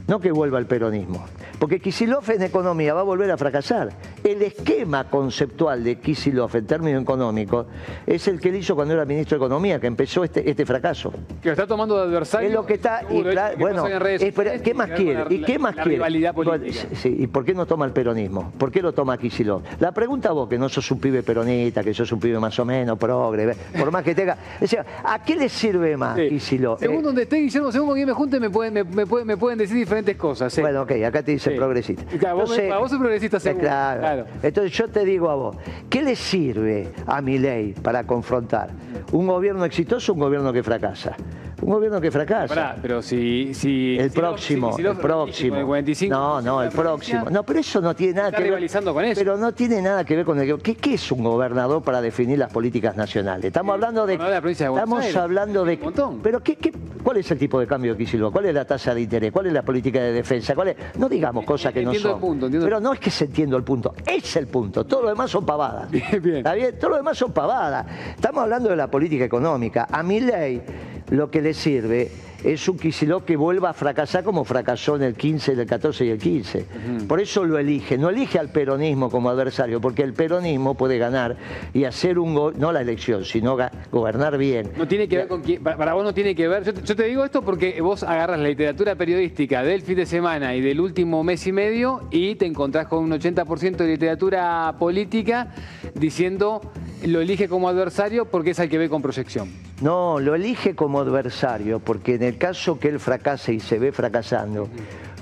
no 0.07 0.19
que 0.19 0.31
vuelva 0.31 0.57
el 0.57 0.65
peronismo. 0.65 1.25
Porque 1.59 1.79
Kisilov 1.79 2.29
en 2.29 2.43
economía 2.43 2.93
va 2.93 3.01
a 3.01 3.03
volver 3.03 3.31
a 3.31 3.37
fracasar. 3.37 3.89
El 4.23 4.41
esquema 4.41 5.09
conceptual 5.09 5.83
de 5.83 5.99
Kisilov 5.99 6.55
en 6.55 6.67
términos 6.67 7.01
económicos 7.01 7.65
es 8.05 8.27
el 8.27 8.39
que 8.39 8.49
él 8.49 8.57
hizo 8.57 8.75
cuando 8.75 8.93
era 8.93 9.05
ministro 9.05 9.37
de 9.37 9.45
Economía, 9.45 9.79
que 9.79 9.87
empezó 9.87 10.23
este, 10.23 10.49
este 10.49 10.65
fracaso. 10.65 11.11
Que 11.41 11.49
lo 11.49 11.53
está 11.53 11.67
tomando 11.67 11.97
de 11.97 12.03
adversario. 12.03 12.49
Es 12.49 12.53
lo 12.53 12.65
que 12.65 12.75
está. 12.75 13.01
Y 13.03 13.07
Seguro, 13.07 13.31
claro, 13.31 13.57
¿qué 13.57 13.61
bueno, 13.61 13.81
sociales? 13.81 14.61
¿qué 14.63 14.73
más 14.73 14.89
quiere? 14.91 15.25
¿Y 15.29 15.41
qué 15.41 15.59
más 15.59 15.75
la 15.75 15.83
quiere? 15.83 16.33
política. 16.33 16.87
sí, 16.93 17.15
¿Y 17.17 17.27
por 17.27 17.43
qué 17.43 17.53
no 17.53 17.65
toma 17.65 17.85
el 17.85 17.91
peronismo? 17.91 18.51
¿Por 18.57 18.71
qué 18.71 18.81
lo 18.81 18.93
toma 18.93 19.17
Kisilov? 19.17 19.61
La 19.79 19.91
pregunta 19.91 20.31
vos, 20.31 20.47
que 20.47 20.57
no 20.57 20.69
sos 20.69 20.89
un 20.91 20.99
pibe 20.99 21.23
peronista, 21.23 21.83
que 21.83 21.93
sos 21.93 22.11
un 22.11 22.19
pibe 22.19 22.39
más 22.39 22.57
o 22.59 22.65
menos 22.65 22.97
progre, 22.97 23.55
por 23.77 23.91
más 23.91 24.03
que 24.03 24.13
tenga. 24.13 24.37
O 24.61 24.67
sea, 24.67 24.85
¿a 25.03 25.23
qué 25.23 25.35
le 25.35 25.49
sirve 25.49 25.97
más 25.97 26.17
Kicillof? 26.17 26.79
Según 26.79 27.03
donde 27.03 27.23
esté 27.23 27.37
Guillermo, 27.37 27.71
según 27.71 27.87
con 27.87 27.95
quién 27.95 28.07
me 28.07 28.13
junte, 28.13 28.39
me 28.39 28.49
pueden, 28.49 28.73
me, 28.73 28.83
me 28.83 29.05
pueden, 29.05 29.27
me 29.27 29.37
pueden 29.37 29.57
decir 29.57 29.75
diferentes 29.75 30.15
cosas. 30.17 30.55
¿eh? 30.57 30.61
Bueno, 30.61 30.83
ok, 30.83 30.91
acá 31.05 31.23
te 31.23 31.31
dice 31.31 31.46
Sí. 31.51 31.55
progresista. 31.57 32.03
Claro, 32.17 32.37
vos, 32.37 32.51
Entonces- 32.51 32.79
vos 32.79 32.89
sos 32.91 32.99
progresista, 32.99 33.39
seguro. 33.39 33.65
Claro. 33.67 33.99
Claro. 34.01 34.25
Entonces 34.43 34.71
yo 34.73 34.87
te 34.87 35.05
digo 35.05 35.29
a 35.29 35.35
vos, 35.35 35.57
¿qué 35.89 36.01
le 36.01 36.15
sirve 36.15 36.91
a 37.05 37.21
mi 37.21 37.37
ley 37.37 37.73
para 37.73 38.03
confrontar? 38.05 38.69
¿Un 39.11 39.27
gobierno 39.27 39.65
exitoso 39.65 40.11
o 40.11 40.15
un 40.15 40.21
gobierno 40.21 40.51
que 40.53 40.63
fracasa? 40.63 41.15
Un 41.59 41.71
gobierno 41.71 41.99
que 41.99 42.11
fracasa. 42.11 42.47
Pará, 42.53 42.75
pero 42.79 43.01
si. 43.01 43.51
si 43.55 43.97
El 43.97 44.11
si 44.11 44.15
próximo, 44.19 44.75
si- 44.75 44.83
el 44.83 44.95
próximo. 44.95 45.49
con 45.51 45.59
el 45.59 45.65
45, 45.65 46.15
no, 46.15 46.39
no, 46.41 46.61
el 46.61 46.69
próximo. 46.69 47.25
No, 47.31 47.41
pero 47.43 47.59
eso 47.59 47.81
no 47.81 47.95
tiene 47.95 48.13
nada 48.13 48.27
Está 48.27 48.37
que 48.37 48.43
ver. 48.43 48.51
rivalizando 48.51 48.93
con 48.93 49.03
eso. 49.03 49.19
Pero 49.19 49.37
no 49.37 49.51
tiene 49.53 49.81
nada 49.81 50.03
que 50.05 50.15
ver 50.15 50.23
con 50.25 50.39
el. 50.39 50.61
¿Qué, 50.61 50.75
qué 50.75 50.93
es 50.93 51.11
un 51.11 51.23
gobernador 51.23 51.81
para 51.81 51.99
definir 51.99 52.37
las 52.37 52.51
políticas 52.53 52.95
nacionales? 52.95 53.45
Estamos 53.45 53.73
hablando 53.73 54.05
de. 54.05 54.13
estamos 54.13 55.01
Aires. 55.01 55.15
hablando 55.17 55.65
de. 55.65 55.79
Pero 56.21 56.43
qué, 56.43 56.57
qué- 56.57 56.71
¿cuál 57.03 57.17
es 57.17 57.31
el 57.31 57.39
tipo 57.39 57.59
de 57.59 57.65
cambio 57.65 57.97
que 57.97 58.03
hicieron? 58.03 58.31
¿Cuál 58.31 58.45
es 58.45 58.53
la 58.53 58.65
tasa 58.65 58.93
de 58.93 59.01
interés? 59.01 59.31
¿Cuál 59.31 59.47
es 59.47 59.53
la 59.53 59.63
política 59.63 59.99
de 59.99 60.11
defensa? 60.13 60.53
¿Cuál 60.53 60.67
es? 60.69 60.75
No 60.99 61.09
digamos 61.09 61.43
cosas 61.43 61.73
que 61.73 61.81
no 61.81 61.91
son. 61.95 62.11
el 62.11 62.17
punto, 62.19 62.45
entiendo 62.45 62.67
pero 62.67 62.79
no 62.79 62.93
es 62.93 62.99
que 62.99 63.09
se 63.09 63.25
entienda 63.25 63.57
el 63.57 63.63
punto, 63.63 63.95
es 64.05 64.35
el 64.35 64.45
punto. 64.45 64.85
Todo 64.85 65.01
lo 65.01 65.09
demás 65.09 65.31
son 65.31 65.43
pavadas. 65.43 65.91
¿Está 65.91 66.53
bien? 66.53 66.77
Todo 66.79 66.91
lo 66.91 66.97
demás 66.97 67.17
son 67.17 67.31
pavadas. 67.31 67.85
Estamos 68.15 68.43
hablando 68.43 68.69
de 68.69 68.75
la 68.75 68.91
política 68.91 69.25
económica. 69.25 69.87
A 69.89 70.03
mi 70.03 70.19
ley 70.19 70.61
lo 71.09 71.31
que 71.31 71.41
le 71.41 71.53
sirve 71.53 72.11
es 72.43 72.67
un 72.69 72.77
Kicillof 72.77 73.23
que 73.23 73.35
vuelva 73.35 73.71
a 73.71 73.73
fracasar 73.73 74.23
como 74.23 74.43
fracasó 74.45 74.95
en 74.95 75.01
el 75.01 75.15
15, 75.15 75.53
el 75.53 75.65
14 75.65 76.05
y 76.05 76.09
el 76.11 76.19
15. 76.19 76.65
Por 77.07 77.19
eso 77.19 77.43
lo 77.43 77.57
elige. 77.57 77.97
No 77.97 78.09
elige 78.09 78.37
al 78.37 78.49
peronismo 78.49 79.09
como 79.09 79.29
adversario, 79.31 79.81
porque 79.81 80.03
el 80.03 80.13
peronismo 80.13 80.75
puede 80.75 80.99
ganar 80.99 81.35
y 81.73 81.85
hacer 81.85 82.19
un... 82.19 82.35
go- 82.35 82.51
no 82.51 82.71
la 82.71 82.81
elección, 82.81 83.25
sino 83.25 83.57
gobernar 83.91 84.37
bien. 84.37 84.69
No 84.77 84.87
tiene 84.87 85.07
que 85.07 85.17
ver 85.17 85.27
con 85.27 85.41
quién. 85.41 85.63
Para 85.63 85.77
para 85.77 85.93
vos 85.95 86.03
no 86.03 86.13
tiene 86.13 86.35
que 86.35 86.47
ver. 86.47 86.63
Yo 86.63 86.73
te, 86.75 86.83
yo 86.83 86.95
te 86.95 87.03
digo 87.05 87.25
esto 87.25 87.41
porque 87.41 87.81
vos 87.81 88.03
agarras 88.03 88.37
la 88.39 88.47
literatura 88.47 88.95
periodística 88.95 89.63
del 89.63 89.81
fin 89.81 89.95
de 89.95 90.05
semana 90.05 90.53
y 90.55 90.61
del 90.61 90.79
último 90.79 91.23
mes 91.23 91.47
y 91.47 91.51
medio 91.51 92.01
y 92.11 92.35
te 92.35 92.45
encontrás 92.45 92.85
con 92.87 93.03
un 93.03 93.09
80% 93.11 93.77
de 93.77 93.87
literatura 93.87 94.75
política 94.77 95.47
diciendo 95.95 96.61
lo 97.05 97.21
elige 97.21 97.47
como 97.47 97.69
adversario 97.69 98.25
porque 98.25 98.51
es 98.51 98.59
al 98.59 98.69
que 98.69 98.77
ve 98.77 98.89
con 98.89 99.01
proyección. 99.01 99.49
No, 99.81 100.19
lo 100.19 100.35
elige 100.35 100.75
como 100.75 100.99
adversario, 100.99 101.79
porque 101.79 102.15
en 102.15 102.23
el 102.23 102.37
caso 102.37 102.79
que 102.79 102.89
él 102.89 102.99
fracase 102.99 103.53
y 103.53 103.59
se 103.59 103.77
ve 103.77 103.91
fracasando, 103.91 104.67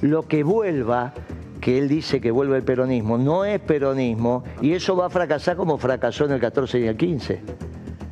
lo 0.02 0.28
que 0.28 0.44
vuelva, 0.44 1.14
que 1.60 1.78
él 1.78 1.88
dice 1.88 2.22
que 2.22 2.32
vuelve 2.32 2.58
el 2.58 2.64
peronismo, 2.64 3.18
no 3.18 3.44
es 3.44 3.60
peronismo, 3.60 4.44
y 4.62 4.74
eso 4.74 4.96
va 4.96 5.08
a 5.08 5.10
fracasar 5.10 5.58
como 5.58 5.78
fracasó 5.78 6.26
en 6.26 6.32
el 6.32 6.40
14 6.40 6.80
y 6.80 6.88
el 6.88 6.96
15. 6.96 7.42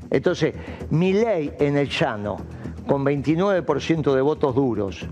Entonces, 0.10 0.54
mi 0.90 1.14
ley 1.14 1.52
en 1.60 1.78
el 1.78 1.90
llano, 1.90 2.38
con 2.88 3.06
29% 3.06 4.14
de 4.14 4.22
votos 4.22 4.56
duros, 4.56 5.08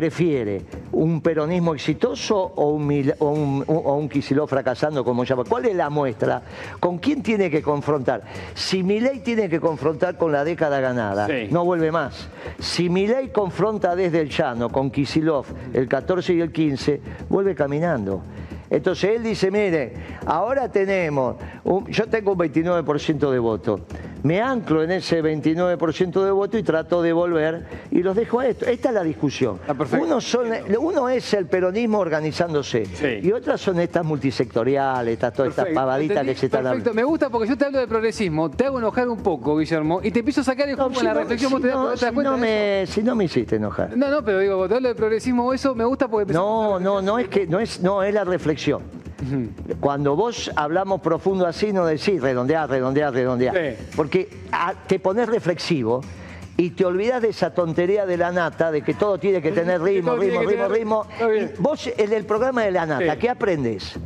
prefiere 0.00 0.60
un 0.92 1.22
peronismo 1.22 1.72
exitoso 1.72 2.36
o 2.36 2.68
un, 2.68 3.12
o 3.18 3.30
un, 3.30 3.64
o 3.66 3.94
un 3.94 4.10
Kicillof 4.10 4.50
fracasando, 4.50 5.02
como 5.02 5.24
llama? 5.24 5.44
¿Cuál 5.48 5.64
es 5.64 5.74
la 5.74 5.88
muestra? 5.88 6.42
¿Con 6.78 6.98
quién 6.98 7.22
tiene 7.22 7.48
que 7.50 7.62
confrontar? 7.62 8.22
Si 8.52 8.82
Milei 8.82 9.20
tiene 9.20 9.48
que 9.48 9.58
confrontar 9.58 10.18
con 10.18 10.32
la 10.32 10.44
década 10.44 10.80
ganada, 10.80 11.26
Sí. 11.26 11.48
no 11.50 11.64
vuelve 11.64 11.90
más. 11.90 12.28
Si 12.58 12.90
Milei 12.90 13.28
confronta 13.32 13.96
desde 13.96 14.20
el 14.20 14.28
llano 14.28 14.68
con 14.68 14.90
Kicillof 14.90 15.50
el 15.72 15.88
14 15.88 16.34
y 16.34 16.40
el 16.42 16.52
15, 16.52 17.00
vuelve 17.30 17.54
caminando. 17.54 18.20
Entonces 18.68 19.16
él 19.16 19.22
dice, 19.22 19.50
mire, 19.50 19.94
ahora 20.26 20.70
tenemos, 20.70 21.36
un- 21.64 21.86
yo 21.86 22.06
tengo 22.08 22.32
un 22.32 22.38
29% 22.38 23.30
de 23.30 23.38
voto, 23.38 23.80
me 24.22 24.40
anclo 24.40 24.82
en 24.82 24.90
ese 24.90 25.22
29% 25.22 26.24
de 26.24 26.30
voto 26.30 26.58
y 26.58 26.62
trato 26.62 27.02
de 27.02 27.12
volver 27.12 27.66
y 27.90 28.02
los 28.02 28.16
dejo 28.16 28.40
a 28.40 28.46
esto. 28.48 28.66
Esta 28.66 28.88
es 28.88 28.94
la 28.94 29.02
discusión. 29.02 29.58
Uno, 30.00 30.20
son, 30.20 30.48
uno 30.78 31.08
es 31.08 31.32
el 31.34 31.46
peronismo 31.46 31.98
organizándose 31.98 32.84
y 33.22 33.30
otras 33.32 33.60
son 33.60 33.78
estas 33.80 34.04
multisectoriales, 34.04 35.14
estas, 35.14 35.32
todas 35.32 35.50
estas 35.50 35.64
Perfecto, 35.66 35.80
pavaditas 35.80 36.10
entendí. 36.18 36.32
que 36.34 36.38
se 36.40 36.46
están 36.46 36.62
Perfecto, 36.62 36.90
hablando. 36.90 36.94
me 37.02 37.04
gusta 37.04 37.30
porque 37.30 37.48
yo 37.48 37.56
te 37.58 37.64
hablo 37.66 37.78
de 37.78 37.86
progresismo, 37.86 38.50
te 38.50 38.66
hago 38.66 38.78
enojar 38.78 39.08
un 39.08 39.18
poco, 39.22 39.56
Guillermo, 39.58 40.00
y 40.02 40.10
te 40.10 40.20
empiezo 40.20 40.40
a 40.40 40.44
sacar 40.44 40.68
el 40.68 40.76
jugo 40.76 40.90
Si 40.94 40.98
en 41.00 41.04
la 41.04 41.14
no- 41.14 41.20
reflexión. 41.20 41.48
si 41.50 41.54
vos 41.54 41.62
te 41.62 41.68
no- 41.68 41.88
das 41.88 42.00
si 42.00 42.06
cuenta 42.06 42.30
no 42.30 42.38
me- 42.38 42.84
si 42.86 43.02
no 43.02 43.14
me 43.14 43.24
hiciste 43.24 43.56
enojar. 43.56 43.96
No, 43.96 44.10
no, 44.10 44.24
pero 44.24 44.38
digo, 44.40 44.68
te 44.68 44.74
hablo 44.74 44.88
de 44.88 44.94
progresismo, 44.94 45.52
eso 45.52 45.74
me 45.74 45.84
gusta 45.84 46.08
porque... 46.08 46.32
No, 46.32 46.80
no, 46.80 47.00
no 47.02 47.18
es 47.18 47.28
que 47.28 47.46
no 47.46 47.60
es, 47.60 47.80
no 47.80 48.02
es 48.02 48.12
la 48.14 48.24
reflexión. 48.24 48.82
Cuando 49.80 50.16
vos 50.16 50.50
hablamos 50.56 51.00
profundo 51.00 51.46
así, 51.46 51.72
no 51.72 51.86
decís 51.86 52.20
redondear, 52.20 52.68
redondear, 52.68 53.12
redondear. 53.12 53.76
Porque 53.94 54.28
ah, 54.52 54.74
te 54.86 54.98
pones 54.98 55.28
reflexivo 55.28 56.02
y 56.56 56.70
te 56.70 56.84
olvidas 56.84 57.22
de 57.22 57.28
esa 57.28 57.52
tontería 57.52 58.06
de 58.06 58.16
la 58.16 58.32
nata, 58.32 58.70
de 58.70 58.82
que 58.82 58.94
todo 58.94 59.18
tiene 59.18 59.42
que 59.42 59.52
tener 59.52 59.80
ritmo, 59.80 60.16
ritmo, 60.16 60.42
ritmo, 60.42 60.68
ritmo. 60.68 61.06
Vos 61.58 61.90
en 61.96 62.12
el 62.12 62.24
programa 62.24 62.62
de 62.64 62.70
la 62.70 62.86
nata, 62.86 63.18
¿qué 63.18 63.28
aprendes? 63.28 63.98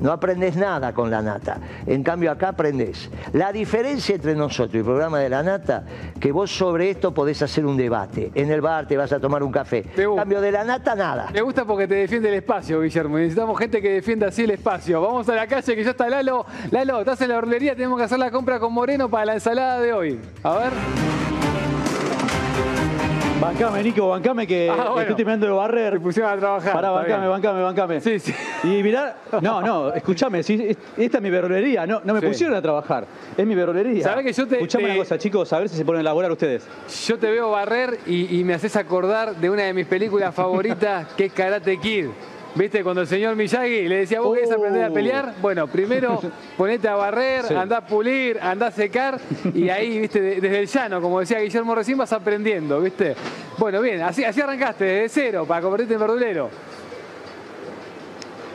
No 0.00 0.12
aprendes 0.12 0.56
nada 0.56 0.92
con 0.92 1.10
la 1.10 1.22
nata. 1.22 1.58
En 1.86 2.02
cambio, 2.02 2.30
acá 2.30 2.48
aprendes. 2.48 3.10
La 3.32 3.52
diferencia 3.52 4.14
entre 4.14 4.34
nosotros 4.34 4.74
y 4.74 4.78
el 4.78 4.84
programa 4.84 5.20
de 5.20 5.28
la 5.28 5.42
nata, 5.42 5.84
que 6.20 6.32
vos 6.32 6.50
sobre 6.50 6.90
esto 6.90 7.14
podés 7.14 7.40
hacer 7.42 7.64
un 7.64 7.76
debate. 7.76 8.30
En 8.34 8.50
el 8.50 8.60
bar 8.60 8.86
te 8.86 8.96
vas 8.96 9.12
a 9.12 9.20
tomar 9.20 9.42
un 9.42 9.52
café. 9.52 9.84
En 9.96 10.16
cambio, 10.16 10.40
de 10.40 10.52
la 10.52 10.64
nata, 10.64 10.94
nada. 10.94 11.30
Me 11.32 11.40
gusta 11.40 11.64
porque 11.64 11.86
te 11.88 11.94
defiende 11.94 12.28
el 12.28 12.34
espacio, 12.34 12.80
Guillermo. 12.80 13.18
Necesitamos 13.18 13.58
gente 13.58 13.80
que 13.80 13.90
defienda 13.92 14.28
así 14.28 14.44
el 14.44 14.50
espacio. 14.50 15.00
Vamos 15.00 15.28
a 15.28 15.34
la 15.34 15.46
calle 15.46 15.74
que 15.74 15.82
ya 15.82 15.90
está 15.90 16.08
Lalo. 16.08 16.46
Lalo, 16.70 17.00
estás 17.00 17.20
en 17.22 17.30
la 17.30 17.38
horlería, 17.38 17.74
tenemos 17.74 17.98
que 17.98 18.04
hacer 18.04 18.18
la 18.18 18.30
compra 18.30 18.60
con 18.60 18.72
Moreno 18.72 19.08
para 19.08 19.26
la 19.26 19.34
ensalada 19.34 19.80
de 19.80 19.92
hoy. 19.92 20.20
A 20.42 20.56
ver. 20.56 21.25
Bancame, 23.46 23.80
Nico, 23.84 24.08
bancame 24.08 24.44
que 24.44 24.68
Ah, 24.68 24.74
bueno. 24.88 25.00
estoy 25.02 25.14
terminando 25.14 25.46
de 25.46 25.52
barrer. 25.52 25.92
Te 25.92 26.00
pusieron 26.00 26.32
a 26.32 26.36
trabajar. 26.36 26.72
Pará, 26.72 26.90
bancame, 26.90 27.28
bancame, 27.28 27.62
bancame. 27.62 28.00
Sí, 28.00 28.18
sí. 28.18 28.34
Y 28.64 28.82
mirá, 28.82 29.18
no, 29.40 29.60
no, 29.62 29.92
escúchame, 29.92 30.42
si 30.42 30.54
es- 30.54 30.76
esta 30.96 31.18
es 31.18 31.22
mi 31.22 31.30
verdulería, 31.30 31.86
no, 31.86 32.00
no 32.02 32.12
me 32.12 32.20
Sí. 32.20 32.26
pusieron 32.26 32.56
a 32.56 32.60
trabajar, 32.60 33.06
es 33.36 33.46
mi 33.46 33.54
verdulería. 33.54 34.02
Sabés 34.02 34.24
que 34.24 34.32
yo 34.32 34.48
te- 34.48 34.56
Escuchame 34.56 34.84
te- 34.86 34.90
una 34.90 34.98
cosa, 34.98 35.16
chicos, 35.18 35.52
a 35.52 35.60
ver 35.60 35.68
si 35.68 35.76
se 35.76 35.84
ponen 35.84 35.98
a 35.98 36.00
elaborar 36.00 36.32
ustedes. 36.32 36.66
Yo 37.06 37.18
te 37.20 37.30
veo 37.30 37.52
barrer 37.52 38.00
y, 38.04 38.36
y 38.40 38.42
me 38.42 38.54
haces 38.54 38.74
acordar 38.74 39.36
de 39.36 39.48
una 39.48 39.62
de 39.62 39.72
mis 39.72 39.86
películas 39.86 40.34
favoritas, 40.34 41.06
que 41.16 41.26
es 41.26 41.32
Karate 41.32 41.78
Kid. 41.78 42.06
¿Viste? 42.56 42.82
Cuando 42.82 43.02
el 43.02 43.06
señor 43.06 43.36
Miyagi 43.36 43.86
le 43.86 43.98
decía, 43.98 44.20
¿vos 44.20 44.34
querés 44.34 44.50
aprender 44.50 44.84
a 44.84 44.90
pelear? 44.90 45.34
Bueno, 45.42 45.66
primero 45.66 46.18
ponete 46.56 46.88
a 46.88 46.94
barrer, 46.94 47.44
Sí. 47.44 47.54
andá 47.54 47.78
a 47.78 47.86
pulir, 47.86 48.38
andá 48.40 48.68
a 48.68 48.70
secar 48.70 49.20
y 49.54 49.68
ahí, 49.68 49.98
¿viste? 50.00 50.20
De- 50.22 50.40
desde 50.40 50.60
el 50.60 50.66
llano, 50.66 51.00
como 51.02 51.20
decía 51.20 51.38
Guillermo 51.40 51.74
recién, 51.74 51.98
vas 51.98 52.12
aprendiendo, 52.14 52.80
¿viste? 52.80 53.14
Bueno, 53.58 53.82
bien, 53.82 54.00
así, 54.00 54.24
así 54.24 54.40
arrancaste, 54.40 54.84
desde 54.84 55.08
cero, 55.10 55.44
para 55.46 55.60
convertirte 55.60 55.94
en 55.94 56.00
verdulero. 56.00 56.50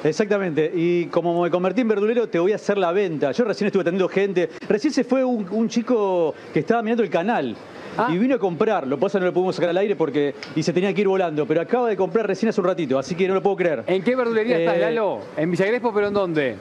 Exactamente, 0.03 0.71
y 0.73 1.05
como 1.05 1.43
me 1.43 1.51
convertí 1.51 1.81
en 1.81 1.87
verdulero, 1.89 2.27
te 2.27 2.39
voy 2.39 2.53
a 2.53 2.55
hacer 2.55 2.79
la 2.79 2.91
venta. 2.91 3.31
Yo 3.33 3.43
recién 3.45 3.67
estuve 3.67 3.81
atendiendo 3.81 4.09
gente. 4.09 4.49
Recién 4.67 4.91
se 4.91 5.03
fue 5.03 5.23
un, 5.23 5.47
un 5.51 5.69
chico 5.69 6.33
que 6.51 6.61
estaba 6.61 6.81
mirando 6.81 7.03
el 7.03 7.09
canal. 7.11 7.55
Ah. 7.97 8.07
Y 8.11 8.17
vino 8.17 8.35
a 8.35 8.39
comprar, 8.39 8.87
lo 8.87 8.95
que 8.95 9.01
pasa 9.01 9.19
no 9.19 9.25
lo 9.25 9.33
pudimos 9.33 9.55
sacar 9.55 9.69
al 9.71 9.77
aire 9.77 9.95
porque 9.95 10.33
y 10.55 10.63
se 10.63 10.71
tenía 10.71 10.93
que 10.93 11.01
ir 11.01 11.07
volando, 11.07 11.45
pero 11.45 11.61
acaba 11.61 11.89
de 11.89 11.97
comprar 11.97 12.25
recién 12.27 12.49
hace 12.49 12.61
un 12.61 12.67
ratito, 12.67 12.97
así 12.97 13.15
que 13.15 13.27
no 13.27 13.33
lo 13.33 13.41
puedo 13.43 13.55
creer. 13.57 13.83
¿En 13.87 14.01
qué 14.03 14.15
verdulería 14.15 14.57
Eh, 14.75 14.79
Lalo? 14.79 15.19
¿En 15.35 15.51
Villa 15.51 15.65
Crespo, 15.67 15.93
pero 15.93 16.07
en 16.07 16.13
dónde? 16.13 16.55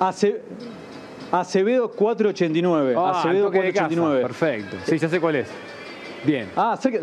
Ace- 0.00 0.40
Acevedo 1.30 1.90
489. 1.90 2.94
Ah, 2.98 3.10
Acevedo 3.20 3.46
al 3.46 3.52
toque 3.52 3.62
de 3.62 3.72
casa. 3.72 3.88
489. 3.88 4.22
Perfecto. 4.22 4.76
Sí, 4.84 4.98
ya 4.98 5.08
sé 5.08 5.20
cuál 5.20 5.36
es. 5.36 5.48
Bien. 6.24 6.48
Ah, 6.54 6.76
¿cerca, 6.80 6.98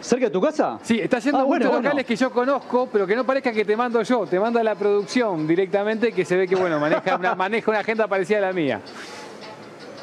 cerca 0.00 0.24
de 0.26 0.30
tu 0.30 0.40
casa? 0.40 0.78
Sí, 0.82 0.98
está 1.00 1.18
yendo 1.18 1.38
Ah, 1.38 1.42
a 1.42 1.44
bueno, 1.44 1.66
muchos 1.66 1.72
bueno. 1.72 1.88
locales 1.90 2.06
que 2.06 2.16
yo 2.16 2.30
conozco, 2.30 2.88
pero 2.92 3.06
que 3.06 3.14
no 3.14 3.24
parezca 3.24 3.52
que 3.52 3.64
te 3.64 3.76
mando 3.76 4.02
yo, 4.02 4.26
te 4.26 4.40
manda 4.40 4.62
la 4.64 4.74
producción 4.74 5.46
directamente, 5.46 6.12
que 6.12 6.24
se 6.24 6.36
ve 6.36 6.48
que 6.48 6.56
bueno, 6.56 6.80
maneja 6.80 7.16
una, 7.16 7.34
maneja 7.36 7.70
una 7.70 7.80
agenda 7.80 8.06
parecida 8.08 8.38
a 8.38 8.40
la 8.42 8.52
mía. 8.52 8.80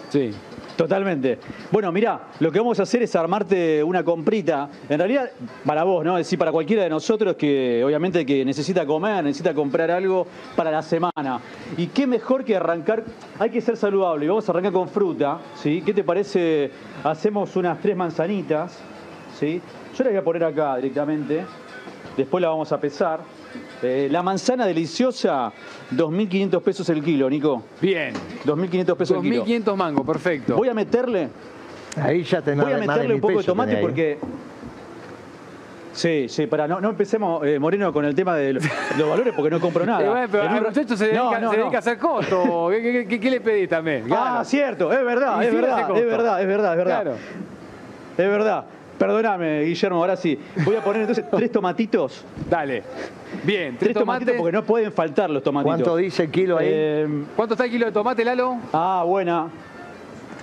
Sí. 0.10 0.32
Totalmente. 0.82 1.38
Bueno, 1.70 1.92
mirá, 1.92 2.30
lo 2.40 2.52
que 2.52 2.58
vamos 2.58 2.80
a 2.80 2.84
hacer 2.84 3.04
es 3.04 3.16
armarte 3.16 3.84
una 3.84 4.04
comprita. 4.04 4.68
En 4.90 4.98
realidad, 4.98 5.30
para 5.64 5.84
vos, 5.84 6.04
¿no? 6.04 6.18
Es 6.18 6.26
decir, 6.26 6.40
para 6.40 6.52
cualquiera 6.52 6.82
de 6.82 6.90
nosotros 6.90 7.36
que 7.36 7.84
obviamente 7.86 8.26
que 8.26 8.44
necesita 8.44 8.84
comer, 8.84 9.24
necesita 9.24 9.54
comprar 9.54 9.92
algo 9.92 10.26
para 10.56 10.72
la 10.72 10.82
semana. 10.82 11.40
Y 11.78 11.86
qué 11.86 12.08
mejor 12.08 12.44
que 12.44 12.56
arrancar, 12.56 13.04
hay 13.38 13.52
que 13.52 13.62
ser 13.62 13.78
saludable. 13.78 14.26
Y 14.26 14.30
vamos 14.30 14.50
a 14.50 14.52
arrancar 14.54 14.72
con 14.72 14.90
fruta, 14.90 15.38
¿sí? 15.54 15.84
¿Qué 15.86 15.94
te 15.94 16.04
parece? 16.04 16.72
Hacemos 17.04 17.56
unas 17.56 17.80
tres 17.80 17.96
manzanitas, 17.96 18.80
¿sí? 19.40 19.62
Yo 19.96 20.04
las 20.04 20.14
voy 20.14 20.20
a 20.20 20.24
poner 20.24 20.44
acá 20.46 20.78
directamente. 20.78 21.46
Después 22.18 22.42
la 22.42 22.50
vamos 22.50 22.72
a 22.72 22.82
pesar. 22.82 23.20
Eh, 23.84 24.08
la 24.12 24.24
manzana 24.24 24.66
deliciosa, 24.66 25.52
2.500 25.96 26.62
pesos 26.62 26.90
el 26.90 27.04
kilo, 27.04 27.30
Nico. 27.30 27.64
Bien. 27.82 28.14
2.500 28.46 28.96
pesos 28.96 29.18
el 29.18 29.24
kilo. 29.24 29.46
2.500 29.46 29.76
mangos, 29.76 30.06
perfecto. 30.06 30.56
Voy 30.56 30.70
a 30.70 30.74
meterle, 30.74 31.30
Ahí 32.02 32.24
ya 32.24 32.42
tenés 32.42 32.64
voy 32.64 32.74
a 32.74 32.78
más 32.78 32.82
de 32.82 32.88
meterle 32.88 33.08
mil 33.10 33.16
un 33.16 33.22
poco 33.22 33.40
de 33.40 33.44
tomate 33.44 33.78
porque. 33.78 34.18
Sí, 35.94 36.28
sí, 36.30 36.48
para 36.48 36.70
no, 36.70 36.80
no 36.80 36.90
empecemos, 36.92 37.46
eh, 37.46 37.60
Moreno, 37.60 37.92
con 37.92 38.06
el 38.06 38.16
tema 38.16 38.34
de 38.38 38.54
los, 38.54 38.64
los 38.98 39.10
valores 39.10 39.34
porque 39.36 39.50
no 39.50 39.60
compro 39.60 39.86
nada. 39.86 40.02
Eh, 40.02 40.08
bueno, 40.10 40.28
pero 40.32 40.46
un 40.48 40.64
muchacho 40.64 40.96
se 40.96 41.08
dedica, 41.08 41.22
No, 41.22 41.32
no, 41.40 41.52
se 41.52 41.58
no. 41.58 41.64
dedica 41.64 41.78
a 41.78 41.80
hacer 41.80 41.98
costo. 41.98 42.70
¿Qué, 42.72 42.82
qué- 42.82 43.08
qué- 43.08 43.20
qué 43.20 43.30
le 43.30 43.42
pedís 43.42 43.68
también? 43.68 44.06
Ah, 44.10 44.42
cierto, 44.46 44.92
es 44.94 45.04
verdad, 45.04 45.44
es 45.44 45.54
verdad, 45.54 45.80
es 45.98 46.06
verdad, 46.06 46.42
es 46.42 46.48
verdad, 46.48 46.72
es 46.72 46.78
verdad. 46.78 47.02
Claro. 47.04 47.18
Es 48.18 48.28
verdad. 48.30 48.66
Perdóname, 49.06 49.64
Guillermo, 49.64 49.98
ahora 49.98 50.16
sí. 50.16 50.38
Voy 50.64 50.76
a 50.76 50.84
poner 50.84 51.02
entonces 51.02 51.26
tres 51.32 51.52
tomatitos. 51.52 52.24
Dale. 52.48 52.84
Bien, 53.44 53.70
Tres 53.76 53.80
tres 53.80 53.94
tomatitos 53.96 54.36
porque 54.38 54.52
no 54.52 54.64
pueden 54.64 54.92
faltar 54.92 55.28
los 55.32 55.42
tomatitos. 55.42 55.76
¿Cuánto 55.78 55.96
dice 55.96 56.24
el 56.26 56.30
kilo 56.30 56.60
ahí? 56.60 56.68
Eh, 56.70 57.24
¿Cuánto 57.36 57.56
está 57.56 57.66
el 57.66 57.72
kilo 57.72 57.88
de 57.88 57.92
tomate, 57.94 58.24
Lalo? 58.24 58.58
ah, 58.74 59.04
buena. 59.08 59.48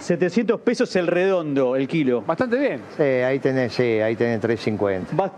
700 0.00 0.60
pesos 0.60 0.94
el 0.96 1.06
redondo, 1.06 1.76
el 1.76 1.86
kilo. 1.86 2.22
Bastante 2.22 2.58
bien. 2.58 2.80
Sí, 2.96 3.02
ahí 3.04 3.38
tenés, 3.38 3.72
sí, 3.74 3.82
ahí 4.00 4.16
tenés 4.16 4.40
350. 4.40 5.14
Va- 5.14 5.30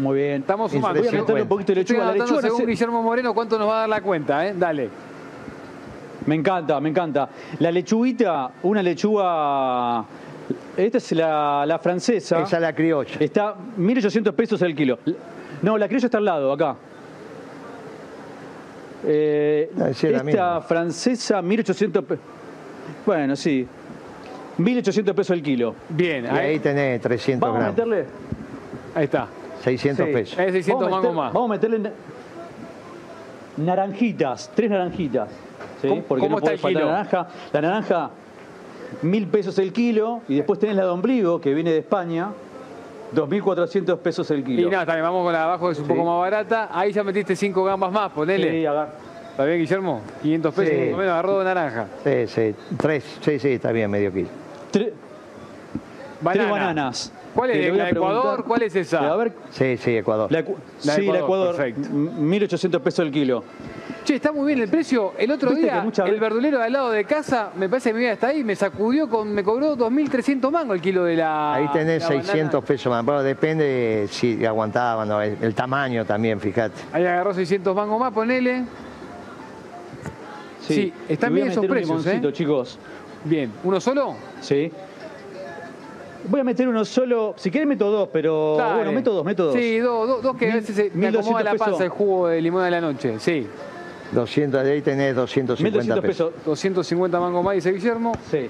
Muy 0.00 0.18
bien. 0.18 0.40
Estamos 0.40 0.72
sumando. 0.72 0.98
Voy 1.00 1.08
a 1.08 1.12
meterle 1.12 1.42
un 1.42 1.48
poquito 1.48 1.72
de 1.74 1.80
lechuga. 1.80 2.06
La 2.06 2.12
lechuga 2.12 2.34
no 2.34 2.40
según 2.40 2.58
sé- 2.60 2.66
Guillermo 2.66 3.02
Moreno 3.04 3.32
cuánto 3.34 3.56
nos 3.56 3.68
va 3.68 3.76
a 3.76 3.80
dar 3.82 3.88
la 3.88 4.00
cuenta, 4.00 4.44
¿eh? 4.48 4.54
Dale. 4.56 4.88
Me 6.26 6.34
encanta, 6.34 6.80
me 6.80 6.88
encanta. 6.88 7.28
La 7.60 7.70
lechuguita, 7.70 8.50
una 8.64 8.82
lechuga. 8.82 10.04
Esta 10.76 10.98
es 10.98 11.12
la, 11.12 11.64
la 11.66 11.78
francesa. 11.78 12.40
Esa 12.42 12.56
es 12.56 12.62
la 12.62 12.74
criolla. 12.74 13.16
Está 13.20 13.54
1.800 13.78 14.32
pesos 14.32 14.62
el 14.62 14.74
kilo. 14.74 14.98
No, 15.62 15.76
la 15.76 15.86
criolla 15.88 16.06
está 16.06 16.18
al 16.18 16.24
lado, 16.24 16.52
acá. 16.52 16.76
Eh, 19.04 19.70
Ah, 19.76 19.80
la 19.84 19.88
esta 19.90 20.22
misma. 20.24 20.60
francesa, 20.62 21.40
1.800 21.42 22.02
pesos. 22.04 22.24
Bueno, 23.06 23.36
sí. 23.36 23.66
1.800 24.58 25.14
pesos 25.14 25.30
el 25.36 25.42
kilo. 25.42 25.74
Bien, 25.88 26.24
Y 26.24 26.28
ahí 26.28 26.38
ahí, 26.52 26.58
tenés 26.58 27.00
300 27.00 27.40
Vamos 27.48 27.56
a 27.56 27.72
gramos. 27.72 27.76
meterle. 27.76 28.06
ahí 28.94 29.04
está. 29.04 29.28
600 29.62 30.06
Sí. 30.06 30.12
pesos. 30.12 30.38
Es 30.38 30.52
600 30.52 30.84
vamos 30.90 30.98
a 30.98 31.00
mangos 31.02 31.16
más. 31.16 31.32
Vamos 31.32 31.50
a 31.50 31.52
meterle 31.54 31.78
na- 31.78 31.90
naranjitas, 33.58 34.50
tres 34.54 34.70
naranjitas. 34.70 35.28
¿sí? 35.82 35.88
¿Cómo- 35.88 36.02
Porque 36.02 36.20
cómo 36.22 36.30
no 36.32 36.38
está 36.38 36.44
puede 36.46 36.54
el 36.54 36.60
faltar 36.60 36.82
kilo? 36.82 36.92
la 36.92 36.98
naranja. 36.98 37.28
La 37.52 37.60
naranja, 37.60 38.10
mil 39.02 39.26
pesos 39.28 39.58
el 39.58 39.72
kilo. 39.72 40.20
Y 40.28 40.36
después 40.36 40.58
tenés 40.58 40.76
la 40.76 40.84
de 40.84 40.88
ombligo, 40.90 41.40
que 41.40 41.54
viene 41.54 41.70
de 41.72 41.78
España, 41.78 42.28
2.400 43.14 43.98
pesos 43.98 44.30
el 44.30 44.40
Y 44.40 44.44
kilo. 44.44 44.70
nada, 44.70 44.86
también 44.86 45.04
vamos 45.04 45.24
con 45.24 45.32
la 45.32 45.38
de 45.40 45.44
abajo, 45.44 45.66
que 45.66 45.72
es 45.72 45.78
un 45.78 45.86
Sí. 45.86 45.92
poco 45.92 46.04
más 46.04 46.20
barata. 46.20 46.68
Ahí 46.72 46.92
ya 46.92 47.02
metiste 47.04 47.34
5 47.36 47.64
gambas 47.64 47.90
más, 47.92 48.10
ponele. 48.12 48.50
Sí, 48.50 48.66
agar- 48.66 48.92
¿Está 49.30 49.44
bien, 49.46 49.58
Guillermo? 49.60 50.00
500 50.20 50.52
pesos, 50.54 50.74
Sí. 50.74 50.80
más 50.86 50.94
o 50.94 50.96
menos, 50.96 51.12
agarró 51.12 51.38
de 51.38 51.44
naranja. 51.44 51.86
Sí, 52.02 52.26
sí, 52.26 52.54
tres, 52.76 53.04
sí, 53.20 53.38
sí, 53.38 53.48
está 53.50 53.70
bien, 53.72 53.88
medio 53.90 54.12
kilo. 54.12 54.28
tre- 54.72 54.92
Banana. 56.20 56.42
Tres 56.42 56.50
bananas. 56.50 57.12
¿Cuál 57.38 57.50
es? 57.50 57.72
¿La 57.76 57.90
Ecuador? 57.90 58.44
¿Cuál 58.44 58.62
es 58.62 58.74
esa? 58.74 59.12
A 59.12 59.16
ver, 59.16 59.32
Sí, 59.50 59.76
sí, 59.76 59.96
Ecuador. 59.96 60.30
la, 60.32 60.40
ecu- 60.44 60.56
La 60.84 60.94
sí, 60.94 61.02
Ecuador, 61.02 61.22
Ecuador, 61.22 61.56
perfecto. 61.56 61.88
m- 61.88 62.10
1.800 62.40 62.80
pesos 62.80 63.06
el 63.06 63.12
kilo. 63.12 63.44
Che, 64.04 64.16
está 64.16 64.32
muy 64.32 64.46
bien 64.48 64.58
el 64.60 64.68
precio. 64.68 65.12
El 65.16 65.30
otro 65.30 65.52
día, 65.52 65.86
el 66.06 66.18
verdulero 66.18 66.58
de 66.58 66.64
al 66.64 66.72
lado 66.72 66.90
de 66.90 67.04
casa, 67.04 67.50
me 67.56 67.68
parece 67.68 67.90
que 67.90 67.94
mi 67.94 68.00
vida 68.00 68.12
está 68.14 68.28
ahí, 68.28 68.42
me 68.42 68.56
sacudió 68.56 69.08
con, 69.08 69.32
me 69.32 69.44
cobró 69.44 69.76
2.300 69.76 70.50
mangos 70.50 70.74
el 70.76 70.80
kilo 70.82 71.04
de 71.04 71.14
la 71.14 71.54
Ahí 71.54 71.68
tenés 71.72 72.02
la 72.02 72.08
600 72.08 72.34
banana. 72.54 72.60
pesos 72.66 72.90
más. 72.90 73.04
Bueno, 73.04 73.22
depende 73.22 74.06
si 74.10 74.44
aguantaban, 74.44 75.06
¿no? 75.08 75.22
el, 75.22 75.36
el 75.40 75.54
tamaño 75.54 76.04
también, 76.04 76.40
fíjate. 76.40 76.74
Ahí 76.92 77.04
agarró 77.04 77.32
600 77.34 77.72
mangos 77.76 78.00
más, 78.00 78.12
ponele. 78.12 78.64
Sí, 80.60 80.92
están 81.08 81.30
voy 81.30 81.40
a 81.40 81.44
bien 81.44 81.52
esos 81.52 81.62
meter 81.62 81.70
un 81.70 81.76
precios, 81.76 82.06
¿eh? 82.06 82.08
limoncito, 82.08 82.30
chicos. 82.32 82.78
Bien, 83.24 83.52
¿uno 83.64 83.80
solo? 83.80 84.14
Sí. 84.40 84.70
Voy 86.28 86.40
a 86.40 86.44
meter 86.44 86.68
uno 86.68 86.84
solo. 86.84 87.34
Si 87.36 87.50
querés 87.50 87.66
meto 87.66 87.90
dos, 87.90 88.08
pero 88.12 88.56
Dale. 88.58 88.74
bueno, 88.76 88.92
meto 88.92 89.12
dos, 89.12 89.24
meto 89.24 89.46
dos. 89.46 89.54
Sí, 89.54 89.78
dos, 89.78 90.06
dos, 90.08 90.22
dos 90.22 90.36
que 90.36 90.50
a 90.50 90.54
veces 90.56 90.74
se- 90.76 90.90
me 90.94 91.06
1200 91.10 91.20
acomoda 91.26 91.44
la 91.44 91.50
panza 91.50 91.64
pesos. 91.66 91.80
el 91.80 91.88
jugo 91.88 92.28
de 92.28 92.40
limón 92.42 92.64
de 92.64 92.70
la 92.70 92.80
noche. 92.80 93.14
Sí, 93.18 93.46
200, 94.12 94.64
de 94.64 94.72
ahí 94.72 94.82
tenés 94.82 95.14
250 95.14 95.78
1200 95.78 96.02
pesos. 96.02 96.30
pesos. 96.32 96.44
250 96.46 97.20
mangos 97.20 97.44
más, 97.44 97.54
dice 97.54 97.72
Guillermo. 97.72 98.12
Sí. 98.30 98.48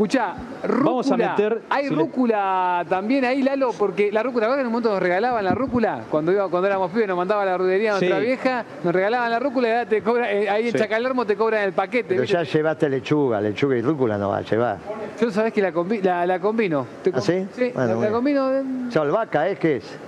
Escuchá, 0.00 0.32
rúcula. 0.64 0.82
Vamos 0.90 1.12
a 1.12 1.16
meter- 1.18 1.60
Hay 1.68 1.84
si 1.84 1.90
le- 1.90 1.96
rúcula 1.96 2.86
también 2.88 3.22
ahí, 3.26 3.42
Lalo, 3.42 3.72
porque 3.78 4.10
la 4.10 4.22
rúcula, 4.22 4.46
¿verdad 4.46 4.56
que 4.56 4.60
en 4.62 4.66
un 4.68 4.72
momento 4.72 4.90
nos 4.92 5.02
regalaban 5.02 5.44
la 5.44 5.52
rúcula? 5.54 6.04
Cuando 6.10 6.32
iba, 6.32 6.48
cuando 6.48 6.68
éramos 6.68 6.90
pibes 6.90 7.06
nos 7.06 7.18
mandaba 7.18 7.42
a 7.42 7.44
la 7.44 7.58
rudería 7.58 7.90
nuestra 7.90 8.18
Sí. 8.18 8.24
vieja, 8.24 8.64
nos 8.82 8.94
regalaban 8.94 9.30
la 9.30 9.38
rúcula 9.38 9.68
y 9.68 9.70
ahora 9.72 9.86
te 9.86 10.00
cobra, 10.02 10.32
eh, 10.32 10.48
ahí 10.48 10.68
en 10.68 10.72
Sí. 10.72 10.78
Chacalermo 10.78 11.26
te 11.26 11.36
cobran 11.36 11.64
el 11.64 11.74
paquete. 11.74 12.08
Pero 12.08 12.22
¿viste? 12.22 12.34
ya 12.34 12.42
llevaste 12.44 12.88
lechuga, 12.88 13.42
lechuga 13.42 13.76
y 13.76 13.82
rúcula 13.82 14.16
no 14.16 14.30
va 14.30 14.38
a 14.38 14.40
llevar. 14.40 14.78
Yo 15.20 15.30
sabés 15.30 15.52
que 15.52 15.60
la, 15.60 15.70
combi- 15.70 16.02
la, 16.02 16.24
la 16.24 16.40
combino. 16.40 16.86
Te 17.02 17.12
¿Ah, 17.14 17.20
sí? 17.20 17.46
Sí, 17.54 17.70
Bueno, 17.74 18.00
la, 18.00 18.10
combino. 18.10 18.54
eh, 18.54 18.62
¿Ya 18.88 19.02
albahaca 19.02 19.48
es 19.48 19.58
qué 19.58 19.76
es? 19.76 19.98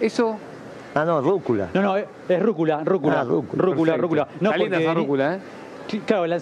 Eso. 0.00 0.38
Ah, 0.94 1.04
no, 1.04 1.20
rúcula. 1.20 1.68
No, 1.74 1.82
no, 1.82 1.96
es, 1.98 2.06
es 2.30 2.42
rúcula, 2.42 2.80
rúcula. 2.82 3.20
Ah, 3.20 3.24
rúcula, 3.24 3.62
rúcula, 3.62 3.96
rúcula. 3.98 4.28
No, 4.40 4.52
Está 4.52 4.56
linda 4.56 4.76
porque 4.78 4.84
esa 4.84 4.94
ni- 4.94 5.00
rúcula, 5.00 5.34
¿eh? 5.34 5.38
Claro, 6.06 6.26
la 6.26 6.38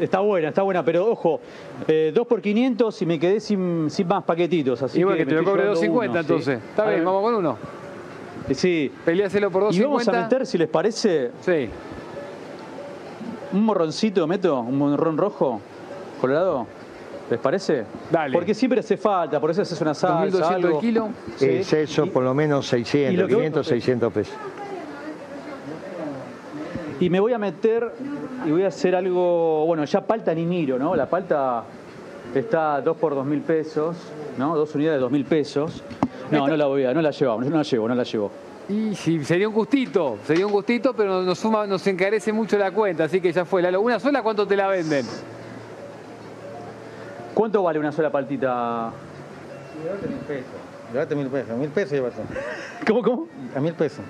está 0.00 0.20
buena, 0.20 0.48
está 0.48 0.62
buena, 0.62 0.84
pero 0.84 1.06
ojo, 1.10 1.40
eh, 1.88 2.12
2 2.14 2.26
por 2.26 2.40
500 2.40 3.02
y 3.02 3.06
me 3.06 3.18
quedé 3.18 3.40
sin, 3.40 3.88
sin 3.90 4.06
más 4.08 4.24
paquetitos. 4.24 4.82
Así 4.82 5.00
y 5.00 5.04
bueno, 5.04 5.18
que 5.18 5.24
que 5.24 5.30
te 5.30 5.36
lo 5.36 5.44
cobre 5.44 5.62
llevando 5.62 5.80
250 5.80 6.10
uno, 6.10 6.22
sí. 6.22 6.32
entonces. 6.32 6.70
Está 6.70 6.82
A 6.82 6.86
bien, 6.86 6.98
ver, 7.00 7.06
vamos 7.06 7.22
con 7.22 7.34
uno. 7.34 7.58
Sí. 8.52 8.92
Peleáselo 9.04 9.50
por 9.50 9.62
Y 9.72 9.80
vamos 9.80 10.02
a 10.08 10.10
250. 10.12 10.22
meter, 10.22 10.46
si 10.46 10.58
les 10.58 10.68
parece, 10.68 11.30
Sí. 11.40 11.68
un 13.52 13.64
morroncito, 13.64 14.26
meto, 14.26 14.60
un 14.60 14.78
morrón 14.78 15.16
rojo, 15.16 15.60
colorado. 16.20 16.66
¿Les 17.30 17.38
parece? 17.38 17.84
Dale. 18.10 18.32
Porque 18.34 18.52
siempre 18.52 18.80
hace 18.80 18.96
falta, 18.96 19.40
por 19.40 19.50
eso 19.50 19.62
haces 19.62 19.80
una 19.80 19.94
salsa, 19.94 20.18
2200 20.24 20.58
el 20.58 20.66
algo. 20.66 20.80
kilo. 20.80 21.08
Sí. 21.36 21.46
Es 21.48 21.72
eso, 21.72 22.06
por 22.08 22.24
lo 22.24 22.34
menos 22.34 22.66
y 22.66 22.70
600, 22.70 23.22
lo 23.22 23.26
que- 23.28 23.34
500, 23.34 23.66
600 23.66 24.12
pesos. 24.12 24.34
Y 27.02 27.10
me 27.10 27.18
voy 27.18 27.32
a 27.32 27.38
meter 27.38 27.92
y 28.46 28.50
voy 28.52 28.62
a 28.62 28.68
hacer 28.68 28.94
algo, 28.94 29.66
bueno, 29.66 29.84
ya 29.84 30.02
palta 30.02 30.32
ni 30.32 30.46
miro, 30.46 30.78
¿no? 30.78 30.94
La 30.94 31.06
palta 31.06 31.64
está 32.32 32.80
2 32.80 32.96
por 32.96 33.16
2 33.16 33.26
mil 33.26 33.40
pesos, 33.40 33.96
¿no? 34.38 34.54
Dos 34.56 34.72
unidades 34.76 34.98
de 34.98 35.00
2 35.00 35.10
mil 35.10 35.24
pesos. 35.24 35.82
No, 36.30 36.46
no 36.46 36.56
la 36.56 36.66
voy 36.66 36.84
a, 36.84 36.94
no 36.94 37.02
la 37.02 37.10
llevamos, 37.10 37.44
yo 37.44 37.50
no 37.50 37.56
la 37.56 37.64
llevo, 37.64 37.88
no 37.88 37.94
la 37.96 38.04
llevo. 38.04 38.30
Y 38.68 38.94
sí, 38.94 39.24
sería 39.24 39.48
un 39.48 39.54
gustito, 39.54 40.18
sería 40.24 40.46
un 40.46 40.52
gustito, 40.52 40.94
pero 40.94 41.22
nos, 41.22 41.40
suma, 41.40 41.66
nos 41.66 41.84
encarece 41.88 42.32
mucho 42.32 42.56
la 42.56 42.70
cuenta, 42.70 43.02
así 43.02 43.20
que 43.20 43.32
ya 43.32 43.44
fue. 43.44 43.62
Lalo, 43.62 43.80
¿una 43.80 43.98
sola 43.98 44.22
cuánto 44.22 44.46
te 44.46 44.54
la 44.54 44.68
venden? 44.68 45.04
¿Cuánto 47.34 47.64
vale 47.64 47.80
una 47.80 47.90
sola 47.90 48.10
paltita? 48.10 48.92
Llévate 49.82 50.06
mil 50.06 50.18
pesos. 50.18 50.46
Llévate 50.92 51.14
mil 51.16 51.26
pesos. 51.26 51.56
Mil 51.58 51.68
pesos 51.70 51.92
llévate. 51.94 52.22
¿Cómo, 52.86 53.02
cómo? 53.02 53.26
A 53.56 53.58
mil 53.60 53.72
pesos. 53.74 54.04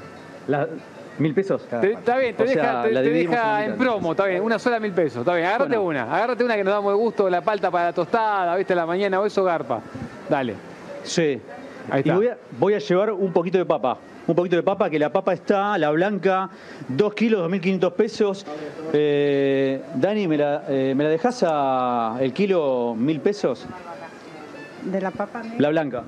La- 0.47 0.69
¿Mil 1.19 1.35
pesos? 1.35 1.67
Te- 1.69 1.93
está 1.93 2.17
bien, 2.17 2.35
te 2.35 2.43
O 2.43 2.47
sea, 2.47 2.63
deja, 2.63 2.83
te- 2.83 2.93
la 2.93 3.01
te 3.03 3.07
dividimos 3.07 3.37
deja 3.37 3.65
en 3.67 3.77
promo, 3.77 4.11
está 4.13 4.27
bien, 4.27 4.43
una 4.43 4.59
sola 4.59 4.81
mil 4.81 4.93
pesos, 4.93 5.19
está 5.21 5.35
bien, 5.35 5.47
agárrate 5.47 5.77
Bueno. 5.77 6.03
una, 6.05 6.15
agárrate 6.15 6.43
una 6.45 6.57
que 6.57 6.65
nos 6.65 6.73
damos 6.73 6.93
de 6.93 6.97
gusto, 6.99 7.29
la 7.29 7.43
palta 7.43 7.71
para 7.71 7.87
la 7.87 7.93
tostada, 7.93 8.57
viste, 8.57 8.73
a 8.73 8.77
la 8.77 8.87
mañana 8.87 9.21
o 9.21 9.27
eso, 9.27 9.45
garpa. 9.45 9.81
Dale. 10.29 10.55
Sí. 11.03 11.41
Ahí 11.91 11.99
Y 12.05 12.09
está. 12.09 12.15
voy 12.15 12.29
a, 12.29 12.37
voy 12.59 12.75
a 12.75 12.79
llevar 12.79 13.13
un 13.13 13.33
poquito 13.33 13.59
de 13.59 13.67
papa. 13.67 13.99
Un 14.27 14.37
poquito 14.37 14.55
de 14.57 14.63
papa, 14.63 14.89
que 14.89 14.99
la 15.01 15.11
papa 15.13 15.33
está, 15.33 15.77
la 15.79 15.91
blanca, 15.91 16.49
2 16.89 17.13
kilos, 17.15 17.51
2.500 17.51 17.93
pesos. 17.93 18.47
Eh, 18.93 19.83
Dani, 19.97 20.29
¿me 20.29 20.37
la, 20.39 20.63
eh, 20.69 20.95
¿me 20.97 21.03
la 21.05 21.11
dejás 21.11 21.45
a 21.47 22.17
el 22.21 22.33
kilo 22.33 22.95
mil 22.97 23.21
pesos? 23.21 23.67
De 24.85 25.01
la 25.01 25.11
papa. 25.11 25.43
La 25.59 25.69
blanca. 25.71 26.05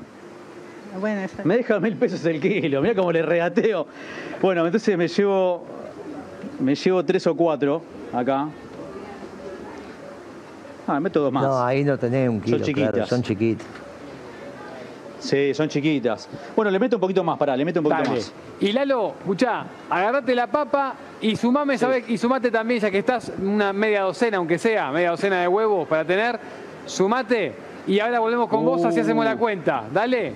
Bueno, 1.01 1.21
esa. 1.23 1.45
Me 1.45 1.57
deja 1.57 1.81
mil 1.81 1.97
pesos 1.97 2.25
el 2.25 2.41
kilo, 2.41 2.81
mira 2.81 2.95
cómo 2.95 3.11
le 3.13 3.23
regateo. 3.23 3.87
Bueno, 4.41 4.65
entonces 4.65 4.97
me 4.97 5.09
llevo, 5.09 5.65
me 6.61 6.75
llevo 6.75 7.05
tres 7.05 7.27
o 7.27 7.35
cuatro 7.35 7.83
acá. 8.13 8.49
Ah, 10.87 10.95
me 10.95 11.01
meto 11.01 11.21
dos 11.21 11.33
más. 11.33 11.45
No, 11.45 11.59
ahí 11.65 11.83
no 11.83 11.99
tenés 11.99 12.29
un 12.29 12.41
kilo, 12.41 12.59
Son 12.59 12.67
chiquitas. 12.67 12.91
claro, 12.93 13.07
son 13.07 13.23
chiquitas. 13.23 13.67
Sí, 15.19 15.55
son 15.55 15.69
chiquitas. 15.69 16.29
Bueno, 16.55 16.71
le 16.71 16.79
meto 16.79 16.97
un 16.97 17.01
poquito 17.01 17.25
más, 17.25 17.39
pará, 17.39 17.57
le 17.57 17.65
meto 17.65 17.81
un 17.81 17.85
poquito 17.85 18.03
Dale. 18.03 18.17
más. 18.17 18.33
Y 18.61 18.73
Lalo, 18.73 19.15
escuchá, 19.21 19.65
agarrate 19.89 20.35
la 20.35 20.47
papa 20.47 20.95
y 21.23 21.35
sumame, 21.35 21.79
¿sabes? 21.79 22.05
Y 22.09 22.19
sumate 22.19 22.51
también, 22.51 22.81
ya 22.81 22.91
que 22.91 22.99
estás, 22.99 23.33
una 23.43 23.73
media 23.73 24.03
docena, 24.03 24.37
aunque 24.37 24.59
sea, 24.59 24.91
media 24.93 25.11
docena 25.13 25.41
de 25.41 25.49
huevos 25.49 25.89
para 25.89 26.05
tener. 26.05 26.39
Sumate 26.85 27.55
y 27.87 27.99
ahora 28.01 28.19
volvemos 28.21 28.49
con 28.49 28.63
vos, 28.67 28.85
así 28.85 29.01
hacemos 29.01 29.25
la 29.25 29.37
cuenta. 29.37 29.85
Dale. 29.91 30.33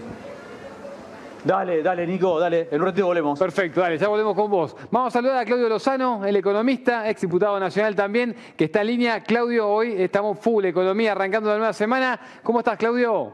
Dale, 1.48 1.82
dale, 1.82 2.06
Nico, 2.06 2.38
dale. 2.38 2.68
En 2.70 2.78
un 2.78 2.88
ratito 2.88 3.06
volvemos. 3.06 3.38
Perfecto, 3.38 3.80
dale, 3.80 3.96
ya 3.96 4.06
volvemos 4.06 4.34
con 4.34 4.50
vos. 4.50 4.76
Vamos 4.90 5.08
a 5.08 5.18
saludar 5.18 5.38
a 5.38 5.46
Claudio 5.46 5.66
Lozano, 5.66 6.22
el 6.26 6.36
economista, 6.36 7.08
ex 7.08 7.22
diputado 7.22 7.58
nacional 7.58 7.96
también, 7.96 8.36
que 8.54 8.64
está 8.64 8.82
en 8.82 8.88
línea. 8.88 9.22
Claudio, 9.22 9.66
hoy 9.66 9.94
estamos 9.96 10.38
full 10.38 10.66
economía, 10.66 11.12
arrancando 11.12 11.48
la 11.48 11.56
nueva 11.56 11.72
semana. 11.72 12.20
¿Cómo 12.42 12.58
estás, 12.58 12.76
Claudio? 12.76 13.32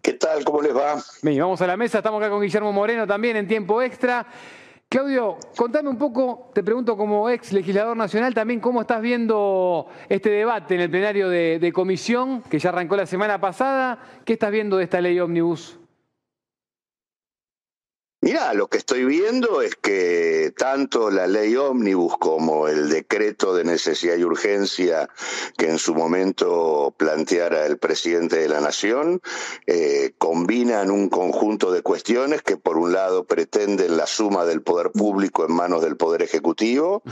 ¿Qué 0.00 0.14
tal? 0.14 0.42
¿Cómo 0.46 0.62
les 0.62 0.74
va? 0.74 0.96
Bien, 1.20 1.40
vamos 1.40 1.60
a 1.60 1.66
la 1.66 1.76
mesa, 1.76 1.98
estamos 1.98 2.22
acá 2.22 2.30
con 2.30 2.40
Guillermo 2.40 2.72
Moreno 2.72 3.06
también 3.06 3.36
en 3.36 3.46
tiempo 3.46 3.82
extra. 3.82 4.26
Claudio, 4.88 5.36
contame 5.54 5.90
un 5.90 5.98
poco, 5.98 6.52
te 6.54 6.62
pregunto 6.62 6.96
como 6.96 7.28
ex 7.28 7.52
legislador 7.52 7.98
nacional 7.98 8.32
también, 8.32 8.60
¿cómo 8.60 8.80
estás 8.80 9.02
viendo 9.02 9.88
este 10.08 10.30
debate 10.30 10.76
en 10.76 10.80
el 10.80 10.90
plenario 10.90 11.28
de, 11.28 11.58
de 11.58 11.70
comisión 11.70 12.40
que 12.40 12.58
ya 12.58 12.70
arrancó 12.70 12.96
la 12.96 13.04
semana 13.04 13.38
pasada? 13.38 13.98
¿Qué 14.24 14.32
estás 14.32 14.50
viendo 14.50 14.78
de 14.78 14.84
esta 14.84 15.02
ley 15.02 15.20
ómnibus? 15.20 15.81
Mirá, 18.24 18.54
lo 18.54 18.68
que 18.68 18.78
estoy 18.78 19.04
viendo 19.04 19.62
es 19.62 19.74
que 19.74 20.54
tanto 20.56 21.10
la 21.10 21.26
ley 21.26 21.56
ómnibus 21.56 22.16
como 22.18 22.68
el 22.68 22.88
decreto 22.88 23.52
de 23.52 23.64
necesidad 23.64 24.14
y 24.16 24.22
urgencia 24.22 25.10
que 25.58 25.68
en 25.68 25.80
su 25.80 25.92
momento 25.96 26.94
planteara 26.96 27.66
el 27.66 27.78
presidente 27.78 28.36
de 28.36 28.48
la 28.48 28.60
Nación 28.60 29.20
eh, 29.66 30.12
combinan 30.18 30.92
un 30.92 31.08
conjunto 31.08 31.72
de 31.72 31.82
cuestiones 31.82 32.42
que 32.42 32.56
por 32.56 32.78
un 32.78 32.92
lado 32.92 33.24
pretenden 33.24 33.96
la 33.96 34.06
suma 34.06 34.44
del 34.44 34.62
poder 34.62 34.92
público 34.92 35.44
en 35.44 35.52
manos 35.54 35.82
del 35.82 35.96
poder 35.96 36.22
ejecutivo 36.22 37.02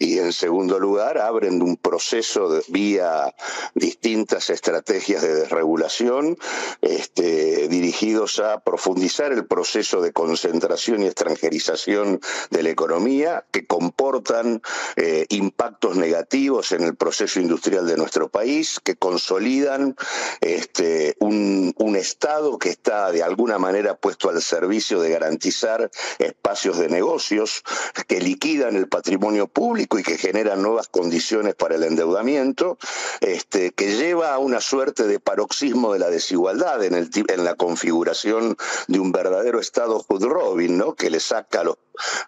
y 0.00 0.18
en 0.18 0.32
segundo 0.32 0.80
lugar 0.80 1.18
abren 1.18 1.62
un 1.62 1.76
proceso 1.76 2.50
de- 2.50 2.64
vía 2.66 3.32
distintas 3.76 4.50
estrategias 4.50 5.22
de 5.22 5.36
desregulación 5.36 6.36
este, 6.80 7.68
dirigidos 7.68 8.40
a 8.40 8.58
profundizar 8.64 9.30
el 9.30 9.46
proceso 9.46 10.00
de 10.00 10.12
concentración 10.48 11.02
y 11.02 11.06
extranjerización 11.06 12.20
de 12.50 12.62
la 12.62 12.70
economía 12.70 13.44
que 13.50 13.66
comportan 13.66 14.62
eh, 14.96 15.26
impactos 15.28 15.96
negativos 15.96 16.72
en 16.72 16.84
el 16.84 16.96
proceso 16.96 17.38
industrial 17.38 17.86
de 17.86 17.98
nuestro 17.98 18.30
país, 18.30 18.80
que 18.82 18.96
consolidan 18.96 19.94
este, 20.40 21.16
un, 21.20 21.74
Estado 21.98 22.58
que 22.58 22.68
está 22.68 23.10
de 23.10 23.24
alguna 23.24 23.58
manera 23.58 23.96
puesto 23.96 24.30
al 24.30 24.40
servicio 24.40 25.00
de 25.00 25.10
garantizar 25.10 25.90
espacios 26.20 26.78
de 26.78 26.88
negocios, 26.88 27.64
que 28.06 28.20
liquidan 28.20 28.76
el 28.76 28.86
patrimonio 28.86 29.48
público 29.48 29.98
y 29.98 30.04
que 30.04 30.16
generan 30.16 30.62
nuevas 30.62 30.86
condiciones 30.86 31.56
para 31.56 31.74
el 31.74 31.82
endeudamiento, 31.82 32.78
este, 33.20 33.72
que 33.72 33.96
lleva 33.96 34.32
a 34.32 34.38
una 34.38 34.60
suerte 34.60 35.08
de 35.08 35.18
paroxismo 35.18 35.92
de 35.92 35.98
la 35.98 36.08
desigualdad 36.08 36.84
en, 36.84 36.94
el, 36.94 37.10
en 37.26 37.44
la 37.44 37.56
configuración 37.56 38.56
de 38.86 39.00
un 39.00 39.10
verdadero 39.10 39.58
Estado 39.58 39.98
Hood 39.98 40.28
Robin, 40.38 40.78
¿no? 40.78 40.94
que 40.94 41.10
le 41.10 41.20
saca 41.20 41.60
a 41.60 41.64
los, 41.64 41.76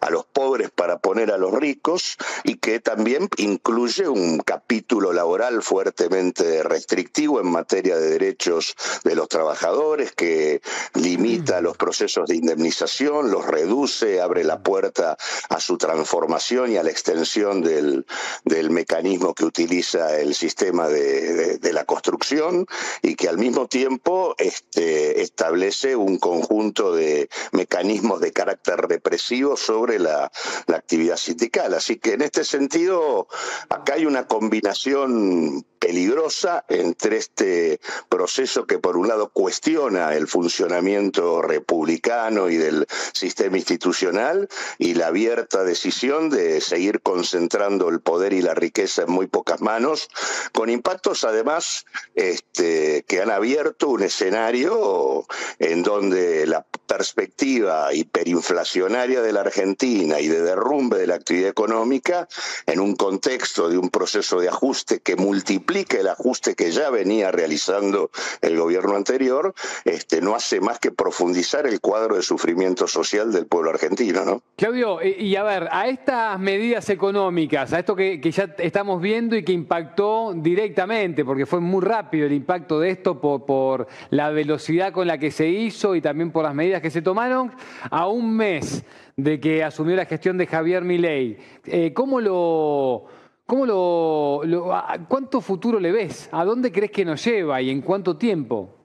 a 0.01 0.11
los 0.11 0.25
pobres 0.27 0.71
para 0.71 0.99
poner 0.99 1.31
a 1.31 1.39
los 1.39 1.53
ricos 1.53 2.17
y 2.45 2.57
que 2.57 2.81
también 2.81 3.29
incluye 3.37 4.09
un 4.09 4.39
capítulo 4.41 5.13
laboral 5.13 5.63
fuertemente 5.63 6.63
restrictivo 6.65 7.41
en 7.41 7.47
materia 7.51 7.97
de 7.97 8.09
derechos 8.11 8.75
de 9.05 9.15
los 9.15 9.29
trabajadores, 9.29 10.13
que 10.13 10.61
limita 10.95 11.61
los 11.61 11.77
procesos 11.77 12.27
de 12.29 12.37
indemnización, 12.37 13.31
los 13.31 13.47
reduce, 13.47 14.21
abre 14.21 14.43
la 14.45 14.61
puerta 14.63 15.17
a 15.49 15.61
su 15.61 15.79
transformación 15.79 16.73
y 16.73 16.77
a 16.77 16.83
la 16.83 16.91
extensión 16.91 17.63
del, 17.63 18.07
del 18.45 18.71
mecanismo 18.71 19.35
que 19.35 19.45
utiliza 19.45 20.19
el 20.19 20.35
sistema 20.35 20.89
de, 20.89 21.35
de- 21.35 21.59
de 21.59 21.73
la 21.73 21.85
construcción 21.85 22.67
y 23.03 23.15
que 23.15 23.29
al 23.29 23.39
mismo 23.39 23.67
tiempo 23.69 24.35
este, 24.39 25.21
establece 25.23 25.95
un 25.97 26.19
conjunto 26.19 26.93
de 26.95 27.29
mecanismos 27.53 28.00
de 28.01 28.33
carácter 28.33 28.77
represivo 28.77 29.57
sobre 29.57 29.99
la, 29.99 30.31
la 30.67 30.77
actividad 30.77 31.17
sindical. 31.17 31.75
Así 31.75 31.99
que 31.99 32.15
en 32.15 32.23
este 32.23 32.45
sentido, 32.45 33.29
acá 33.69 33.95
hay 33.95 34.07
una 34.07 34.27
combinación 34.27 35.65
peligrosa 35.81 36.65
entre 36.69 37.17
este 37.17 37.81
proceso 38.09 38.67
que 38.67 38.79
por 38.79 38.99
un 38.99 39.09
lado 39.09 39.31
cuestiona 39.31 40.15
el 40.15 40.29
funcionamiento 40.29 41.41
republicano 41.41 42.51
y 42.51 42.57
del 42.57 42.87
sistema 43.15 43.57
institucional 43.57 44.49
y 44.79 44.95
la 44.95 45.07
abierta 45.07 45.65
decisión 45.65 46.29
de 46.29 46.61
seguir 46.61 47.01
concentrando 47.01 47.89
el 47.89 48.01
poder 48.01 48.35
y 48.35 48.43
la 48.43 48.55
riqueza 48.55 49.03
en 49.03 49.11
muy 49.11 49.27
pocas 49.27 49.63
manos, 49.63 50.11
con 50.53 50.69
impactos 50.69 51.25
además 51.25 51.87
este, 52.15 53.03
que 53.09 53.23
han 53.23 53.31
abierto 53.31 53.89
un 53.89 54.03
escenario 54.03 55.25
en 55.59 55.83
donde 55.83 56.47
la 56.47 56.65
perspectiva 56.87 57.95
hiperinflacionaria 57.95 59.23
de 59.23 59.33
la 59.33 59.41
Argentina 59.41 60.21
y 60.21 60.29
de 60.29 60.43
derrumbe 60.43 60.99
de 60.99 61.07
la 61.07 61.15
actividad 61.15 61.49
económica 61.49 62.29
en 62.67 62.81
un 62.81 62.95
contexto 62.97 63.71
de 63.71 63.79
un 63.79 63.89
proceso 63.89 64.41
de 64.41 64.49
ajuste 64.49 65.01
que 65.01 65.17
multiplica 65.17 65.70
el 65.71 66.09
ajuste 66.09 66.55
que 66.55 66.73
ya 66.73 66.91
venía 66.91 67.31
realizando 67.31 68.11
el 68.43 68.59
gobierno 68.59 68.97
anterior, 68.97 69.55
este, 69.85 70.21
no 70.21 70.35
hace 70.35 70.61
más 70.61 70.81
que 70.81 70.91
profundizar 70.91 71.67
el 71.67 71.81
cuadro 71.81 72.17
de 72.17 72.23
sufrimiento 72.23 72.89
social 72.89 73.33
del 73.33 73.47
pueblo 73.47 73.71
argentino, 73.71 74.25
¿no? 74.25 74.43
Claudio, 74.57 75.01
eh, 75.01 75.17
y 75.19 75.37
a 75.37 75.45
ver, 75.45 75.69
a 75.71 75.87
estas 75.89 76.39
medidas 76.41 76.91
económicas, 76.91 77.73
a 77.73 77.79
esto 77.79 77.95
que, 77.95 78.21
que 78.21 78.33
ya 78.33 78.55
estamos 78.59 79.01
viendo 79.01 79.37
y 79.37 79.45
que 79.45 79.53
impactó 79.53 80.33
directamente, 80.35 81.25
porque 81.25 81.47
fue 81.47 81.61
muy 81.61 81.83
rápido 81.85 82.27
el 82.27 82.33
impacto 82.33 82.81
de 82.81 82.91
esto 82.91 83.21
por, 83.21 83.87
la 84.11 84.31
velocidad 84.31 84.93
con 84.93 85.07
la 85.07 85.19
que 85.19 85.31
se 85.31 85.49
hizo 85.49 85.95
y 85.95 86.01
también 86.01 86.33
por 86.33 86.45
las 86.45 86.55
medidas 86.55 86.83
que 86.83 86.91
se 86.91 87.03
tomaron, 87.03 87.53
a 87.91 88.09
un 88.09 88.37
mes 88.37 88.85
de 89.17 89.39
que 89.39 89.63
asumió 89.63 89.95
la 89.97 90.07
gestión 90.07 90.37
de 90.37 90.47
Javier 90.47 90.83
Milei, 90.83 91.39
eh, 91.67 91.93
¿cómo 91.93 92.21
lo... 92.21 93.20
¿Cómo 93.51 93.67
lo, 93.67 94.43
lo- 94.45 94.73
¿Cuánto 95.09 95.41
futuro 95.41 95.81
le 95.81 95.91
ves? 95.91 96.29
¿A 96.31 96.45
dónde 96.45 96.71
crees 96.71 96.93
que 96.93 97.05
nos 97.05 97.25
lleva 97.25 97.61
y 97.61 97.69
en 97.71 97.81
cuánto 97.83 98.17
tiempo? 98.17 98.80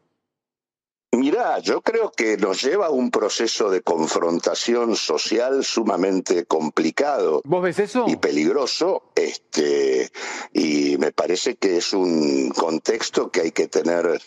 Yo 1.61 1.81
creo 1.81 2.11
que 2.11 2.37
nos 2.37 2.61
lleva 2.61 2.87
a 2.87 2.89
un 2.89 3.11
proceso 3.11 3.69
de 3.69 3.81
confrontación 3.81 4.95
social 4.95 5.63
sumamente 5.63 6.45
complicado. 6.45 7.41
¿Vos 7.45 7.63
ves 7.63 7.79
eso? 7.79 8.05
Y 8.07 8.17
peligroso, 8.17 9.11
este, 9.15 10.11
y 10.53 10.97
me 10.97 11.11
parece 11.11 11.55
que 11.55 11.77
es 11.77 11.93
un 11.93 12.49
contexto 12.49 13.31
que 13.31 13.41
hay 13.41 13.51
que 13.51 13.67
tener 13.67 14.21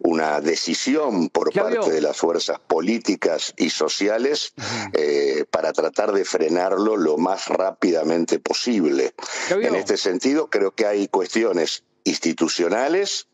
una 0.00 0.40
decisión 0.40 1.28
por 1.28 1.50
Claudio. 1.50 1.80
parte 1.80 1.94
de 1.94 2.00
las 2.00 2.16
fuerzas 2.16 2.58
políticas 2.60 3.54
y 3.56 3.70
sociales 3.70 4.52
eh, 4.92 5.44
para 5.50 5.72
tratar 5.72 6.12
de 6.12 6.24
frenarlo 6.24 6.96
lo 6.96 7.16
más 7.16 7.48
rápidamente 7.48 8.38
posible. 8.38 9.14
Claudio. 9.48 9.68
En 9.68 9.76
este 9.76 9.96
sentido, 9.96 10.48
creo 10.50 10.72
que 10.72 10.86
hay 10.86 11.08
cuestiones 11.08 11.84
institucionales 12.06 13.26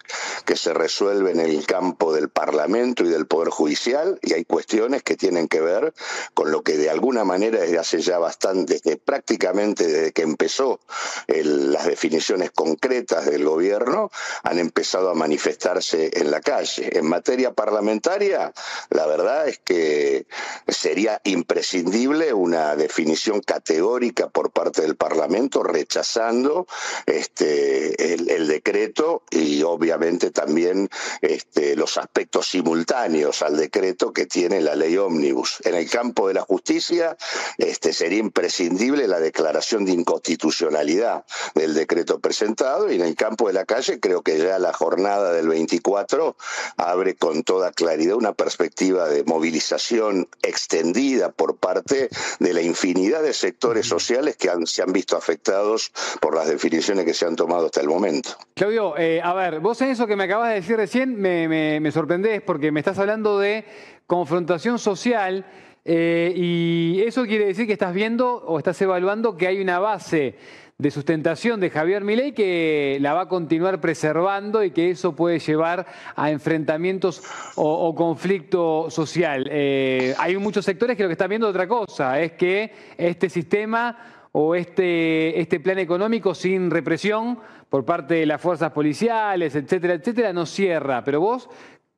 que 0.45 0.57
se 0.57 0.75
resuelven 0.75 1.41
en 1.41 1.51
el 1.51 1.67
campo 1.67 2.13
del 2.13 2.29
Parlamento 2.29 3.05
y 3.05 3.09
del 3.09 3.27
Poder 3.27 3.51
Judicial 3.51 4.19
y 4.23 4.35
hay 4.35 4.45
cuestiones 4.45 5.03
que 5.03 5.17
tienen 5.17 5.49
que 5.49 5.61
ver 5.61 5.95
con 6.35 6.51
lo 6.51 6.63
que 6.63 6.77
de 6.77 6.91
alguna 6.91 7.25
manera 7.25 7.61
desde 7.61 7.79
hace 7.79 8.01
ya 8.01 8.19
bastante, 8.19 8.75
desde 8.75 8.97
prácticamente 8.97 9.87
desde 9.87 10.13
que 10.13 10.23
empezó 10.23 10.81
las 11.29 11.87
definiciones 11.87 12.51
concretas 12.51 13.27
del 13.27 13.45
gobierno, 13.45 14.11
han 14.43 14.59
empezado 14.59 15.11
a 15.11 15.15
manifestarse 15.15 16.11
en 16.15 16.31
la 16.31 16.41
calle. 16.41 16.99
En 16.99 17.07
materia 17.07 17.53
parlamentaria, 17.53 18.53
la 18.91 19.07
verdad 19.07 19.49
es 19.49 19.59
que 19.59 20.27
sería 20.69 21.21
imprescindible 21.25 22.33
una 22.33 22.77
definición 22.77 23.41
categórica 23.41 24.29
por 24.29 24.51
parte 24.51 24.83
del 24.83 24.97
Parlamento 24.97 25.63
rechazando 25.63 26.67
este, 27.07 28.15
el, 28.15 28.31
el 28.31 28.49
decreto 28.49 29.23
y 29.31 29.63
obviamente 29.63 29.92
también 29.99 30.89
este, 31.21 31.77
los 31.77 31.97
aspectos 31.99 32.49
simultáneos 32.49 33.43
al 33.43 33.57
decreto 33.57 34.13
que 34.13 34.27
tiene 34.27 34.61
la 34.61 34.75
ley 34.75 34.97
ómnibus. 34.97 35.59
En 35.65 35.75
el 35.75 35.89
campo 35.89 36.29
de 36.29 36.35
la 36.35 36.43
justicia 36.43 37.17
este, 37.59 37.93
sería 37.93 38.19
imprescindible 38.19 39.07
la 39.09 39.21
declaración 39.21 39.85
de 39.85 39.93
inconstitucionalidad 39.93 41.25
del 41.55 41.75
decreto 41.75 42.19
presentado 42.21 42.91
y 42.91 42.97
en 42.97 43.03
el 43.03 43.15
campo 43.17 43.47
de 43.49 43.53
la 43.55 43.65
calle 43.65 44.01
creo 44.01 44.23
que 44.23 44.39
ya 44.39 44.59
la 44.59 44.73
jornada 44.73 45.33
del 45.33 45.49
24 45.49 46.37
abre 46.77 47.15
con 47.17 47.43
toda 47.43 47.73
claridad 47.73 48.17
una 48.17 48.33
perspectiva 48.33 49.09
de 49.09 49.25
movilización 49.25 50.29
extendida 50.43 51.31
por 51.31 51.57
parte 51.57 52.09
de 52.39 52.53
la 52.55 52.63
infinidad 52.63 53.23
de 53.23 53.33
sectores 53.33 53.87
sociales 53.87 54.37
que 54.37 54.51
han- 54.51 54.67
se 54.67 54.83
han 54.83 54.93
visto 54.93 55.17
afectados 55.17 55.93
por 56.21 56.35
las 56.35 56.49
definiciones 56.49 57.05
que 57.05 57.15
se 57.15 57.27
han 57.27 57.37
tomado 57.37 57.67
hasta 57.67 57.81
el 57.81 57.89
momento. 57.89 58.31
Claudio, 58.55 58.97
eh, 58.97 59.21
a 59.23 59.35
ver, 59.35 59.61
vos 59.61 59.79
eso 59.91 60.07
que 60.07 60.17
me 60.17 60.25
acabas 60.25 60.51
de 60.51 60.55
decir 60.57 60.77
recién 60.77 61.21
me, 61.21 61.49
me, 61.49 61.81
me 61.81 62.41
porque 62.41 62.73
me 62.73 62.81
estás 62.81 62.99
hablando 62.99 63.39
de 63.39 63.65
confrontación 64.07 64.79
social 64.79 65.47
eh, 65.85 66.33
y 66.37 67.03
eso 67.07 67.25
quiere 67.25 67.47
decir 67.47 67.67
que 67.67 67.73
estás 67.73 67.93
viendo 67.93 68.37
o 68.37 68.59
estás 68.59 68.81
evaluando 68.83 69.37
que 69.37 69.47
hay 69.47 69.61
una 69.61 69.79
base 69.79 70.37
de 70.79 70.91
sustentación 70.91 71.61
de 71.61 71.71
Javier 71.71 72.03
Milei 72.03 72.33
que 72.33 72.99
la 73.01 73.15
va 73.15 73.23
a 73.23 73.29
continuar 73.29 73.81
preservando 73.81 74.65
y 74.65 74.73
que 74.73 74.91
eso 74.91 75.15
puede 75.15 75.39
llevar 75.39 75.87
a 76.17 76.31
enfrentamientos 76.31 77.23
o, 77.57 77.95
conflicto 77.95 78.91
social. 78.91 79.49
Eh, 79.51 80.15
hay 80.19 80.37
muchos 80.39 80.65
sectores 80.65 80.97
que 80.97 81.05
lo 81.05 81.09
que 81.09 81.15
están 81.15 81.29
viendo 81.29 81.49
otra 81.49 81.69
cosa, 81.69 82.21
es 82.21 82.33
que 82.33 82.73
este 82.97 83.29
sistema 83.29 84.29
o 84.33 84.55
este, 84.55 85.39
este 85.41 85.61
plan 85.61 85.79
económico 85.79 86.35
sin 86.35 86.71
represión 86.71 87.39
por 87.73 87.87
parte 87.87 88.13
de 88.17 88.27
las 88.27 88.39
fuerzas 88.39 88.71
policiales, 88.71 89.57
etcétera, 89.57 89.95
etcétera, 89.95 90.31
no 90.35 90.45
cierra. 90.45 91.03
Pero 91.05 91.21
vos 91.21 91.49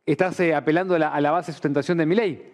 estás 0.07 0.39
eh, 0.39 0.55
apelando 0.55 0.95
a 0.95 1.01
la, 1.01 1.09
a 1.09 1.21
la 1.21 1.33
base 1.33 1.49
de 1.49 1.55
sustentación 1.55 1.99
de 1.99 2.07
mi 2.07 2.15
ley. 2.15 2.54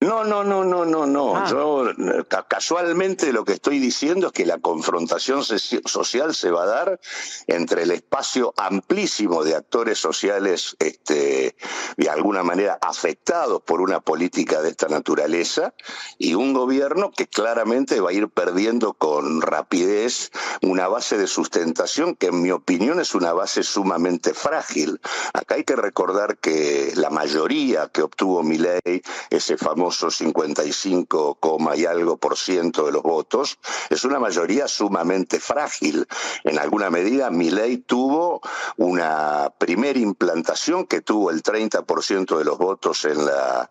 No, 0.00 0.22
no, 0.22 0.44
no, 0.44 0.62
no, 0.62 0.84
no, 0.84 1.06
no. 1.06 1.36
Ah. 1.36 1.46
Yo 1.50 1.90
eh, 1.90 2.24
ca- 2.28 2.46
casualmente 2.46 3.32
lo 3.32 3.44
que 3.44 3.54
estoy 3.54 3.80
diciendo 3.80 4.28
es 4.28 4.32
que 4.32 4.46
la 4.46 4.58
confrontación 4.58 5.40
soci- 5.40 5.84
social 5.88 6.36
se 6.36 6.52
va 6.52 6.62
a 6.62 6.66
dar 6.66 7.00
entre 7.48 7.82
el 7.82 7.90
espacio 7.90 8.54
amplísimo 8.56 9.42
de 9.42 9.56
actores 9.56 9.98
sociales, 9.98 10.76
este, 10.78 11.56
de 11.96 12.08
alguna 12.10 12.44
manera 12.44 12.78
afectados 12.80 13.60
por 13.62 13.80
una 13.80 13.98
política 13.98 14.62
de 14.62 14.68
esta 14.70 14.86
naturaleza, 14.86 15.74
y 16.16 16.34
un 16.34 16.52
gobierno 16.52 17.10
que 17.10 17.26
claramente 17.26 17.98
va 18.00 18.10
a 18.10 18.12
ir 18.12 18.28
perdiendo 18.28 18.92
con 18.94 19.42
rapidez 19.42 20.30
una 20.62 20.86
base 20.86 21.18
de 21.18 21.26
sustentación 21.26 22.14
que, 22.14 22.28
en 22.28 22.40
mi 22.40 22.52
opinión, 22.52 23.00
es 23.00 23.16
una 23.16 23.32
base 23.32 23.64
sumamente 23.64 24.32
frágil. 24.32 25.00
Acá 25.32 25.56
hay 25.56 25.64
que 25.64 25.74
recordar 25.74 26.38
que 26.38 26.92
la 26.94 27.10
mayoría 27.10 27.88
que 27.88 28.02
obtuvo 28.02 28.44
Milei, 28.44 29.02
ese 29.30 29.56
famoso 29.56 29.87
55, 29.90 31.36
coma 31.36 31.76
y 31.76 31.84
algo 31.86 32.16
por 32.16 32.36
ciento 32.36 32.86
de 32.86 32.92
los 32.92 33.02
votos, 33.02 33.58
es 33.90 34.04
una 34.04 34.18
mayoría 34.18 34.68
sumamente 34.68 35.40
frágil. 35.40 36.06
En 36.44 36.58
alguna 36.58 36.90
medida, 36.90 37.30
Milei 37.30 37.78
tuvo 37.78 38.40
una 38.76 39.52
primera 39.58 39.98
implantación 39.98 40.86
que 40.86 41.00
tuvo 41.00 41.30
el 41.30 41.42
30% 41.42 42.38
de 42.38 42.44
los 42.44 42.58
votos 42.58 43.04
en 43.04 43.24
la 43.24 43.70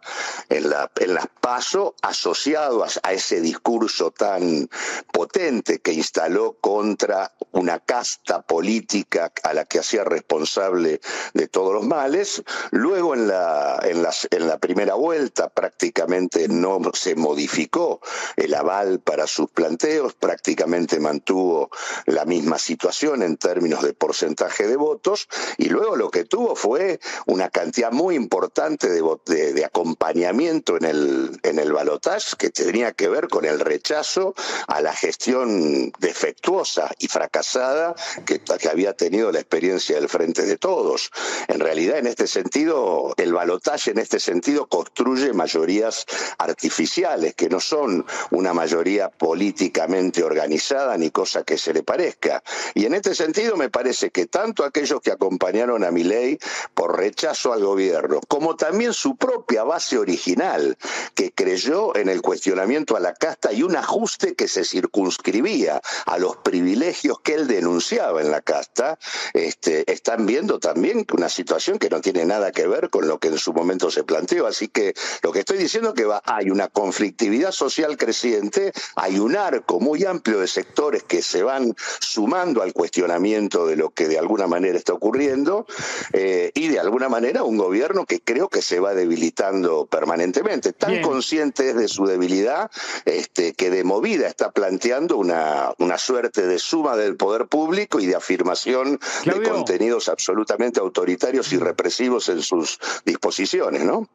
en 0.49 0.69
la 0.69 0.91
en 0.95 1.13
las 1.13 1.27
PASO 1.39 1.95
asociado 2.01 2.83
a, 2.83 2.87
a 3.03 3.13
ese 3.13 3.41
discurso 3.41 4.11
tan 4.11 4.69
potente 5.11 5.79
que 5.79 5.93
instaló 5.93 6.57
contra 6.59 7.33
una 7.51 7.79
casta 7.79 8.41
política 8.41 9.31
a 9.43 9.53
la 9.53 9.65
que 9.65 9.79
hacía 9.79 10.03
responsable 10.03 10.99
de 11.33 11.47
todos 11.47 11.73
los 11.73 11.85
males. 11.85 12.43
Luego 12.71 13.13
en 13.13 13.27
la 13.27 13.79
en 13.83 14.01
las 14.01 14.27
en 14.31 14.47
la 14.47 14.57
primera 14.57 14.95
vuelta 14.95 15.49
prácticamente 15.49 16.06
no 16.49 16.79
se 16.93 17.15
modificó 17.15 18.01
el 18.35 18.53
aval 18.53 18.99
para 18.99 19.27
sus 19.27 19.49
planteos, 19.49 20.13
prácticamente 20.13 20.99
mantuvo 20.99 21.69
la 22.05 22.25
misma 22.25 22.57
situación 22.57 23.23
en 23.23 23.37
términos 23.37 23.83
de 23.83 23.93
porcentaje 23.93 24.67
de 24.67 24.77
votos 24.77 25.27
y 25.57 25.69
luego 25.69 25.95
lo 25.95 26.09
que 26.09 26.23
tuvo 26.23 26.55
fue 26.55 26.99
una 27.25 27.49
cantidad 27.49 27.91
muy 27.91 28.15
importante 28.15 28.89
de, 28.89 29.65
acompañamiento 29.65 30.77
en 30.77 30.85
el, 30.85 31.39
en 31.43 31.59
el 31.59 31.73
balotaje 31.73 32.07
que 32.37 32.49
tenía 32.49 32.93
que 32.93 33.09
ver 33.09 33.27
con 33.27 33.45
el 33.45 33.59
rechazo 33.59 34.33
a 34.67 34.81
la 34.81 34.93
gestión 34.93 35.91
defectuosa 35.99 36.89
y 36.99 37.07
fracasada 37.07 37.95
que, 38.25 38.39
que 38.39 38.69
había 38.69 38.93
tenido 38.93 39.31
la 39.31 39.39
experiencia 39.39 39.95
del 39.95 40.09
Frente 40.09 40.43
de 40.43 40.57
Todos. 40.57 41.11
En 41.47 41.59
realidad, 41.59 41.97
en 41.97 42.07
este 42.07 42.27
sentido, 42.27 43.13
el 43.17 43.33
balotaje 43.33 43.91
en 43.91 43.99
este 43.99 44.19
sentido 44.19 44.67
construye 44.67 45.33
mayorías 45.33 45.96
artificiales 46.37 47.35
que 47.35 47.49
no 47.49 47.59
son 47.59 48.05
una 48.31 48.53
mayoría 48.53 49.09
políticamente 49.09 50.23
organizada 50.23 50.97
ni 50.97 51.11
cosa 51.11 51.43
que 51.43 51.57
se 51.57 51.73
le 51.73 51.83
parezca. 51.83 52.43
Y 52.73 52.85
en 52.85 52.93
este 52.93 53.15
sentido 53.15 53.57
me 53.57 53.69
parece 53.69 54.09
que 54.09 54.25
tanto 54.25 54.63
aquellos 54.63 55.01
que 55.01 55.11
acompañaron 55.11 55.83
a 55.83 55.91
Milei 55.91 56.37
por 56.73 56.97
rechazo 56.97 57.53
al 57.53 57.63
gobierno, 57.63 58.21
como 58.27 58.55
también 58.55 58.93
su 58.93 59.15
propia 59.15 59.63
base 59.63 59.97
original, 59.97 60.77
que 61.15 61.31
creyó 61.31 61.95
en 61.95 62.09
el 62.09 62.21
cuestionamiento 62.21 62.95
a 62.95 62.99
la 62.99 63.13
casta 63.13 63.51
y 63.53 63.63
un 63.63 63.75
ajuste 63.75 64.35
que 64.35 64.47
se 64.47 64.63
circunscribía 64.63 65.81
a 66.05 66.17
los 66.17 66.37
privilegios 66.37 67.19
que 67.21 67.33
él 67.33 67.47
denunciaba 67.47 68.21
en 68.21 68.31
la 68.31 68.41
casta, 68.41 68.97
este, 69.33 69.91
están 69.91 70.25
viendo 70.25 70.59
también 70.59 71.05
una 71.13 71.29
situación 71.29 71.79
que 71.79 71.89
no 71.89 72.01
tiene 72.01 72.25
nada 72.25 72.51
que 72.51 72.67
ver 72.67 72.89
con 72.89 73.07
lo 73.07 73.19
que 73.19 73.29
en 73.29 73.37
su 73.37 73.53
momento 73.53 73.91
se 73.91 74.03
planteó. 74.03 74.47
Así 74.47 74.67
que 74.67 74.93
lo 75.21 75.31
que 75.31 75.39
estoy 75.39 75.57
diciendo 75.57 75.86
que 75.93 76.05
va, 76.05 76.21
hay 76.25 76.49
una 76.49 76.67
conflictividad 76.67 77.51
social 77.51 77.97
creciente, 77.97 78.71
hay 78.95 79.19
un 79.19 79.35
arco 79.35 79.79
muy 79.79 80.05
amplio 80.05 80.39
de 80.39 80.47
sectores 80.47 81.03
que 81.03 81.21
se 81.21 81.43
van 81.43 81.75
sumando 81.99 82.61
al 82.61 82.73
cuestionamiento 82.73 83.67
de 83.67 83.75
lo 83.75 83.89
que 83.89 84.07
de 84.07 84.19
alguna 84.19 84.47
manera 84.47 84.77
está 84.77 84.93
ocurriendo 84.93 85.65
eh, 86.13 86.51
y 86.53 86.67
de 86.67 86.79
alguna 86.79 87.09
manera 87.09 87.43
un 87.43 87.57
gobierno 87.57 88.05
que 88.05 88.21
creo 88.21 88.49
que 88.49 88.61
se 88.61 88.79
va 88.79 88.93
debilitando 88.93 89.85
permanentemente. 89.85 90.73
Tan 90.73 90.91
Bien. 90.91 91.03
consciente 91.03 91.69
es 91.69 91.75
de 91.75 91.87
su 91.87 92.05
debilidad 92.05 92.69
este, 93.05 93.53
que 93.53 93.69
de 93.69 93.83
movida 93.83 94.27
está 94.27 94.51
planteando 94.51 95.17
una, 95.17 95.73
una 95.77 95.97
suerte 95.97 96.47
de 96.47 96.59
suma 96.59 96.95
del 96.95 97.15
poder 97.15 97.47
público 97.47 97.99
y 97.99 98.05
de 98.05 98.15
afirmación 98.15 98.99
de 99.25 99.41
contenidos 99.43 100.09
absolutamente 100.09 100.79
autoritarios 100.79 101.51
y 101.53 101.57
represivos 101.57 102.29
en 102.29 102.41
sus 102.41 102.79
disposiciones, 103.05 103.83
¿no? 103.83 104.07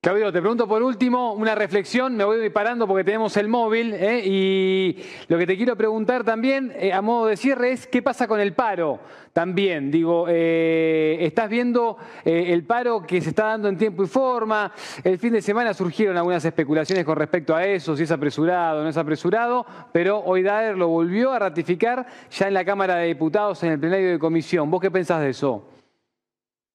Claudio, 0.00 0.32
te 0.32 0.40
pregunto 0.40 0.68
por 0.68 0.80
último 0.80 1.32
una 1.32 1.56
reflexión, 1.56 2.16
me 2.16 2.22
voy 2.22 2.48
parando 2.50 2.86
porque 2.86 3.02
tenemos 3.02 3.36
el 3.36 3.48
móvil 3.48 3.92
¿eh? 3.94 4.22
y 4.24 4.96
lo 5.26 5.36
que 5.36 5.44
te 5.44 5.56
quiero 5.56 5.74
preguntar 5.74 6.22
también 6.22 6.72
eh, 6.76 6.92
a 6.92 7.02
modo 7.02 7.26
de 7.26 7.36
cierre 7.36 7.72
es 7.72 7.88
qué 7.88 8.00
pasa 8.00 8.28
con 8.28 8.38
el 8.38 8.52
paro 8.52 9.00
también. 9.32 9.90
Digo, 9.90 10.26
eh, 10.28 11.18
estás 11.22 11.50
viendo 11.50 11.96
el 12.24 12.62
paro 12.62 13.02
que 13.02 13.20
se 13.20 13.30
está 13.30 13.46
dando 13.46 13.68
en 13.68 13.76
tiempo 13.76 14.04
y 14.04 14.06
forma, 14.06 14.70
el 15.02 15.18
fin 15.18 15.32
de 15.32 15.42
semana 15.42 15.74
surgieron 15.74 16.16
algunas 16.16 16.44
especulaciones 16.44 17.04
con 17.04 17.16
respecto 17.16 17.56
a 17.56 17.64
eso, 17.64 17.96
si 17.96 18.04
es 18.04 18.12
apresurado 18.12 18.78
o 18.78 18.82
no 18.84 18.90
es 18.90 18.96
apresurado, 18.96 19.66
pero 19.90 20.20
hoy 20.20 20.44
Daer 20.44 20.76
lo 20.76 20.86
volvió 20.86 21.32
a 21.32 21.40
ratificar 21.40 22.06
ya 22.30 22.46
en 22.46 22.54
la 22.54 22.64
Cámara 22.64 22.94
de 22.98 23.08
Diputados 23.08 23.64
en 23.64 23.72
el 23.72 23.80
plenario 23.80 24.12
de 24.12 24.18
comisión. 24.20 24.70
¿Vos 24.70 24.80
qué 24.80 24.92
pensás 24.92 25.20
de 25.22 25.30
eso? 25.30 25.77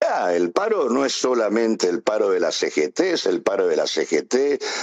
Ah, 0.06 0.34
el 0.34 0.52
paro 0.52 0.90
no 0.90 1.06
es 1.06 1.14
solamente 1.14 1.88
el 1.88 2.02
paro 2.02 2.30
de 2.30 2.40
la 2.40 2.52
CGT, 2.52 3.00
es 3.00 3.26
el 3.26 3.42
paro 3.42 3.68
de 3.68 3.78
la 3.78 3.88
CGT, 3.88 4.36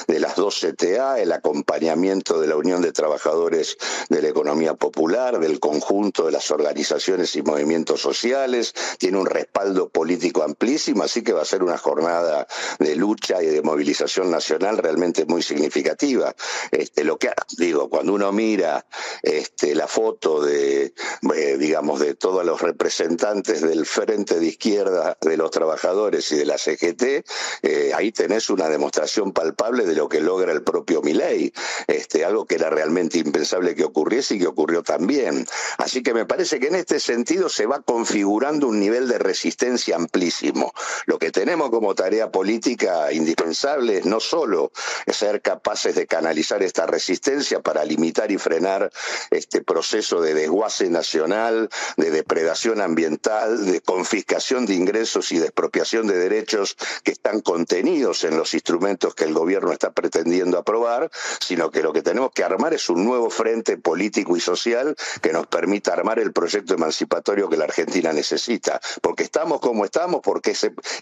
de 0.06 0.20
las 0.20 0.36
dos 0.36 0.60
CTA, 0.60 1.20
el 1.20 1.32
acompañamiento 1.32 2.40
de 2.40 2.46
la 2.46 2.56
Unión 2.56 2.80
de 2.80 2.92
Trabajadores 2.92 3.76
de 4.08 4.22
la 4.22 4.28
Economía 4.28 4.74
Popular, 4.74 5.38
del 5.38 5.60
conjunto 5.60 6.26
de 6.26 6.32
las 6.32 6.50
organizaciones 6.50 7.36
y 7.36 7.42
movimientos 7.42 8.00
sociales, 8.00 8.74
tiene 8.98 9.18
un 9.18 9.26
respaldo 9.26 9.90
político 9.90 10.42
amplísimo, 10.42 11.02
así 11.02 11.22
que 11.22 11.32
va 11.32 11.42
a 11.42 11.46
ser 11.46 11.62
una 11.62 11.76
jornada 11.76 12.46
de 12.78 12.96
lucha 12.96 13.42
y 13.42 13.46
de 13.46 13.62
movilización 13.62 14.30
nacional 14.30 14.78
realmente 14.78 15.26
muy 15.26 15.42
significativa. 15.42 16.34
Este, 16.70 17.04
lo 17.04 17.18
que 17.18 17.30
digo, 17.58 17.90
cuando 17.90 18.14
uno 18.14 18.32
mira 18.32 18.86
este, 19.22 19.74
la 19.74 19.86
foto 19.86 20.42
de, 20.42 20.94
eh, 21.34 21.56
digamos, 21.58 22.00
de 22.00 22.14
todos 22.14 22.44
los 22.44 22.60
representantes 22.60 23.60
del 23.60 23.84
frente 23.84 24.38
de 24.38 24.46
izquierda 24.46 25.09
de 25.20 25.36
los 25.36 25.50
trabajadores 25.50 26.30
y 26.32 26.36
de 26.36 26.46
la 26.46 26.58
CGT, 26.58 27.24
eh, 27.62 27.92
ahí 27.94 28.12
tenés 28.12 28.50
una 28.50 28.68
demostración 28.68 29.32
palpable 29.32 29.84
de 29.84 29.94
lo 29.94 30.08
que 30.08 30.20
logra 30.20 30.52
el 30.52 30.62
propio 30.62 31.02
Milei, 31.02 31.52
este, 31.86 32.24
algo 32.24 32.46
que 32.46 32.56
era 32.56 32.70
realmente 32.70 33.18
impensable 33.18 33.74
que 33.74 33.84
ocurriese 33.84 34.34
y 34.34 34.38
que 34.40 34.46
ocurrió 34.46 34.82
también. 34.82 35.46
Así 35.78 36.02
que 36.02 36.14
me 36.14 36.26
parece 36.26 36.60
que 36.60 36.68
en 36.68 36.76
este 36.76 37.00
sentido 37.00 37.48
se 37.48 37.66
va 37.66 37.80
configurando 37.80 38.68
un 38.68 38.80
nivel 38.80 39.08
de 39.08 39.18
resistencia 39.18 39.96
amplísimo. 39.96 40.72
Lo 41.06 41.18
que 41.18 41.30
tenemos 41.30 41.70
como 41.70 41.94
tarea 41.94 42.30
política 42.30 43.12
indispensable 43.12 43.98
es 43.98 44.06
no 44.06 44.20
solo 44.20 44.72
ser 45.06 45.42
capaces 45.42 45.94
de 45.94 46.06
canalizar 46.06 46.62
esta 46.62 46.86
resistencia 46.86 47.60
para 47.60 47.84
limitar 47.84 48.30
y 48.30 48.38
frenar 48.38 48.90
este 49.30 49.62
proceso 49.62 50.20
de 50.20 50.34
desguace 50.34 50.88
nacional, 50.88 51.68
de 51.96 52.10
depredación 52.10 52.80
ambiental, 52.80 53.66
de 53.66 53.80
confiscación 53.80 54.66
de 54.66 54.74
ingresos, 54.74 54.99
y 55.00 55.38
de 55.38 55.46
expropiación 55.46 56.06
de 56.06 56.18
derechos 56.18 56.76
que 57.02 57.12
están 57.12 57.40
contenidos 57.40 58.24
en 58.24 58.36
los 58.36 58.52
instrumentos 58.52 59.14
que 59.14 59.24
el 59.24 59.32
gobierno 59.32 59.72
está 59.72 59.92
pretendiendo 59.92 60.58
aprobar, 60.58 61.10
sino 61.40 61.70
que 61.70 61.82
lo 61.82 61.92
que 61.92 62.02
tenemos 62.02 62.32
que 62.32 62.44
armar 62.44 62.74
es 62.74 62.90
un 62.90 63.04
nuevo 63.04 63.30
frente 63.30 63.78
político 63.78 64.36
y 64.36 64.40
social 64.40 64.94
que 65.22 65.32
nos 65.32 65.46
permita 65.46 65.94
armar 65.94 66.18
el 66.18 66.32
proyecto 66.32 66.74
emancipatorio 66.74 67.48
que 67.48 67.56
la 67.56 67.64
Argentina 67.64 68.12
necesita. 68.12 68.78
Porque 69.00 69.22
estamos 69.22 69.60
como 69.60 69.86
estamos, 69.86 70.20
porque 70.22 70.54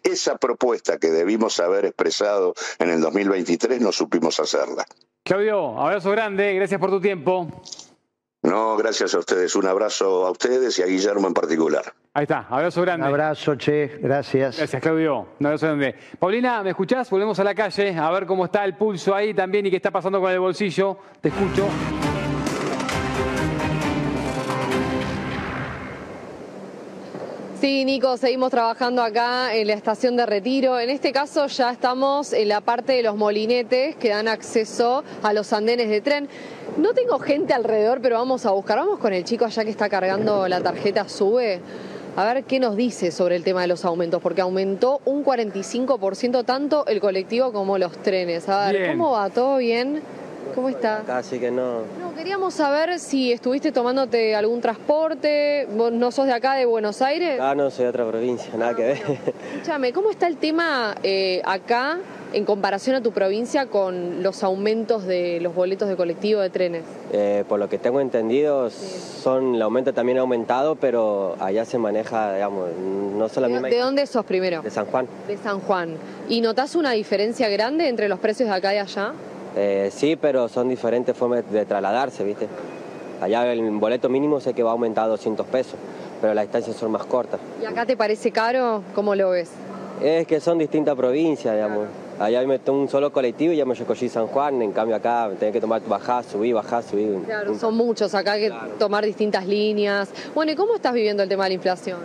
esa 0.04 0.36
propuesta 0.36 0.98
que 0.98 1.10
debimos 1.10 1.58
haber 1.58 1.86
expresado 1.86 2.54
en 2.78 2.90
el 2.90 3.00
2023 3.00 3.80
no 3.80 3.90
supimos 3.90 4.38
hacerla. 4.38 4.86
Claudio, 5.24 5.78
abrazo 5.78 6.12
grande, 6.12 6.54
gracias 6.54 6.80
por 6.80 6.90
tu 6.90 7.00
tiempo. 7.00 7.48
No, 8.42 8.76
gracias 8.76 9.14
a 9.14 9.18
ustedes. 9.18 9.56
Un 9.56 9.66
abrazo 9.66 10.26
a 10.26 10.30
ustedes 10.30 10.78
y 10.78 10.82
a 10.82 10.86
Guillermo 10.86 11.26
en 11.26 11.34
particular. 11.34 11.92
Ahí 12.18 12.24
está, 12.24 12.46
abrazo 12.50 12.82
grande. 12.82 13.06
Un 13.06 13.12
abrazo, 13.12 13.54
che, 13.54 14.00
gracias. 14.02 14.56
Gracias, 14.56 14.82
Claudio. 14.82 15.28
Un 15.38 15.46
abrazo 15.46 15.66
grande. 15.66 15.94
Paulina, 16.18 16.64
¿me 16.64 16.70
escuchás? 16.70 17.08
Volvemos 17.10 17.38
a 17.38 17.44
la 17.44 17.54
calle 17.54 17.96
a 17.96 18.10
ver 18.10 18.26
cómo 18.26 18.44
está 18.44 18.64
el 18.64 18.74
pulso 18.74 19.14
ahí 19.14 19.32
también 19.32 19.66
y 19.66 19.70
qué 19.70 19.76
está 19.76 19.92
pasando 19.92 20.20
con 20.20 20.32
el 20.32 20.40
bolsillo. 20.40 20.98
Te 21.20 21.28
escucho. 21.28 21.68
Sí, 27.60 27.84
Nico, 27.84 28.16
seguimos 28.16 28.50
trabajando 28.50 29.00
acá 29.00 29.54
en 29.54 29.68
la 29.68 29.74
estación 29.74 30.16
de 30.16 30.26
retiro. 30.26 30.80
En 30.80 30.90
este 30.90 31.12
caso 31.12 31.46
ya 31.46 31.70
estamos 31.70 32.32
en 32.32 32.48
la 32.48 32.60
parte 32.60 32.94
de 32.94 33.04
los 33.04 33.14
molinetes 33.14 33.94
que 33.94 34.08
dan 34.08 34.26
acceso 34.26 35.04
a 35.22 35.32
los 35.32 35.52
andenes 35.52 35.88
de 35.88 36.00
tren. 36.00 36.28
No 36.78 36.94
tengo 36.94 37.20
gente 37.20 37.54
alrededor, 37.54 38.00
pero 38.02 38.18
vamos 38.18 38.44
a 38.44 38.50
buscar. 38.50 38.78
Vamos 38.78 38.98
con 38.98 39.12
el 39.12 39.22
chico 39.22 39.44
allá 39.44 39.62
que 39.62 39.70
está 39.70 39.88
cargando 39.88 40.48
la 40.48 40.60
tarjeta 40.60 41.08
SUBE. 41.08 41.60
A 42.18 42.34
ver 42.34 42.42
qué 42.42 42.58
nos 42.58 42.74
dice 42.74 43.12
sobre 43.12 43.36
el 43.36 43.44
tema 43.44 43.60
de 43.60 43.68
los 43.68 43.84
aumentos, 43.84 44.20
porque 44.20 44.40
aumentó 44.40 45.00
un 45.04 45.24
45% 45.24 46.44
tanto 46.44 46.84
el 46.86 46.98
colectivo 46.98 47.52
como 47.52 47.78
los 47.78 47.92
trenes. 48.02 48.48
A 48.48 48.72
ver, 48.72 48.90
¿cómo 48.90 49.12
va? 49.12 49.30
¿Todo 49.30 49.58
bien? 49.58 50.02
¿Cómo 50.58 50.70
está? 50.70 51.04
Casi 51.06 51.38
que 51.38 51.52
no. 51.52 51.82
No, 52.00 52.12
queríamos 52.16 52.52
saber 52.52 52.98
si 52.98 53.30
estuviste 53.30 53.70
tomándote 53.70 54.34
algún 54.34 54.60
transporte. 54.60 55.68
¿Vos 55.70 55.92
no 55.92 56.10
sos 56.10 56.26
de 56.26 56.32
acá, 56.32 56.54
de 56.54 56.66
Buenos 56.66 57.00
Aires? 57.00 57.38
Ah, 57.40 57.54
no, 57.54 57.70
soy 57.70 57.84
de 57.84 57.90
otra 57.90 58.04
provincia, 58.08 58.52
nada 58.56 58.74
que 58.74 58.82
ver. 58.82 58.98
Escúchame, 59.54 59.92
¿cómo 59.92 60.10
está 60.10 60.26
el 60.26 60.36
tema 60.36 60.96
eh, 61.04 61.40
acá 61.44 62.00
en 62.32 62.44
comparación 62.44 62.96
a 62.96 63.02
tu 63.04 63.12
provincia 63.12 63.66
con 63.66 64.24
los 64.24 64.42
aumentos 64.42 65.04
de 65.04 65.38
los 65.40 65.54
boletos 65.54 65.88
de 65.88 65.94
colectivo 65.94 66.40
de 66.40 66.50
trenes? 66.50 66.82
Eh, 67.12 67.44
por 67.48 67.60
lo 67.60 67.68
que 67.68 67.78
tengo 67.78 68.00
entendido, 68.00 68.68
son 68.68 69.54
el 69.54 69.62
aumento 69.62 69.94
también 69.94 70.18
ha 70.18 70.22
aumentado, 70.22 70.74
pero 70.74 71.36
allá 71.38 71.64
se 71.64 71.78
maneja, 71.78 72.34
digamos, 72.34 72.70
no 73.16 73.28
solo 73.28 73.46
la 73.46 73.52
misma... 73.52 73.68
¿De 73.68 73.78
dónde 73.78 74.04
sos 74.06 74.24
primero? 74.24 74.62
De 74.62 74.70
San 74.70 74.86
Juan. 74.86 75.06
De 75.28 75.36
San 75.36 75.60
Juan. 75.60 75.94
¿Y 76.28 76.40
notas 76.40 76.74
una 76.74 76.90
diferencia 76.90 77.48
grande 77.48 77.88
entre 77.88 78.08
los 78.08 78.18
precios 78.18 78.48
de 78.48 78.56
acá 78.56 78.74
y 78.74 78.78
allá? 78.78 79.12
Eh, 79.60 79.90
sí, 79.92 80.14
pero 80.14 80.48
son 80.48 80.68
diferentes 80.68 81.16
formas 81.16 81.42
de 81.50 81.66
trasladarse, 81.66 82.22
¿viste? 82.22 82.46
Allá 83.20 83.52
el 83.52 83.60
boleto 83.72 84.08
mínimo 84.08 84.40
sé 84.40 84.54
que 84.54 84.62
va 84.62 84.70
a 84.70 84.72
aumentar 84.74 85.06
a 85.06 85.08
200 85.08 85.44
pesos, 85.48 85.74
pero 86.20 86.32
las 86.32 86.44
distancias 86.44 86.76
son 86.76 86.92
más 86.92 87.04
cortas. 87.06 87.40
¿Y 87.60 87.64
acá 87.64 87.84
te 87.84 87.96
parece 87.96 88.30
caro? 88.30 88.84
¿Cómo 88.94 89.16
lo 89.16 89.30
ves? 89.30 89.50
Es 90.00 90.28
que 90.28 90.38
son 90.38 90.58
distintas 90.58 90.94
provincias, 90.94 91.56
digamos. 91.56 91.86
Allá 92.20 92.46
me 92.46 92.60
tomo 92.60 92.80
un 92.82 92.88
solo 92.88 93.12
colectivo 93.12 93.52
y 93.52 93.56
ya 93.56 93.64
me 93.64 93.74
recogí 93.74 94.08
San 94.08 94.28
Juan, 94.28 94.62
en 94.62 94.70
cambio 94.70 94.94
acá 94.94 95.28
tenés 95.40 95.52
que 95.52 95.60
tomar, 95.60 95.82
bajar, 95.88 96.22
subir, 96.22 96.54
bajar, 96.54 96.84
subir. 96.84 97.20
Claro, 97.24 97.58
son 97.58 97.76
muchos, 97.76 98.14
acá 98.14 98.32
hay 98.32 98.48
que 98.48 98.54
tomar 98.78 99.04
distintas 99.04 99.44
líneas. 99.44 100.08
Bueno, 100.36 100.52
¿y 100.52 100.54
cómo 100.54 100.76
estás 100.76 100.92
viviendo 100.92 101.24
el 101.24 101.28
tema 101.28 101.44
de 101.44 101.50
la 101.50 101.54
inflación? 101.54 101.98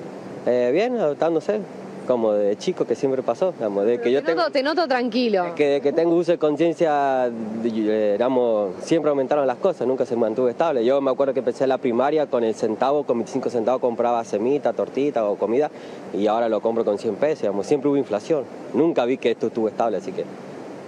Eh, 0.47 0.71
bien, 0.73 0.97
adaptándose 0.97 1.59
como 2.07 2.33
de 2.33 2.57
chico 2.57 2.85
que 2.85 2.95
siempre 2.95 3.23
pasó, 3.23 3.51
digamos, 3.53 3.85
de 3.85 3.99
que 3.99 4.11
yo 4.11 4.23
te, 4.23 4.35
noto, 4.35 4.51
te 4.51 4.63
noto 4.63 4.87
tranquilo. 4.87 5.55
Que, 5.55 5.79
que 5.81 5.93
tengo 5.93 6.15
uso 6.15 6.31
de 6.31 6.37
conciencia, 6.37 7.29
digamos, 7.61 8.71
siempre 8.81 9.09
aumentaron 9.09 9.47
las 9.47 9.57
cosas, 9.57 9.87
nunca 9.87 10.05
se 10.05 10.15
mantuvo 10.15 10.49
estable. 10.49 10.83
Yo 10.85 11.01
me 11.01 11.11
acuerdo 11.11 11.33
que 11.33 11.39
empecé 11.39 11.67
la 11.67 11.77
primaria 11.77 12.27
con 12.27 12.43
el 12.43 12.55
centavo, 12.55 13.03
con 13.03 13.17
25 13.17 13.49
centavos 13.49 13.81
compraba 13.81 14.23
semita, 14.23 14.73
tortita 14.73 15.25
o 15.25 15.35
comida 15.37 15.69
y 16.13 16.27
ahora 16.27 16.49
lo 16.49 16.61
compro 16.61 16.85
con 16.85 16.97
100 16.97 17.15
pesos, 17.15 17.41
digamos, 17.41 17.67
siempre 17.67 17.89
hubo 17.89 17.97
inflación. 17.97 18.43
Nunca 18.73 19.05
vi 19.05 19.17
que 19.17 19.31
esto 19.31 19.47
estuvo 19.47 19.67
estable, 19.67 19.97
así 19.97 20.11
que... 20.11 20.25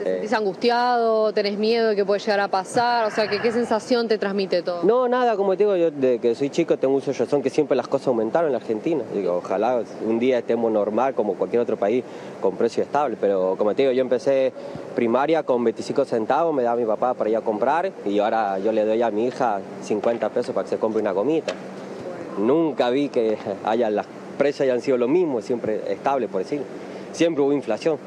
¿Te 0.06 0.12
sentís 0.12 0.34
angustiado? 0.34 1.34
¿Tenés 1.34 1.58
miedo 1.58 1.90
de 1.90 1.96
que 1.96 2.06
puede 2.06 2.20
llegar 2.20 2.40
a 2.40 2.48
pasar? 2.48 3.08
O 3.08 3.10
sea, 3.10 3.28
¿qué 3.28 3.52
sensación 3.52 4.08
te 4.08 4.20
transmite 4.20 4.62
todo? 4.62 4.84
No, 4.84 5.08
nada, 5.08 5.36
como 5.36 5.54
te 5.54 5.64
digo, 5.64 5.76
yo 5.76 5.90
de 5.90 6.20
que 6.20 6.36
soy 6.36 6.52
chico 6.52 6.78
tengo 6.78 6.94
uso 6.94 7.12
razón 7.12 7.42
que 7.42 7.50
siempre 7.50 7.76
las 7.76 7.88
cosas 7.88 8.10
aumentaron 8.10 8.50
en 8.50 8.52
la 8.52 8.60
Argentina. 8.60 9.04
Digo, 9.16 9.38
ojalá 9.38 9.82
un 10.06 10.20
día 10.20 10.38
estemos 10.38 10.72
normal 10.72 11.16
como 11.16 11.34
cualquier 11.34 11.64
otro 11.64 11.76
país 11.76 12.04
con 12.40 12.56
precio 12.56 12.84
estable, 12.84 13.18
pero 13.20 13.56
como 13.58 13.74
te 13.74 13.82
digo, 13.82 13.94
yo 13.94 14.02
empecé 14.02 14.54
primaria 14.94 15.42
con 15.42 15.64
25 15.64 16.06
centavos, 16.06 16.54
me 16.54 16.62
da 16.62 16.76
mi 16.76 16.86
papá 16.86 17.16
para 17.16 17.32
ir 17.32 17.38
a 17.38 17.42
comprar 17.42 17.92
y 18.06 18.20
ahora 18.20 18.60
yo 18.60 18.72
le 18.72 18.86
doy 18.86 19.02
a 19.02 19.10
mi 19.10 19.26
hija 19.26 19.60
50 19.82 20.30
pesos 20.30 20.54
para 20.54 20.66
que 20.66 20.70
se 20.70 20.78
compre 20.78 21.02
una 21.02 21.14
gomita. 21.14 21.52
Nunca 22.38 22.92
vi 22.92 23.10
que 23.10 23.40
haya 23.66 23.90
las 23.90 24.06
precios 24.38 24.66
hayan 24.66 24.82
sido 24.82 24.98
lo 25.00 25.08
mismo, 25.08 25.42
siempre 25.42 25.82
estable, 25.92 26.28
por 26.28 26.44
decir. 26.44 26.62
Siempre 27.12 27.42
hubo 27.42 27.54
inflación. 27.54 27.98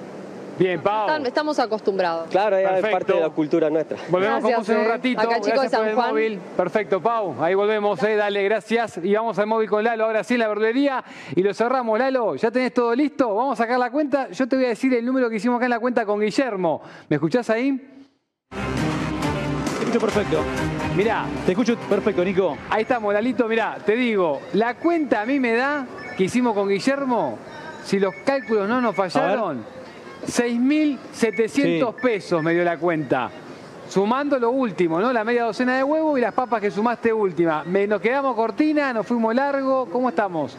Bien, 0.58 0.80
Pau. 0.80 1.08
Estamos 1.24 1.58
acostumbrados. 1.58 2.28
Claro, 2.30 2.56
es 2.56 2.86
parte 2.86 3.12
de 3.12 3.20
la 3.20 3.30
cultura 3.30 3.70
nuestra. 3.70 3.96
Volvemos 4.08 4.42
con 4.42 4.52
vos 4.52 4.68
en 4.68 4.76
un 4.78 4.84
eh. 4.84 4.88
ratito. 4.88 5.20
Acá, 5.20 5.40
chicos 5.40 5.46
gracias 5.46 5.62
de 5.62 5.68
San 5.70 5.80
por 5.80 5.88
el 5.88 5.94
Juan. 5.94 6.10
móvil. 6.10 6.40
Perfecto, 6.56 7.00
Pau. 7.00 7.36
Ahí 7.40 7.54
volvemos, 7.54 8.02
eh. 8.02 8.16
Dale, 8.16 8.42
gracias. 8.42 8.98
Y 9.02 9.14
vamos 9.14 9.38
al 9.38 9.46
móvil 9.46 9.68
con 9.68 9.84
Lalo. 9.84 10.04
Ahora 10.04 10.24
sí, 10.24 10.34
en 10.34 10.40
la 10.40 10.48
verdulería. 10.48 11.04
Y 11.36 11.42
lo 11.42 11.54
cerramos, 11.54 11.98
Lalo. 11.98 12.34
¿Ya 12.34 12.50
tenés 12.50 12.74
todo 12.74 12.94
listo? 12.94 13.34
Vamos 13.34 13.58
a 13.58 13.62
sacar 13.62 13.78
la 13.78 13.90
cuenta. 13.90 14.30
Yo 14.30 14.48
te 14.48 14.56
voy 14.56 14.64
a 14.64 14.68
decir 14.68 14.92
el 14.94 15.04
número 15.04 15.30
que 15.30 15.36
hicimos 15.36 15.58
acá 15.58 15.66
en 15.66 15.70
la 15.70 15.78
cuenta 15.78 16.04
con 16.04 16.20
Guillermo. 16.20 16.82
¿Me 17.08 17.16
escuchás 17.16 17.48
ahí? 17.50 17.76
Te 18.50 19.94
escucho 19.94 20.00
perfecto. 20.00 20.42
Mirá. 20.96 21.24
Te 21.46 21.52
escucho 21.52 21.76
perfecto, 21.76 22.24
Nico. 22.24 22.58
Ahí 22.68 22.82
estamos, 22.82 23.14
Lalito. 23.14 23.46
Mirá, 23.46 23.78
te 23.84 23.94
digo, 23.94 24.40
la 24.54 24.74
cuenta 24.74 25.22
a 25.22 25.26
mí 25.26 25.38
me 25.38 25.54
da 25.54 25.86
que 26.16 26.24
hicimos 26.24 26.52
con 26.52 26.68
Guillermo, 26.68 27.38
si 27.84 28.00
los 28.00 28.12
cálculos 28.26 28.68
no 28.68 28.80
nos 28.80 28.96
fallaron, 28.96 29.64
6.700 30.28 31.94
pesos 31.94 32.42
me 32.42 32.52
dio 32.52 32.64
la 32.64 32.76
cuenta. 32.78 33.30
Sumando 33.88 34.38
lo 34.38 34.50
último, 34.50 35.00
¿no? 35.00 35.12
La 35.12 35.24
media 35.24 35.44
docena 35.44 35.76
de 35.76 35.82
huevos 35.82 36.18
y 36.18 36.20
las 36.20 36.34
papas 36.34 36.60
que 36.60 36.70
sumaste 36.70 37.10
última. 37.12 37.64
Me- 37.64 37.86
nos 37.86 38.00
quedamos 38.02 38.34
cortina, 38.36 38.92
nos 38.92 39.06
fuimos 39.06 39.34
largo. 39.34 39.88
¿Cómo 39.90 40.10
estamos? 40.10 40.56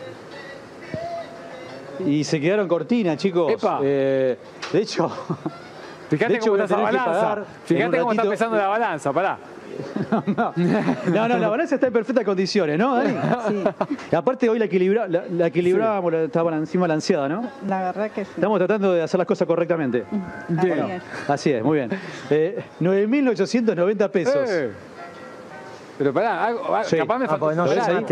Y 2.06 2.24
se 2.24 2.40
quedaron 2.40 2.68
cortinas, 2.68 3.18
chicos. 3.18 3.52
Epa. 3.54 3.80
Eh, 3.84 4.38
de 4.74 4.80
hecho. 4.80 5.10
Fíjate 6.10 6.34
de 6.34 6.40
hecho, 6.40 6.52
cómo 6.52 6.64
está 6.64 6.76
esa 6.76 6.84
balanza. 6.84 7.44
Fíjate 7.66 8.00
cómo 8.00 8.12
está 8.14 8.24
pesando 8.30 8.58
la 8.58 8.68
balanza, 8.68 9.14
pará. 9.14 9.38
No, 11.14 11.28
no, 11.28 11.38
la 11.38 11.48
balanza 11.50 11.76
está 11.76 11.88
en 11.88 11.94
perfectas 11.94 12.24
condiciones, 12.26 12.78
¿no, 12.78 12.96
Dani? 12.96 13.14
Y 14.12 14.16
aparte 14.16 14.50
hoy 14.50 14.60
la, 14.60 14.66
equilibra, 14.66 15.08
la, 15.08 15.24
la 15.30 15.48
equilibrábamos, 15.48 16.12
la- 16.12 16.22
estaba 16.24 16.56
encima 16.56 16.82
balanceada, 16.82 17.28
¿no? 17.30 17.44
La 17.68 17.82
verdad 17.84 18.12
que 18.12 18.26
sí. 18.26 18.32
Estamos 18.36 18.58
tratando 18.60 18.94
de 18.94 19.02
hacer 19.02 19.18
las 19.18 19.28
cosas 19.28 19.48
correctamente. 19.48 20.04
Así 20.58 20.68
Bueno, 20.68 20.88
es. 20.90 21.04
así 21.30 21.52
es, 21.52 21.64
muy 21.64 21.78
bien. 21.78 21.90
Eh, 22.30 22.64
9.890 22.80 24.10
pesos. 24.10 24.50
Eh. 24.50 24.72
Pero 25.98 26.14
pará, 26.14 26.46
algo- 26.46 26.84
Sí. 26.86 26.98
capaz 26.98 27.18
me 27.20 27.26
Ah, 27.26 27.28
faltó. 27.30 27.46
porque 27.46 27.56
no 27.58 27.66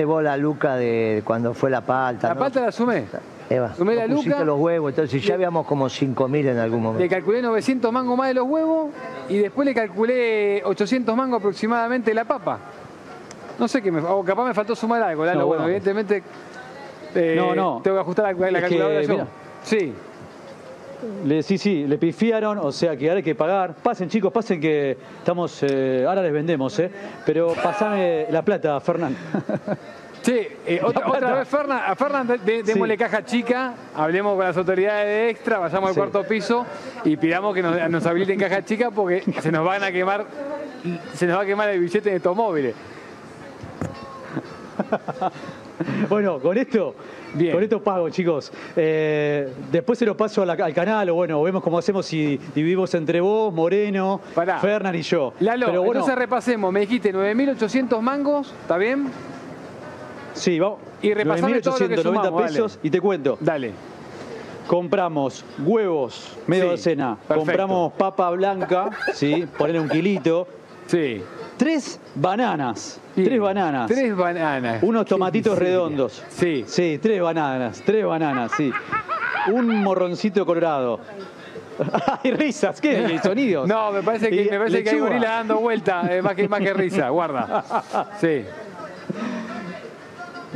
vos 0.06 0.24
la 0.24 0.36
luca 0.38 0.76
de 0.76 1.22
cuando 1.24 1.54
fue 1.54 1.70
la 1.70 1.82
palta. 1.82 2.28
La 2.30 2.34
¿no? 2.34 2.40
palta 2.42 2.62
la 2.62 2.72
sumé. 2.72 3.06
Eva, 3.50 3.74
Sumé 3.76 3.96
la 3.96 4.08
luca. 4.08 4.44
los 4.44 4.60
huevos, 4.60 4.90
entonces 4.92 5.24
ya 5.24 5.36
habíamos 5.36 5.66
como 5.66 5.86
5.000 5.88 6.48
en 6.50 6.58
algún 6.58 6.80
Le 6.82 6.84
momento. 6.86 7.10
calculé 7.16 7.42
900 7.42 7.92
mangos 7.94 8.18
más 8.18 8.28
de 8.28 8.34
los 8.34 8.46
huevos 8.46 8.90
y 9.30 9.38
después 9.38 9.66
le 9.66 9.74
calculé 9.74 10.62
800 10.66 11.16
mangos 11.16 11.40
aproximadamente 11.40 12.12
de 12.12 12.16
la 12.16 12.26
papa. 12.26 12.60
No 13.58 13.68
sé 13.68 13.82
qué 13.82 13.92
me 13.92 14.02
o 14.02 14.24
capaz 14.24 14.46
me 14.46 14.54
faltó 14.54 14.76
sumar 14.76 15.02
algo, 15.02 15.26
Lalo. 15.26 15.40
No, 15.42 15.46
bueno, 15.48 15.64
bueno. 15.64 15.76
evidentemente 15.78 16.24
eh, 17.16 17.36
No, 17.38 17.56
no. 17.56 17.82
tengo 17.82 17.96
que 17.98 18.02
ajustar 18.02 18.26
la, 18.26 18.52
la 18.52 18.60
Es 18.60 18.66
que, 18.66 18.70
calculadora 18.70 19.02
yo. 19.04 19.10
mira. 19.10 19.28
Sí. 19.64 19.94
Le, 21.26 21.44
sí, 21.44 21.58
sí, 21.60 21.86
le 21.88 21.98
pifiaron, 22.00 22.58
o 22.58 22.72
sea 22.72 22.98
que 22.98 23.08
ahora 23.08 23.18
hay 23.18 23.24
que 23.24 23.36
pagar. 23.36 23.76
Pasen, 23.76 24.10
chicos, 24.10 24.34
pasen 24.34 24.60
que 24.60 24.98
estamos. 25.20 25.62
eh, 25.62 26.04
ahora 26.08 26.22
les 26.24 26.34
vendemos, 26.34 26.78
¿eh? 26.80 26.90
Pero 27.26 27.54
pasame 27.64 28.26
la 28.32 28.42
plata, 28.42 28.80
Fernán. 28.82 29.16
Sí, 30.28 30.46
eh, 30.66 30.82
otra, 30.84 31.36
vez 31.36 31.48
Fernan, 31.48 31.82
a 31.88 31.96
Fernan 31.96 32.28
de- 32.28 32.98
caja 32.98 33.24
chica, 33.24 33.74
hablemos 33.96 34.36
con 34.36 34.44
las 34.44 34.58
autoridades 34.58 35.06
de 35.06 35.30
extra, 35.30 35.58
vayamos 35.58 35.88
al 35.88 35.94
Sí. 35.94 36.00
cuarto 36.02 36.24
piso 36.26 36.66
y 37.06 37.16
pidamos 37.16 37.56
que 37.56 37.62
nos, 37.62 37.90
nos 37.90 38.06
habiliten 38.06 38.38
caja 38.38 38.66
chica 38.66 38.92
porque 38.92 39.24
se 39.42 39.54
nos 39.54 39.64
van 39.66 39.84
a 39.86 39.92
quemar, 39.94 40.26
se 41.14 41.28
nos 41.28 41.38
va 41.38 41.44
a 41.44 41.46
quemar 41.46 41.70
el 41.70 41.80
billete 41.80 42.10
de 42.10 42.18
estos 42.18 42.36
móviles. 42.36 42.76
bueno, 46.10 46.40
con 46.40 46.58
esto. 46.58 46.94
Con 47.54 47.64
esto 47.64 47.82
pago, 47.82 48.10
chicos. 48.10 48.52
Eh, 48.76 49.50
después 49.72 49.98
se 49.98 50.06
lo 50.06 50.18
paso 50.18 50.44
la- 50.44 50.54
al 50.54 50.74
canal, 50.74 51.10
o 51.10 51.16
bueno, 51.16 51.42
vemos 51.42 51.64
cómo 51.64 51.78
hacemos 51.78 52.06
si 52.06 52.38
dividimos 52.54 52.94
entre 52.96 53.22
vos, 53.22 53.54
Moreno, 53.54 54.20
Fernán 54.60 54.96
y 54.96 55.04
yo. 55.04 55.34
Lalo, 55.40 55.68
Pero 55.68 55.80
bueno, 55.84 56.02
entonces 56.02 56.18
repasemos, 56.18 56.74
me 56.74 56.82
dijiste 56.82 57.14
9.800 57.14 58.02
mangos, 58.02 58.54
¿está 58.64 58.76
bien? 58.78 59.08
Sí, 60.38 60.60
vamos. 60.60 60.80
Y 61.02 61.14
repasame 61.14 61.62
todo 61.62 61.78
lo 61.80 61.88
que 61.90 61.96
9.890 61.98 62.02
sumamos, 62.04 62.42
pesos 62.44 62.76
dale. 62.76 62.88
y 62.88 62.92
te 62.92 63.02
cuento. 63.02 63.38
Dale. 63.40 63.72
Compramos 64.68 65.46
huevos, 65.60 66.38
media 66.46 66.64
Sí, 66.66 66.70
docena. 66.72 67.16
perfecto. 67.16 67.36
Compramos 67.36 67.94
papa 67.94 68.30
blanca, 68.32 68.90
sí, 69.14 69.48
ponerle 69.58 69.80
un 69.82 69.90
kilito. 69.90 70.48
Sí. 70.88 71.22
Tres 71.58 72.00
bananas. 72.16 73.00
Bien. 73.16 73.30
Tres 73.30 73.42
bananas. 73.42 73.88
Tres 73.90 74.16
bananas. 74.16 74.84
Unos 74.84 75.06
tomatitos 75.06 75.58
redondos. 75.58 76.22
Sí. 76.30 76.66
Sí, 76.68 77.00
tres 77.02 77.22
bananas. 77.22 77.82
Tres 77.86 78.06
bananas, 78.06 78.52
sí. 78.58 78.72
Un 79.52 79.84
morroncito 79.84 80.46
colorado. 80.46 81.00
Hay 82.24 82.32
risas, 82.32 82.82
¿qué? 82.82 83.14
¿Y 83.14 83.18
sonidos. 83.24 83.68
No, 83.68 83.92
me 83.92 84.02
parece 84.04 84.30
que, 84.30 84.50
me 84.52 84.58
parece 84.58 84.84
que 84.84 84.90
hay 84.90 85.00
gorila 85.00 85.30
dando 85.30 85.60
vuelta, 85.60 86.08
eh, 86.12 86.22
más, 86.22 86.36
que, 86.36 86.48
más 86.50 86.60
que 86.60 86.74
risa, 86.74 87.10
guarda. 87.10 87.64
Sí. 88.20 88.44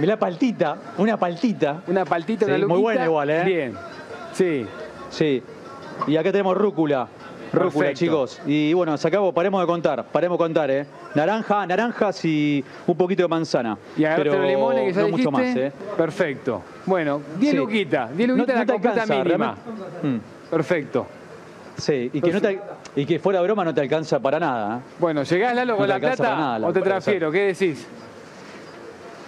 Mirá 0.02 0.18
paltita, 0.18 0.78
una 0.98 1.16
paltita. 1.18 1.82
Una 1.88 2.06
paltita, 2.06 2.46
Sí, 2.48 2.52
una 2.54 2.68
Muy 2.68 2.80
buena 2.82 3.06
igual, 3.06 3.30
¿eh? 3.30 3.44
Bien. 3.44 3.74
Sí. 4.34 4.66
Sí. 5.12 5.44
Y 6.08 6.18
acá 6.18 6.32
tenemos 6.32 6.58
rúcula. 6.58 7.08
Rúcula, 7.54 7.70
Perfecto. 7.90 8.00
chicos. 8.00 8.42
Y 8.48 8.74
bueno, 8.74 8.98
se 8.98 9.08
acabó, 9.10 9.32
paremos 9.34 9.62
de 9.62 9.68
contar, 9.68 10.06
paremos 10.06 10.38
de 10.40 10.44
contar, 10.44 10.72
¿eh? 10.72 10.86
Naranja, 11.14 11.68
naranjas 11.68 12.24
y 12.26 12.64
un 12.88 12.96
poquito 12.98 13.22
de 13.24 13.28
manzana. 13.28 13.78
Y 13.98 14.04
Pero 14.04 14.38
los 14.38 14.48
limones 14.48 14.86
que 14.86 14.94
ya 14.94 15.02
no 15.02 15.08
dijiste. 15.08 15.30
mucho 15.30 15.32
más, 15.32 15.56
¿eh? 15.56 15.72
Perfecto. 15.98 16.62
Bueno, 16.86 17.22
10 17.38 17.52
Sí. 17.52 17.58
luquitas. 17.58 18.16
10 18.18 18.30
No- 18.30 18.36
luquitas 18.38 18.56
no 18.56 18.60
la 18.62 18.66
te 18.66 18.72
completa 18.74 19.02
alcanza, 19.04 19.24
mínima. 19.24 19.56
Mm. 20.02 20.50
Perfecto. 20.50 21.06
Sí, 21.78 22.10
y 22.14 22.22
que, 22.22 22.32
no 22.32 22.42
te- 22.42 22.60
y 22.96 23.06
que 23.06 23.20
fuera 23.20 23.42
broma 23.42 23.64
no 23.66 23.74
te 23.74 23.82
alcanza 23.82 24.20
para 24.20 24.40
nada. 24.40 24.78
¿eh? 24.78 24.82
Bueno, 24.98 25.24
¿llegás, 25.24 25.54
Lalo, 25.56 25.78
con 25.78 25.88
la 25.90 26.00
plata 26.00 26.36
nada, 26.36 26.68
o 26.68 26.74
te 26.74 26.82
transfiero? 26.82 27.32
¿Qué 27.32 27.48
decís? 27.54 27.86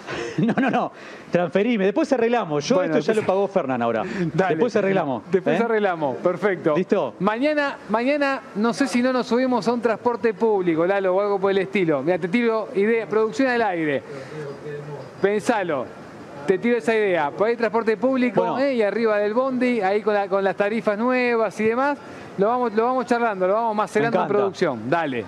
No, 0.38 0.54
no, 0.60 0.70
no. 0.70 0.92
Transferime. 1.30 1.84
Después 1.84 2.12
arreglamos. 2.12 2.66
Yo 2.66 2.76
Bueno, 2.76 2.96
esto 2.96 3.12
ya 3.12 3.20
lo 3.20 3.26
pagó 3.26 3.46
Fernán 3.48 3.82
ahora. 3.82 4.02
Dale. 4.34 4.54
Después 4.54 4.74
arreglamos. 4.76 5.22
Después 5.30 5.60
¿eh? 5.60 5.64
arreglamos, 5.64 6.16
perfecto. 6.18 6.74
¿Listo? 6.76 7.14
Mañana, 7.20 7.78
mañana, 7.88 8.40
no 8.56 8.72
sé 8.74 8.86
si 8.88 9.00
no 9.02 9.12
nos 9.12 9.26
subimos 9.26 9.66
a 9.68 9.72
un 9.72 9.80
transporte 9.80 10.34
público, 10.34 10.86
Lalo, 10.86 11.14
o 11.14 11.20
algo 11.20 11.38
por 11.40 11.50
el 11.50 11.58
estilo. 11.58 12.02
Mira, 12.02 12.18
te 12.18 12.28
tiro 12.28 12.68
idea, 12.74 13.06
producción 13.08 13.48
al 13.48 13.62
aire. 13.62 14.02
Pensalo. 15.20 15.86
Te 16.46 16.58
tiro 16.58 16.76
esa 16.76 16.94
idea. 16.94 17.30
Por 17.30 17.48
ahí 17.48 17.56
transporte 17.56 17.96
público 17.96 18.40
Bueno. 18.42 18.58
¿eh? 18.58 18.74
y 18.74 18.82
arriba 18.82 19.16
del 19.18 19.32
bondi, 19.32 19.80
ahí 19.80 20.02
con, 20.02 20.12
la- 20.12 20.28
con 20.28 20.44
las 20.44 20.54
tarifas 20.56 20.98
nuevas 20.98 21.58
y 21.60 21.64
demás. 21.64 21.98
Lo 22.36 22.48
vamos, 22.48 22.74
lo 22.74 22.84
vamos 22.84 23.06
charlando, 23.06 23.46
lo 23.46 23.54
vamos 23.54 23.76
macerando 23.76 24.20
en 24.20 24.28
producción. 24.28 24.90
Dale. 24.90 25.24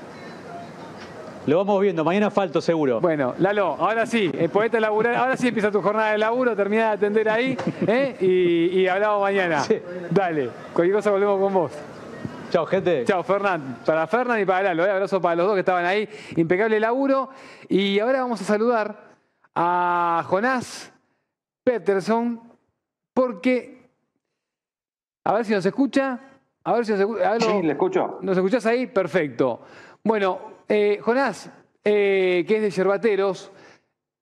Lo 1.46 1.58
vamos 1.58 1.80
viendo. 1.80 2.04
Mañana 2.04 2.30
falto 2.30 2.60
seguro. 2.60 3.00
Bueno, 3.00 3.34
Lalo, 3.38 3.76
ahora 3.78 4.04
sí, 4.06 4.30
el 4.36 4.50
poeta 4.50 4.80
laburar, 4.80 5.14
ahora 5.14 5.36
sí 5.36 5.48
empieza 5.48 5.70
tu 5.70 5.80
jornada 5.80 6.10
de 6.12 6.18
laburo, 6.18 6.56
termina 6.56 6.88
de 6.88 6.90
atender 6.94 7.28
ahí 7.28 7.56
¿eh? 7.86 8.16
y, 8.20 8.80
y 8.80 8.88
hablamos 8.88 9.20
mañana. 9.22 9.62
Dale, 10.10 10.50
cualquier 10.72 10.96
cosa 10.96 11.10
volvemos 11.12 11.40
con 11.40 11.54
vos. 11.54 11.72
Chao, 12.50 12.66
gente. 12.66 13.04
Chao, 13.04 13.22
Fernán. 13.22 13.78
Para 13.86 14.06
Fernán 14.06 14.40
y 14.40 14.44
para 14.44 14.62
Lalo. 14.64 14.86
¿eh? 14.86 14.90
Abrazo 14.90 15.20
para 15.20 15.36
los 15.36 15.46
dos 15.46 15.54
que 15.54 15.60
estaban 15.60 15.84
ahí. 15.84 16.08
Impecable 16.36 16.78
laburo. 16.80 17.28
Y 17.68 17.98
ahora 18.00 18.20
vamos 18.22 18.40
a 18.40 18.44
saludar 18.44 19.04
a 19.54 20.24
Jonás 20.26 20.92
Peterson 21.64 22.40
porque... 23.14 23.88
A 25.24 25.32
ver 25.34 25.44
si 25.44 25.52
nos 25.52 25.66
escucha. 25.66 26.18
A 26.64 26.72
ver 26.72 26.86
si 26.86 26.92
nos 26.92 27.00
escucha. 27.00 27.40
Sí, 27.40 27.46
lo- 27.52 27.62
le 27.62 27.72
escucho. 27.72 28.18
¿Nos 28.22 28.36
escuchás 28.36 28.64
ahí? 28.66 28.86
Perfecto. 28.86 29.60
Bueno, 30.04 30.38
eh, 30.68 30.98
Jonás, 31.02 31.50
eh, 31.84 32.44
que 32.46 32.56
es 32.56 32.62
de 32.62 32.70
Yerbateros, 32.70 33.52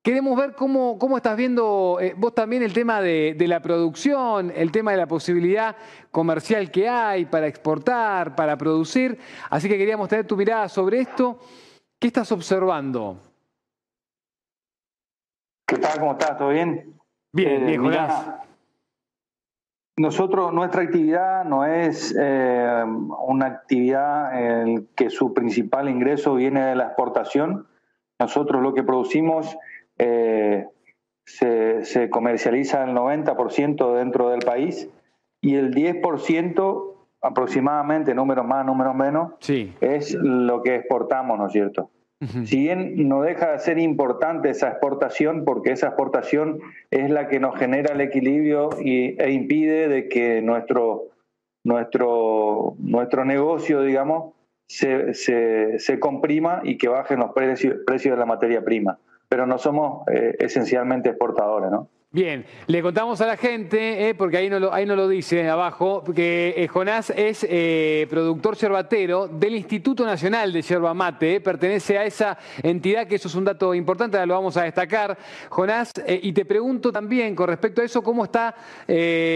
queremos 0.02 0.36
ver 0.36 0.54
cómo, 0.54 0.98
cómo 0.98 1.16
estás 1.16 1.36
viendo 1.36 1.98
eh, 2.00 2.14
vos 2.16 2.34
también 2.34 2.62
el 2.62 2.72
tema 2.72 3.00
de, 3.00 3.34
de 3.36 3.48
la 3.48 3.60
producción, 3.60 4.52
el 4.54 4.70
tema 4.70 4.90
de 4.90 4.98
la 4.98 5.06
posibilidad 5.06 5.76
comercial 6.10 6.70
que 6.70 6.88
hay 6.88 7.24
para 7.24 7.46
exportar, 7.46 8.36
para 8.36 8.56
producir. 8.58 9.18
Así 9.50 9.68
que 9.68 9.78
queríamos 9.78 10.08
tener 10.08 10.26
tu 10.26 10.36
mirada 10.36 10.68
sobre 10.68 11.00
esto. 11.00 11.40
¿Qué 11.98 12.08
estás 12.08 12.30
observando? 12.32 13.18
¿Qué 15.66 15.78
tal? 15.78 15.98
¿Cómo 15.98 16.12
estás? 16.12 16.36
¿Todo 16.36 16.50
bien? 16.50 16.94
Bien, 17.32 17.66
bien, 17.66 17.82
mirá, 17.82 18.08
Jonás. 18.08 18.43
Nosotros, 19.96 20.52
nuestra 20.52 20.82
actividad 20.82 21.44
no 21.44 21.64
es 21.64 22.14
eh, 22.18 22.84
una 23.26 23.46
actividad 23.46 24.64
en 24.64 24.88
que 24.96 25.08
su 25.08 25.32
principal 25.32 25.88
ingreso 25.88 26.34
viene 26.34 26.64
de 26.66 26.74
la 26.74 26.86
exportación. 26.86 27.68
Nosotros 28.18 28.60
lo 28.60 28.74
que 28.74 28.82
producimos 28.82 29.56
eh, 29.98 30.66
se, 31.24 31.84
se 31.84 32.10
comercializa 32.10 32.82
el 32.82 32.90
90% 32.90 33.94
dentro 33.96 34.30
del 34.30 34.40
país 34.40 34.90
y 35.40 35.54
el 35.54 35.72
10% 35.72 36.94
aproximadamente, 37.22 38.14
números 38.14 38.44
más, 38.46 38.66
números 38.66 38.94
menos, 38.96 39.32
Sí. 39.38 39.74
es 39.80 40.12
lo 40.14 40.62
que 40.62 40.74
exportamos, 40.74 41.38
¿no 41.38 41.46
es 41.46 41.52
cierto? 41.52 41.90
Si 42.44 42.58
bien 42.58 43.08
no 43.08 43.22
deja 43.22 43.52
de 43.52 43.58
ser 43.58 43.78
importante 43.78 44.50
esa 44.50 44.68
exportación, 44.68 45.44
porque 45.44 45.72
esa 45.72 45.88
exportación 45.88 46.60
es 46.90 47.10
la 47.10 47.28
que 47.28 47.40
nos 47.40 47.58
genera 47.58 47.94
el 47.94 48.00
equilibrio 48.00 48.70
y, 48.80 49.20
e 49.20 49.30
impide 49.32 49.88
de 49.88 50.08
que 50.08 50.42
nuestro, 50.42 51.08
nuestro, 51.64 52.74
nuestro 52.78 53.24
negocio, 53.24 53.82
digamos, 53.82 54.34
se, 54.66 55.14
se, 55.14 56.00
comprima 56.00 56.60
y 56.64 56.78
que 56.78 56.88
bajen 56.88 57.20
los 57.20 57.32
precios, 57.32 57.76
precios 57.86 58.14
de 58.14 58.20
la 58.20 58.26
materia 58.26 58.64
prima. 58.64 58.98
Pero 59.28 59.46
no 59.46 59.58
somos 59.58 60.06
eh, 60.08 60.36
esencialmente 60.38 61.10
exportadores, 61.10 61.70
¿no? 61.70 61.88
Bien, 62.14 62.46
le 62.68 62.80
contamos 62.80 63.20
a 63.22 63.26
la 63.26 63.36
gente, 63.36 64.08
eh, 64.08 64.14
porque 64.14 64.36
ahí 64.36 64.48
no, 64.48 64.60
lo, 64.60 64.72
ahí 64.72 64.86
no 64.86 64.94
lo 64.94 65.08
dice 65.08 65.48
abajo, 65.50 66.04
que 66.14 66.54
eh, 66.56 66.68
Jonás 66.68 67.10
es 67.10 67.44
eh, 67.50 68.06
productor 68.08 68.56
yerbatero 68.56 69.26
del 69.26 69.56
Instituto 69.56 70.06
Nacional 70.06 70.52
de 70.52 70.62
Yerba 70.62 70.94
Mate, 70.94 71.40
pertenece 71.40 71.98
a 71.98 72.04
esa 72.04 72.38
entidad, 72.62 73.08
que 73.08 73.16
eso 73.16 73.26
es 73.26 73.34
un 73.34 73.44
dato 73.44 73.74
importante, 73.74 74.24
lo 74.26 74.34
vamos 74.34 74.56
a 74.56 74.62
destacar. 74.62 75.18
Jonás, 75.48 75.92
y 76.06 76.32
te 76.32 76.44
pregunto 76.44 76.92
también 76.92 77.34
con 77.34 77.48
respecto 77.48 77.82
a 77.82 77.84
eso, 77.84 78.00
¿cómo, 78.00 78.22
está, 78.22 78.54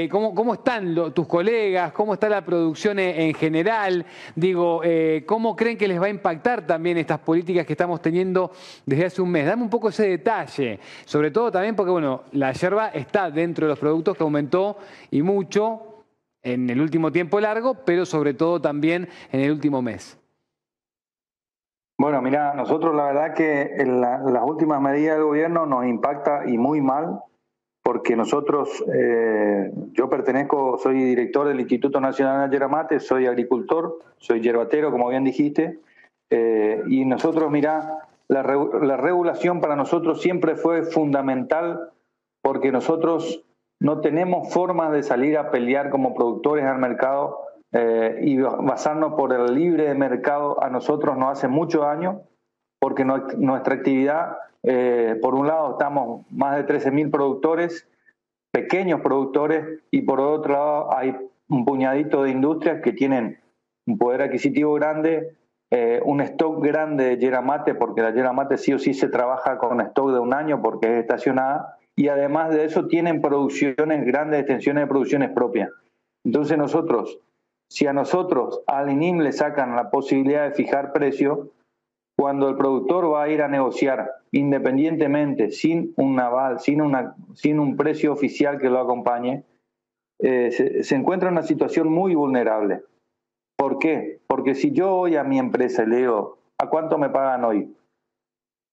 cómo, 0.08 0.32
cómo 0.32 0.54
están 0.54 1.12
tus 1.12 1.26
colegas, 1.26 1.90
cómo 1.90 2.14
está 2.14 2.28
la 2.28 2.44
producción 2.44 3.00
en, 3.00 3.22
en 3.22 3.34
general? 3.34 4.06
Digo, 4.36 4.82
¿cómo 5.26 5.56
creen 5.56 5.76
que 5.76 5.88
les 5.88 6.00
va 6.00 6.06
a 6.06 6.10
impactar 6.10 6.64
también 6.64 6.96
estas 6.96 7.18
políticas 7.18 7.66
que 7.66 7.72
estamos 7.72 8.00
teniendo 8.00 8.52
desde 8.86 9.06
hace 9.06 9.20
un 9.20 9.32
mes? 9.32 9.46
Dame 9.46 9.64
un 9.64 9.70
poco 9.70 9.88
ese 9.88 10.08
detalle, 10.08 10.78
sobre 11.04 11.32
todo 11.32 11.50
también 11.50 11.74
porque, 11.74 11.90
bueno, 11.90 12.22
la 12.30 12.52
yerba 12.52 12.67
está 12.94 13.30
dentro 13.30 13.66
de 13.66 13.70
los 13.70 13.78
productos 13.78 14.16
que 14.16 14.22
aumentó 14.22 14.76
y 15.10 15.22
mucho 15.22 16.04
en 16.42 16.70
el 16.70 16.80
último 16.80 17.10
tiempo 17.12 17.40
largo, 17.40 17.74
pero 17.84 18.06
sobre 18.06 18.34
todo 18.34 18.60
también 18.60 19.08
en 19.32 19.40
el 19.40 19.52
último 19.52 19.82
mes. 19.82 20.18
Bueno, 22.00 22.22
mira, 22.22 22.54
nosotros 22.54 22.94
la 22.94 23.06
verdad 23.06 23.34
que 23.34 23.84
la- 23.84 24.18
las 24.18 24.44
últimas 24.44 24.80
medidas 24.80 25.16
del 25.16 25.24
gobierno 25.26 25.66
nos 25.66 25.84
impacta 25.84 26.42
y 26.46 26.56
muy 26.56 26.80
mal, 26.80 27.20
porque 27.82 28.14
nosotros, 28.14 28.84
eh, 28.94 29.72
yo 29.92 30.08
pertenezco, 30.08 30.78
soy 30.78 31.02
director 31.02 31.48
del 31.48 31.58
Instituto 31.58 32.00
Nacional 32.00 32.48
de 32.48 32.54
Yeramate, 32.56 33.00
soy 33.00 33.26
agricultor, 33.26 33.98
soy 34.18 34.40
yerbatero, 34.40 34.92
como 34.92 35.08
bien 35.08 35.24
dijiste, 35.24 35.80
eh, 36.30 36.82
y 36.86 37.04
nosotros, 37.04 37.50
mira, 37.50 38.06
la 38.28 38.42
regulación 38.42 39.60
para 39.60 39.74
nosotros 39.74 40.20
siempre 40.20 40.54
fue 40.54 40.82
fundamental, 40.82 41.90
porque 42.42 42.72
nosotros 42.72 43.44
no 43.80 44.00
tenemos 44.00 44.52
formas 44.52 44.92
de 44.92 45.02
salir 45.02 45.38
a 45.38 45.50
pelear 45.50 45.90
como 45.90 46.14
productores 46.14 46.64
al 46.64 46.78
mercado 46.78 47.40
eh, 47.72 48.20
y 48.22 48.38
basarnos 48.40 49.14
por 49.14 49.32
el 49.32 49.54
libre 49.54 49.94
mercado 49.94 50.62
a 50.62 50.70
nosotros 50.70 51.16
nos 51.16 51.38
hace 51.38 51.48
mucho 51.48 51.80
daño 51.80 52.22
porque 52.80 53.04
nuestra 53.04 53.74
actividad, 53.74 54.38
eh, 54.62 55.18
por 55.20 55.34
un 55.34 55.46
lado, 55.46 55.72
estamos 55.72 56.26
más 56.30 56.56
de 56.56 56.66
13.000 56.66 57.10
productores, 57.10 57.88
pequeños 58.52 59.00
productores, 59.00 59.80
y 59.90 60.02
por 60.02 60.20
otro 60.20 60.52
lado 60.54 60.96
hay 60.96 61.16
un 61.48 61.64
puñadito 61.64 62.22
de 62.22 62.30
industrias 62.30 62.80
que 62.82 62.92
tienen 62.92 63.40
un 63.86 63.98
poder 63.98 64.22
adquisitivo 64.22 64.74
grande, 64.74 65.36
eh, 65.70 66.00
un 66.04 66.20
stock 66.20 66.64
grande 66.64 67.04
de 67.04 67.18
yera 67.18 67.42
mate, 67.42 67.74
porque 67.74 68.02
la 68.02 68.12
yera 68.12 68.32
mate 68.32 68.58
sí 68.58 68.72
o 68.72 68.78
sí 68.78 68.94
se 68.94 69.08
trabaja 69.08 69.58
con 69.58 69.80
stock 69.80 70.12
de 70.12 70.18
un 70.18 70.34
año 70.34 70.62
porque 70.62 70.86
es 70.86 71.00
estacionada, 71.00 71.77
y 71.98 72.06
además 72.06 72.50
de 72.54 72.64
eso 72.64 72.86
tienen 72.86 73.20
producciones, 73.20 74.06
grandes 74.06 74.38
extensiones 74.38 74.84
de 74.84 74.86
producciones 74.86 75.30
propias. 75.32 75.68
Entonces 76.24 76.56
nosotros, 76.56 77.18
si 77.68 77.88
a 77.88 77.92
nosotros, 77.92 78.62
al 78.68 78.88
INIM 78.88 79.18
le 79.18 79.32
sacan 79.32 79.74
la 79.74 79.90
posibilidad 79.90 80.44
de 80.44 80.54
fijar 80.54 80.92
precio, 80.92 81.50
cuando 82.16 82.48
el 82.48 82.56
productor 82.56 83.12
va 83.12 83.24
a 83.24 83.28
ir 83.28 83.42
a 83.42 83.48
negociar 83.48 84.12
independientemente, 84.30 85.50
sin 85.50 85.92
un 85.96 86.20
aval, 86.20 86.60
sin, 86.60 86.82
una, 86.82 87.16
sin 87.34 87.58
un 87.58 87.76
precio 87.76 88.12
oficial 88.12 88.58
que 88.58 88.70
lo 88.70 88.78
acompañe, 88.78 89.42
eh, 90.20 90.82
se, 90.82 90.94
encuentra 90.94 91.30
en 91.30 91.34
una 91.34 91.42
situación 91.42 91.88
muy 91.88 92.14
vulnerable. 92.14 92.82
¿Por 93.56 93.80
qué? 93.80 94.20
Porque 94.28 94.54
si 94.54 94.70
yo 94.70 94.94
voy 94.94 95.16
a 95.16 95.24
mi 95.24 95.40
empresa 95.40 95.82
y 95.82 95.86
le 95.86 95.96
digo, 95.96 96.38
¿a 96.58 96.68
cuánto 96.68 96.96
me 96.96 97.10
pagan 97.10 97.44
hoy? 97.44 97.74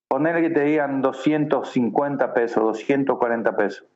Ponerle 0.07 0.41
que 0.41 0.49
te 0.51 0.63
digan 0.63 1.01
250 1.01 2.33
pesos, 2.33 2.63
240 2.63 3.55
pesos. 3.55 3.87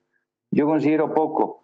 Yo 0.52 0.66
considero 0.66 1.14
poco. 1.14 1.64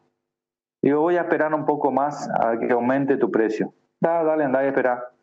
Digo, 0.81 1.01
voy 1.01 1.17
a 1.17 1.21
esperar 1.21 1.53
un 1.53 1.65
poco 1.65 1.91
más 1.91 2.29
a 2.29 2.59
que 2.59 2.71
aumente 2.71 3.17
tu 3.17 3.31
precio. 3.31 3.73
Da, 3.99 4.23
dale, 4.23 4.43
anda 4.43 4.59
a 4.59 4.67
esperar. 4.67 5.15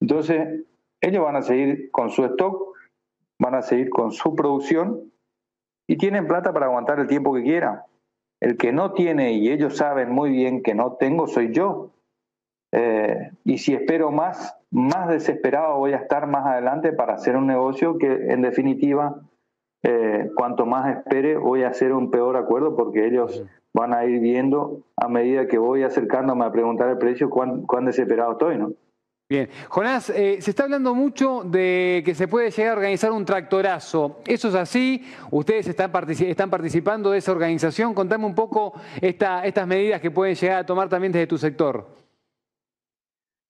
Entonces, 0.00 0.64
ellos 1.00 1.24
van 1.24 1.36
a 1.36 1.42
seguir 1.42 1.90
con 1.90 2.10
su 2.10 2.24
stock, 2.24 2.76
van 3.38 3.54
a 3.54 3.62
seguir 3.62 3.90
con 3.90 4.12
su 4.12 4.34
producción 4.34 5.12
y 5.88 5.96
tienen 5.96 6.26
plata 6.26 6.52
para 6.52 6.66
aguantar 6.66 7.00
el 7.00 7.06
tiempo 7.06 7.34
que 7.34 7.42
quieran. 7.42 7.82
El 8.40 8.56
que 8.56 8.72
no 8.72 8.92
tiene, 8.92 9.32
y 9.32 9.50
ellos 9.50 9.76
saben 9.76 10.10
muy 10.10 10.30
bien 10.30 10.62
que 10.62 10.74
no 10.74 10.96
tengo, 10.96 11.26
soy 11.26 11.52
yo. 11.52 11.95
Eh, 12.72 13.30
y 13.44 13.58
si 13.58 13.74
espero 13.74 14.10
más, 14.10 14.56
más 14.70 15.08
desesperado 15.08 15.78
voy 15.78 15.92
a 15.92 15.98
estar 15.98 16.26
más 16.26 16.46
adelante 16.46 16.92
para 16.92 17.14
hacer 17.14 17.36
un 17.36 17.46
negocio 17.46 17.96
que 17.98 18.32
en 18.32 18.42
definitiva, 18.42 19.20
eh, 19.82 20.30
cuanto 20.36 20.66
más 20.66 20.96
espere, 20.96 21.36
voy 21.36 21.62
a 21.62 21.68
hacer 21.68 21.92
un 21.92 22.10
peor 22.10 22.36
acuerdo 22.36 22.76
porque 22.76 23.06
ellos 23.06 23.44
van 23.72 23.94
a 23.94 24.04
ir 24.04 24.20
viendo 24.20 24.82
a 24.96 25.08
medida 25.08 25.46
que 25.46 25.58
voy 25.58 25.82
acercándome 25.82 26.44
a 26.44 26.52
preguntar 26.52 26.88
el 26.88 26.98
precio 26.98 27.30
cuán, 27.30 27.62
cuán 27.62 27.84
desesperado 27.84 28.32
estoy, 28.32 28.58
¿no? 28.58 28.72
Bien, 29.28 29.48
Jonás, 29.68 30.10
eh, 30.10 30.38
se 30.40 30.50
está 30.50 30.62
hablando 30.62 30.94
mucho 30.94 31.42
de 31.44 32.00
que 32.04 32.14
se 32.14 32.28
puede 32.28 32.52
llegar 32.52 32.74
a 32.74 32.76
organizar 32.76 33.10
un 33.10 33.24
tractorazo. 33.24 34.20
¿Eso 34.24 34.48
es 34.48 34.54
así? 34.54 35.04
¿Ustedes 35.32 35.66
están, 35.66 35.90
están 36.08 36.48
participando 36.48 37.10
de 37.10 37.18
esa 37.18 37.32
organización? 37.32 37.92
Contame 37.92 38.24
un 38.24 38.36
poco 38.36 38.74
estas 39.00 39.66
medidas 39.66 40.00
que 40.00 40.12
pueden 40.12 40.36
llegar 40.36 40.58
a 40.58 40.66
tomar 40.66 40.88
también 40.88 41.12
desde 41.12 41.26
tu 41.26 41.38
sector. 41.38 42.05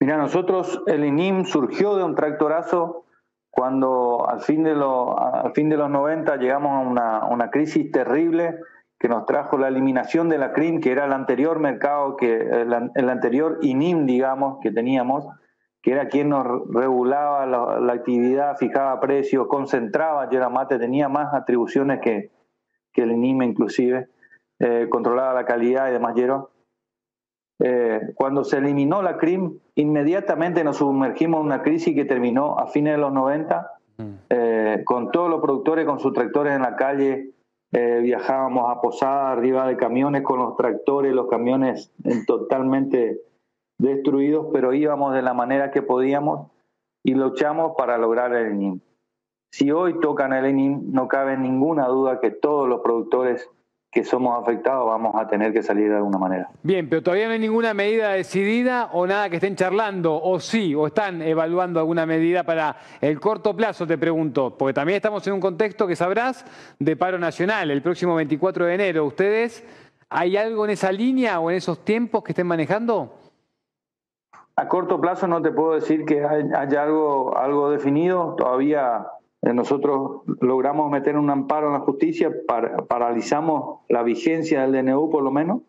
Mira, 0.01 0.17
nosotros, 0.19 0.83
el 0.87 1.05
INIM 1.05 1.45
surgió 1.45 1.97
de 1.97 2.05
un 2.05 2.15
tractorazo 2.15 3.07
cuando 3.51 4.29
al 4.29 4.41
fin 4.41 4.63
de, 4.65 4.73
al 4.73 5.53
fin 5.55 5.71
de 5.71 5.79
los 5.79 5.89
90 5.89 6.37
llegamos 6.37 6.73
a 6.73 6.89
una, 6.89 7.25
una, 7.27 7.51
crisis 7.51 7.91
terrible 7.91 8.59
que 8.99 9.09
nos 9.09 9.25
trajo 9.25 9.57
la 9.57 9.69
eliminación 9.69 10.29
de 10.29 10.37
la 10.37 10.53
CRIM, 10.53 10.81
que 10.81 10.93
era 10.93 11.07
el 11.07 11.13
anterior 11.13 11.59
mercado, 11.59 12.17
que 12.17 12.37
el, 12.37 13.09
anterior 13.09 13.59
INIM, 13.63 14.05
digamos, 14.07 14.59
que 14.61 14.71
teníamos 14.71 15.27
que 15.87 15.93
era 15.93 16.09
quien 16.09 16.31
nos 16.31 16.45
regulaba 16.69 17.47
la, 17.47 17.93
actividad, 17.93 18.57
fijaba 18.57 18.99
precios, 18.99 19.47
concentraba 19.47 20.29
Yera 20.29 20.49
Mate, 20.49 20.81
tenía 20.81 21.09
más 21.09 21.33
atribuciones 21.33 22.01
que, 22.01 22.33
que 22.93 23.03
el 23.03 23.13
INIME 23.13 23.47
inclusive, 23.47 24.09
eh, 24.59 24.89
controlaba 24.91 25.33
la 25.33 25.45
calidad 25.45 25.89
y 25.89 25.93
demás 25.93 26.17
Yero. 26.17 26.51
Eh, 27.59 28.13
cuando 28.15 28.45
se 28.45 28.59
eliminó 28.59 29.03
la 29.03 29.17
CRIM, 29.17 29.59
inmediatamente 29.75 30.63
nos 30.63 30.77
sumergimos 30.77 31.41
en 31.41 31.47
una 31.47 31.63
crisis 31.63 31.95
que 31.95 32.05
terminó 32.05 32.59
a 32.59 32.67
fines 32.67 32.95
de 32.95 32.99
los 32.99 33.13
90, 33.13 33.73
mm. 33.99 34.03
eh, 34.31 34.83
con 34.85 35.11
todos 35.11 35.31
los 35.31 35.41
productores 35.41 35.87
con 35.87 35.99
sus 35.99 36.13
tractores 36.13 36.55
en 36.55 36.63
la 36.63 36.77
calle, 36.77 37.33
viajábamos 37.73 38.71
a 38.71 38.81
Posada 38.81 39.33
arriba 39.33 39.67
de 39.67 39.77
camiones 39.77 40.23
con 40.23 40.39
los 40.39 40.57
tractores, 40.57 41.13
los 41.13 41.29
camiones 41.29 41.93
en 42.05 42.25
totalmente 42.25 43.21
destruidos, 43.79 44.47
pero 44.53 44.73
íbamos 44.73 45.13
de 45.13 45.21
la 45.21 45.35
manera 45.35 45.71
que 45.71 45.83
podíamos 45.83 46.51
y 47.05 47.15
luchamos 47.15 47.75
para 47.77 47.99
lograr 47.99 48.35
el 48.35 48.47
ENIM. 48.47 48.81
Si 49.53 49.71
hoy 49.71 50.01
tocan 50.01 50.33
el 50.33 50.45
ENIM, 50.45 50.93
no 50.93 51.09
cabe 51.09 51.37
ninguna 51.37 51.87
duda 51.87 52.21
que 52.21 52.31
todos 52.31 52.69
los 52.69 52.81
productores 52.81 53.49
que 53.97 54.05
somos 54.05 54.39
afectados 54.39 54.85
vamos 54.85 55.15
a 55.15 55.27
tener 55.27 55.55
que 55.55 55.63
salir 55.63 55.89
de 55.89 55.97
alguna 55.97 56.19
manera. 56.19 56.51
Bien, 56.63 56.87
pero 56.87 57.03
todavía 57.03 57.29
no 57.29 57.33
hay 57.33 57.39
ninguna 57.39 57.73
medida 57.73 58.11
decidida 58.11 58.91
o 58.93 59.07
nada 59.07 59.31
que 59.31 59.37
estén 59.37 59.57
charlando, 59.57 60.21
o 60.23 60.39
sí, 60.39 60.75
o 60.75 60.89
están 60.89 61.23
evaluando 61.23 61.81
alguna 61.81 62.05
medida 62.05 62.43
para 62.43 62.77
el 63.01 63.19
corto 63.19 63.57
plazo, 63.57 63.87
te 63.87 63.97
pregunto, 63.97 64.55
porque 64.59 64.75
también 64.75 64.97
estamos 64.97 65.27
en 65.27 65.33
un 65.33 65.41
contexto 65.41 65.87
que 65.87 65.97
sabrás 65.97 66.45
de 66.79 66.95
paro 66.95 67.19
nacional 67.19 67.71
el 67.71 67.81
próximo 67.81 68.15
24 68.17 68.67
de 68.67 68.75
enero. 68.75 69.07
¿Ustedes 69.07 69.65
hay 70.11 70.37
algo 70.37 70.67
en 70.67 70.73
esa 70.73 70.93
línea 70.93 71.41
o 71.41 71.51
en 71.51 71.57
esos 71.57 71.83
tiempos 71.83 72.23
que 72.23 72.33
estén 72.33 72.47
manejando? 72.47 73.15
A 74.57 74.69
corto 74.69 75.01
plazo 75.01 75.27
no 75.27 75.41
te 75.41 75.53
puedo 75.53 75.73
decir 75.73 76.05
que 76.05 76.23
haya 76.23 76.83
algo, 76.83 77.35
algo 77.35 77.71
definido. 77.71 78.35
Todavía 78.37 79.07
nosotros 79.55 80.23
logramos 80.41 80.91
meter 80.91 81.17
un 81.17 81.31
amparo 81.31 81.69
en 81.69 81.75
la 81.75 81.81
justicia, 81.81 82.33
paralizamos 82.89 83.81
la 83.89 84.03
vigencia 84.03 84.67
del 84.67 84.73
DNU 84.73 85.11
por 85.11 85.23
lo 85.23 85.31
menos 85.31 85.63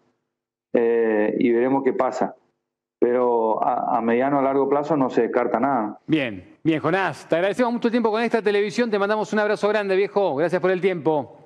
eh, 0.74 1.36
y 1.40 1.52
veremos 1.52 1.84
qué 1.84 1.94
pasa. 1.94 2.36
Pero 3.00 3.64
a, 3.64 3.98
a 3.98 4.02
mediano 4.02 4.40
o 4.40 4.42
largo 4.42 4.68
plazo 4.68 4.98
no 4.98 5.12
se 5.12 5.22
descarta 5.22 5.60
nada. 5.60 6.00
Bien, 6.08 6.58
bien, 6.64 6.80
Jonás, 6.80 7.28
te 7.30 7.36
agradecemos 7.36 7.72
mucho 7.72 7.92
tiempo 7.92 8.10
con 8.10 8.24
esta 8.24 8.42
televisión. 8.42 8.90
Te 8.90 8.98
mandamos 8.98 9.32
un 9.34 9.40
abrazo 9.40 9.68
grande, 9.70 9.96
viejo. 9.96 10.36
Gracias 10.36 10.60
por 10.60 10.72
el 10.72 10.82
tiempo. 10.82 11.37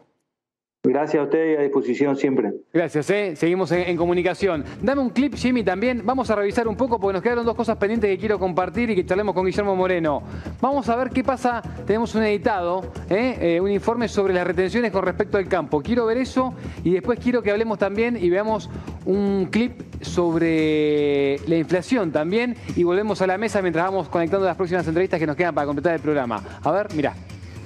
Gracias 0.83 1.21
a 1.21 1.25
usted 1.25 1.51
y 1.51 1.55
a 1.57 1.61
disposición 1.61 2.17
siempre. 2.17 2.53
Gracias, 2.73 3.07
¿eh? 3.11 3.35
seguimos 3.35 3.71
en, 3.71 3.95
comunicación. 3.95 4.65
Dame 4.81 5.01
un 5.01 5.11
clip, 5.11 5.35
Jimmy, 5.35 5.63
también. 5.63 6.01
Vamos 6.03 6.31
a 6.31 6.35
revisar 6.35 6.67
un 6.67 6.75
poco 6.75 6.99
porque 6.99 7.13
nos 7.13 7.21
quedaron 7.21 7.45
dos 7.45 7.55
cosas 7.55 7.77
pendientes 7.77 8.09
que 8.09 8.17
quiero 8.17 8.39
compartir 8.39 8.89
y 8.89 8.95
que 8.95 9.05
charlemos 9.05 9.35
con 9.35 9.45
Guillermo 9.45 9.75
Moreno. 9.75 10.23
Vamos 10.59 10.89
a 10.89 10.95
ver 10.95 11.11
qué 11.11 11.23
pasa. 11.23 11.61
Tenemos 11.85 12.15
un 12.15 12.23
editado, 12.23 12.81
¿eh? 13.11 13.37
Eh, 13.39 13.61
un 13.61 13.69
informe 13.69 14.07
sobre 14.07 14.33
las 14.33 14.47
retenciones 14.47 14.91
con 14.91 15.05
respecto 15.05 15.37
al 15.37 15.47
campo. 15.47 15.83
Quiero 15.83 16.07
ver 16.07 16.17
eso 16.17 16.55
y 16.83 16.89
después 16.93 17.19
quiero 17.19 17.43
que 17.43 17.51
hablemos 17.51 17.77
también 17.77 18.17
y 18.17 18.31
veamos 18.31 18.67
un 19.05 19.49
clip 19.51 19.83
sobre 20.01 21.37
la 21.47 21.57
inflación 21.57 22.11
también 22.11 22.55
y 22.75 22.81
volvemos 22.81 23.21
a 23.21 23.27
la 23.27 23.37
mesa 23.37 23.61
mientras 23.61 23.85
vamos 23.85 24.09
conectando 24.09 24.47
las 24.47 24.57
próximas 24.57 24.87
entrevistas 24.87 25.19
que 25.19 25.27
nos 25.27 25.35
quedan 25.35 25.53
para 25.53 25.67
completar 25.67 25.93
el 25.93 26.01
programa. 26.01 26.43
A 26.63 26.71
ver, 26.71 26.87
mira. 26.95 27.13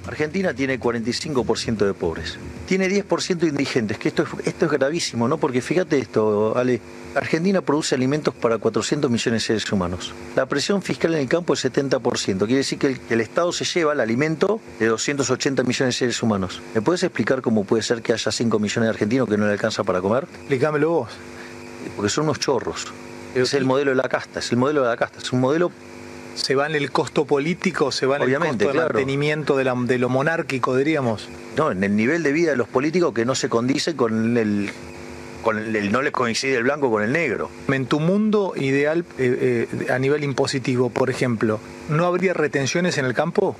Argentina 0.06 0.54
tiene 0.54 0.78
45% 0.78 1.78
de 1.78 1.94
pobres. 1.94 2.38
Tiene 2.66 2.88
10% 2.88 3.36
de 3.38 3.48
indigentes, 3.48 3.98
que 3.98 4.08
esto 4.08 4.22
es, 4.22 4.46
esto 4.46 4.66
es 4.66 4.72
gravísimo, 4.72 5.28
¿no? 5.28 5.38
Porque 5.38 5.60
fíjate 5.60 5.98
esto, 5.98 6.56
Ale. 6.56 6.80
Argentina 7.16 7.62
produce 7.62 7.94
alimentos 7.94 8.34
para 8.34 8.58
400 8.58 9.10
millones 9.10 9.42
de 9.42 9.46
seres 9.46 9.72
humanos. 9.72 10.12
La 10.36 10.44
presión 10.46 10.82
fiscal 10.82 11.14
en 11.14 11.20
el 11.20 11.28
campo 11.28 11.54
es 11.54 11.64
70%. 11.64 12.38
Quiere 12.38 12.56
decir 12.56 12.78
que 12.78 13.00
el, 13.08 13.20
Estado 13.22 13.52
se 13.52 13.64
lleva 13.64 13.94
el 13.94 14.00
alimento 14.00 14.60
de 14.78 14.86
280 14.86 15.62
millones 15.62 15.94
de 15.94 15.98
seres 15.98 16.22
humanos. 16.22 16.60
¿Me 16.74 16.82
puedes 16.82 17.02
explicar 17.02 17.40
cómo 17.40 17.64
puede 17.64 17.82
ser 17.82 18.02
que 18.02 18.12
haya 18.12 18.30
5 18.30 18.58
millones 18.58 18.88
de 18.88 18.90
argentinos 18.90 19.28
que 19.28 19.38
no 19.38 19.46
le 19.46 19.52
alcanza 19.52 19.82
para 19.82 20.02
comer? 20.02 20.24
Explícamelo 20.24 20.90
vos. 20.90 21.08
Porque 21.96 22.10
son 22.10 22.24
unos 22.24 22.38
chorros. 22.38 22.86
Es 23.34 23.54
el 23.54 23.64
modelo 23.64 23.92
de 23.92 23.96
la 23.96 24.08
casta, 24.08 24.40
es 24.40 24.52
el 24.52 24.58
modelo 24.58 24.82
de 24.82 24.88
la 24.88 24.96
casta. 24.96 25.18
Es 25.18 25.32
un 25.32 25.40
modelo 25.40 25.72
¿Se 26.36 26.54
va 26.54 26.66
en 26.66 26.74
el 26.74 26.90
costo 26.90 27.24
político, 27.24 27.90
se 27.90 28.06
va 28.06 28.16
en 28.16 28.22
el 28.22 28.38
costo 28.38 28.68
de 28.68 28.74
mantenimiento 28.74 29.56
de, 29.56 29.98
lo 29.98 30.08
monárquico, 30.08 30.76
diríamos? 30.76 31.28
No, 31.56 31.72
en 31.72 31.82
el 31.82 31.96
nivel 31.96 32.22
de 32.22 32.32
vida 32.32 32.50
de 32.50 32.56
los 32.56 32.68
políticos 32.68 33.14
que 33.14 33.24
no 33.24 33.34
se 33.34 33.48
condice 33.48 33.96
con 33.96 34.36
el, 34.36 34.70
con 35.42 35.58
el, 35.58 35.90
no 35.90 36.02
les 36.02 36.12
coincide 36.12 36.56
el 36.56 36.64
blanco 36.64 36.90
con 36.90 37.02
el 37.02 37.12
negro. 37.12 37.50
En 37.68 37.86
tu 37.86 38.00
mundo 38.00 38.52
ideal 38.54 39.04
eh, 39.18 39.66
eh, 39.70 39.90
a 39.90 39.98
nivel 39.98 40.24
impositivo, 40.24 40.90
por 40.90 41.08
ejemplo, 41.08 41.58
¿no 41.88 42.04
habría 42.04 42.34
retenciones 42.34 42.98
en 42.98 43.06
el 43.06 43.14
campo? 43.14 43.56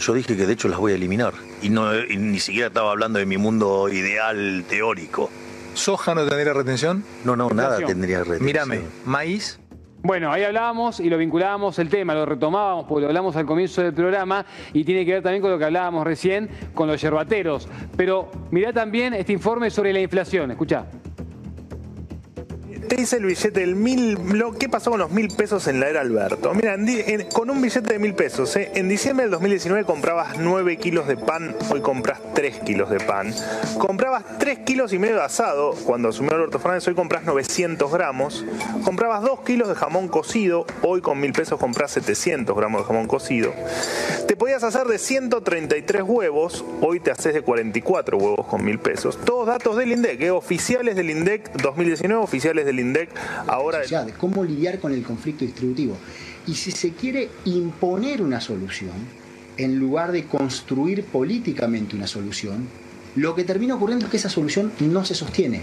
Yo 0.00 0.14
dije 0.14 0.36
que 0.36 0.46
de 0.46 0.52
hecho 0.52 0.66
las 0.66 0.80
voy 0.80 0.92
a 0.92 0.94
eliminar 0.96 1.34
y, 1.62 1.68
no, 1.68 1.92
ni 1.94 2.40
siquiera 2.40 2.66
estaba 2.66 2.90
hablando 2.90 3.20
de 3.20 3.26
mi 3.26 3.38
mundo 3.38 3.88
ideal 3.88 4.64
teórico. 4.68 5.30
¿Soja 5.74 6.14
no 6.14 6.26
tendría 6.26 6.52
retención? 6.52 7.04
No, 7.24 7.36
no, 7.36 7.48
nada 7.50 7.78
tendría 7.86 8.18
retención. 8.18 8.44
Mírame, 8.44 8.80
maíz. 9.04 9.58
Bueno, 10.04 10.32
ahí 10.32 10.42
hablábamos 10.42 10.98
y 10.98 11.08
lo 11.08 11.16
vinculábamos 11.16 11.78
el 11.78 11.88
tema, 11.88 12.12
lo 12.12 12.26
retomábamos 12.26 12.86
porque 12.86 13.02
lo 13.02 13.06
hablamos 13.06 13.36
al 13.36 13.46
comienzo 13.46 13.84
del 13.84 13.94
programa 13.94 14.44
y 14.72 14.82
tiene 14.82 15.04
que 15.06 15.12
ver 15.12 15.22
también 15.22 15.40
con 15.40 15.52
lo 15.52 15.58
que 15.58 15.64
hablábamos 15.64 16.04
recién 16.04 16.50
con 16.74 16.88
los 16.88 17.00
yerbateros. 17.00 17.68
Pero 17.96 18.28
mirá 18.50 18.72
también 18.72 19.14
este 19.14 19.32
informe 19.32 19.70
sobre 19.70 19.92
la 19.92 20.00
inflación, 20.00 20.50
escucha. 20.50 20.86
Te 22.92 22.98
dice 22.98 23.16
el 23.16 23.24
billete 23.24 23.60
del 23.60 23.74
mil. 23.74 24.18
¿Qué 24.60 24.68
pasó 24.68 24.90
con 24.90 25.00
los 25.00 25.10
mil 25.10 25.28
pesos 25.28 25.66
en 25.66 25.80
la 25.80 25.88
era 25.88 26.02
Alberto? 26.02 26.52
Mira, 26.52 26.76
con 27.32 27.48
un 27.48 27.62
billete 27.62 27.94
de 27.94 27.98
mil 27.98 28.12
pesos, 28.12 28.54
¿eh? 28.56 28.70
en 28.74 28.86
diciembre 28.86 29.24
del 29.24 29.30
2019 29.30 29.86
comprabas 29.86 30.36
9 30.38 30.76
kilos 30.76 31.08
de 31.08 31.16
pan, 31.16 31.56
hoy 31.70 31.80
compras 31.80 32.20
3 32.34 32.58
kilos 32.60 32.90
de 32.90 33.00
pan. 33.00 33.34
Comprabas 33.78 34.24
3 34.38 34.58
kilos 34.66 34.92
y 34.92 34.98
medio 34.98 35.14
de 35.14 35.22
asado 35.22 35.74
cuando 35.86 36.10
asumió 36.10 36.32
Alberto 36.32 36.58
Fernández, 36.58 36.86
hoy 36.86 36.94
compras 36.94 37.24
900 37.24 37.90
gramos. 37.90 38.44
Comprabas 38.84 39.22
2 39.22 39.40
kilos 39.40 39.68
de 39.70 39.74
jamón 39.74 40.08
cocido, 40.08 40.66
hoy 40.82 41.00
con 41.00 41.18
mil 41.18 41.32
pesos 41.32 41.58
compras 41.58 41.92
700 41.92 42.54
gramos 42.54 42.82
de 42.82 42.88
jamón 42.88 43.06
cocido. 43.06 43.54
Te 44.28 44.36
podías 44.36 44.64
hacer 44.64 44.86
de 44.86 44.98
133 44.98 46.02
huevos, 46.02 46.62
hoy 46.82 47.00
te 47.00 47.10
haces 47.10 47.32
de 47.32 47.40
44 47.40 48.18
huevos 48.18 48.46
con 48.46 48.62
mil 48.62 48.78
pesos. 48.78 49.18
Todos 49.24 49.46
datos 49.46 49.78
del 49.78 49.92
INDEC, 49.92 50.20
¿eh? 50.20 50.30
oficiales 50.30 50.94
del 50.94 51.08
INDEC 51.08 51.52
2019, 51.54 52.22
oficiales 52.22 52.66
del 52.66 52.74
INDEC 52.74 52.81
ahora. 53.46 53.80
de 53.80 54.12
cómo 54.12 54.44
lidiar 54.44 54.78
con 54.78 54.92
el 54.92 55.02
conflicto 55.02 55.44
distributivo. 55.44 55.96
Y 56.46 56.54
si 56.54 56.70
se 56.70 56.90
quiere 56.92 57.30
imponer 57.44 58.22
una 58.22 58.40
solución, 58.40 58.92
en 59.56 59.78
lugar 59.78 60.12
de 60.12 60.24
construir 60.24 61.04
políticamente 61.04 61.96
una 61.96 62.06
solución, 62.06 62.66
lo 63.16 63.34
que 63.34 63.44
termina 63.44 63.74
ocurriendo 63.74 64.06
es 64.06 64.10
que 64.10 64.16
esa 64.16 64.30
solución 64.30 64.72
no 64.80 65.04
se 65.04 65.14
sostiene. 65.14 65.60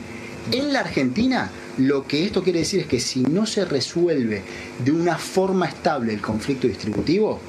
En 0.51 0.71
la 0.71 0.81
Argentina, 0.81 1.49
lo 1.77 2.05
que 2.07 2.25
esto 2.25 2.43
quiere 2.43 2.59
decir 2.59 2.81
es 2.81 2.87
que 2.87 2.99
si 2.99 3.21
no 3.23 3.45
se 3.45 3.65
resuelve 3.65 4.43
de 4.83 4.91
una 4.91 5.17
forma 5.17 5.67
estable 5.67 6.13
el 6.13 6.21
conflicto 6.21 6.67
distributivo, 6.67 7.39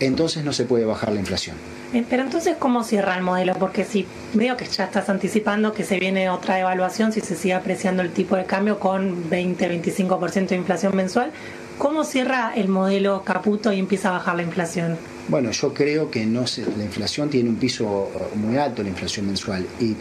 entonces 0.00 0.44
no 0.44 0.52
se 0.52 0.64
puede 0.64 0.84
bajar 0.84 1.12
la 1.12 1.20
inflación. 1.20 1.56
Eh, 1.92 2.04
Pero 2.08 2.22
entonces, 2.22 2.56
¿cómo 2.58 2.84
cierra 2.84 3.16
el 3.16 3.22
modelo? 3.22 3.54
Porque 3.54 3.84
si 3.84 4.06
veo 4.34 4.56
que 4.56 4.64
ya 4.64 4.84
estás 4.84 5.08
anticipando 5.08 5.72
que 5.72 5.84
se 5.84 5.98
viene 5.98 6.30
otra 6.30 6.60
evaluación, 6.60 7.12
si 7.12 7.20
se 7.20 7.34
sigue 7.34 7.54
apreciando 7.54 8.02
el 8.02 8.10
tipo 8.10 8.36
de 8.36 8.44
cambio 8.44 8.78
con 8.78 9.28
20-25% 9.28 10.48
de 10.48 10.56
inflación 10.56 10.94
mensual, 10.94 11.32
¿cómo 11.78 12.04
cierra 12.04 12.52
el 12.54 12.68
modelo 12.68 13.22
Caputo 13.24 13.72
y 13.72 13.80
empieza 13.80 14.10
a 14.10 14.12
bajar 14.12 14.36
la 14.36 14.42
inflación? 14.42 14.96
Bueno, 15.28 15.50
yo 15.50 15.74
creo 15.74 16.10
que 16.10 16.26
no 16.26 16.46
se, 16.46 16.62
la 16.76 16.84
inflación 16.84 17.28
tiene 17.28 17.48
un 17.48 17.56
piso 17.56 18.10
muy 18.34 18.56
alto, 18.56 18.82
la 18.82 18.88
inflación 18.88 19.26
mensual. 19.26 19.66
Y 19.80 19.96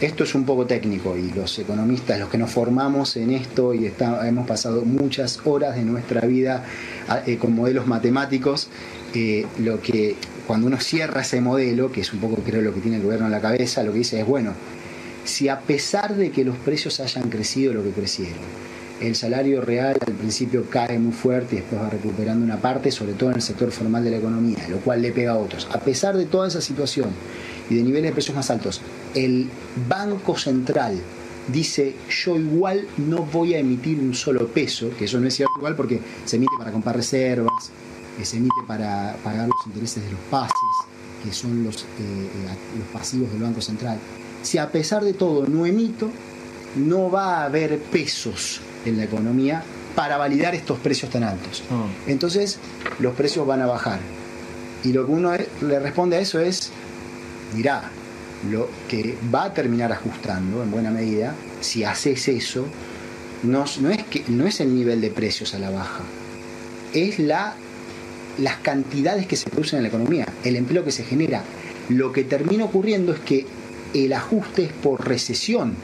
esto 0.00 0.24
es 0.24 0.34
un 0.34 0.44
poco 0.44 0.66
técnico 0.66 1.16
y 1.16 1.30
los 1.30 1.58
economistas, 1.58 2.18
los 2.18 2.28
que 2.28 2.38
nos 2.38 2.50
formamos 2.50 3.16
en 3.16 3.30
esto 3.30 3.74
y 3.74 3.90
hemos 4.24 4.46
pasado 4.46 4.84
muchas 4.84 5.40
horas 5.44 5.76
de 5.76 5.82
nuestra 5.82 6.20
vida 6.22 6.64
ah, 7.08 7.22
eh, 7.26 7.38
con 7.38 7.54
modelos 7.54 7.86
matemáticos, 7.86 8.68
eh, 9.14 9.46
lo 9.58 9.80
que 9.80 10.16
cuando 10.46 10.66
uno 10.66 10.80
cierra 10.80 11.22
ese 11.22 11.40
modelo, 11.40 11.90
que 11.90 12.02
es 12.02 12.12
un 12.12 12.20
poco 12.20 12.36
creo 12.36 12.62
lo 12.62 12.74
que 12.74 12.80
tiene 12.80 12.98
el 12.98 13.02
gobierno 13.02 13.26
en 13.26 13.32
la 13.32 13.40
cabeza, 13.40 13.82
lo 13.82 13.92
que 13.92 13.98
dice 13.98 14.20
es, 14.20 14.26
bueno, 14.26 14.52
si 15.24 15.48
a 15.48 15.60
pesar 15.60 16.16
de 16.16 16.30
que 16.30 16.44
los 16.44 16.56
precios 16.56 17.00
hayan 17.00 17.30
crecido 17.30 17.72
lo 17.72 17.82
que 17.82 17.90
crecieron, 17.90 18.42
el 19.00 19.16
salario 19.16 19.60
real 19.60 19.96
al 20.06 20.12
principio 20.14 20.66
cae 20.70 20.98
muy 20.98 21.12
fuerte 21.12 21.56
y 21.56 21.58
después 21.58 21.80
va 21.80 21.90
recuperando 21.90 22.44
una 22.44 22.58
parte, 22.58 22.90
sobre 22.90 23.14
todo 23.14 23.30
en 23.30 23.36
el 23.36 23.42
sector 23.42 23.70
formal 23.72 24.04
de 24.04 24.10
la 24.10 24.18
economía, 24.18 24.68
lo 24.68 24.78
cual 24.78 25.02
le 25.02 25.12
pega 25.12 25.32
a 25.32 25.38
otros. 25.38 25.66
A 25.72 25.80
pesar 25.80 26.16
de 26.16 26.26
toda 26.26 26.48
esa 26.48 26.60
situación 26.60 27.08
y 27.68 27.76
de 27.76 27.82
niveles 27.82 28.10
de 28.10 28.12
precios 28.12 28.36
más 28.36 28.50
altos, 28.50 28.80
el 29.14 29.48
Banco 29.88 30.36
Central 30.36 31.00
dice 31.48 31.94
yo 32.08 32.36
igual 32.36 32.86
no 32.96 33.22
voy 33.24 33.54
a 33.54 33.58
emitir 33.58 33.98
un 33.98 34.14
solo 34.14 34.46
peso, 34.48 34.90
que 34.96 35.06
eso 35.06 35.18
no 35.20 35.26
es 35.26 35.34
cierto 35.34 35.52
igual 35.58 35.76
porque 35.76 36.00
se 36.24 36.36
emite 36.36 36.52
para 36.58 36.72
comprar 36.72 36.96
reservas, 36.96 37.70
que 38.16 38.24
se 38.24 38.36
emite 38.36 38.62
para 38.66 39.16
pagar 39.22 39.48
los 39.48 39.66
intereses 39.66 40.04
de 40.04 40.10
los 40.10 40.20
pases, 40.30 40.54
que 41.24 41.32
son 41.32 41.64
los, 41.64 41.82
eh, 41.82 41.86
eh, 41.98 42.78
los 42.78 42.88
pasivos 42.88 43.30
del 43.32 43.42
Banco 43.42 43.60
Central. 43.60 43.98
Si 44.42 44.58
a 44.58 44.70
pesar 44.70 45.04
de 45.04 45.14
todo 45.14 45.46
no 45.46 45.66
emito, 45.66 46.10
no 46.76 47.10
va 47.10 47.38
a 47.38 47.44
haber 47.44 47.78
pesos 47.78 48.60
en 48.84 48.96
la 48.98 49.04
economía 49.04 49.62
para 49.94 50.16
validar 50.16 50.54
estos 50.54 50.78
precios 50.78 51.10
tan 51.10 51.22
altos. 51.22 51.62
Entonces, 52.06 52.58
los 52.98 53.14
precios 53.14 53.46
van 53.46 53.62
a 53.62 53.66
bajar. 53.66 54.00
Y 54.82 54.92
lo 54.92 55.06
que 55.06 55.12
uno 55.12 55.32
le 55.62 55.78
responde 55.78 56.16
a 56.16 56.20
eso 56.20 56.40
es, 56.40 56.70
mirá, 57.54 57.90
lo 58.50 58.68
que 58.88 59.16
va 59.34 59.44
a 59.44 59.54
terminar 59.54 59.92
ajustando 59.92 60.62
en 60.62 60.70
buena 60.70 60.90
medida, 60.90 61.34
si 61.60 61.84
haces 61.84 62.28
eso, 62.28 62.66
no, 63.42 63.64
no 63.80 63.90
es, 63.90 64.04
que, 64.04 64.24
no 64.28 64.46
es 64.46 64.60
el 64.60 64.74
nivel 64.74 65.00
de 65.00 65.10
precios 65.10 65.54
a 65.54 65.58
la 65.58 65.70
baja, 65.70 66.02
es 66.92 67.18
la, 67.18 67.54
las 68.38 68.56
cantidades 68.56 69.26
que 69.26 69.36
se 69.36 69.50
producen 69.50 69.78
en 69.78 69.84
la 69.84 69.88
economía, 69.88 70.26
el 70.44 70.56
empleo 70.56 70.84
que 70.84 70.90
se 70.90 71.04
genera. 71.04 71.42
Lo 71.88 72.12
que 72.12 72.24
termina 72.24 72.64
ocurriendo 72.64 73.12
es 73.12 73.20
que 73.20 73.46
el 73.94 74.12
ajuste 74.12 74.64
es 74.64 74.72
por 74.72 75.06
recesión. 75.06 75.74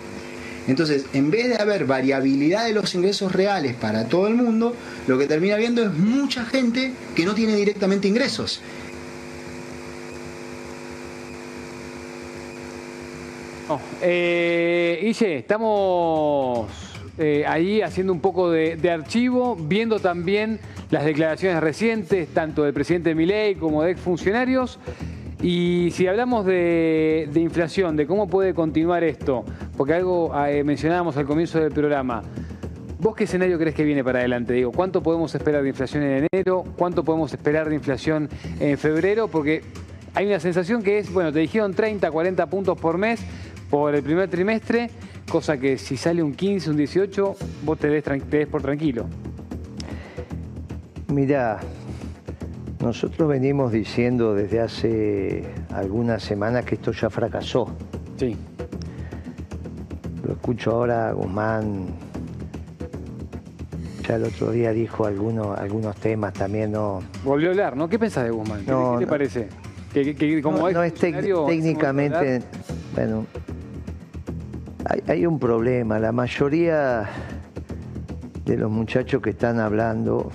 Entonces, 0.66 1.06
en 1.14 1.30
vez 1.30 1.48
de 1.48 1.56
haber 1.56 1.86
variabilidad 1.86 2.64
de 2.66 2.72
los 2.72 2.94
ingresos 2.94 3.32
reales 3.32 3.74
para 3.74 4.06
todo 4.06 4.28
el 4.28 4.34
mundo, 4.34 4.74
lo 5.06 5.18
que 5.18 5.26
termina 5.26 5.54
habiendo 5.54 5.82
es 5.82 5.92
mucha 5.92 6.44
gente 6.44 6.92
que 7.14 7.24
no 7.24 7.34
tiene 7.34 7.56
directamente 7.56 8.08
ingresos. 8.08 8.60
Eh, 14.02 15.12
estamos 15.20 16.68
eh, 17.18 17.44
ahí 17.46 17.82
haciendo 17.82 18.12
un 18.12 18.20
poco 18.20 18.50
de 18.50 18.90
archivo, 18.90 19.56
viendo 19.56 20.00
también 20.00 20.58
las 20.90 21.04
declaraciones 21.04 21.60
recientes, 21.60 22.28
tanto 22.28 22.64
del 22.64 22.72
presidente 22.72 23.14
Milei 23.14 23.54
como 23.54 23.82
de 23.82 23.92
exfuncionarios. 23.92 24.78
Y 25.42 25.90
si 25.92 26.06
hablamos 26.06 26.44
de, 26.44 27.30
inflación, 27.34 27.96
de 27.96 28.06
cómo 28.06 28.28
puede 28.28 28.52
continuar 28.52 29.04
esto, 29.04 29.44
porque 29.76 29.94
algo 29.94 30.32
eh, 30.46 30.62
mencionábamos 30.64 31.16
al 31.16 31.26
comienzo 31.26 31.60
del 31.60 31.72
programa, 31.72 32.22
¿Vos 33.02 33.16
qué 33.16 33.24
escenario 33.24 33.58
crees 33.58 33.74
que 33.74 33.82
viene 33.82 34.04
para 34.04 34.18
adelante? 34.18 34.52
Digo, 34.52 34.72
¿cuánto 34.72 35.02
podemos 35.02 35.34
esperar 35.34 35.62
de 35.62 35.70
inflación 35.70 36.02
en 36.02 36.28
enero? 36.30 36.64
¿Cuánto 36.76 37.02
podemos 37.02 37.32
esperar 37.32 37.70
de 37.70 37.74
inflación 37.74 38.28
en 38.60 38.76
febrero? 38.76 39.26
Porque 39.26 39.62
hay 40.12 40.26
una 40.26 40.38
sensación 40.38 40.82
que 40.82 40.98
es, 40.98 41.10
bueno, 41.10 41.32
te 41.32 41.38
dijeron 41.38 41.72
30, 41.72 42.10
40 42.10 42.46
puntos 42.50 42.78
por 42.78 42.98
mes 42.98 43.20
por 43.70 43.94
el 43.94 44.02
primer 44.02 44.28
trimestre, 44.28 44.90
cosa 45.30 45.56
que 45.56 45.78
si 45.78 45.96
sale 45.96 46.22
un 46.22 46.34
15, 46.34 46.70
un 46.70 46.76
18, 46.76 47.36
vos 47.64 47.78
te 47.78 47.88
des, 47.88 48.04
te 48.04 48.36
des 48.36 48.46
por 48.46 48.60
tranquilo. 48.60 49.06
Mira, 51.12 51.58
nosotros 52.80 53.28
venimos 53.28 53.72
diciendo 53.72 54.34
desde 54.34 54.60
hace 54.60 55.44
algunas 55.74 56.22
semanas 56.22 56.64
que 56.64 56.76
esto 56.76 56.92
ya 56.92 57.10
fracasó. 57.10 57.68
Sí. 58.16 58.36
Lo 60.26 60.32
escucho 60.34 60.70
ahora, 60.72 61.12
Guzmán. 61.12 61.86
Ya 64.06 64.16
el 64.16 64.24
otro 64.24 64.50
día 64.52 64.72
dijo 64.72 65.04
algunos, 65.04 65.58
algunos 65.58 65.96
temas 65.96 66.32
también, 66.32 66.72
no. 66.72 67.00
Volvió 67.24 67.48
a 67.48 67.50
hablar, 67.52 67.76
¿no? 67.76 67.88
¿Qué 67.88 67.98
pensás 67.98 68.24
de 68.24 68.30
Guzmán? 68.30 68.64
¿Qué, 68.64 68.70
No, 68.70 68.92
qué 68.92 68.98
te 69.00 69.04
no. 69.04 69.10
parece? 69.10 69.48
Que, 69.92 70.04
que- 70.04 70.14
que 70.14 70.42
como 70.42 70.58
no, 70.58 70.68
ex 70.68 70.74
no 70.76 70.82
es 70.84 70.94
técnicamente, 70.94 72.42
bueno, 72.94 73.26
hay, 74.84 75.02
hay 75.08 75.26
un 75.26 75.36
problema. 75.40 75.98
La 75.98 76.12
mayoría 76.12 77.08
de 78.44 78.56
los 78.56 78.70
muchachos 78.70 79.20
que 79.20 79.30
están 79.30 79.58
hablando 79.58 80.30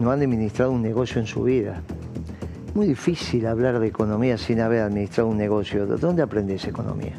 no 0.00 0.10
han 0.10 0.20
administrado 0.20 0.72
un 0.72 0.82
negocio 0.82 1.20
en 1.20 1.26
su 1.26 1.44
vida. 1.44 1.82
Muy 2.74 2.86
difícil 2.86 3.46
hablar 3.46 3.78
de 3.78 3.86
economía 3.86 4.38
sin 4.38 4.60
haber 4.60 4.82
administrado 4.82 5.28
un 5.28 5.36
negocio. 5.36 5.86
¿De 5.86 5.96
dónde 5.96 6.22
aprendes 6.22 6.64
economía? 6.64 7.12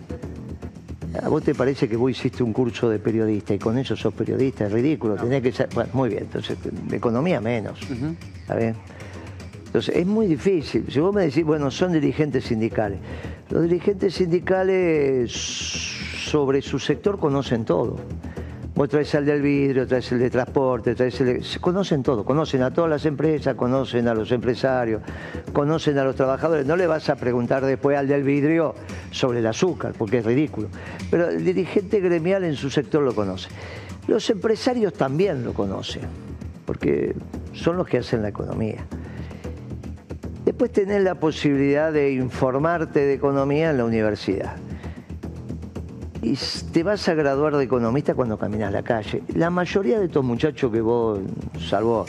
¿A 1.22 1.30
vos 1.30 1.44
te 1.44 1.54
parece 1.54 1.88
que 1.88 1.96
vos 1.98 2.12
hiciste 2.12 2.42
un 2.42 2.54
curso 2.54 2.90
de 2.90 2.98
periodista 2.98 3.54
y 3.54 3.60
con 3.60 3.78
eso 3.78 3.96
sos 3.96 4.14
periodista? 4.14 4.66
Es 4.66 4.72
ridículo, 4.72 5.16
tenés 5.16 5.42
que 5.42 5.52
ser... 5.52 5.70
Bueno, 5.74 5.90
muy 5.94 6.10
bien, 6.10 6.24
entonces, 6.24 6.58
de 6.64 6.96
economía 6.96 7.42
menos. 7.42 7.80
¿Está 8.42 8.56
bien? 8.56 8.76
Entonces, 9.66 9.96
es 9.96 10.06
muy 10.06 10.28
difícil. 10.28 10.86
Si 10.90 11.00
vos 11.00 11.14
me 11.14 11.24
decís, 11.24 11.44
bueno, 11.44 11.70
son 11.70 11.92
dirigentes 11.92 12.46
sindicales. 12.46 13.00
Los 13.50 13.64
dirigentes 13.64 14.16
sindicales 14.16 15.32
sobre 15.32 16.62
su 16.62 16.80
sector 16.80 17.20
conocen 17.20 17.66
todo. 17.66 17.98
Vos 18.74 18.88
traes 18.88 19.14
al 19.16 19.26
del 19.26 19.42
vidrio, 19.42 19.86
traes 19.86 20.12
el 20.14 20.20
de 20.20 20.30
transporte, 20.30 20.96
traes 20.96 21.20
el 21.22 21.28
de... 21.28 21.46
Conocen 21.60 22.02
todo, 22.04 22.24
conocen 22.24 22.64
a 22.64 22.72
todas 22.72 22.90
las 22.90 23.06
empresas, 23.06 23.54
conocen 23.56 24.08
a 24.08 24.14
los 24.14 24.32
empresarios, 24.32 25.02
conocen 25.52 25.98
a 25.98 26.06
los 26.06 26.16
trabajadores. 26.16 26.66
No 26.66 26.78
le 26.78 26.88
vas 26.88 27.10
a 27.10 27.16
preguntar 27.16 27.66
después 27.66 27.98
al 27.98 28.08
del 28.08 28.24
vidrio 28.24 28.74
sobre 29.12 29.40
el 29.40 29.48
azúcar, 29.48 29.94
porque 29.98 30.20
es 30.20 30.26
ridículo. 30.26 30.70
Pero 31.10 31.30
el 31.30 31.44
dirigente 31.44 32.00
gremial 32.00 32.46
en 32.46 32.56
su 32.56 32.70
sector 32.70 33.04
lo 33.04 33.14
conoce. 33.14 33.50
Los 34.08 34.30
empresarios 34.30 34.94
también 34.94 35.44
lo 35.44 35.54
conocen, 35.54 36.04
porque 36.66 37.14
son 37.54 37.76
los 37.76 37.86
que 37.88 37.98
hacen 37.98 38.22
la 38.22 38.30
economía. 38.30 38.86
Después 40.46 40.72
tenés 40.72 41.04
la 41.04 41.16
posibilidad 41.16 41.92
de 41.92 42.14
informarte 42.14 43.02
de 43.02 43.14
economía 43.14 43.70
en 43.70 43.78
la 43.78 43.86
universidad. 43.86 44.56
Y 46.22 46.38
te 46.72 46.84
vas 46.84 47.08
a 47.10 47.14
graduar 47.14 47.56
de 47.56 47.64
economista 47.64 48.14
cuando 48.14 48.38
caminas 48.38 48.72
la 48.72 48.84
calle. 48.84 49.24
La 49.36 49.50
mayoría 49.50 50.00
de 50.00 50.06
estos 50.06 50.24
muchachos 50.24 50.72
que 50.72 50.82
vos, 50.82 51.20
salvo 51.60 52.06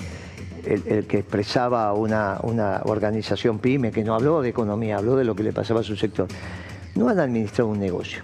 el, 0.66 1.06
que 1.06 1.18
expresaba 1.18 1.92
una, 1.94 2.38
una, 2.42 2.82
organización 2.84 3.58
pyme, 3.58 3.90
que 3.90 4.04
no 4.04 4.14
habló 4.14 4.42
de 4.42 4.50
economía, 4.50 4.98
habló 4.98 5.16
de 5.16 5.24
lo 5.24 5.34
que 5.34 5.42
le 5.42 5.52
pasaba 5.52 5.80
a 5.80 5.82
su 5.82 5.96
sector, 5.96 6.28
no 6.94 7.08
han 7.08 7.18
administrado 7.18 7.70
un 7.70 7.78
negocio. 7.78 8.22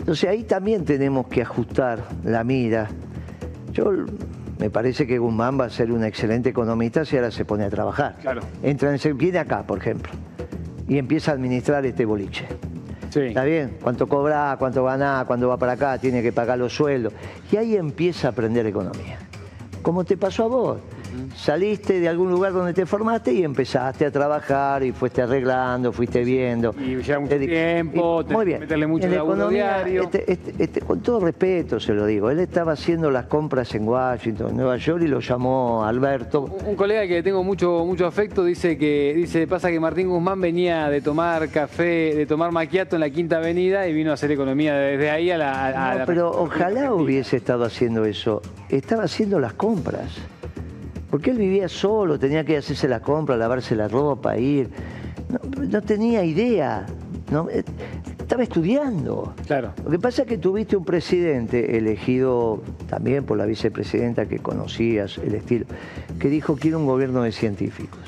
Entonces 0.00 0.28
ahí 0.28 0.42
también 0.42 0.84
tenemos 0.84 1.28
que 1.28 1.42
ajustar 1.42 2.02
la 2.24 2.42
mira. 2.42 2.88
Yo 3.72 3.92
me 4.58 4.70
parece 4.70 5.06
que 5.06 5.18
Guzmán 5.18 5.58
va 5.60 5.66
a 5.66 5.70
ser 5.70 5.92
un 5.92 6.04
excelente 6.04 6.48
economista 6.50 7.04
si 7.04 7.16
ahora 7.16 7.30
se 7.30 7.44
pone 7.44 7.64
a 7.64 7.70
trabajar. 7.70 8.16
Claro. 8.20 8.40
Entra 8.62 8.94
en 8.94 9.18
viene 9.18 9.38
acá, 9.38 9.62
por 9.62 9.78
ejemplo, 9.78 10.10
y 10.88 10.98
empieza 10.98 11.30
a 11.30 11.34
administrar 11.34 11.86
este 11.86 12.04
boliche. 12.04 12.46
¿Está 13.18 13.44
bien? 13.44 13.76
¿Cuánto 13.82 14.06
cobra? 14.06 14.54
¿Cuánto 14.58 14.84
gana? 14.84 15.24
¿Cuándo 15.26 15.48
va 15.48 15.56
para 15.56 15.72
acá? 15.72 15.98
Tiene 15.98 16.22
que 16.22 16.32
pagar 16.32 16.58
los 16.58 16.74
sueldos. 16.74 17.12
Y 17.50 17.56
ahí 17.56 17.76
empieza 17.76 18.28
a 18.28 18.30
aprender 18.30 18.64
economía. 18.66 19.18
Como 19.82 20.04
te 20.04 20.16
pasó 20.16 20.44
a 20.44 20.48
vos. 20.48 20.78
Saliste 21.36 22.00
de 22.00 22.08
algún 22.08 22.30
lugar 22.30 22.52
donde 22.52 22.72
te 22.72 22.86
formaste 22.86 23.32
y 23.32 23.42
empezaste 23.42 24.06
a 24.06 24.10
trabajar 24.10 24.82
y 24.82 24.92
fuiste 24.92 25.22
arreglando, 25.22 25.92
fuiste 25.92 26.24
viendo. 26.24 26.74
Y 26.78 27.00
ya 27.02 27.18
mucho 27.18 27.38
tiempo, 27.38 28.24
muy 28.28 28.44
bien. 28.44 28.60
meterle 28.60 28.86
mucho 28.86 29.06
en 29.06 29.14
economía, 29.14 29.84
diario. 29.84 30.02
Este, 30.04 30.32
este, 30.32 30.54
este, 30.58 30.80
con 30.80 31.00
todo 31.00 31.20
respeto 31.20 31.80
se 31.80 31.92
lo 31.92 32.06
digo, 32.06 32.30
él 32.30 32.40
estaba 32.40 32.72
haciendo 32.72 33.10
las 33.10 33.26
compras 33.26 33.74
en 33.74 33.86
Washington, 33.86 34.56
Nueva 34.56 34.76
York 34.76 35.02
y 35.02 35.08
lo 35.08 35.20
llamó 35.20 35.84
Alberto. 35.84 36.42
Un, 36.42 36.76
colega 36.76 37.06
que 37.06 37.22
tengo 37.22 37.42
mucho, 37.44 37.84
mucho 37.84 38.06
afecto 38.06 38.44
dice 38.44 38.78
que 38.78 39.12
dice 39.14 39.46
pasa 39.46 39.70
que 39.70 39.80
Martín 39.80 40.08
Guzmán 40.08 40.40
venía 40.40 40.88
de 40.88 41.00
tomar 41.00 41.48
café, 41.48 42.14
de 42.14 42.26
tomar 42.26 42.52
maquiato 42.52 42.96
en 42.96 43.00
la 43.00 43.10
Quinta 43.10 43.38
Avenida 43.38 43.86
y 43.86 43.92
vino 43.92 44.10
a 44.10 44.14
hacer 44.14 44.30
economía 44.30 44.74
desde 44.74 45.10
ahí 45.10 45.30
a 45.30 45.38
la... 45.38 45.96
no, 45.98 46.06
pero 46.06 46.30
ojalá 46.30 46.92
hubiese 46.92 47.36
estado 47.36 47.64
haciendo 47.64 48.04
eso. 48.04 48.42
Estaba 48.68 49.04
haciendo 49.04 49.38
las 49.40 49.54
compras. 49.54 50.16
Porque 51.10 51.30
él 51.30 51.38
vivía 51.38 51.68
solo, 51.68 52.18
tenía 52.18 52.44
que 52.44 52.56
hacerse 52.56 52.86
la 52.86 53.00
compra, 53.00 53.36
lavarse 53.36 53.74
la 53.74 53.88
ropa, 53.88 54.38
ir. 54.38 54.70
No, 55.28 55.82
tenía 55.82 56.24
idea. 56.24 56.86
No, 57.30 57.48
eh, 57.50 57.64
estaba 58.18 58.42
estudiando. 58.42 59.34
Claro. 59.46 59.72
Lo 59.84 59.90
que 59.90 59.98
pasa 59.98 60.22
es 60.22 60.28
que 60.28 60.38
tuviste 60.38 60.76
un 60.76 60.84
presidente 60.84 61.76
elegido 61.76 62.62
también 62.88 63.24
por 63.24 63.38
la 63.38 63.46
vicepresidenta 63.46 64.26
que 64.26 64.38
conocías 64.38 65.18
el 65.18 65.34
estilo, 65.34 65.66
que 66.18 66.28
dijo 66.28 66.56
quiero 66.56 66.78
un 66.78 66.86
gobierno 66.86 67.22
de 67.22 67.32
científicos. 67.32 68.00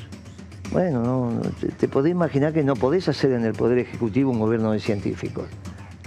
Bueno, 0.71 1.03
no, 1.03 1.41
te, 1.77 1.87
podés 1.87 2.11
imaginar 2.11 2.51
que 2.51 2.63
no 2.63 2.75
podés 2.75 3.07
hacer 3.07 3.31
en 3.33 3.45
el 3.45 3.53
Poder 3.53 3.77
Ejecutivo 3.77 4.31
un 4.31 4.39
gobierno 4.39 4.71
de 4.71 4.79
científicos. 4.79 5.45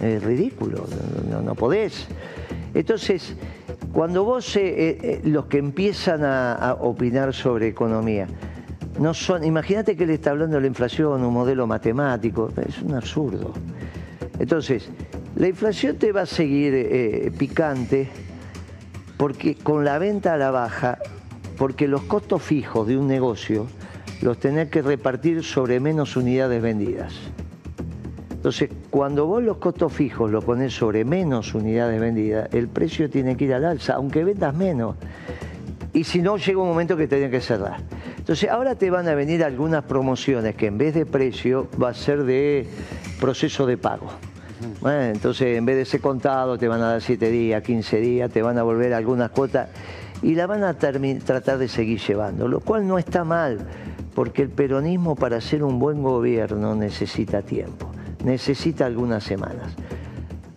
Es 0.02 0.22
ridículo, 0.22 0.86
no, 1.30 1.40
no 1.40 1.54
podés. 1.54 2.08
Entonces, 2.74 3.36
cuando 3.92 4.24
vos, 4.24 4.56
eh, 4.56 4.66
eh, 4.66 4.98
eh, 5.02 5.20
los 5.24 5.46
que 5.46 5.58
empiezan 5.58 6.24
a, 6.24 6.76
opinar 6.80 7.32
sobre 7.32 7.68
economía, 7.68 8.26
no 9.00 9.14
son, 9.14 9.44
imagínate 9.44 9.96
que 9.96 10.04
él 10.04 10.10
está 10.10 10.30
hablando 10.30 10.56
de 10.56 10.62
la 10.62 10.66
inflación, 10.66 11.24
un 11.24 11.32
modelo 11.32 11.66
matemático, 11.66 12.50
es 12.66 12.82
un 12.82 12.94
absurdo. 12.94 13.52
Entonces, 14.38 14.90
la 15.36 15.48
inflación 15.48 15.96
te 15.96 16.12
va 16.12 16.22
a 16.22 16.26
seguir 16.26 17.32
picante 17.38 18.08
porque 19.16 19.54
con 19.54 19.84
la 19.84 19.98
venta 19.98 20.34
a 20.34 20.36
la 20.36 20.50
baja, 20.50 20.98
porque 21.56 21.88
los 21.88 22.02
costos 22.02 22.42
fijos 22.42 22.86
de 22.86 22.96
un 22.96 23.06
negocio 23.06 23.66
los 24.22 24.38
tenés 24.38 24.68
que 24.68 24.82
repartir 24.82 25.42
sobre 25.42 25.80
menos 25.80 26.16
unidades 26.16 26.62
vendidas. 26.62 27.14
Entonces, 28.46 28.70
cuando 28.90 29.26
vos 29.26 29.42
los 29.42 29.56
costos 29.56 29.92
fijos 29.92 30.30
los 30.30 30.44
pones 30.44 30.72
sobre 30.72 31.04
menos 31.04 31.52
unidades 31.52 32.00
vendidas, 32.00 32.48
el 32.54 32.68
precio 32.68 33.10
tiene 33.10 33.36
que 33.36 33.46
ir 33.46 33.54
al 33.54 33.64
alza, 33.64 33.94
aunque 33.94 34.22
vendas 34.22 34.54
menos. 34.54 34.94
Y 35.92 36.04
si 36.04 36.22
no, 36.22 36.36
llega 36.36 36.60
un 36.60 36.68
momento 36.68 36.96
que 36.96 37.08
tienen 37.08 37.32
que 37.32 37.40
cerrar. 37.40 37.78
Entonces, 38.16 38.48
ahora 38.48 38.76
te 38.76 38.88
van 38.88 39.08
a 39.08 39.16
venir 39.16 39.42
algunas 39.42 39.82
promociones 39.82 40.54
que 40.54 40.66
en 40.66 40.78
vez 40.78 40.94
de 40.94 41.04
precio 41.04 41.66
va 41.82 41.88
a 41.88 41.94
ser 41.94 42.22
de 42.22 42.68
proceso 43.18 43.66
de 43.66 43.78
pago. 43.78 44.06
Bueno, 44.80 45.02
entonces, 45.02 45.58
en 45.58 45.66
vez 45.66 45.74
de 45.74 45.82
ese 45.82 45.98
contado, 45.98 46.56
te 46.56 46.68
van 46.68 46.82
a 46.82 46.90
dar 46.92 47.02
7 47.02 47.28
días, 47.28 47.60
15 47.64 48.00
días, 48.00 48.30
te 48.30 48.42
van 48.42 48.58
a 48.58 48.62
volver 48.62 48.94
algunas 48.94 49.30
cuotas 49.30 49.70
y 50.22 50.36
la 50.36 50.46
van 50.46 50.62
a 50.62 50.74
tratar 50.74 51.58
de 51.58 51.66
seguir 51.66 51.98
llevando, 51.98 52.46
lo 52.46 52.60
cual 52.60 52.86
no 52.86 52.96
está 52.96 53.24
mal, 53.24 53.58
porque 54.14 54.42
el 54.42 54.50
peronismo 54.50 55.16
para 55.16 55.38
hacer 55.38 55.64
un 55.64 55.80
buen 55.80 56.00
gobierno 56.00 56.76
necesita 56.76 57.42
tiempo 57.42 57.90
necesita 58.26 58.84
algunas 58.86 59.22
semanas. 59.22 59.74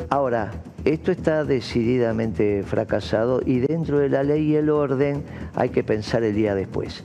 Ahora, 0.10 0.52
esto 0.86 1.12
está 1.12 1.46
decididamente 1.46 2.64
fracasado 2.64 3.42
y 3.46 3.60
dentro 3.60 4.00
de 4.00 4.10
la 4.10 4.24
ley 4.24 4.52
y 4.52 4.56
el 4.56 4.72
orden 4.72 5.24
hay 5.54 5.70
que 5.70 5.84
pensar 5.84 6.24
el 6.24 6.34
día 6.34 6.56
después. 6.56 7.04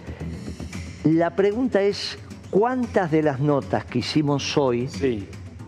La 1.04 1.36
pregunta 1.36 1.82
es, 1.82 2.18
¿cuántas 2.50 3.10
de 3.10 3.22
las 3.22 3.40
notas 3.40 3.84
que 3.84 3.98
hicimos 3.98 4.56
hoy 4.56 4.88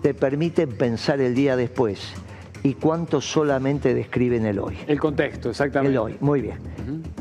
te 0.03 0.15
permiten 0.15 0.71
pensar 0.71 1.21
el 1.21 1.35
día 1.35 1.57
después? 1.57 2.15
¿Y 2.63 2.73
cuántos 2.73 3.27
solamente 3.27 3.93
describen 3.93 4.47
el 4.47 4.59
hoy? 4.59 4.79
El 4.87 4.99
contexto, 4.99 5.51
exactamente. 5.51 5.93
El 5.93 5.99
hoy, 5.99 6.17
muy 6.21 6.41
bien. 6.41 6.57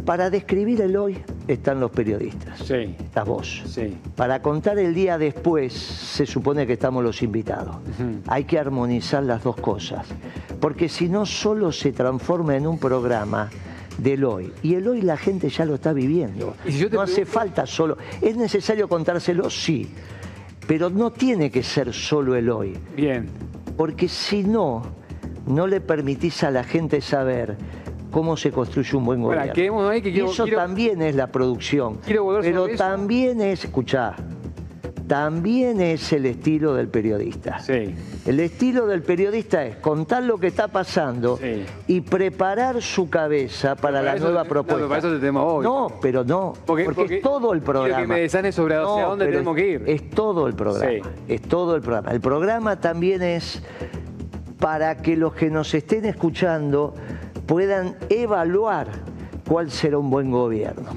Para 0.06 0.30
describir 0.30 0.81
el 0.81 0.95
hoy 0.95 1.18
están 1.47 1.80
los 1.80 1.91
periodistas. 1.91 2.59
Sí. 2.59 2.95
Estás 2.99 3.26
vos. 3.26 3.63
Sí. 3.67 3.97
Para 4.15 4.41
contar 4.41 4.80
el 4.80 4.93
día 4.93 5.17
después 5.17 5.73
se 5.73 6.26
supone 6.26 6.65
que 6.65 6.73
estamos 6.73 7.03
los 7.03 7.22
invitados. 7.22 7.77
Hay 8.27 8.45
que 8.45 8.59
armonizar 8.59 9.23
las 9.23 9.43
dos 9.43 9.55
cosas. 9.57 10.07
Porque 10.59 10.89
si 10.89 11.09
no, 11.09 11.26
solo 11.26 11.72
se 11.72 11.91
transforma 11.91 12.55
en 12.55 12.67
un 12.67 12.80
programa 12.80 13.49
del 13.97 14.23
hoy. 14.23 14.51
Y 14.63 14.76
el 14.76 14.88
hoy 14.88 15.01
la 15.01 15.17
gente 15.17 15.49
ya 15.49 15.65
lo 15.65 15.76
está 15.76 15.93
viviendo. 15.93 16.55
no 16.91 17.01
hace 17.01 17.26
falta 17.26 17.65
solo. 17.65 17.97
¿Es 18.22 18.35
necesario 18.35 18.88
contárselo? 18.88 19.49
Sí. 19.49 19.89
Pero 20.67 20.89
no 20.89 21.11
tiene 21.11 21.51
que 21.51 21.63
ser 21.63 21.93
solo 21.93 22.35
el 22.35 22.49
hoy. 22.49 22.73
Bien. 22.95 23.30
Porque 23.77 24.07
si 24.07 24.43
no, 24.43 24.81
no 25.45 25.67
le 25.67 25.81
permitís 25.81 26.43
a 26.43 26.51
la 26.51 26.63
gente 26.63 27.01
saber 27.01 27.57
cómo 28.16 28.38
se 28.38 28.50
construye 28.50 28.96
un 28.96 29.04
buen 29.04 29.22
gobierno. 29.22 29.94
y 29.94 30.22
eso 30.22 30.46
también 30.48 31.02
es 31.02 31.16
la 31.16 31.28
producción. 31.28 32.00
pero 32.06 32.70
también 32.78 33.42
es, 33.42 33.66
escuchá, 33.66 34.16
también 35.06 35.82
es 35.82 36.14
el 36.14 36.26
estilo 36.26 36.74
del 36.76 36.88
periodista. 36.88 37.60
Sí. 37.60 37.94
El 38.26 38.40
estilo 38.40 38.88
del 38.88 39.02
periodista 39.02 39.66
es 39.66 39.76
contar 39.76 40.24
lo 40.24 40.38
que 40.38 40.48
está 40.48 40.70
pasando 40.70 41.38
y 41.88 42.00
preparar 42.00 42.82
su 42.82 43.10
cabeza 43.10 43.76
para, 43.76 44.02
la 44.02 44.16
nueva 44.16 44.46
propuesta. 44.46 44.84
No, 44.84 44.88
para 44.88 45.00
eso 45.00 45.20
te 45.20 45.30
hoy. 45.32 45.66
No, 45.66 45.92
pero 46.02 46.24
no, 46.24 46.54
porque, 46.66 47.16
es 47.18 47.22
todo 47.22 47.52
el 47.52 47.62
programa. 47.62 48.00
que 48.00 48.08
me 48.08 48.22
desanes 48.22 48.56
sobre 48.56 48.76
hacia 48.76 49.04
dónde 49.08 49.26
tenemos 49.26 49.56
que 49.58 49.68
ir. 49.72 49.84
Es 49.88 50.10
todo 50.10 50.48
el 50.48 50.54
programa. 50.54 51.06
Es 51.28 51.42
todo 51.42 51.76
el 51.76 51.82
programa. 51.82 52.12
El 52.12 52.22
programa 52.22 52.80
también 52.80 53.22
es 53.22 53.62
para 54.58 54.96
que 54.96 55.18
los 55.18 55.34
que 55.34 55.50
nos 55.50 55.74
estén 55.74 56.06
escuchando 56.06 56.94
puedan 57.45 57.95
evaluar 58.09 58.88
cuál 59.47 59.72
será 59.72 59.97
un 59.97 60.09
buen 60.09 60.31
gobierno. 60.31 60.91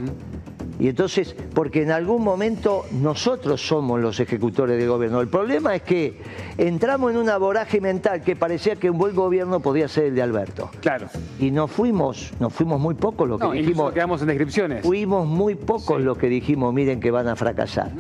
Y 0.81 0.89
entonces, 0.89 1.35
porque 1.55 1.83
en 1.83 1.91
algún 1.91 2.23
momento 2.23 2.85
nosotros 2.93 3.67
somos 3.67 4.01
los 4.01 4.21
ejecutores 4.21 4.79
del 4.79 4.89
gobierno. 4.89 5.21
El 5.21 5.27
problema 5.27 5.75
es 5.75 5.83
que 5.83 6.21
entramos 6.57 7.11
en 7.11 7.17
una 7.17 7.37
voraje 7.37 7.81
mental 7.81 8.23
que 8.23 8.37
parecía 8.37 8.77
que 8.77 8.89
un 8.89 8.97
buen 8.97 9.15
gobierno 9.15 9.59
podía 9.59 9.89
ser 9.89 10.05
el 10.05 10.15
de 10.15 10.23
Alberto. 10.23 10.71
Claro. 10.81 11.09
Y 11.41 11.51
no 11.51 11.67
fuimos, 11.67 12.33
nos 12.39 12.53
fuimos 12.53 12.81
muy 12.81 12.95
pocos 12.95 13.29
los 13.29 13.41
que 13.41 13.51
dijimos. 13.51 13.93
quedamos 13.93 14.21
en 14.23 14.29
descripciones. 14.29 14.83
Fuimos 14.85 15.27
muy 15.27 15.57
pocos 15.57 16.01
los 16.01 16.17
que 16.17 16.29
dijimos, 16.29 16.73
miren 16.73 17.01
que 17.01 17.11
van 17.11 17.27
a 17.27 17.35
fracasar. 17.35 17.91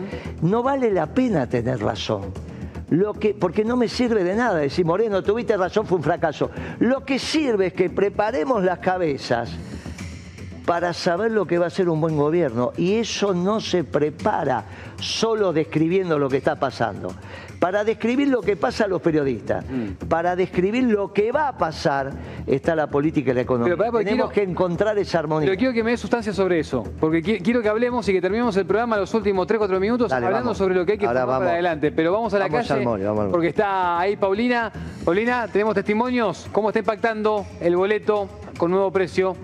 No 0.41 0.63
vale 0.63 0.93
la 0.93 1.09
pena 1.09 1.49
tener 1.49 1.81
razón. 1.81 2.27
Lo 2.91 3.13
que, 3.15 3.35
porque 3.35 3.65
no 3.65 3.77
me 3.77 3.89
sirve 3.89 4.25
de 4.25 4.35
nada 4.35 4.59
decir, 4.59 4.85
Moreno, 4.85 5.23
tuviste 5.23 5.57
razón, 5.57 5.87
fue 5.87 5.99
un 5.99 6.05
fracaso. 6.05 6.51
Lo 6.81 7.05
que 7.05 7.19
sirve 7.19 7.67
es 7.67 7.73
que 7.75 7.91
preparemos 7.91 8.65
las 8.65 8.79
cabezas 8.79 9.51
para 10.69 10.93
saber 10.93 11.31
lo 11.31 11.47
que 11.47 11.57
va 11.57 11.69
a 11.69 11.71
ser 11.71 11.89
un 11.89 11.99
buen 11.99 12.15
gobierno. 12.15 12.73
Y 12.77 12.97
eso 12.97 13.33
no 13.33 13.59
se 13.59 13.85
prepara 13.85 14.65
solo 15.01 15.51
describiendo 15.51 16.19
lo 16.19 16.29
que 16.29 16.37
está 16.37 16.57
pasando. 16.57 17.15
Para 17.59 17.85
describir 17.85 18.29
lo 18.29 18.43
que 18.43 18.55
pasa 18.55 18.85
a 18.85 18.87
los 18.87 19.01
periodistas, 19.01 19.65
mm. 19.65 20.07
para 20.09 20.37
describir 20.37 20.85
lo 20.85 21.11
que 21.15 21.33
va 21.33 21.49
a 21.49 21.57
pasar, 21.57 22.13
está 22.47 22.77
la 22.77 22.87
política 22.89 23.31
y 23.31 23.35
la 23.35 23.41
economía. 23.41 23.77
Tenemos 24.05 24.31
que 24.31 24.43
encontrar 24.43 24.99
esa 24.99 25.21
armonía. 25.21 25.47
Pero 25.47 25.59
quiero 25.59 25.73
que 25.73 25.83
me 25.83 25.93
dé 25.93 25.97
sustancia 25.97 26.35
sobre 26.35 26.61
eso, 26.61 26.85
porque 27.01 27.23
quiero 27.23 27.63
que 27.63 27.69
hablemos 27.71 28.07
y 28.11 28.13
que 28.13 28.21
terminemos 28.21 28.55
el 28.59 28.67
programa 28.67 28.99
los 28.99 29.15
últimos 29.15 29.49
3-4 29.49 29.81
minutos 29.81 30.13
hablando 30.13 30.55
sobre 30.55 30.75
lo 30.75 30.85
que 30.85 30.93
hay 30.93 30.99
que 30.99 31.07
Ahora 31.07 31.27
para 31.27 31.51
adelante. 31.53 31.93
Pero 31.93 32.13
vamos 32.13 32.35
a 32.35 32.39
la 32.41 32.51
calle, 32.51 32.85
porque 33.31 33.49
está 33.49 33.99
ahí 33.99 34.19
Paulina. 34.19 34.71
Paulina, 35.03 35.49
tenemos 35.49 35.75
testimonios. 35.75 36.47
¿Cómo 36.53 36.69
está 36.69 36.81
impactando 36.81 37.47
el 37.59 37.75
boleto 37.75 38.29
con 38.59 38.71
nuevo 38.71 38.93
precio? 38.93 39.35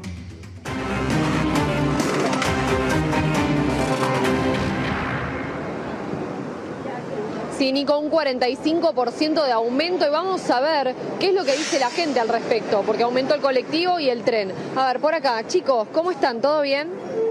Sí, 7.58 7.72
Nico, 7.72 7.96
un 7.98 8.10
45% 8.10 9.44
de 9.44 9.52
aumento 9.52 10.04
y 10.04 10.10
vamos 10.10 10.50
a 10.50 10.60
ver 10.60 10.92
qué 11.20 11.28
es 11.28 11.34
lo 11.34 11.44
que 11.44 11.52
dice 11.52 11.78
la 11.78 11.88
gente 11.88 12.18
al 12.18 12.28
respecto, 12.28 12.82
porque 12.84 13.04
aumentó 13.04 13.34
el 13.34 13.40
colectivo 13.40 14.00
y 14.00 14.10
el 14.10 14.24
tren. 14.24 14.52
A 14.74 14.88
ver, 14.88 14.98
por 14.98 15.14
acá, 15.14 15.46
chicos, 15.46 15.86
¿cómo 15.92 16.10
están? 16.10 16.40
¿Todo 16.40 16.62
bien? 16.62 16.88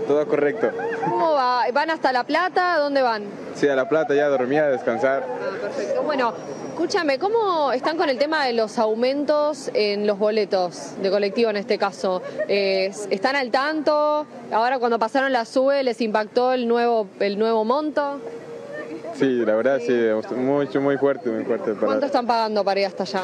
Todo 0.08 0.26
correcto. 0.26 0.70
¿Cómo 1.10 1.34
va? 1.34 1.66
¿Van 1.74 1.90
hasta 1.90 2.14
La 2.14 2.24
Plata? 2.24 2.78
¿Dónde 2.78 3.02
van? 3.02 3.24
Sí, 3.54 3.68
a 3.68 3.76
La 3.76 3.90
Plata 3.90 4.16
ya 4.16 4.30
dormía 4.30 4.64
a 4.64 4.70
descansar. 4.70 5.26
Perfecto. 5.62 6.04
Bueno, 6.04 6.34
escúchame, 6.70 7.20
¿cómo 7.20 7.74
están 7.74 7.98
con 7.98 8.10
el 8.10 8.18
tema 8.18 8.46
de 8.46 8.54
los 8.54 8.80
aumentos 8.80 9.70
en 9.74 10.08
los 10.08 10.18
boletos 10.18 10.94
de 11.02 11.10
colectivo 11.10 11.50
en 11.50 11.58
este 11.58 11.78
caso? 11.78 12.22
Eh, 12.48 12.94
¿Están 13.10 13.36
al 13.36 13.52
tanto? 13.52 14.26
Ahora 14.54 14.80
cuando 14.80 14.98
pasaron 15.00 15.34
la 15.34 15.44
SUBE, 15.44 15.84
¿les 15.84 16.00
impactó 16.00 16.54
el 16.54 16.66
nuevo, 16.66 17.08
el 17.20 17.38
nuevo 17.38 17.66
monto? 17.66 18.22
Sí, 19.14 19.44
la 19.46 19.56
verdad 19.56 19.80
sí, 19.86 19.94
mucho, 20.36 20.82
muy 20.82 20.98
fuerte, 20.98 21.30
muy 21.30 21.44
fuerte. 21.46 21.74
Para... 21.74 21.86
¿Cuánto 21.88 22.06
están 22.06 22.26
pagando 22.28 22.64
para 22.64 22.80
ir 22.80 22.86
hasta 22.88 23.04
allá? 23.04 23.22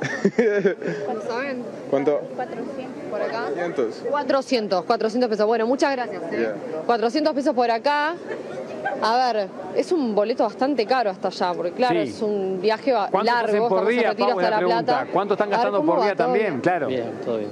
¿Cuánto 1.06 1.26
saben? 1.26 1.62
¿Cuánto? 1.90 2.20
400. 2.36 2.86
¿Por 3.10 3.22
acá? 3.22 3.44
500. 3.54 4.04
400, 4.10 4.84
400 4.84 5.30
pesos. 5.30 5.46
Bueno, 5.46 5.66
muchas 5.66 5.92
gracias. 5.92 6.22
¿eh? 6.32 6.52
400 6.86 7.34
pesos 7.34 7.54
por 7.54 7.70
acá. 7.70 8.14
A 9.02 9.32
ver, 9.32 9.48
es 9.76 9.92
un 9.92 10.14
boleto 10.14 10.44
bastante 10.44 10.86
caro 10.86 11.10
hasta 11.10 11.28
allá, 11.28 11.52
porque 11.54 11.72
claro, 11.72 12.00
Sí. 12.02 12.10
es 12.10 12.22
un 12.22 12.60
viaje 12.60 12.92
¿Cuánto 12.92 13.22
largo. 13.24 13.68
por 13.68 13.86
día, 13.86 14.14
Pau, 14.16 14.38
hasta 14.38 14.50
la? 14.50 14.58
Plata. 14.60 15.06
¿Cuánto 15.12 15.34
están 15.34 15.48
ver, 15.48 15.56
gastando 15.56 15.78
¿cómo 15.78 15.94
por 15.94 16.02
día 16.04 16.14
¿Todo 16.14 16.24
también? 16.26 16.46
bien? 16.46 16.60
Claro. 16.60 16.86
Bien, 16.88 17.12
todo 17.24 17.38
bien. 17.38 17.50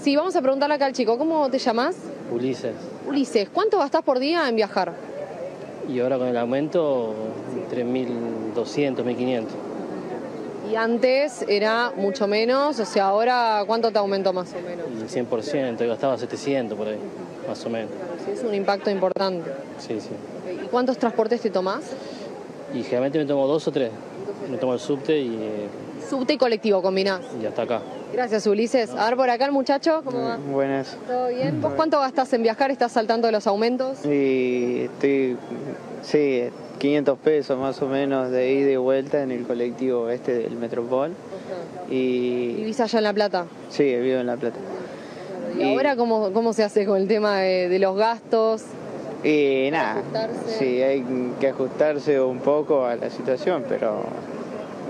Sí, 0.00 0.16
vamos 0.16 0.34
a 0.36 0.40
preguntarle 0.42 0.74
acá 0.74 0.86
al 0.86 0.92
chico, 0.92 1.16
¿cómo 1.18 1.48
te 1.50 1.58
llamas? 1.58 1.96
Ulises. 2.30 2.74
Ulises, 3.06 3.48
¿cuánto 3.50 3.78
gastás 3.78 4.02
por 4.02 4.18
día 4.18 4.48
en 4.48 4.56
viajar? 4.56 4.92
Y 5.88 6.00
ahora 6.00 6.18
con 6.18 6.28
el 6.28 6.36
aumento, 6.36 7.14
entre 7.56 7.84
1.200, 7.84 9.04
1.500. 9.04 9.44
Y 10.70 10.76
antes 10.76 11.44
era 11.48 11.92
mucho 11.96 12.26
menos, 12.26 12.78
o 12.78 12.84
sea, 12.84 13.06
ahora 13.06 13.62
¿cuánto 13.66 13.90
te 13.90 13.98
aumentó 13.98 14.32
más 14.32 14.54
o 14.54 14.60
menos? 14.60 14.86
El 14.88 15.28
100%, 15.28 15.78
yo 15.78 15.88
gastaba 15.88 16.16
700 16.16 16.78
por 16.78 16.88
ahí, 16.88 16.98
más 17.48 17.64
o 17.66 17.70
menos. 17.70 17.90
Sí, 18.24 18.30
es 18.30 18.42
un 18.42 18.54
impacto 18.54 18.88
importante. 18.88 19.50
Sí, 19.78 20.00
sí. 20.00 20.10
¿Y 20.64 20.68
cuántos 20.68 20.96
transportes 20.98 21.40
te 21.40 21.50
tomás? 21.50 21.82
Y 22.72 22.82
generalmente 22.84 23.18
me 23.18 23.26
tomo 23.26 23.46
dos 23.46 23.66
o 23.68 23.72
tres. 23.72 23.90
Me 24.50 24.56
tomo 24.56 24.72
el 24.72 24.80
subte 24.80 25.18
y, 25.18 25.68
Subte 26.12 26.34
y 26.34 26.36
colectivo 26.36 26.82
combinás. 26.82 27.22
y 27.42 27.46
hasta 27.46 27.62
acá. 27.62 27.80
Gracias, 28.12 28.46
Ulises. 28.46 28.90
A 28.90 29.06
ver 29.06 29.16
por 29.16 29.30
acá 29.30 29.46
el 29.46 29.52
muchacho, 29.52 30.02
¿cómo 30.04 30.20
va? 30.20 30.36
Buenas. 30.36 30.94
¿Todo 31.06 31.28
bien? 31.28 31.62
¿Vos 31.62 31.72
cuánto 31.74 31.98
gastás 32.00 32.30
en 32.34 32.42
viajar? 32.42 32.70
¿Estás 32.70 32.92
saltando 32.92 33.28
de 33.28 33.32
los 33.32 33.46
aumentos? 33.46 34.04
Y 34.04 34.90
estoy, 34.92 35.38
sí, 36.02 36.50
500 36.80 37.18
pesos 37.18 37.58
más 37.58 37.80
o 37.80 37.86
menos 37.88 38.30
de 38.30 38.52
ida 38.52 38.70
y 38.72 38.76
vuelta 38.76 39.22
en 39.22 39.30
el 39.30 39.46
colectivo 39.46 40.10
este 40.10 40.34
del 40.34 40.56
Metropol. 40.56 41.12
Y 41.88 42.56
¿Vivís 42.56 42.78
allá 42.80 42.98
en 42.98 43.04
La 43.04 43.14
Plata? 43.14 43.46
sí, 43.70 43.84
vivo 43.96 44.18
en 44.20 44.26
La 44.26 44.36
Plata. 44.36 44.58
¿Y, 45.58 45.62
ahora 45.72 45.96
cómo, 45.96 46.30
cómo 46.34 46.52
se 46.52 46.62
hace 46.62 46.84
con 46.84 46.98
el 46.98 47.08
tema 47.08 47.38
de, 47.38 47.70
de 47.70 47.78
los 47.78 47.96
gastos? 47.96 48.64
Y 49.24 49.70
nada, 49.72 49.92
ajustarse. 50.00 50.58
sí, 50.58 50.82
hay 50.82 51.02
que 51.40 51.48
ajustarse 51.48 52.20
un 52.20 52.40
poco 52.40 52.84
a 52.84 52.96
la 52.96 53.08
situación, 53.08 53.64
pero 53.66 54.02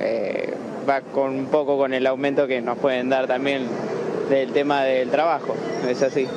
eh, 0.01 0.53
va 0.89 1.01
con 1.01 1.31
un 1.31 1.47
poco 1.47 1.77
con 1.77 1.95
el 1.95 2.07
aumento 2.07 2.47
que 2.47 2.61
nos 2.61 2.79
pueden 2.79 3.09
dar 3.09 3.27
también 3.27 3.67
del 4.29 4.53
tema 4.53 4.83
del 4.83 5.11
trabajo, 5.11 5.55
es 5.89 6.03
así. 6.03 6.29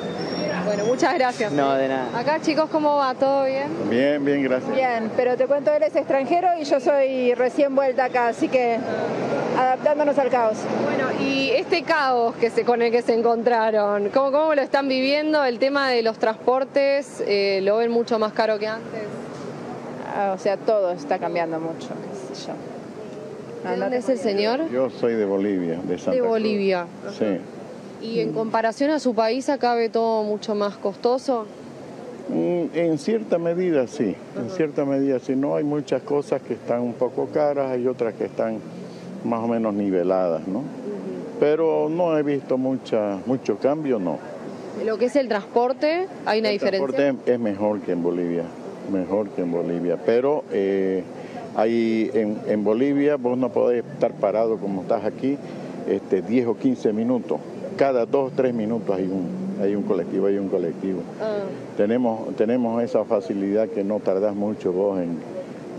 Bueno, 0.65 0.85
muchas 0.85 1.13
gracias. 1.13 1.51
No, 1.51 1.75
de 1.75 1.87
nada. 1.87 2.19
Acá, 2.19 2.41
chicos, 2.41 2.69
¿cómo 2.71 2.95
va? 2.95 3.13
¿Todo 3.13 3.45
bien? 3.45 3.67
Bien, 3.87 4.25
bien, 4.25 4.43
gracias. 4.43 4.75
Bien, 4.75 5.11
pero 5.15 5.37
te 5.37 5.45
cuento, 5.45 5.71
él 5.71 5.83
es 5.83 5.95
extranjero 5.95 6.47
y 6.59 6.63
yo 6.63 6.79
soy 6.79 7.35
recién 7.35 7.75
vuelta 7.75 8.05
acá, 8.05 8.29
así 8.29 8.47
que 8.47 8.79
adaptándonos 9.57 10.17
al 10.17 10.29
caos. 10.29 10.57
Bueno, 10.83 11.11
y 11.21 11.51
este 11.51 11.83
caos 11.83 12.35
que 12.35 12.49
se, 12.49 12.65
con 12.65 12.81
el 12.81 12.91
que 12.91 13.03
se 13.03 13.13
encontraron, 13.13 14.09
¿cómo, 14.09 14.31
cómo 14.31 14.55
lo 14.55 14.61
están 14.61 14.87
viviendo? 14.87 15.45
El 15.45 15.59
tema 15.59 15.89
de 15.89 16.01
los 16.01 16.17
transportes, 16.17 17.23
eh, 17.27 17.59
¿lo 17.61 17.77
ven 17.77 17.91
mucho 17.91 18.17
más 18.17 18.33
caro 18.33 18.57
que 18.57 18.67
antes? 18.67 19.03
Ah, 20.17 20.33
o 20.33 20.39
sea, 20.39 20.57
todo 20.57 20.91
está 20.91 21.19
cambiando 21.19 21.59
mucho, 21.59 21.89
qué 21.89 22.35
sé 22.35 22.47
yo. 22.47 22.74
¿De 23.69 23.77
dónde 23.77 23.97
es 23.97 24.09
el 24.09 24.17
señor? 24.17 24.69
Yo 24.71 24.89
soy 24.89 25.13
de 25.15 25.25
Bolivia, 25.25 25.79
de 25.87 25.97
Santa 25.97 26.11
De 26.11 26.17
Cruz. 26.19 26.29
Bolivia. 26.29 26.85
Sí. 27.17 27.37
¿Y 28.05 28.19
en 28.19 28.33
comparación 28.33 28.91
a 28.91 28.99
su 28.99 29.15
país 29.15 29.49
acá 29.49 29.73
ve 29.75 29.89
todo 29.89 30.23
mucho 30.23 30.53
más 30.55 30.75
costoso? 30.77 31.45
Mm, 32.29 32.65
En 32.77 32.97
cierta 32.97 33.37
medida 33.37 33.87
sí, 33.87 34.15
en 34.37 34.49
cierta 34.49 34.85
medida 34.85 35.19
sí. 35.19 35.35
No 35.35 35.55
hay 35.55 35.63
muchas 35.63 36.01
cosas 36.03 36.41
que 36.41 36.53
están 36.53 36.81
un 36.81 36.93
poco 36.93 37.27
caras, 37.27 37.71
hay 37.71 37.87
otras 37.87 38.13
que 38.15 38.25
están 38.25 38.59
más 39.23 39.41
o 39.43 39.47
menos 39.47 39.73
niveladas, 39.73 40.47
¿no? 40.47 40.63
Pero 41.39 41.89
no 41.89 42.17
he 42.17 42.23
visto 42.23 42.57
mucha, 42.57 43.17
mucho 43.25 43.57
cambio, 43.57 43.99
no. 43.99 44.19
Lo 44.85 44.97
que 44.97 45.05
es 45.05 45.15
el 45.15 45.27
transporte, 45.27 46.07
¿hay 46.25 46.39
una 46.39 46.49
El 46.49 46.55
diferencia? 46.55 46.95
transporte 46.95 47.31
es 47.33 47.39
mejor 47.39 47.79
que 47.81 47.91
en 47.93 48.03
Bolivia, 48.03 48.43
mejor 48.91 49.29
que 49.29 49.41
en 49.41 49.51
Bolivia. 49.51 49.97
Pero 50.05 50.43
eh, 50.51 51.03
hay, 51.55 52.11
en, 52.13 52.37
en 52.47 52.63
Bolivia 52.63 53.15
vos 53.17 53.37
no 53.37 53.49
podés 53.49 53.83
estar 53.93 54.11
parado 54.13 54.57
como 54.57 54.81
estás 54.81 55.05
aquí 55.05 55.37
este, 55.89 56.21
10 56.21 56.47
o 56.47 56.57
15 56.57 56.93
minutos. 56.93 57.39
Cada 57.77 58.05
dos 58.05 58.31
o 58.31 58.35
tres 58.35 58.53
minutos 58.53 58.95
hay 58.95 59.03
un, 59.03 59.63
hay 59.63 59.75
un 59.75 59.83
colectivo, 59.83 60.27
hay 60.27 60.37
un 60.37 60.49
colectivo. 60.49 61.01
Ah, 61.21 61.39
Tenemos, 61.77 62.35
tenemos 62.35 62.81
esa 62.83 63.03
facilidad 63.05 63.67
que 63.69 63.83
no 63.83 63.99
tardás 63.99 64.33
mucho 64.35 64.71
vos 64.71 64.99
en, 64.99 65.17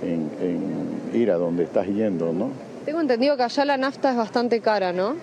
en- 0.03 0.31
en 0.41 1.21
ir 1.21 1.31
a 1.31 1.37
donde 1.37 1.65
estás 1.65 1.87
yendo, 1.87 2.33
¿no? 2.33 2.49
tengo 2.85 3.01
entendido 3.01 3.37
que 3.37 3.43
allá 3.43 3.65
la 3.65 3.77
nafta 3.77 4.11
es 4.13 4.17
bastante 4.17 4.61
cara, 4.61 4.93
¿no? 4.93 5.15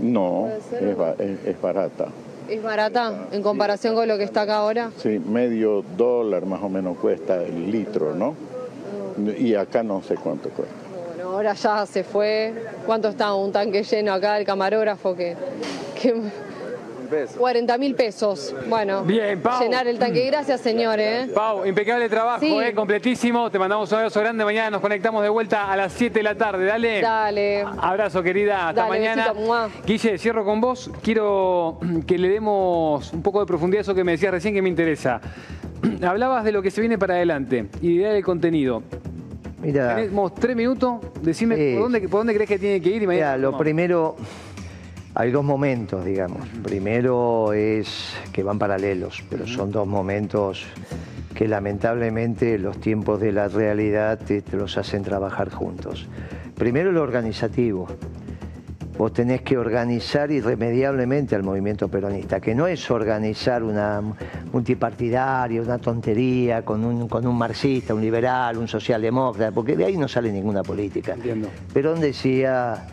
No, 0.00 0.48
ba- 0.96 1.16
es- 1.18 1.44
es 1.44 1.60
barata. 1.60 2.06
¿Es 2.48 2.62
barata 2.62 3.26
en 3.32 3.42
comparación 3.42 3.94
con 3.96 4.06
lo 4.06 4.16
que 4.16 4.22
está 4.24 4.42
acá 4.42 4.56
ahora? 4.58 4.90
Sí, 4.98 5.18
medio 5.18 5.82
dólar 5.96 6.46
más 6.46 6.62
o 6.62 6.68
menos 6.68 6.96
cuesta 6.98 7.42
el 7.42 7.70
litro, 7.72 8.14
¿no? 8.14 8.34
Y 9.38 9.54
acá 9.54 9.82
no 9.82 10.02
sé 10.02 10.14
cuánto 10.16 10.48
cuesta. 10.50 10.74
Bueno, 11.08 11.30
ahora 11.30 11.52
ya 11.54 11.86
se 11.86 12.04
fue. 12.04 12.52
¿Cuánto 12.86 13.08
está 13.08 13.34
un 13.34 13.52
tanque 13.52 13.82
lleno 13.82 14.12
acá? 14.12 14.38
El 14.38 14.44
camarógrafo 14.46 15.14
que... 15.14 15.36
que 16.00 16.14
40 17.36 17.76
mil 17.78 17.96
pesos. 17.96 18.54
Bueno, 18.68 19.02
Bien, 19.02 19.40
Pau. 19.42 19.60
llenar 19.60 19.88
el 19.88 19.98
tanque. 19.98 20.24
Gracias, 20.26 20.60
señores. 20.60 21.28
Pau, 21.30 21.66
impecable 21.66 22.08
trabajo, 22.08 22.38
Sí. 22.38 22.56
eh, 22.60 22.72
completísimo. 22.72 23.50
Te 23.50 23.58
mandamos 23.58 23.90
un 23.90 23.98
abrazo 23.98 24.20
grande. 24.20 24.44
Mañana 24.44 24.70
nos 24.70 24.80
conectamos 24.80 25.20
de 25.24 25.28
vuelta 25.28 25.72
a 25.72 25.76
las 25.76 25.92
7 25.92 26.20
de 26.20 26.22
la 26.22 26.36
tarde. 26.36 26.64
Dale. 26.66 27.00
Dale. 27.00 27.64
Abrazo, 27.80 28.22
querida. 28.22 28.68
Hasta 28.68 28.82
Dale, 28.82 28.90
mañana. 28.98 29.32
besito. 29.32 29.70
Guille, 29.84 30.18
cierro 30.18 30.44
con 30.44 30.60
vos. 30.60 30.88
Quiero 31.02 31.80
que 32.06 32.16
le 32.16 32.28
demos 32.28 33.12
un 33.12 33.22
poco 33.22 33.40
de 33.40 33.46
profundidad 33.46 33.80
a 33.80 33.82
eso 33.82 33.94
que 33.94 34.04
me 34.04 34.12
decías 34.12 34.30
recién 34.30 34.54
que 34.54 34.62
me 34.62 34.68
interesa. 34.68 35.20
Hablabas 36.02 36.44
de 36.44 36.52
lo 36.52 36.62
que 36.62 36.70
se 36.70 36.80
viene 36.80 36.98
para 36.98 37.14
adelante 37.14 37.66
y 37.80 37.98
de 37.98 38.08
del 38.08 38.24
contenido. 38.24 38.82
Mira, 39.62 39.96
Tenemos 39.96 40.34
tres 40.34 40.56
minutos. 40.56 41.00
Decime 41.22 41.56
Sí. 41.56 41.72
por, 41.74 41.82
dónde, 41.82 42.00
por 42.08 42.20
dónde 42.20 42.34
crees 42.34 42.48
que 42.48 42.58
tiene 42.58 42.80
que 42.80 42.90
ir 42.90 43.02
y. 43.02 43.06
Mira, 43.06 43.36
lo 43.36 43.56
primero, 43.58 44.16
hay 45.14 45.30
dos 45.30 45.44
momentos, 45.44 46.04
digamos. 46.04 46.46
Primero 46.62 47.52
es 47.52 48.14
que 48.32 48.42
van 48.42 48.58
paralelos, 48.58 49.22
pero 49.28 49.46
son 49.46 49.70
dos 49.70 49.86
momentos 49.86 50.64
que 51.34 51.46
lamentablemente 51.46 52.58
los 52.58 52.78
tiempos 52.80 53.20
de 53.20 53.32
la 53.32 53.48
realidad 53.48 54.18
te, 54.18 54.40
te 54.42 54.56
los 54.56 54.76
hacen 54.78 55.02
trabajar 55.02 55.50
juntos. 55.50 56.06
Primero 56.54 56.92
lo 56.92 57.02
organizativo. 57.02 57.86
Vos 59.00 59.14
tenés 59.14 59.40
que 59.40 59.56
organizar 59.56 60.30
irremediablemente 60.30 61.34
al 61.34 61.42
movimiento 61.42 61.88
peronista, 61.88 62.38
que 62.38 62.54
no 62.54 62.66
es 62.66 62.90
organizar 62.90 63.62
una 63.62 64.02
multipartidaria, 64.52 65.62
una 65.62 65.78
tontería 65.78 66.62
con 66.66 66.84
un, 66.84 67.08
con 67.08 67.26
un 67.26 67.34
marxista, 67.38 67.94
un 67.94 68.02
liberal, 68.02 68.58
un 68.58 68.68
socialdemócrata, 68.68 69.52
porque 69.52 69.74
de 69.74 69.86
ahí 69.86 69.96
no 69.96 70.06
sale 70.06 70.30
ninguna 70.30 70.62
política. 70.62 71.16
Perón 71.72 71.98
decía, 71.98 72.88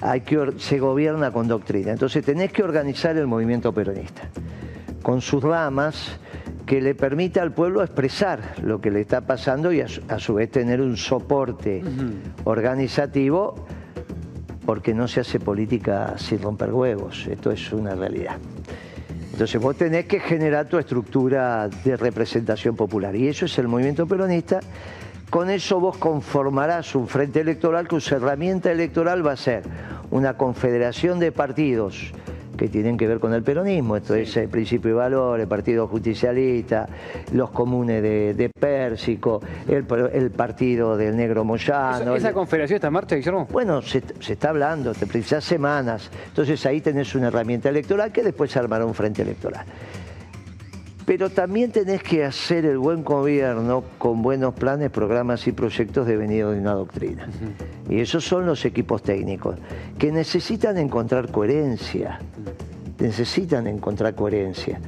hay 0.00 0.20
que 0.20 0.52
se 0.58 0.78
gobierna 0.78 1.32
con 1.32 1.48
doctrina. 1.48 1.90
Entonces 1.90 2.24
tenés 2.24 2.52
que 2.52 2.62
organizar 2.62 3.16
el 3.16 3.26
movimiento 3.26 3.72
peronista, 3.74 4.28
con 5.02 5.20
sus 5.20 5.42
ramas 5.42 6.20
que 6.66 6.80
le 6.80 6.94
permita 6.94 7.42
al 7.42 7.50
pueblo 7.50 7.82
expresar 7.82 8.54
lo 8.62 8.80
que 8.80 8.92
le 8.92 9.00
está 9.00 9.22
pasando 9.22 9.72
y 9.72 9.80
a 9.80 9.88
su, 9.88 10.02
a 10.06 10.20
su 10.20 10.34
vez 10.34 10.52
tener 10.52 10.80
un 10.80 10.96
soporte 10.96 11.82
organizativo 12.44 13.66
porque 14.68 14.92
no 14.92 15.08
se 15.08 15.20
hace 15.20 15.40
política 15.40 16.18
sin 16.18 16.42
romper 16.42 16.70
huevos, 16.74 17.26
esto 17.26 17.50
es 17.50 17.72
una 17.72 17.94
realidad. 17.94 18.36
Entonces 19.32 19.58
vos 19.58 19.74
tenés 19.74 20.04
que 20.04 20.20
generar 20.20 20.68
tu 20.68 20.76
estructura 20.76 21.68
de 21.68 21.96
representación 21.96 22.76
popular 22.76 23.16
y 23.16 23.28
eso 23.28 23.46
es 23.46 23.58
el 23.58 23.66
movimiento 23.66 24.06
peronista. 24.06 24.60
Con 25.30 25.48
eso 25.48 25.80
vos 25.80 25.96
conformarás 25.96 26.94
un 26.94 27.08
frente 27.08 27.40
electoral 27.40 27.88
cuya 27.88 28.18
herramienta 28.18 28.70
electoral 28.70 29.26
va 29.26 29.32
a 29.32 29.36
ser 29.38 29.62
una 30.10 30.36
confederación 30.36 31.18
de 31.18 31.32
partidos 31.32 32.12
que 32.58 32.68
tienen 32.68 32.98
que 32.98 33.06
ver 33.06 33.20
con 33.20 33.32
el 33.32 33.42
peronismo, 33.42 33.96
esto 33.96 34.14
es 34.14 34.36
el 34.36 34.48
principio 34.48 34.90
y 34.90 34.94
valor, 34.94 35.40
el 35.40 35.46
Partido 35.46 35.86
Justicialista, 35.86 36.88
los 37.32 37.50
comunes 37.50 38.02
de, 38.02 38.34
de 38.34 38.50
Pérsico, 38.50 39.40
el, 39.68 39.86
el 40.12 40.30
Partido 40.32 40.96
del 40.96 41.16
Negro 41.16 41.44
Moyano. 41.44 42.16
¿Esa, 42.16 42.32
confederación 42.32 42.76
está 42.76 42.88
en 42.88 42.92
marcha, 42.92 43.16
Guillermo? 43.16 43.46
Bueno, 43.50 43.80
se, 43.80 44.02
se 44.20 44.32
está 44.32 44.50
hablando, 44.50 44.92
te 44.92 45.06
precisas 45.06 45.44
semanas, 45.44 46.10
entonces 46.26 46.66
ahí 46.66 46.80
tenés 46.80 47.14
una 47.14 47.28
herramienta 47.28 47.68
electoral 47.68 48.10
que 48.10 48.24
después 48.24 48.50
se 48.50 48.58
armará 48.58 48.84
un 48.84 48.94
frente 48.94 49.22
electoral. 49.22 49.64
Pero 51.08 51.30
también 51.30 51.72
tenés 51.72 52.02
que 52.02 52.22
hacer 52.22 52.66
el 52.66 52.76
buen 52.76 53.02
gobierno 53.02 53.82
con 53.96 54.20
buenos 54.20 54.52
planes, 54.52 54.90
programas 54.90 55.46
y 55.46 55.52
proyectos 55.52 56.06
devenidos 56.06 56.52
de 56.52 56.60
una 56.60 56.74
doctrina. 56.74 57.26
Y 57.88 58.00
esos 58.00 58.26
son 58.26 58.44
los 58.44 58.62
equipos 58.66 59.02
técnicos, 59.02 59.56
que 59.98 60.12
necesitan 60.12 60.76
encontrar 60.76 61.30
coherencia, 61.30 62.20
necesitan 62.98 63.66
encontrar 63.68 64.14
coherencia, 64.14 64.80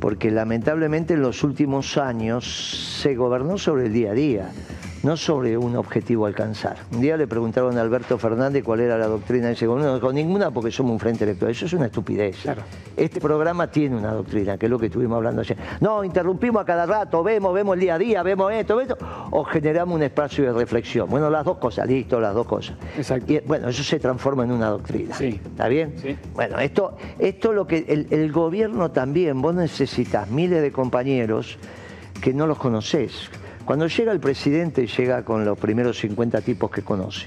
porque 0.00 0.30
lamentablemente 0.30 1.12
en 1.12 1.20
los 1.20 1.44
últimos 1.44 1.98
años 1.98 3.00
se 3.02 3.14
gobernó 3.14 3.58
sobre 3.58 3.88
el 3.88 3.92
día 3.92 4.12
a 4.12 4.14
día 4.14 4.50
no 5.08 5.16
sobre 5.16 5.56
un 5.56 5.74
objetivo 5.74 6.26
a 6.26 6.28
alcanzar. 6.28 6.76
Un 6.92 7.00
día 7.00 7.16
le 7.16 7.26
preguntaron 7.26 7.78
a 7.78 7.80
Alberto 7.80 8.18
Fernández 8.18 8.62
cuál 8.62 8.80
era 8.80 8.98
la 8.98 9.06
doctrina 9.06 9.46
de 9.46 9.54
ese 9.54 9.66
gobierno, 9.66 9.92
no 9.92 9.94
dijo 9.94 10.12
ninguna 10.12 10.50
porque 10.50 10.70
somos 10.70 10.92
un 10.92 10.98
frente 10.98 11.24
electoral. 11.24 11.52
Eso 11.52 11.64
es 11.64 11.72
una 11.72 11.86
estupidez. 11.86 12.36
Este 12.94 13.18
programa 13.18 13.70
tiene 13.70 13.96
una 13.96 14.12
doctrina, 14.12 14.58
que 14.58 14.66
es 14.66 14.70
lo 14.70 14.78
que 14.78 14.86
estuvimos 14.86 15.16
hablando 15.16 15.40
ayer. 15.40 15.56
No, 15.80 16.04
interrumpimos 16.04 16.60
a 16.60 16.66
cada 16.66 16.84
rato, 16.84 17.22
vemos, 17.22 17.54
vemos 17.54 17.72
el 17.76 17.80
día 17.80 17.94
a 17.94 17.98
día, 17.98 18.22
vemos 18.22 18.52
esto, 18.52 18.78
esto, 18.82 18.98
o 19.30 19.44
generamos 19.44 19.94
un 19.94 20.02
espacio 20.02 20.44
de 20.44 20.52
reflexión. 20.52 21.08
Bueno, 21.08 21.30
las 21.30 21.42
dos 21.42 21.56
cosas, 21.56 21.86
listo, 21.86 22.20
las 22.20 22.34
dos 22.34 22.46
cosas. 22.46 22.76
Exacto. 22.94 23.32
Y 23.32 23.40
bueno, 23.46 23.70
eso 23.70 23.82
se 23.82 23.98
transforma 23.98 24.44
en 24.44 24.52
una 24.52 24.68
doctrina. 24.68 25.14
Sí. 25.14 25.40
¿Está 25.42 25.68
bien? 25.68 25.94
Sí. 26.02 26.18
Bueno, 26.34 26.58
esto, 26.58 26.98
esto 27.18 27.54
lo 27.54 27.66
que 27.66 27.86
el, 27.88 28.08
el 28.10 28.30
gobierno 28.30 28.90
también, 28.90 29.40
vos 29.40 29.54
necesitas 29.54 30.28
miles 30.28 30.60
de 30.60 30.70
compañeros 30.70 31.56
que 32.20 32.34
no 32.34 32.46
los 32.46 32.58
conocés 32.58 33.30
cuando 33.68 33.86
llega 33.86 34.12
el 34.12 34.18
presidente, 34.18 34.86
llega 34.86 35.22
con 35.26 35.44
los 35.44 35.58
primeros 35.58 35.98
50 35.98 36.40
tipos 36.40 36.70
que 36.70 36.80
conoce. 36.80 37.26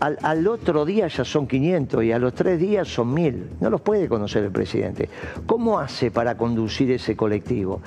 Al, 0.00 0.48
otro 0.48 0.84
día 0.84 1.06
ya 1.06 1.24
son 1.24 1.46
500 1.46 2.02
y 2.02 2.10
a 2.10 2.18
los 2.18 2.34
tres 2.34 2.58
días 2.58 2.88
son 2.88 3.14
1000. 3.14 3.50
No 3.60 3.70
los 3.70 3.80
puede 3.80 4.08
conocer 4.08 4.42
el 4.42 4.50
presidente. 4.50 5.08
¿Cómo 5.46 5.78
hace 5.78 6.10
para 6.10 6.36
conducir 6.36 6.90
ese 6.90 7.14
colectivo? 7.14 7.80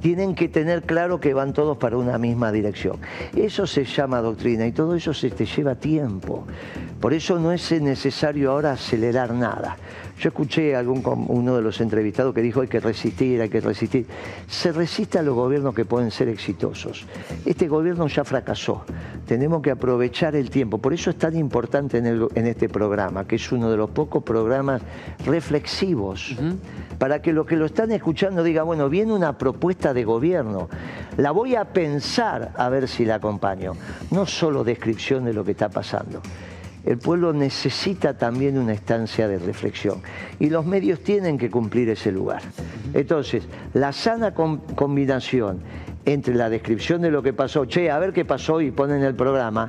Tienen 0.00 0.34
que 0.34 0.48
tener 0.48 0.84
claro 0.84 1.20
que 1.20 1.34
van 1.34 1.52
todos 1.52 1.76
para 1.76 1.98
una 1.98 2.16
misma 2.16 2.52
dirección. 2.52 2.96
Eso 3.36 3.66
se 3.66 3.84
llama 3.84 4.22
doctrina 4.22 4.66
y 4.66 4.72
todo 4.72 4.94
eso 4.94 5.12
se 5.12 5.28
te 5.28 5.44
lleva 5.44 5.74
tiempo. 5.74 6.46
Por 7.02 7.12
eso 7.12 7.38
no 7.38 7.52
es 7.52 7.70
necesario 7.82 8.50
ahora 8.50 8.72
acelerar 8.72 9.34
nada. 9.34 9.76
Yo 10.20 10.28
escuché 10.28 10.76
a 10.76 10.80
algún, 10.80 11.02
uno 11.28 11.56
de 11.56 11.62
los 11.62 11.80
entrevistados 11.80 12.34
que 12.34 12.42
dijo 12.42 12.60
hay 12.60 12.68
que 12.68 12.78
resistir, 12.78 13.40
hay 13.40 13.48
que 13.48 13.62
resistir. 13.62 14.06
Se 14.46 14.70
resiste 14.70 15.18
a 15.18 15.22
los 15.22 15.34
gobiernos 15.34 15.74
que 15.74 15.86
pueden 15.86 16.10
ser 16.10 16.28
exitosos. 16.28 17.06
Este 17.46 17.68
gobierno 17.68 18.06
ya 18.06 18.22
fracasó. 18.22 18.84
Tenemos 19.26 19.62
que 19.62 19.70
aprovechar 19.70 20.36
el 20.36 20.50
tiempo. 20.50 20.76
Por 20.76 20.92
eso 20.92 21.08
es 21.08 21.16
tan 21.16 21.38
importante 21.38 21.98
en, 21.98 22.46
este 22.46 22.68
programa, 22.68 23.26
que 23.26 23.36
es 23.36 23.50
uno 23.50 23.70
de 23.70 23.78
los 23.78 23.88
pocos 23.90 24.22
programas 24.22 24.82
reflexivos, 25.24 26.36
para 26.98 27.22
que 27.22 27.32
los 27.32 27.46
que 27.46 27.56
lo 27.56 27.64
están 27.64 27.90
escuchando 27.90 28.42
digan, 28.42 28.66
bueno, 28.66 28.90
viene 28.90 29.14
una 29.14 29.38
propuesta 29.38 29.94
de 29.94 30.04
gobierno, 30.04 30.68
la 31.16 31.30
voy 31.30 31.54
a 31.54 31.64
pensar 31.64 32.52
a 32.56 32.68
ver 32.68 32.88
si 32.88 33.06
la 33.06 33.14
acompaño. 33.14 33.72
No 34.10 34.26
solo 34.26 34.64
descripción 34.64 35.24
de 35.24 35.32
lo 35.32 35.44
que 35.44 35.52
está 35.52 35.70
pasando 35.70 36.20
el 36.84 36.98
pueblo 36.98 37.32
necesita 37.32 38.16
también 38.16 38.58
una 38.58 38.72
estancia 38.72 39.28
de 39.28 39.38
reflexión 39.38 40.02
y 40.38 40.50
los 40.50 40.64
medios 40.64 41.00
tienen 41.00 41.38
que 41.38 41.50
cumplir 41.50 41.88
ese 41.90 42.12
lugar. 42.12 42.42
Entonces, 42.94 43.44
la 43.74 43.92
sana 43.92 44.34
combinación 44.34 45.60
entre 46.04 46.34
la 46.34 46.48
descripción 46.48 47.02
de 47.02 47.10
lo 47.10 47.22
que 47.22 47.32
pasó, 47.32 47.64
che, 47.66 47.90
a 47.90 47.98
ver 47.98 48.12
qué 48.12 48.24
pasó 48.24 48.60
y 48.60 48.70
ponen 48.70 49.02
el 49.02 49.14
programa, 49.14 49.68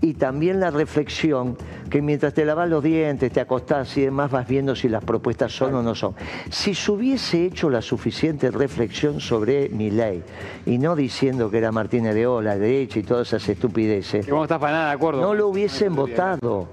y 0.00 0.14
también 0.14 0.60
la 0.60 0.70
reflexión 0.70 1.56
que 1.90 2.02
mientras 2.02 2.34
te 2.34 2.44
lavas 2.44 2.68
los 2.68 2.82
dientes, 2.82 3.32
te 3.32 3.40
acostás 3.40 3.96
y 3.96 4.02
demás 4.02 4.30
vas 4.30 4.46
viendo 4.46 4.76
si 4.76 4.88
las 4.88 5.04
propuestas 5.04 5.52
son 5.52 5.74
o 5.74 5.82
no 5.82 5.94
son. 5.94 6.14
Si 6.50 6.74
se 6.74 6.92
hubiese 6.92 7.44
hecho 7.44 7.68
la 7.68 7.82
suficiente 7.82 8.50
reflexión 8.50 9.20
sobre 9.20 9.68
mi 9.68 9.90
ley 9.90 10.22
y 10.66 10.78
no 10.78 10.94
diciendo 10.94 11.50
que 11.50 11.58
era 11.58 11.72
Martínez 11.72 12.14
de 12.14 12.26
Ola, 12.26 12.56
derecha 12.56 13.00
y 13.00 13.02
todas 13.02 13.28
esas 13.28 13.48
estupideces, 13.48 14.26
para 14.26 14.72
nada 14.72 14.86
de 14.88 14.92
acuerdo. 14.92 15.20
no 15.20 15.34
lo 15.34 15.48
hubiesen 15.48 15.94
votado. 15.94 16.68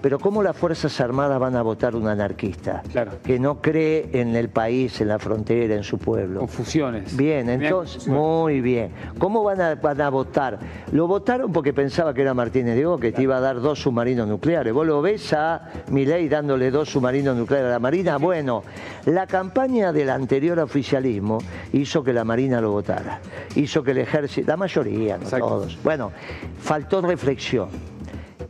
Pero 0.00 0.18
¿cómo 0.18 0.42
las 0.42 0.56
Fuerzas 0.56 1.00
Armadas 1.00 1.38
van 1.38 1.56
a 1.56 1.62
votar 1.62 1.94
un 1.94 2.08
anarquista? 2.08 2.82
Que 3.24 3.38
no 3.38 3.60
cree 3.60 4.08
en 4.12 4.34
el 4.36 4.48
país, 4.48 5.00
en 5.00 5.08
la 5.08 5.18
frontera, 5.18 5.74
en 5.74 5.84
su 5.84 5.98
pueblo. 5.98 6.40
Confusiones. 6.40 7.16
Bien, 7.16 7.48
entonces, 7.48 8.08
muy 8.08 8.60
bien. 8.60 8.92
¿Cómo 9.18 9.42
van 9.42 9.60
a, 9.60 9.74
van 9.74 10.00
a 10.00 10.08
votar? 10.08 10.58
Lo 10.92 11.06
votaron 11.06 11.52
porque 11.52 11.72
pensaba 11.72 12.14
que 12.14 12.22
era 12.22 12.34
Martínez 12.34 12.76
de 12.76 12.86
O, 12.86 12.98
que 12.98 13.12
te 13.12 13.22
iba 13.22 13.36
a 13.36 13.40
dar 13.40 13.60
dos 13.60 13.80
submarinos 13.82 14.26
nucleares. 14.28 14.72
Vos 14.72 14.86
lo 14.86 15.02
ves 15.02 15.32
a 15.32 15.70
Milei 15.90 16.28
dándole 16.28 16.70
dos 16.70 16.90
submarinos 16.90 17.36
nucleares 17.36 17.68
a 17.68 17.72
la 17.72 17.78
Marina. 17.78 18.16
Bueno, 18.18 18.62
la 19.06 19.26
campaña 19.26 19.92
del 19.92 20.10
anterior 20.10 20.58
oficialismo 20.58 21.38
hizo 21.72 22.02
que 22.02 22.12
la 22.12 22.24
Marina 22.24 22.60
lo 22.60 22.72
votara. 22.72 23.20
Hizo 23.54 23.82
que 23.82 23.92
el 23.92 23.98
ejército, 23.98 24.48
la 24.48 24.56
mayoría, 24.56 25.18
no 25.18 25.28
todos. 25.28 25.78
Bueno, 25.82 26.12
faltó 26.58 27.00
reflexión 27.00 27.95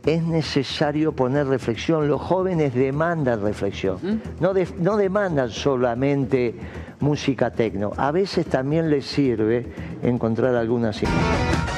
es 0.05 0.23
necesario 0.23 1.11
poner 1.11 1.47
reflexión. 1.47 2.07
Los 2.07 2.21
jóvenes 2.21 2.73
demandan 2.73 3.41
reflexión, 3.41 4.21
no, 4.39 4.53
no 4.79 4.97
demandan 4.97 5.49
solamente 5.49 6.55
música 6.99 7.51
tecno. 7.51 7.91
A 7.97 8.11
veces 8.11 8.45
también 8.45 8.89
les 8.89 9.05
sirve 9.05 9.65
encontrar 10.03 10.55
algunas 10.55 11.01
imágenes. 11.01 11.76